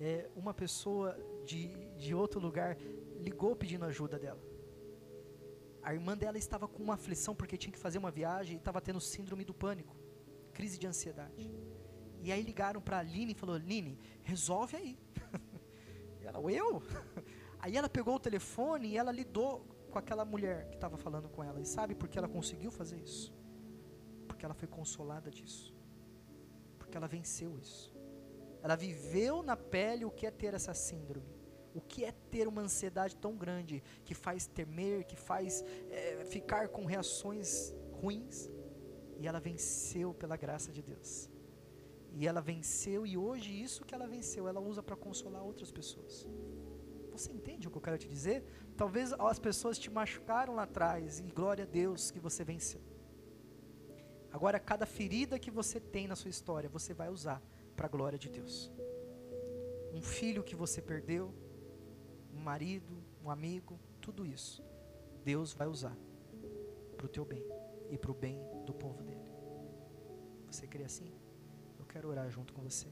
é, 0.00 0.30
uma 0.34 0.54
pessoa 0.54 1.18
de, 1.44 1.68
de 1.98 2.14
outro 2.14 2.40
lugar 2.40 2.78
ligou 3.18 3.54
pedindo 3.54 3.84
ajuda 3.84 4.18
dela. 4.18 4.53
A 5.84 5.92
irmã 5.92 6.16
dela 6.16 6.38
estava 6.38 6.66
com 6.66 6.82
uma 6.82 6.94
aflição 6.94 7.34
porque 7.34 7.58
tinha 7.58 7.72
que 7.72 7.78
fazer 7.78 7.98
uma 7.98 8.10
viagem 8.10 8.54
e 8.54 8.58
estava 8.58 8.80
tendo 8.80 9.00
síndrome 9.00 9.44
do 9.44 9.52
pânico, 9.52 9.94
crise 10.52 10.78
de 10.78 10.86
ansiedade. 10.86 11.50
E 12.22 12.32
aí 12.32 12.42
ligaram 12.42 12.80
para 12.80 12.96
a 12.96 13.00
Aline 13.00 13.32
e 13.32 13.34
falou: 13.34 13.54
Aline, 13.54 13.98
resolve 14.22 14.76
aí. 14.76 14.98
Ela, 16.22 16.40
eu? 16.50 16.82
Aí 17.60 17.76
ela 17.76 17.88
pegou 17.88 18.14
o 18.16 18.20
telefone 18.20 18.88
e 18.88 18.96
ela 18.96 19.12
lidou 19.12 19.66
com 19.90 19.98
aquela 19.98 20.24
mulher 20.24 20.68
que 20.68 20.74
estava 20.74 20.98
falando 20.98 21.28
com 21.30 21.42
ela. 21.42 21.60
E 21.60 21.64
sabe 21.64 21.94
por 21.94 22.08
que 22.08 22.18
ela 22.18 22.28
conseguiu 22.28 22.70
fazer 22.70 22.98
isso? 22.98 23.32
Porque 24.26 24.44
ela 24.44 24.54
foi 24.54 24.68
consolada 24.68 25.30
disso. 25.30 25.74
Porque 26.78 26.96
ela 26.96 27.06
venceu 27.06 27.58
isso. 27.58 27.94
Ela 28.62 28.76
viveu 28.76 29.42
na 29.42 29.56
pele 29.56 30.04
o 30.04 30.10
que 30.10 30.26
é 30.26 30.30
ter 30.30 30.52
essa 30.52 30.74
síndrome. 30.74 31.34
O 31.74 31.80
que 31.80 32.04
é 32.04 32.12
ter 32.30 32.46
uma 32.46 32.62
ansiedade 32.62 33.16
tão 33.16 33.36
grande 33.36 33.82
que 34.04 34.14
faz 34.14 34.46
temer, 34.46 35.04
que 35.04 35.16
faz 35.16 35.64
é, 35.90 36.24
ficar 36.24 36.68
com 36.68 36.84
reações 36.84 37.74
ruins. 38.00 38.48
E 39.18 39.26
ela 39.26 39.40
venceu 39.40 40.14
pela 40.14 40.36
graça 40.36 40.70
de 40.70 40.82
Deus. 40.82 41.30
E 42.16 42.26
ela 42.28 42.40
venceu, 42.40 43.04
e 43.04 43.16
hoje 43.16 43.50
isso 43.60 43.84
que 43.84 43.94
ela 43.94 44.06
venceu, 44.06 44.46
ela 44.46 44.60
usa 44.60 44.82
para 44.82 44.94
consolar 44.94 45.42
outras 45.42 45.72
pessoas. 45.72 46.28
Você 47.10 47.32
entende 47.32 47.66
o 47.66 47.70
que 47.70 47.76
eu 47.76 47.82
quero 47.82 47.98
te 47.98 48.08
dizer? 48.08 48.44
Talvez 48.76 49.12
as 49.12 49.38
pessoas 49.38 49.78
te 49.78 49.90
machucaram 49.90 50.54
lá 50.54 50.62
atrás, 50.62 51.18
e 51.18 51.24
glória 51.24 51.64
a 51.64 51.66
Deus 51.66 52.10
que 52.12 52.20
você 52.20 52.44
venceu. 52.44 52.80
Agora, 54.32 54.58
cada 54.58 54.86
ferida 54.86 55.38
que 55.38 55.50
você 55.50 55.78
tem 55.80 56.06
na 56.06 56.16
sua 56.16 56.28
história, 56.28 56.68
você 56.68 56.92
vai 56.92 57.08
usar 57.08 57.42
para 57.76 57.86
a 57.86 57.88
glória 57.88 58.18
de 58.18 58.28
Deus. 58.28 58.70
Um 59.92 60.02
filho 60.02 60.42
que 60.42 60.56
você 60.56 60.82
perdeu, 60.82 61.32
marido, 62.44 63.02
um 63.24 63.30
amigo, 63.30 63.78
tudo 64.00 64.26
isso, 64.26 64.62
Deus 65.24 65.52
vai 65.52 65.66
usar 65.66 65.96
para 66.96 67.06
o 67.06 67.08
teu 67.08 67.24
bem 67.24 67.44
e 67.90 67.98
para 67.98 68.10
o 68.10 68.14
bem 68.14 68.38
do 68.64 68.72
povo 68.72 69.02
dele. 69.02 69.24
Você 70.46 70.66
crê 70.66 70.84
assim? 70.84 71.12
quero 71.94 72.08
orar 72.08 72.28
junto 72.28 72.52
com 72.52 72.60
você. 72.60 72.88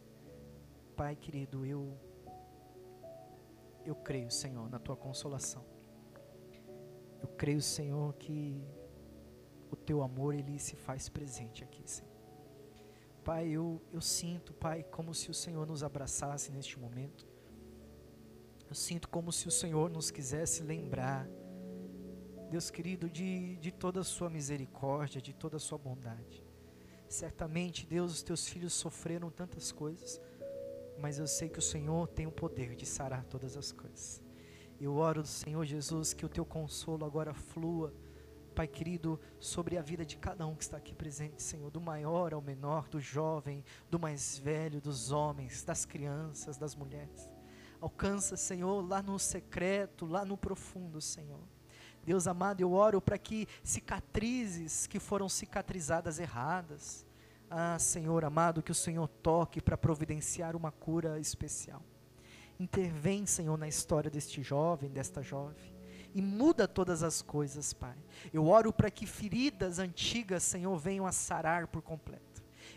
Pai 0.95 1.17
querido, 1.17 1.67
eu 1.67 1.99
eu 3.85 3.97
creio, 3.97 4.31
Senhor, 4.31 4.71
na 4.71 4.79
tua 4.79 4.97
consolação. 4.97 5.65
Eu 7.21 7.27
creio, 7.37 7.61
Senhor, 7.61 8.15
que 8.15 8.65
o 9.73 9.75
teu 9.75 10.03
amor 10.03 10.35
ele 10.35 10.57
se 10.61 10.77
faz 10.77 11.09
presente 11.09 11.65
aqui, 11.65 11.83
Senhor. 11.85 12.13
Pai, 13.25 13.49
eu, 13.49 13.83
eu 13.93 14.01
sinto, 14.01 14.53
Pai, 14.53 14.85
como 14.85 15.13
se 15.13 15.33
o 15.33 15.35
Senhor 15.35 15.67
nos 15.67 15.83
abraçasse 15.83 16.53
neste 16.53 16.79
momento. 16.79 17.27
Eu 18.73 18.77
sinto 18.77 19.07
como 19.07 19.31
se 19.31 19.47
o 19.47 19.51
Senhor 19.51 19.91
nos 19.91 20.11
quisesse 20.11 20.63
lembrar, 20.63 21.29
Deus 22.49 22.71
querido, 22.71 23.07
de, 23.07 23.57
de 23.57 23.71
toda 23.71 24.01
a 24.01 24.03
sua 24.03 24.31
misericórdia, 24.31 25.21
de 25.21 25.35
toda 25.35 25.59
a 25.59 25.61
sua 25.61 25.77
bondade. 25.77 26.43
Certamente, 27.07 27.85
Deus, 27.85 28.15
os 28.15 28.23
teus 28.23 28.49
filhos 28.49 28.73
sofreram 28.73 29.29
tantas 29.29 29.71
coisas, 29.71 30.19
mas 30.99 31.19
eu 31.19 31.27
sei 31.27 31.51
que 31.51 31.59
o 31.59 31.63
Senhor 31.63 32.09
tem 32.09 32.27
o 32.27 32.33
poder 32.33 32.75
de 32.75 32.87
sarar 32.87 33.27
todas 33.27 33.59
as 33.59 33.73
coisas. 33.73 34.23
Eu 34.81 34.95
oro, 34.95 35.23
Senhor 35.27 35.67
Jesus, 35.67 36.15
que 36.15 36.25
o 36.25 36.31
teu 36.31 36.47
consolo 36.47 37.05
agora 37.05 37.35
flua, 37.35 37.93
Pai 38.55 38.67
querido, 38.67 39.21
sobre 39.39 39.77
a 39.77 39.83
vida 39.83 40.03
de 40.03 40.17
cada 40.17 40.47
um 40.47 40.55
que 40.55 40.65
está 40.65 40.79
aqui 40.79 40.95
presente, 40.95 41.43
Senhor, 41.43 41.71
do 41.71 41.81
maior 41.81 42.33
ao 42.33 42.41
menor, 42.41 42.89
do 42.89 42.99
jovem, 42.99 43.63
do 43.91 43.99
mais 43.99 44.39
velho, 44.39 44.81
dos 44.81 45.13
homens, 45.13 45.63
das 45.63 45.85
crianças, 45.85 46.57
das 46.57 46.75
mulheres. 46.75 47.32
Alcança, 47.83 48.37
Senhor, 48.37 48.81
lá 48.81 49.03
no 49.03 49.19
secreto, 49.19 50.07
lá 50.07 50.25
no 50.25 50.37
profundo, 50.37 51.01
Senhor. 51.01 51.41
Deus 52.05 52.29
amado, 52.29 52.61
eu 52.61 52.73
oro 52.73 53.01
para 53.01 53.19
que 53.19 53.49
cicatrizes 53.65 54.87
que 54.87 55.01
foram 55.01 55.29
cicatrizadas 55.29 56.21
erradas, 56.21 57.05
ah, 57.51 57.77
Senhor 57.81 58.25
amado, 58.25 58.63
que 58.63 58.71
o 58.71 58.75
Senhor 58.75 59.09
toque 59.09 59.61
para 59.61 59.77
providenciar 59.77 60.55
uma 60.55 60.71
cura 60.71 61.19
especial. 61.19 61.83
Intervém, 62.57 63.27
Senhor, 63.27 63.59
na 63.59 63.67
história 63.67 64.09
deste 64.09 64.45
jovem, 64.45 64.89
desta 64.89 65.21
jovem, 65.21 65.75
e 66.15 66.23
muda 66.23 66.69
todas 66.69 67.03
as 67.03 67.21
coisas, 67.21 67.73
Pai. 67.73 67.97
Eu 68.33 68.47
oro 68.47 68.73
para 68.73 68.93
que 68.93 69.09
feridas 69.09 69.81
antigas, 69.81 70.45
Senhor, 70.45 70.79
venham 70.79 71.05
a 71.05 71.11
sarar 71.11 71.67
por 71.67 71.83
completo. 71.83 72.32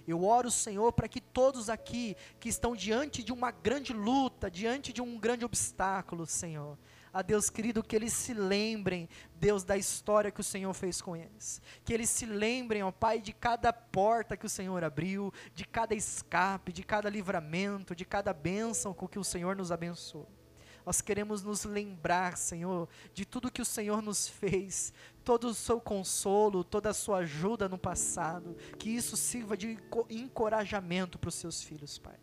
Eu 0.07 0.23
oro, 0.23 0.51
Senhor, 0.51 0.91
para 0.93 1.07
que 1.07 1.19
todos 1.19 1.69
aqui 1.69 2.15
que 2.39 2.49
estão 2.49 2.75
diante 2.75 3.23
de 3.23 3.33
uma 3.33 3.51
grande 3.51 3.93
luta, 3.93 4.49
diante 4.49 4.93
de 4.93 5.01
um 5.01 5.17
grande 5.17 5.43
obstáculo, 5.43 6.25
Senhor, 6.25 6.77
a 7.11 7.21
Deus 7.21 7.49
querido, 7.49 7.81
que 7.81 7.95
eles 7.95 8.13
se 8.13 8.33
lembrem, 8.33 9.07
Deus, 9.35 9.63
da 9.63 9.77
história 9.77 10.31
que 10.31 10.41
o 10.41 10.43
Senhor 10.43 10.73
fez 10.73 11.01
com 11.01 11.15
eles. 11.15 11.61
Que 11.83 11.93
eles 11.93 12.09
se 12.09 12.25
lembrem, 12.25 12.83
ó 12.83 12.91
Pai, 12.91 13.21
de 13.21 13.33
cada 13.33 13.71
porta 13.71 14.35
que 14.35 14.45
o 14.45 14.49
Senhor 14.49 14.83
abriu, 14.83 15.33
de 15.53 15.65
cada 15.65 15.95
escape, 15.95 16.73
de 16.73 16.83
cada 16.83 17.09
livramento, 17.09 17.95
de 17.95 18.03
cada 18.03 18.33
bênção 18.33 18.93
com 18.93 19.07
que 19.07 19.17
o 19.17 19.23
Senhor 19.23 19.55
nos 19.55 19.71
abençoou. 19.71 20.29
Nós 20.85 21.01
queremos 21.01 21.41
nos 21.41 21.65
lembrar, 21.65 22.37
Senhor, 22.37 22.87
de 23.13 23.25
tudo 23.25 23.51
que 23.51 23.61
o 23.61 23.65
Senhor 23.65 24.01
nos 24.01 24.27
fez, 24.27 24.93
todo 25.23 25.47
o 25.47 25.53
seu 25.53 25.81
consolo, 25.81 26.63
toda 26.63 26.91
a 26.91 26.93
sua 26.93 27.19
ajuda 27.19 27.67
no 27.67 27.77
passado, 27.77 28.55
que 28.77 28.89
isso 28.89 29.17
sirva 29.17 29.57
de 29.57 29.79
encorajamento 30.09 31.17
para 31.17 31.29
os 31.29 31.35
seus 31.35 31.63
filhos, 31.63 31.97
Pai. 31.97 32.19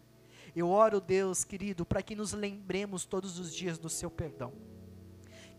Eu 0.54 0.68
oro, 0.68 1.00
Deus 1.00 1.44
querido, 1.44 1.84
para 1.84 2.02
que 2.02 2.14
nos 2.14 2.32
lembremos 2.32 3.04
todos 3.04 3.38
os 3.38 3.52
dias 3.54 3.78
do 3.78 3.88
seu 3.88 4.10
perdão 4.10 4.52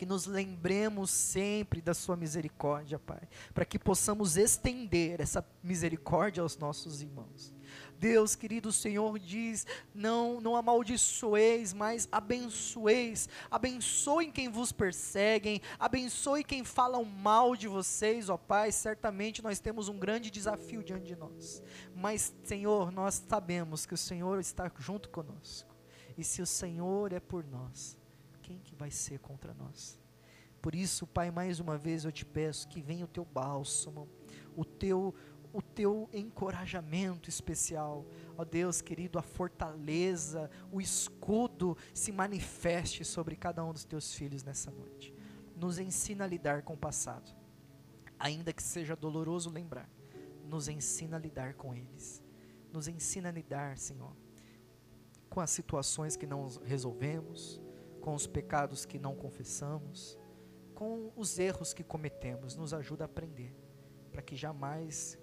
que 0.03 0.05
nos 0.05 0.25
lembremos 0.25 1.11
sempre 1.11 1.81
da 1.81 1.93
Sua 1.93 2.17
misericórdia, 2.17 2.99
Pai, 2.99 3.21
para 3.53 3.63
que 3.63 3.79
possamos 3.79 4.35
estender 4.35 5.21
essa 5.21 5.45
misericórdia 5.63 6.41
aos 6.43 6.57
nossos 6.57 7.01
irmãos. 7.01 7.53
Deus 7.99 8.35
querido, 8.35 8.69
o 8.69 8.73
Senhor 8.73 9.17
diz: 9.19 9.65
não, 9.93 10.39
não 10.41 10.55
amaldiçoeis, 10.55 11.73
mas 11.73 12.07
abençoeis. 12.11 13.29
Abençoem 13.49 14.31
quem 14.31 14.49
vos 14.49 14.71
perseguem, 14.71 15.61
abençoe 15.79 16.43
quem 16.43 16.63
falam 16.63 17.03
mal 17.03 17.55
de 17.55 17.67
vocês, 17.67 18.29
ó 18.29 18.37
Pai. 18.37 18.71
Certamente 18.71 19.41
nós 19.41 19.59
temos 19.59 19.89
um 19.89 19.97
grande 19.97 20.29
desafio 20.29 20.83
diante 20.83 21.05
de 21.05 21.15
nós, 21.15 21.61
mas, 21.95 22.33
Senhor, 22.43 22.91
nós 22.91 23.23
sabemos 23.27 23.85
que 23.85 23.93
o 23.93 23.97
Senhor 23.97 24.39
está 24.39 24.71
junto 24.77 25.09
conosco, 25.09 25.75
e 26.17 26.23
se 26.23 26.41
o 26.41 26.45
Senhor 26.45 27.13
é 27.13 27.19
por 27.19 27.45
nós, 27.45 27.97
quem 28.41 28.59
que 28.59 28.75
vai 28.75 28.91
ser 28.91 29.19
contra 29.19 29.53
nós? 29.53 29.99
Por 30.61 30.75
isso, 30.75 31.05
Pai, 31.05 31.29
mais 31.29 31.59
uma 31.59 31.77
vez 31.77 32.05
eu 32.05 32.11
te 32.11 32.25
peço 32.25 32.69
que 32.69 32.81
venha 32.81 33.03
o 33.03 33.07
teu 33.07 33.25
bálsamo, 33.25 34.07
o 34.55 34.63
teu 34.63 35.13
o 35.53 35.61
teu 35.61 36.09
encorajamento 36.11 37.29
especial. 37.29 38.05
Ó 38.35 38.43
Deus 38.43 38.81
querido, 38.81 39.19
a 39.19 39.21
fortaleza, 39.21 40.49
o 40.71 40.81
escudo 40.81 41.77
se 41.93 42.11
manifeste 42.11 43.05
sobre 43.05 43.35
cada 43.35 43.63
um 43.63 43.71
dos 43.71 43.85
teus 43.85 44.15
filhos 44.15 44.43
nessa 44.43 44.71
noite. 44.71 45.13
Nos 45.55 45.77
ensina 45.77 46.23
a 46.23 46.27
lidar 46.27 46.63
com 46.63 46.73
o 46.73 46.77
passado, 46.77 47.31
ainda 48.17 48.51
que 48.51 48.63
seja 48.63 48.95
doloroso 48.95 49.51
lembrar. 49.51 49.87
Nos 50.43 50.67
ensina 50.67 51.17
a 51.17 51.19
lidar 51.19 51.53
com 51.53 51.73
eles. 51.75 52.23
Nos 52.71 52.87
ensina 52.87 53.29
a 53.29 53.31
lidar, 53.31 53.77
Senhor, 53.77 54.11
com 55.29 55.39
as 55.39 55.51
situações 55.51 56.17
que 56.17 56.25
não 56.25 56.47
resolvemos, 56.63 57.61
com 58.01 58.15
os 58.15 58.25
pecados 58.25 58.85
que 58.85 58.97
não 58.97 59.15
confessamos, 59.15 60.17
com 60.73 61.11
os 61.15 61.37
erros 61.37 61.73
que 61.73 61.83
cometemos. 61.83 62.55
Nos 62.55 62.73
ajuda 62.73 63.03
a 63.03 63.05
aprender, 63.05 63.55
para 64.11 64.23
que 64.23 64.35
jamais 64.35 65.17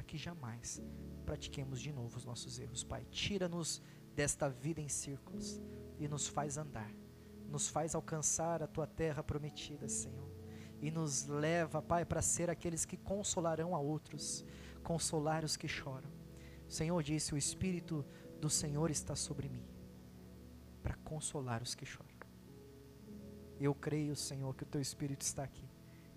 para 0.00 0.06
que 0.06 0.16
jamais 0.16 0.80
pratiquemos 1.26 1.78
de 1.78 1.92
novo 1.92 2.16
os 2.16 2.24
nossos 2.24 2.58
erros, 2.58 2.82
Pai. 2.82 3.04
Tira-nos 3.10 3.82
desta 4.16 4.48
vida 4.48 4.80
em 4.80 4.88
círculos 4.88 5.60
e 5.98 6.08
nos 6.08 6.26
faz 6.26 6.56
andar, 6.56 6.90
nos 7.46 7.68
faz 7.68 7.94
alcançar 7.94 8.62
a 8.62 8.66
tua 8.66 8.86
terra 8.86 9.22
prometida, 9.22 9.86
Senhor. 9.90 10.30
E 10.80 10.90
nos 10.90 11.26
leva, 11.26 11.82
Pai, 11.82 12.06
para 12.06 12.22
ser 12.22 12.48
aqueles 12.48 12.86
que 12.86 12.96
consolarão 12.96 13.74
a 13.74 13.78
outros, 13.78 14.42
consolar 14.82 15.44
os 15.44 15.54
que 15.54 15.68
choram. 15.68 16.10
O 16.66 16.72
Senhor 16.72 17.02
disse: 17.02 17.34
O 17.34 17.36
Espírito 17.36 18.02
do 18.40 18.48
Senhor 18.48 18.90
está 18.90 19.14
sobre 19.14 19.50
mim, 19.50 19.66
para 20.82 20.94
consolar 20.94 21.62
os 21.62 21.74
que 21.74 21.84
choram. 21.84 22.08
Eu 23.60 23.74
creio, 23.74 24.16
Senhor, 24.16 24.56
que 24.56 24.62
o 24.62 24.66
teu 24.66 24.80
Espírito 24.80 25.20
está 25.20 25.44
aqui. 25.44 25.68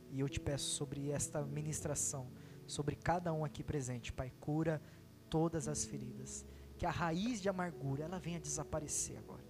E 0.09 0.21
eu 0.21 0.29
te 0.29 0.39
peço 0.39 0.69
sobre 0.69 1.09
esta 1.09 1.41
ministração 1.41 2.31
sobre 2.67 2.95
cada 2.95 3.33
um 3.33 3.43
aqui 3.43 3.63
presente, 3.63 4.11
Pai. 4.11 4.31
Cura 4.39 4.81
todas 5.29 5.67
as 5.67 5.85
feridas. 5.85 6.45
Que 6.77 6.85
a 6.85 6.91
raiz 6.91 7.41
de 7.41 7.49
amargura 7.49 8.03
ela 8.03 8.19
venha 8.19 8.39
desaparecer 8.39 9.17
agora. 9.17 9.43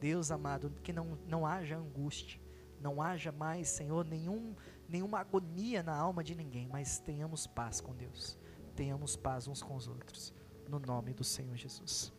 Deus 0.00 0.30
amado, 0.30 0.70
que 0.82 0.92
não, 0.92 1.18
não 1.26 1.46
haja 1.46 1.76
angústia, 1.76 2.40
não 2.80 3.00
haja 3.00 3.32
mais, 3.32 3.68
Senhor, 3.68 4.04
nenhum, 4.04 4.54
nenhuma 4.88 5.20
agonia 5.20 5.82
na 5.82 5.96
alma 5.96 6.22
de 6.22 6.34
ninguém, 6.34 6.68
mas 6.68 6.98
tenhamos 6.98 7.46
paz 7.46 7.80
com 7.80 7.94
Deus. 7.94 8.38
Tenhamos 8.74 9.16
paz 9.16 9.48
uns 9.48 9.62
com 9.62 9.74
os 9.74 9.88
outros. 9.88 10.34
No 10.68 10.78
nome 10.78 11.14
do 11.14 11.24
Senhor 11.24 11.56
Jesus. 11.56 12.12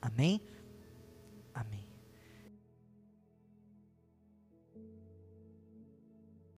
Amém? 0.00 0.42
Amém. 1.54 1.87